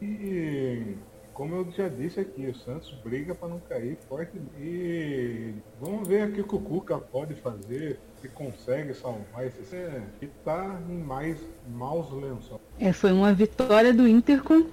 E 0.00 0.96
como 1.34 1.54
eu 1.54 1.70
já 1.72 1.88
disse 1.88 2.20
aqui, 2.20 2.46
o 2.46 2.54
Santos 2.54 2.92
briga 3.04 3.34
para 3.34 3.48
não 3.48 3.60
cair 3.60 3.96
forte. 4.08 4.38
E 4.58 5.54
vamos 5.80 6.08
ver 6.08 6.22
aqui 6.22 6.40
o 6.40 6.44
que 6.46 6.54
o 6.54 6.60
Cuca 6.60 6.98
pode 6.98 7.34
fazer, 7.34 7.98
se 8.20 8.28
consegue 8.28 8.94
salvar 8.94 9.46
esse 9.46 9.74
é, 9.74 10.02
que 10.18 10.26
tá 10.44 10.80
em 10.88 10.98
mais 10.98 11.38
maus 11.68 12.10
lençóis. 12.12 12.60
É, 12.78 12.92
foi 12.92 13.12
uma 13.12 13.32
vitória 13.32 13.92
do 13.92 14.06
Inter 14.08 14.42
com 14.42 14.66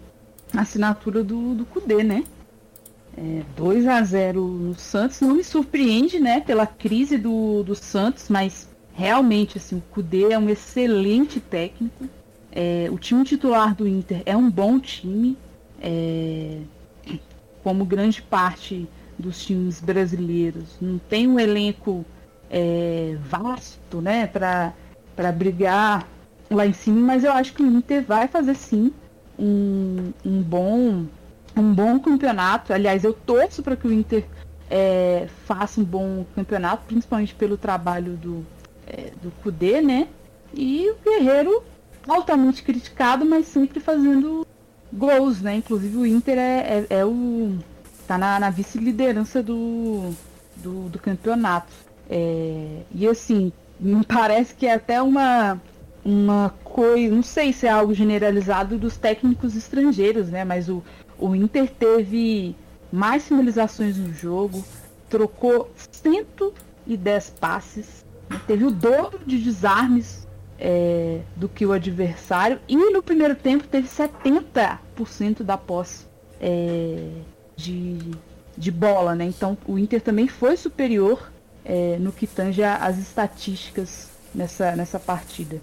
assinatura 0.56 1.24
do, 1.24 1.54
do 1.56 1.66
Cudê, 1.66 2.04
né? 2.04 2.24
É, 3.18 3.42
2 3.56 3.88
a 3.88 4.02
0 4.04 4.46
no 4.46 4.76
Santos. 4.76 5.22
Não 5.22 5.36
me 5.36 5.44
surpreende, 5.44 6.20
né, 6.20 6.40
pela 6.40 6.68
crise 6.68 7.18
do, 7.18 7.64
do 7.64 7.76
Santos, 7.76 8.30
mas 8.30 8.70
realmente, 8.94 9.58
assim, 9.58 9.78
o 9.78 9.82
Cudê 9.92 10.32
é 10.32 10.40
um 10.40 10.50
excelente 10.50 11.40
técnico. 11.40 12.06
É, 12.52 12.88
o 12.92 12.98
time 12.98 13.24
titular 13.24 13.76
do 13.76 13.88
Inter 13.88 14.22
é 14.26 14.36
um 14.36 14.50
bom 14.50 14.80
time. 14.80 15.38
É, 15.82 16.60
como 17.64 17.84
grande 17.84 18.22
parte 18.22 18.88
dos 19.20 19.46
times 19.46 19.82
brasileiros, 19.82 20.78
não 20.80 20.98
tem 20.98 21.28
um 21.28 21.38
elenco 21.38 22.06
é, 22.50 23.18
vasto, 23.30 24.00
né, 24.00 24.26
para 24.26 24.74
brigar 25.34 26.08
lá 26.50 26.66
em 26.66 26.72
cima, 26.72 27.02
mas 27.02 27.26
eu 27.26 27.34
acho 27.34 27.54
que 27.54 27.62
o 27.62 27.66
Inter 27.66 28.04
vai 28.04 28.28
fazer 28.28 28.56
sim 28.56 28.94
um, 29.38 30.12
um 30.26 30.42
bom 30.42 31.06
um 31.56 31.74
bom 31.74 32.00
campeonato. 32.00 32.72
Aliás, 32.72 33.04
eu 33.04 33.14
torço 33.14 33.64
para 33.64 33.76
que 33.76 33.88
o 33.88 33.94
Inter 33.94 34.26
é, 34.70 35.28
faça 35.46 35.82
um 35.82 35.84
bom 35.84 36.26
campeonato, 36.36 36.84
principalmente 36.88 37.34
pelo 37.34 37.58
trabalho 37.58 38.14
do, 38.14 38.46
é, 38.86 39.12
do 39.22 39.32
Kudê, 39.42 39.82
né? 39.82 40.08
E 40.54 40.90
o 40.92 40.96
Guerreiro 41.04 41.64
altamente 42.08 42.64
criticado, 42.64 43.26
mas 43.26 43.48
sempre 43.48 43.80
fazendo 43.80 44.46
gols, 44.92 45.42
né? 45.42 45.56
Inclusive 45.56 45.98
o 45.98 46.06
Inter 46.06 46.38
é, 46.38 46.86
é, 46.90 47.00
é 47.00 47.06
o. 47.06 47.58
tá 48.08 48.18
na, 48.18 48.40
na 48.40 48.50
vice-liderança 48.50 49.42
do, 49.42 50.12
do, 50.56 50.90
do 50.90 51.00
campeonato. 51.00 51.74
É, 52.10 52.82
e 52.94 53.08
assim, 53.08 53.52
me 53.80 54.04
parece 54.06 54.54
que 54.54 54.66
é 54.66 54.74
até 54.74 55.02
uma, 55.02 55.60
uma 56.08 56.54
coisa, 56.64 57.14
não 57.14 57.22
sei 57.22 57.52
se 57.52 57.68
é 57.68 57.70
algo 57.70 57.94
generalizado 57.94 58.78
dos 58.78 58.96
técnicos 58.96 59.58
estrangeiros, 59.58 60.30
né? 60.30 60.46
Mas 60.46 60.70
o, 60.70 60.82
o 61.20 61.36
Inter 61.36 61.70
teve 61.70 62.56
mais 62.90 63.28
finalizações 63.28 63.98
no 63.98 64.14
jogo, 64.14 64.64
trocou 65.10 65.70
110 65.92 67.30
passes, 67.42 68.06
né? 68.30 68.40
teve 68.48 68.64
o 68.64 68.72
dobro 68.72 69.20
de 69.26 69.38
desarmes 69.38 70.26
é, 70.58 71.20
do 71.36 71.50
que 71.50 71.66
o 71.66 71.74
adversário 71.74 72.62
e 72.70 72.78
no 72.78 73.04
primeiro 73.04 73.36
tempo 73.36 73.68
teve 73.68 73.90
70% 73.90 75.44
da 75.44 75.58
posse 75.58 76.06
é, 76.40 77.10
de, 77.58 78.00
de 78.58 78.72
bola, 78.72 79.14
né? 79.14 79.26
Então 79.26 79.58
o 79.68 79.78
Inter 79.78 80.00
também 80.00 80.30
foi 80.30 80.56
superior 80.56 81.30
é, 81.66 81.98
no 82.00 82.14
que 82.14 82.26
tange 82.26 82.64
as 82.64 82.98
estatísticas 82.98 84.10
nessa, 84.34 84.74
nessa 84.74 84.98
partida. 84.98 85.60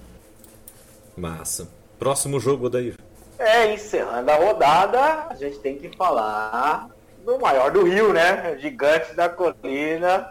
Massa. 1.16 1.69
Próximo 1.99 2.41
jogo, 2.41 2.66
Odair. 2.66 2.97
É, 3.39 3.73
encerrando 3.73 4.31
a 4.31 4.36
rodada, 4.36 5.27
a 5.28 5.35
gente 5.35 5.59
tem 5.59 5.77
que 5.77 5.97
falar 5.97 6.89
do 7.24 7.39
maior 7.39 7.70
do 7.70 7.85
Rio, 7.85 8.12
né? 8.12 8.57
Gigante 8.59 9.15
da 9.15 9.28
colina. 9.28 10.31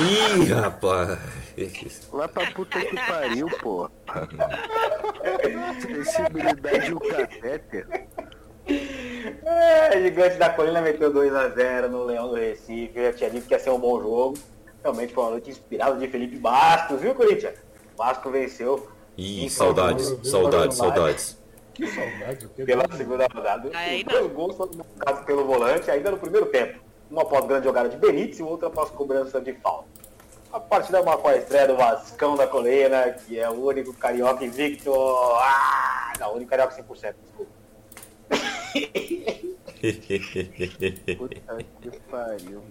Ih, 0.00 0.44
rapaz. 0.52 1.18
Lá 2.12 2.26
pra 2.26 2.50
puta 2.50 2.80
que 2.80 2.96
pariu, 2.96 3.48
pô. 3.60 3.88
Sensibilidade 5.80 6.90
do 6.90 7.00
catéter. 7.00 8.08
É, 8.66 10.02
Gigante 10.02 10.36
da 10.36 10.50
Colina 10.50 10.80
meteu 10.80 11.12
2x0 11.12 11.88
no 11.88 12.04
Leão 12.04 12.28
do 12.28 12.34
Recife. 12.34 12.98
Eu 12.98 13.14
tinha 13.14 13.30
dito 13.30 13.46
que 13.46 13.54
ia 13.54 13.60
ser 13.60 13.70
um 13.70 13.78
bom 13.78 14.00
jogo. 14.00 14.38
Realmente 14.82 15.14
foi 15.14 15.24
uma 15.24 15.30
noite 15.30 15.50
inspirada 15.50 15.96
de 15.96 16.08
Felipe 16.08 16.36
Bastos, 16.36 17.00
viu, 17.00 17.14
Corinthians? 17.14 17.54
Vasco 17.96 18.30
venceu 18.30 18.88
Ih, 19.16 19.44
Em 19.44 19.48
saudades, 19.48 20.08
Paulo, 20.08 20.24
saudades, 20.24 20.76
saudades. 20.76 21.38
Que 21.72 21.86
saudade. 21.86 22.48
que 22.54 22.64
pela 22.64 22.84
segunda 22.96 23.26
rodada. 23.32 23.70
Aí 23.74 24.04
dois 24.04 24.32
gols 24.32 24.56
foram 24.56 24.72
marcados 24.74 25.24
pelo 25.24 25.44
volante 25.44 25.90
ainda 25.90 26.10
no 26.10 26.18
primeiro 26.18 26.46
tempo. 26.46 26.80
Uma 27.10 27.22
após 27.22 27.46
grande 27.46 27.64
jogada 27.66 27.88
de 27.88 27.96
Benítez 27.96 28.38
e 28.38 28.42
outra 28.42 28.68
após 28.68 28.90
cobrança 28.90 29.40
de 29.40 29.52
falta. 29.54 29.88
A 30.52 30.60
partida 30.60 31.02
marcou 31.02 31.30
a 31.30 31.36
estreia 31.36 31.66
do 31.66 31.76
Vascão 31.76 32.36
da 32.36 32.46
Colina, 32.46 33.10
que 33.10 33.38
é 33.38 33.48
o 33.50 33.66
único 33.66 33.92
carioca 33.92 34.44
invicto. 34.44 34.92
Ah, 34.94 36.12
não, 36.18 36.32
o 36.32 36.36
único 36.36 36.50
carioca 36.50 36.76
100%, 36.76 37.14
desculpa. 37.22 37.52
Puta 41.18 41.64
que 41.82 41.90
pariu. 42.10 42.62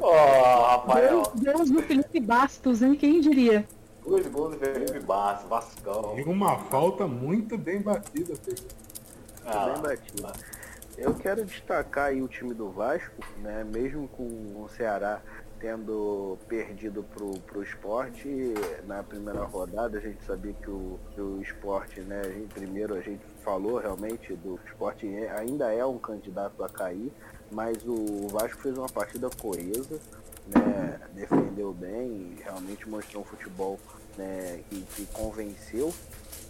Ó, 0.00 0.66
Rafael, 0.66 1.22
Deus, 1.34 1.56
Deus 1.56 1.70
do 1.70 1.82
Felipe 1.82 2.20
Bastos, 2.20 2.82
hein? 2.82 2.94
Quem 2.94 3.20
diria? 3.20 3.66
Dois 4.04 4.26
gols 4.26 4.56
do 4.56 4.58
Felipe 4.58 5.00
Bastos, 5.00 5.48
Vascão. 5.48 6.18
E 6.18 6.22
uma 6.22 6.58
falta 6.64 7.06
muito 7.06 7.56
bem 7.56 7.80
batida. 7.80 8.34
Pedro. 8.44 8.64
Ah, 9.46 9.70
Bem 9.70 9.82
batido. 9.82 10.32
Eu 10.98 11.14
quero 11.14 11.44
destacar 11.44 12.06
aí 12.06 12.20
o 12.20 12.28
time 12.28 12.52
do 12.52 12.70
Vasco, 12.70 13.24
né? 13.38 13.64
Mesmo 13.64 14.06
com 14.08 14.24
o 14.24 14.68
Ceará 14.76 15.22
tendo 15.60 16.38
perdido 16.48 17.02
pro, 17.02 17.38
pro 17.40 17.62
esporte 17.62 18.28
na 18.86 19.02
primeira 19.02 19.44
rodada. 19.44 19.98
A 19.98 20.00
gente 20.00 20.24
sabia 20.24 20.54
que 20.54 20.70
o, 20.70 20.98
que 21.14 21.20
o 21.20 21.40
esporte, 21.40 22.00
né? 22.00 22.22
A 22.24 22.28
gente, 22.30 22.54
primeiro 22.54 22.94
a 22.94 23.00
gente 23.00 23.22
falou 23.44 23.78
realmente 23.78 24.34
do 24.36 24.58
esporte 24.66 25.06
ainda 25.06 25.72
é 25.72 25.84
um 25.84 25.98
candidato 25.98 26.64
a 26.64 26.68
cair, 26.68 27.12
mas 27.52 27.76
o 27.86 28.28
Vasco 28.28 28.62
fez 28.62 28.76
uma 28.76 28.88
partida 28.88 29.28
coesa, 29.40 30.00
né? 30.54 31.00
Defendeu 31.14 31.72
bem, 31.72 32.36
realmente 32.42 32.88
mostrou 32.88 33.22
um 33.22 33.26
futebol 33.26 33.78
né, 34.16 34.60
que, 34.68 34.80
que 34.82 35.06
convenceu. 35.06 35.92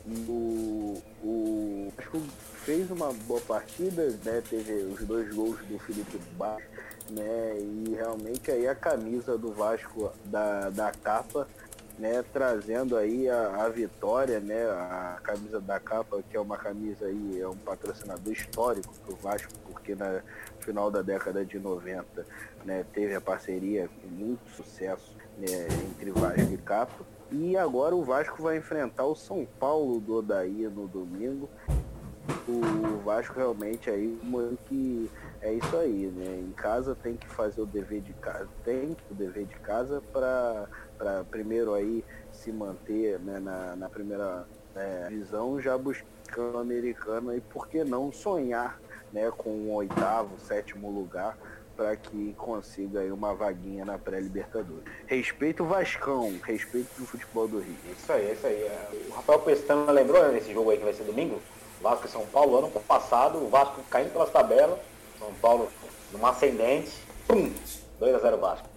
E 0.06 0.14
o, 0.28 1.02
o 1.22 1.92
Vasco 1.96 2.20
fez 2.64 2.90
uma 2.90 3.12
boa 3.12 3.40
partida, 3.42 4.08
né? 4.24 4.42
Teve 4.48 4.72
os 4.84 5.00
dois 5.06 5.34
gols 5.34 5.58
do 5.66 5.78
Felipe 5.78 6.18
Baixo 6.38 6.66
né? 7.10 7.58
E 7.58 7.94
realmente 7.94 8.50
aí 8.50 8.66
a 8.66 8.74
camisa 8.74 9.36
do 9.36 9.52
Vasco 9.52 10.12
da, 10.24 10.70
da 10.70 10.92
capa, 10.92 11.46
né? 12.00 12.24
Trazendo 12.32 12.96
aí 12.96 13.28
a, 13.28 13.64
a 13.64 13.68
vitória, 13.68 14.40
né? 14.40 14.64
A 14.64 15.18
camisa 15.22 15.60
da 15.60 15.78
capa, 15.78 16.22
que 16.28 16.36
é 16.36 16.40
uma 16.40 16.56
camisa 16.56 17.04
aí, 17.04 17.40
é 17.40 17.46
um 17.46 17.56
patrocinador 17.56 18.32
histórico 18.32 18.92
do 19.06 19.14
Vasco, 19.16 19.52
porque 19.70 19.94
na 19.94 20.22
final 20.60 20.90
da 20.90 21.02
década 21.02 21.44
de 21.44 21.58
90, 21.58 22.26
né? 22.64 22.84
Teve 22.92 23.14
a 23.14 23.20
parceria 23.20 23.88
com 23.88 24.08
muito 24.08 24.48
sucesso 24.50 25.14
né, 25.36 25.68
entre 25.90 26.10
Vasco 26.10 26.52
e 26.52 26.58
Capa. 26.58 27.04
E 27.30 27.56
agora 27.56 27.94
o 27.94 28.02
Vasco 28.02 28.42
vai 28.42 28.56
enfrentar 28.56 29.04
o 29.04 29.14
São 29.14 29.46
Paulo 29.58 30.00
do 30.00 30.16
Odaí 30.16 30.66
no 30.68 30.88
domingo. 30.88 31.48
O 32.48 32.98
Vasco 33.04 33.36
realmente 33.36 33.90
aí 33.90 34.18
que 34.66 35.10
é 35.42 35.52
isso 35.52 35.76
aí, 35.76 36.06
né? 36.14 36.40
Em 36.40 36.52
casa 36.52 36.94
tem 36.94 37.14
que 37.16 37.28
fazer 37.28 37.60
o 37.60 37.66
dever 37.66 38.00
de 38.00 38.12
casa, 38.14 38.48
tem 38.64 38.96
o 39.10 39.14
dever 39.14 39.46
de 39.46 39.56
casa 39.56 40.02
para 40.12 40.66
primeiro 41.30 41.74
aí 41.74 42.04
se 42.32 42.52
manter 42.52 43.18
né, 43.20 43.38
na, 43.38 43.76
na 43.76 43.88
primeira 43.88 44.46
é, 44.74 45.08
visão, 45.08 45.60
já 45.60 45.76
buscando 45.76 46.56
o 46.56 46.58
americano 46.58 47.34
e 47.34 47.40
por 47.40 47.68
que 47.68 47.84
não 47.84 48.12
sonhar 48.12 48.80
né, 49.12 49.30
com 49.36 49.50
um 49.50 49.72
oitavo, 49.74 50.38
sétimo 50.40 50.90
lugar 50.90 51.36
para 51.76 51.96
que 51.96 52.34
consiga 52.34 53.00
aí 53.00 53.10
uma 53.10 53.34
vaguinha 53.34 53.86
na 53.86 53.96
pré-libertadores. 53.96 54.84
Respeito 55.06 55.62
o 55.62 55.66
Vascão, 55.66 56.38
respeito 56.44 56.88
o 57.02 57.06
futebol 57.06 57.48
do 57.48 57.58
Rio. 57.58 57.74
Isso 57.96 58.12
aí, 58.12 58.32
isso 58.32 58.46
aí. 58.46 58.70
O 59.08 59.12
Rafael 59.14 59.38
Pestana 59.38 59.90
lembrou 59.90 60.22
né, 60.22 60.32
nesse 60.32 60.52
jogo 60.52 60.70
aí 60.70 60.76
que 60.76 60.84
vai 60.84 60.92
ser 60.92 61.04
domingo? 61.04 61.40
Vasco 61.80 62.06
e 62.06 62.10
São 62.10 62.26
Paulo, 62.26 62.58
ano 62.58 62.70
passado, 62.82 63.38
o 63.38 63.48
Vasco 63.48 63.82
caindo 63.88 64.12
pelas 64.12 64.30
tabelas, 64.30 64.78
são 65.18 65.32
Paulo 65.40 65.70
numa 66.12 66.30
ascendente. 66.30 66.92
Pum! 67.26 67.50
2x0 67.98 68.38
Vasco. 68.38 68.68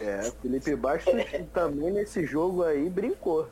É, 0.00 0.30
Felipe 0.42 0.76
Bastos 0.76 1.14
também 1.52 1.90
nesse 1.90 2.24
jogo 2.24 2.62
aí 2.62 2.88
brincou. 2.88 3.48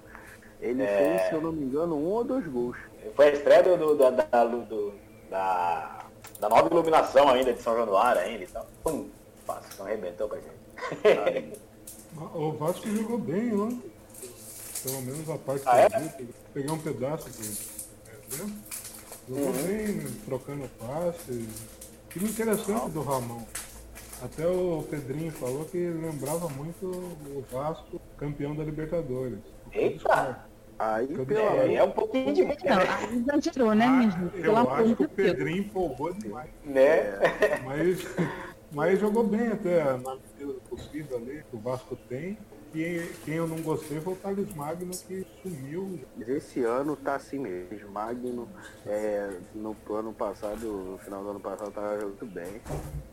Ele 0.60 0.82
é... 0.82 0.86
fez, 0.86 1.28
se 1.28 1.34
eu 1.34 1.40
não 1.40 1.52
me 1.52 1.64
engano, 1.64 1.96
um 1.96 2.06
ou 2.06 2.24
dois 2.24 2.46
gols. 2.46 2.76
Foi 3.14 3.26
a 3.26 3.32
estreia 3.32 3.62
do, 3.62 3.76
do, 3.76 3.96
da, 3.96 4.10
da, 4.10 4.44
do, 4.44 4.94
da, 5.30 6.06
da, 6.40 6.48
nova 6.48 6.68
iluminação 6.68 7.28
ainda 7.28 7.52
de 7.52 7.62
São 7.62 7.76
Januário 7.76 8.20
ainda 8.22 8.44
e 8.44 8.46
tal. 8.46 8.66
Pum! 8.82 9.08
Vasco 9.46 9.74
não 9.78 9.86
arrebentou 9.86 10.28
com 10.28 10.36
a 10.36 10.38
gente. 10.38 11.58
o 12.34 12.52
Vasco 12.52 12.88
jogou 12.88 13.18
bem 13.18 13.52
lá. 13.52 13.68
Pelo 14.82 15.02
menos 15.02 15.28
a 15.30 15.38
parte 15.38 15.62
ah, 15.66 15.88
que 15.88 15.96
é? 15.96 16.22
eu 16.22 16.28
peguei 16.54 16.70
um 16.70 16.78
pedaço 16.78 17.28
aqui. 17.28 17.58
É, 18.08 19.28
jogou 19.28 19.46
uhum. 19.46 19.52
bem, 19.52 20.00
trocando 20.24 20.68
passes 20.78 21.76
Time 22.16 22.30
interessante 22.30 22.92
do 22.92 23.02
Ramon. 23.02 23.42
Até 24.22 24.46
o 24.46 24.82
Pedrinho 24.88 25.30
falou 25.30 25.64
que 25.66 25.78
lembrava 25.78 26.48
muito 26.48 26.86
o 26.86 27.44
Vasco 27.50 28.00
campeão 28.16 28.54
da 28.54 28.64
Libertadores. 28.64 29.40
Eita! 29.72 30.46
Aí, 30.78 31.06
pelo 31.06 31.32
é, 31.32 31.74
é 31.74 31.82
um 31.82 31.90
pouquinho 31.90 32.34
de. 32.34 32.44
Não, 32.44 33.34
exagerou, 33.34 33.74
né, 33.74 33.86
ah, 33.86 34.36
Eu 34.36 34.56
acho 34.56 34.96
que 34.96 35.04
o 35.04 35.08
Pedrinho 35.08 35.58
empolgou 35.60 36.12
demais. 36.12 36.50
Né? 36.64 36.98
É, 36.98 37.60
mas, 37.64 38.06
mas 38.72 39.00
jogou 39.00 39.24
bem 39.24 39.48
até 39.48 39.84
na 39.84 40.16
medida 40.16 40.52
do 40.52 40.60
possível 40.68 41.16
ali, 41.16 41.42
que 41.48 41.56
o 41.56 41.60
Vasco 41.60 41.96
tem. 42.08 42.36
Quem 42.72 43.34
eu 43.34 43.46
não 43.46 43.60
gostei 43.62 44.00
foi 44.00 44.12
o 44.12 44.16
Thales 44.16 44.54
Magno 44.54 44.90
que 44.90 45.26
sumiu. 45.42 46.00
Esse 46.26 46.62
ano 46.62 46.94
tá 46.96 47.14
assim 47.14 47.38
mesmo. 47.38 47.90
Magno 47.90 48.48
é, 48.86 49.38
no 49.54 49.76
ano 49.90 50.12
passado, 50.12 50.66
no 50.66 50.98
final 50.98 51.22
do 51.22 51.30
ano 51.30 51.40
passado, 51.40 51.70
tava 51.70 51.98
jogando 51.98 52.26
bem. 52.26 52.60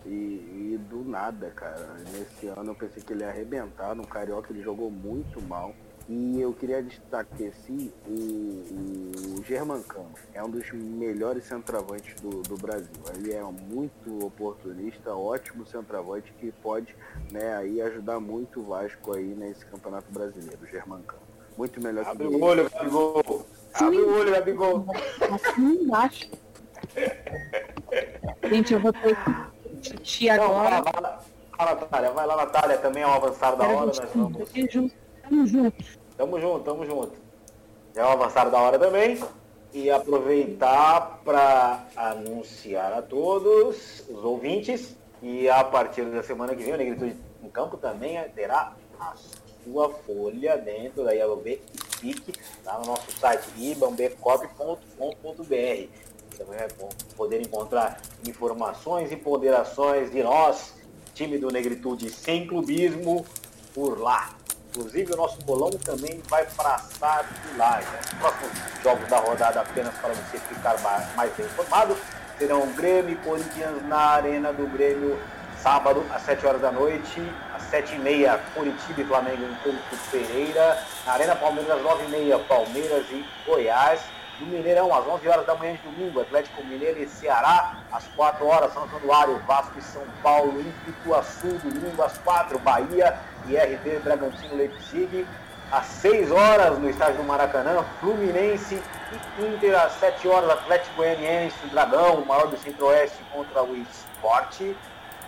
E, 0.06 0.10
e, 0.10 0.80
do 0.90 1.04
nada, 1.04 1.50
cara. 1.52 1.96
Nesse 2.12 2.48
ano 2.48 2.72
eu 2.72 2.76
pensei 2.76 3.02
que 3.02 3.14
ele 3.14 3.24
ia 3.24 3.30
arrebentar. 3.30 3.96
No 3.96 4.06
Carioca 4.06 4.52
ele 4.52 4.62
jogou 4.62 4.92
muito 4.92 5.42
mal. 5.42 5.74
E 6.10 6.42
eu 6.42 6.52
queria 6.54 6.84
destacar 6.84 7.48
assim, 7.48 7.92
o, 8.06 9.40
o 9.40 9.44
Germancano. 9.44 10.12
É 10.34 10.44
um 10.44 10.50
dos 10.50 10.70
melhores 10.72 11.46
centroavantes 11.46 12.20
do, 12.20 12.42
do 12.42 12.58
Brasil. 12.58 12.90
Ele 13.16 13.34
é 13.34 13.42
muito 13.42 14.26
oportunista, 14.26 15.16
ótimo 15.16 15.66
centroavante 15.66 16.34
que 16.40 16.52
pode 16.52 16.94
né, 17.32 17.56
aí 17.56 17.82
ajudar 17.82 18.20
muito 18.20 18.60
o 18.60 18.64
Vasco 18.64 19.16
aí 19.16 19.34
nesse 19.36 19.66
campeonato 19.66 20.12
brasileiro, 20.12 20.60
o 20.62 20.68
Germancano. 20.68 21.22
Muito 21.58 21.82
melhor 21.82 22.06
Abre 22.06 22.28
que 22.28 22.36
o 22.36 22.44
olho, 22.44 22.70
Gabigol. 22.70 23.46
Abre 23.74 23.98
o 23.98 24.18
olho, 24.18 24.32
Gabigol. 24.32 24.86
Assim 25.32 25.84
embaixo. 25.84 26.30
Gente, 28.50 28.74
eu 28.74 28.80
vou 28.80 28.92
ter 28.92 29.16
que 30.02 30.30
agora. 30.30 30.82
Vai 30.82 31.02
lá, 31.02 31.20
vai 31.58 31.66
lá, 31.66 31.76
Natália. 31.76 32.12
Vai 32.12 32.28
lá, 32.28 32.36
Natália. 32.36 32.78
Também 32.78 33.04
é 33.04 33.08
um 33.08 33.14
avançado 33.14 33.58
da 33.58 33.68
hora. 33.68 33.86
Nós 33.86 34.00
vamos. 34.14 34.50
Tamo 35.24 35.48
junto. 35.48 35.84
Tamo 36.18 36.40
junto, 36.40 36.64
tamo 36.64 36.86
junto. 36.86 37.14
Já 37.96 38.04
é 38.04 38.06
um 38.06 38.10
avançado 38.10 38.52
da 38.52 38.60
hora 38.60 38.78
também. 38.78 39.20
E 39.74 39.90
aproveitar 39.90 41.22
para 41.26 41.88
anunciar 41.96 42.94
a 42.94 43.02
todos 43.02 44.04
os 44.08 44.24
ouvintes 44.24 44.96
e 45.22 45.50
a 45.50 45.64
partir 45.64 46.06
da 46.06 46.22
semana 46.22 46.54
que 46.54 46.64
vem 46.64 46.74
o 46.74 46.78
Negritude 46.78 47.16
em 47.42 47.50
Campo 47.50 47.78
também 47.78 48.22
terá 48.36 48.76
a 49.00 49.16
sua 49.64 49.90
folha 49.90 50.58
dentro 50.58 51.04
da 51.04 51.14
IAB 51.14 51.62
FIC, 52.00 52.34
lá 52.66 52.80
no 52.80 52.88
nosso 52.88 53.12
site 53.14 53.48
ibambecop.com.br. 53.58 55.88
Você 56.30 56.44
vai 56.44 56.68
poder 57.16 57.42
encontrar 57.42 58.02
informações 58.28 59.12
e 59.12 59.16
ponderações 59.16 60.12
de 60.12 60.22
nós, 60.22 60.76
time 61.14 61.38
do 61.38 61.50
Negritude 61.50 62.10
sem 62.10 62.46
clubismo, 62.46 63.26
por 63.74 64.00
lá. 64.00 64.36
Inclusive, 64.76 65.14
o 65.14 65.18
nosso 65.18 65.40
bolão 65.44 65.70
também 65.70 66.20
vai 66.28 66.48
passar 66.48 67.24
de 67.24 67.58
lá. 67.60 67.78
Né? 67.78 68.00
Os 68.04 68.14
próximos 68.14 68.52
jogos 68.84 69.08
da 69.08 69.20
rodada, 69.20 69.62
apenas 69.62 69.94
para 70.00 70.14
você 70.14 70.40
ficar 70.40 70.76
mais 71.16 71.32
bem 71.36 71.46
informado, 71.46 71.96
serão 72.40 72.66
Grêmio 72.74 73.12
e 73.12 73.16
Corinthians 73.18 73.88
na 73.88 74.00
Arena 74.00 74.52
do 74.52 74.66
Grêmio, 74.66 75.20
sábado, 75.62 76.04
às 76.12 76.24
7 76.24 76.48
horas 76.48 76.62
da 76.62 76.72
noite. 76.72 77.22
Às 77.56 77.70
7h30, 77.70 78.40
Curitiba 78.56 79.02
e 79.02 79.06
Flamengo 79.06 79.44
em 79.44 79.56
Couto 79.62 79.98
Pereira. 80.10 80.84
Na 81.06 81.14
Arena 81.14 81.36
Palmeiras, 81.36 81.78
às 81.78 81.84
9h30, 81.84 82.48
Palmeiras 82.48 83.06
e 83.12 83.24
Goiás. 83.46 84.02
No 84.40 84.48
Mineirão, 84.48 84.92
às 84.92 85.06
11 85.06 85.28
horas 85.28 85.46
da 85.46 85.54
manhã 85.54 85.76
de 85.76 85.84
domingo, 85.84 86.20
Atlético 86.20 86.64
Mineiro 86.66 87.00
e 87.00 87.08
Ceará. 87.08 87.78
Às 87.92 88.06
4 88.16 88.44
horas, 88.44 88.74
São 88.74 88.90
Januário, 88.90 89.40
Vasco 89.46 89.78
e 89.78 89.84
São 89.84 90.02
Paulo, 90.24 90.60
em 90.60 90.72
Pituaçu, 90.84 91.60
domingo 91.64 92.02
às 92.02 92.18
4, 92.18 92.58
Bahia 92.58 93.20
e 93.48 93.58
RB 93.58 94.00
Bragantino 94.04 94.56
Leipzig. 94.56 95.28
Às 95.72 95.86
6 95.88 96.32
horas 96.32 96.78
no 96.78 96.90
estádio 96.90 97.18
do 97.18 97.24
Maracanã, 97.24 97.84
Fluminense 98.00 98.82
e 99.40 99.46
Inter. 99.46 99.80
Às 99.80 99.94
7 99.94 100.28
horas, 100.28 100.50
Atlético 100.52 100.96
Goianiense, 100.98 101.56
Dragão, 101.72 102.16
o 102.16 102.26
maior 102.26 102.48
do 102.48 102.58
Centro-Oeste 102.58 103.18
contra 103.32 103.64
o 103.64 103.76
Esporte. 103.76 104.76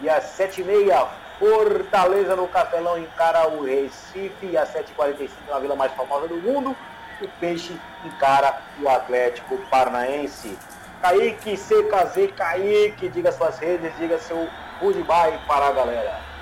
E 0.01 0.09
às 0.09 0.37
7h30, 0.37 1.07
Fortaleza 1.39 2.35
no 2.35 2.47
Castelão 2.47 2.97
encara 2.97 3.47
o 3.47 3.65
Recife. 3.65 4.45
E 4.45 4.57
às 4.57 4.69
7h45, 4.73 5.29
na 5.49 5.59
vila 5.59 5.75
mais 5.75 5.91
famosa 5.93 6.27
do 6.27 6.35
mundo, 6.35 6.75
o 7.21 7.27
Peixe 7.39 7.75
encara 8.05 8.55
o 8.81 8.89
Atlético 8.89 9.57
Paranaense. 9.69 10.57
Kaique, 11.01 11.57
CKZ, 11.57 12.31
Kaique, 12.35 13.09
diga 13.09 13.31
suas 13.31 13.57
redes, 13.59 13.91
diga 13.97 14.17
seu 14.19 14.47
goodbye 14.79 15.39
para 15.47 15.67
a 15.67 15.71
galera. 15.71 16.34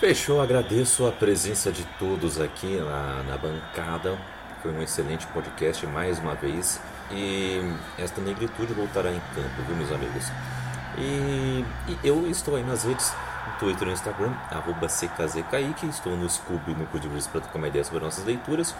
Fechou, 0.00 0.40
agradeço 0.40 1.06
a 1.06 1.12
presença 1.12 1.70
de 1.70 1.84
todos 1.98 2.40
aqui 2.40 2.78
na, 2.78 3.22
na 3.24 3.36
bancada. 3.36 4.18
Foi 4.62 4.72
um 4.72 4.80
excelente 4.80 5.26
podcast 5.26 5.86
mais 5.86 6.18
uma 6.18 6.34
vez. 6.34 6.80
E 7.10 7.60
esta 7.98 8.18
negritude 8.22 8.72
voltará 8.72 9.12
em 9.12 9.20
campo, 9.34 9.62
viu, 9.66 9.76
meus 9.76 9.92
amigos? 9.92 10.24
E, 10.96 11.62
e 11.86 11.98
eu 12.02 12.26
estou 12.30 12.56
aí 12.56 12.64
nas 12.64 12.84
redes, 12.84 13.12
no 13.46 13.58
Twitter 13.58 13.82
e 13.82 13.84
no 13.88 13.92
Instagram, 13.92 14.32
arroba 14.50 14.88
CKZKaique. 14.88 15.86
Estou 15.88 16.16
no 16.16 16.30
Scooby, 16.30 16.74
no 16.74 16.86
de 16.98 17.06
Livros 17.06 17.26
para 17.26 17.42
trocar 17.42 17.58
uma 17.58 17.68
ideia 17.68 17.84
sobre 17.84 18.02
nossas 18.02 18.24
leituras. 18.24 18.74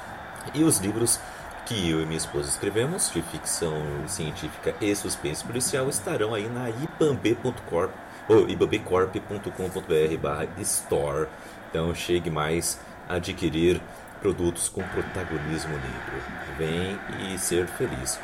E 0.54 0.64
os 0.64 0.78
livros 0.78 1.20
que 1.66 1.90
eu 1.90 2.00
e 2.00 2.06
minha 2.06 2.16
esposa 2.16 2.48
escrevemos, 2.48 3.12
de 3.12 3.20
ficção 3.20 3.74
científica 4.06 4.74
e 4.80 4.96
suspense 4.96 5.44
policial, 5.44 5.86
estarão 5.86 6.32
aí 6.32 6.48
na 6.48 6.70
ipamb.corp 6.70 7.92
ou 8.30 8.48
ibambecorp.com.br 8.48 10.16
barra 10.22 10.46
store. 10.58 11.26
Então 11.68 11.92
chegue 11.92 12.30
mais 12.30 12.80
a 13.08 13.14
adquirir 13.14 13.82
produtos 14.20 14.68
com 14.68 14.82
protagonismo 14.82 15.72
negro. 15.72 16.22
Vem 16.56 16.98
e 17.18 17.38
ser 17.38 17.66
feliz. 17.66 18.20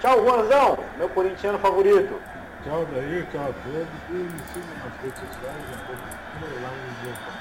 Tchau, 0.00 0.24
Juanzão, 0.24 0.78
meu 0.96 1.08
corintiano 1.10 1.58
favorito. 1.58 2.20
Tchau 2.64 2.86
daí, 2.92 3.24
tchau 3.30 3.42
a 3.42 3.52
todos. 3.52 3.88
E 4.10 4.12
me 4.12 4.40
sigam 4.52 4.74
nas 4.84 5.00
redes 5.00 5.20
sociais, 5.20 5.64
lá 6.62 6.70
no 6.70 7.38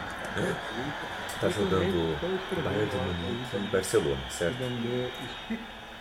Tá 1.39 1.49
jogando 1.49 2.17
Bayern 2.63 2.89
de 2.89 2.97
Munique 2.97 3.57
e 3.57 3.67
Barcelona, 3.71 4.21
certo? 4.29 4.57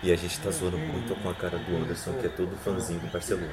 E 0.03 0.13
a 0.13 0.17
gente 0.17 0.39
tá 0.41 0.51
zoando 0.51 0.77
muito 0.79 1.15
com 1.17 1.31
a 1.31 1.35
cara 1.35 1.59
do 1.59 1.77
Anderson, 1.77 2.13
que 2.15 2.27
é 2.27 2.29
todo 2.29 2.55
fãzinho 2.63 3.01
do 3.01 3.11
Barcelona. 3.11 3.49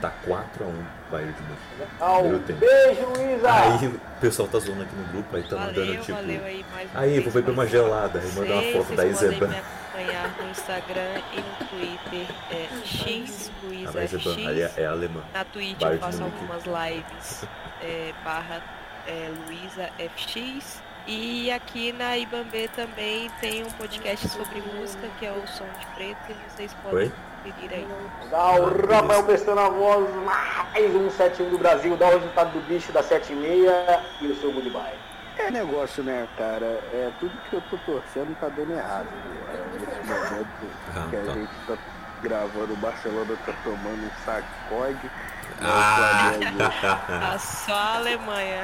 Tá 0.00 0.12
4x1 0.26 0.84
Bayern 1.10 1.32
de 1.32 1.42
Munique. 1.42 1.92
Ah, 1.98 2.18
um 2.18 2.38
beijo, 2.38 3.06
Luísa! 3.06 3.52
Aí 3.52 3.86
o 3.86 4.00
pessoal 4.20 4.46
tá 4.46 4.58
zoando 4.58 4.82
aqui 4.82 4.94
no 4.94 5.04
grupo, 5.04 5.34
aí 5.34 5.42
tá 5.44 5.56
Valeu, 5.56 5.84
mandando 5.86 6.00
tipo. 6.02 6.12
valeu 6.12 6.44
aí, 6.44 6.64
mais 6.70 6.90
uma 6.90 7.00
Aí, 7.00 7.20
vou 7.20 7.32
beber 7.32 7.50
uma 7.50 7.66
gelada. 7.66 8.18
Aí 8.20 8.32
manda 8.32 8.52
uma 8.52 8.62
foto 8.62 8.94
da 8.94 9.02
vocês 9.04 9.16
podem 9.18 9.28
Iseban. 9.30 9.48
me 9.48 9.56
acompanhar 9.56 10.36
no 10.38 10.50
Instagram 10.50 11.22
e 11.32 11.36
no 11.36 11.68
Twitter 11.70 12.36
é 12.50 12.86
x 12.86 13.50
A 13.86 14.06
FX. 14.06 14.26
ali 14.46 14.60
é, 14.62 14.72
é 14.76 14.86
alemã. 14.86 15.22
Na 15.32 15.44
Twitch 15.46 15.78
Bayern 15.80 15.96
eu 15.96 16.00
faço 16.02 16.22
algumas 16.22 16.62
lives 16.64 17.44
é, 17.82 18.12
barra 18.22 18.62
é, 19.06 19.30
Luísa 19.46 19.90
FX. 20.14 20.82
E 21.06 21.50
aqui 21.52 21.92
na 21.92 22.16
Ibambe 22.18 22.68
também 22.74 23.30
tem 23.40 23.62
um 23.64 23.70
podcast 23.70 24.28
sobre 24.28 24.60
música 24.60 25.06
que 25.18 25.26
é 25.26 25.30
o 25.30 25.46
Som 25.46 25.66
de 25.78 25.86
Preto 25.94 26.18
e 26.30 26.34
vocês 26.50 26.74
podem 26.82 26.98
Oi? 26.98 27.12
conferir 27.44 27.70
aí. 27.72 27.88
Dá 28.28 28.50
o 28.54 28.86
Rafael 28.88 29.22
prestando 29.22 29.60
a 29.60 29.68
voz, 29.68 30.12
mais 30.24 30.94
um 30.96 31.08
7-1 31.08 31.50
do 31.50 31.58
Brasil, 31.58 31.96
dá 31.96 32.08
o 32.08 32.10
resultado 32.18 32.52
do 32.54 32.60
bicho 32.66 32.90
da 32.90 33.04
7 33.04 33.32
e 33.32 33.36
meia 33.36 34.02
e 34.20 34.26
o 34.26 34.40
seu 34.40 34.52
goodbye. 34.52 34.94
É 35.38 35.48
negócio, 35.50 36.02
né, 36.02 36.26
cara? 36.36 36.64
É 36.92 37.10
tudo 37.20 37.32
que 37.50 37.54
eu 37.54 37.60
tô 37.70 37.76
torcendo 37.78 38.34
tá 38.40 38.48
dando 38.48 38.72
errado. 38.72 39.06
É, 39.48 39.78
nesse 39.78 40.08
momento 40.08 40.48
Ah, 40.96 41.06
que 41.08 41.16
a 41.16 41.20
tá. 41.24 41.32
gente 41.34 41.50
tá 41.68 41.78
gravando, 42.22 42.72
o 42.72 42.76
Barcelona 42.78 43.36
tá 43.46 43.52
tomando 43.62 44.06
um 44.06 44.10
sacode. 44.24 45.10
Ah! 45.60 46.30
O 46.30 46.38
Flamengo, 46.38 46.58
Ah, 47.34 47.38
só 47.38 47.72
a 47.74 47.94
Alemanha. 47.96 48.62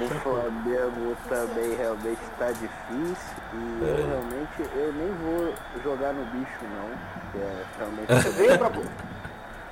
o 0.00 0.20
Flamengo 0.20 1.16
também 1.28 1.76
realmente 1.76 2.20
tá 2.38 2.46
difícil. 2.48 3.38
E 3.54 3.80
eu 3.82 4.06
realmente 4.06 4.76
eu 4.76 4.92
nem 4.92 5.12
vou 5.14 5.54
jogar 5.82 6.12
no 6.12 6.24
bicho 6.26 6.58
não. 6.62 7.40
É 7.40 7.64
realmente. 7.78 8.08
Pô. 8.74 8.82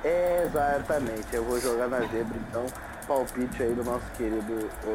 É, 0.03 0.43
exatamente, 0.47 1.27
eu 1.33 1.43
vou 1.43 1.59
jogar 1.59 1.87
na 1.87 1.99
zebra, 1.99 2.37
então 2.49 2.65
palpite 3.07 3.63
aí 3.63 3.73
do 3.73 3.83
nosso 3.83 4.05
querido 4.17 4.69
o, 4.85 4.89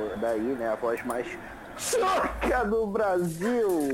o- 0.00 0.16
daí, 0.16 0.40
né? 0.40 0.72
A 0.72 0.74
voz 0.76 1.04
mais 1.04 1.26
choca 1.78 2.64
do 2.64 2.86
Brasil! 2.86 3.88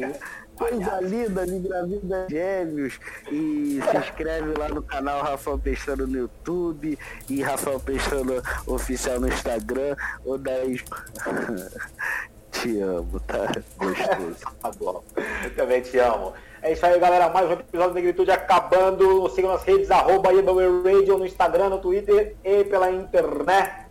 Coisa 0.57 1.01
linda, 1.01 1.47
me 1.47 1.57
engravida 1.57 2.27
gêmeos. 2.31 2.99
E 3.31 3.81
se 3.91 3.97
inscreve 3.97 4.55
lá 4.59 4.69
no 4.69 4.83
canal 4.83 5.23
Rafael 5.23 5.59
Peixano 5.59 6.07
no 6.07 6.19
YouTube 6.19 6.99
e 7.29 7.43
Rafael 7.43 7.81
Peixano 7.81 8.43
oficial 8.67 9.21
no 9.21 9.29
Instagram. 9.29 9.97
O 10.25 10.39
daí. 10.39 10.81
Te 12.53 12.81
amo, 12.81 13.19
tá? 13.21 13.49
Gostoso. 13.77 14.55
Tá 14.63 14.71
bom. 14.79 15.03
Eu 15.43 15.55
também 15.57 15.83
te 15.83 15.99
amo. 15.99 16.33
É 16.63 16.73
isso 16.73 16.87
aí, 16.87 16.99
galera. 16.99 17.29
Mais 17.29 17.49
um 17.49 17.53
episódio 17.53 17.89
da 17.89 17.95
Negritude 17.95 18.31
acabando. 18.31 19.29
Sigam 19.31 19.53
nas 19.53 19.65
redes, 19.65 19.91
arroba 19.91 20.31
Radio 20.31 21.19
no 21.19 21.27
Instagram, 21.27 21.69
no 21.69 21.79
Twitter 21.79 22.37
e 22.45 22.65
pela 22.65 22.91
internet. 22.91 23.84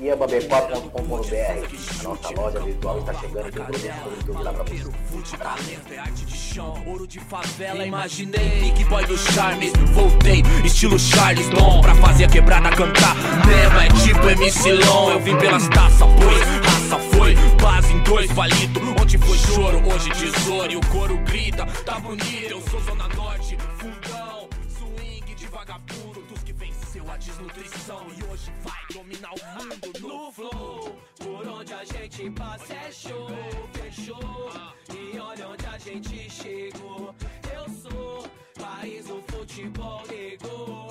Iabambe4.com.br 0.00 1.98
A 1.98 2.02
nossa 2.04 2.30
loja 2.30 2.60
virtual 2.60 3.00
está 3.00 3.14
chegando 3.14 3.44
com 3.44 3.50
produtos 3.50 3.82
da 3.82 3.94
Negritude 3.94 4.42
lá 4.42 4.52
pra 4.52 4.62
você. 4.62 5.36
Talento, 5.36 5.92
é 5.92 5.98
arte 5.98 6.24
de 6.24 6.36
chão, 6.36 6.82
ouro 6.86 7.06
de 7.06 7.18
favela, 7.18 7.84
imaginei 7.84 8.60
Big 8.60 8.84
Boy 8.84 9.04
do 9.06 9.18
Charmes, 9.18 9.72
voltei, 9.92 10.42
estilo 10.64 10.96
Charles 10.98 11.48
Dom 11.48 11.80
Pra 11.80 11.94
fazer 11.96 12.24
a 12.24 12.28
quebrada 12.28 12.70
cantar, 12.70 13.16
Neva 13.46 13.84
é 13.84 13.88
tipo 13.88 14.28
MC 14.28 14.72
Long 14.72 15.10
Eu 15.10 15.20
vim 15.20 15.36
pelas 15.36 15.68
taças, 15.68 15.98
pois 15.98 16.40
raça 16.64 16.98
foi, 17.16 17.34
base 17.60 17.92
em 17.92 17.98
dois 18.04 18.32
palito 18.32 18.80
Onde 19.00 19.18
foi 19.18 19.36
choro, 19.38 19.82
hoje 19.92 20.10
tesouro 20.10 20.72
e 20.72 20.76
o 20.76 20.80
coro 20.86 21.16
grita 21.24 21.66
Tá 21.84 21.98
bonito, 21.98 22.50
eu 22.50 22.60
sou 22.62 22.80
Zona 22.80 23.08
Norte, 23.08 23.56
fundão 23.78 24.48
Swing 24.68 25.34
de 25.34 25.46
vagabundo, 25.48 26.22
dos 26.28 26.42
que 26.42 26.52
venceu 26.52 27.04
a 27.10 27.16
desnutrição. 27.16 28.06
E 28.16 28.22
hoje 28.24 28.52
vai 28.62 28.77
dominar 28.92 29.32
o 29.32 29.62
mundo 29.62 30.00
no 30.00 30.32
flow 30.32 30.98
Por 31.18 31.46
onde 31.48 31.72
a 31.74 31.84
gente 31.84 32.30
passa 32.30 32.74
é 32.74 32.90
show, 32.90 33.28
fechou. 33.72 34.50
E 34.94 35.18
olha 35.18 35.48
onde 35.48 35.66
a 35.66 35.78
gente 35.78 36.30
chegou. 36.30 37.14
Eu 37.52 37.68
sou 37.68 38.24
país 38.58 39.06
do 39.06 39.22
futebol 39.22 40.02
negou 40.08 40.87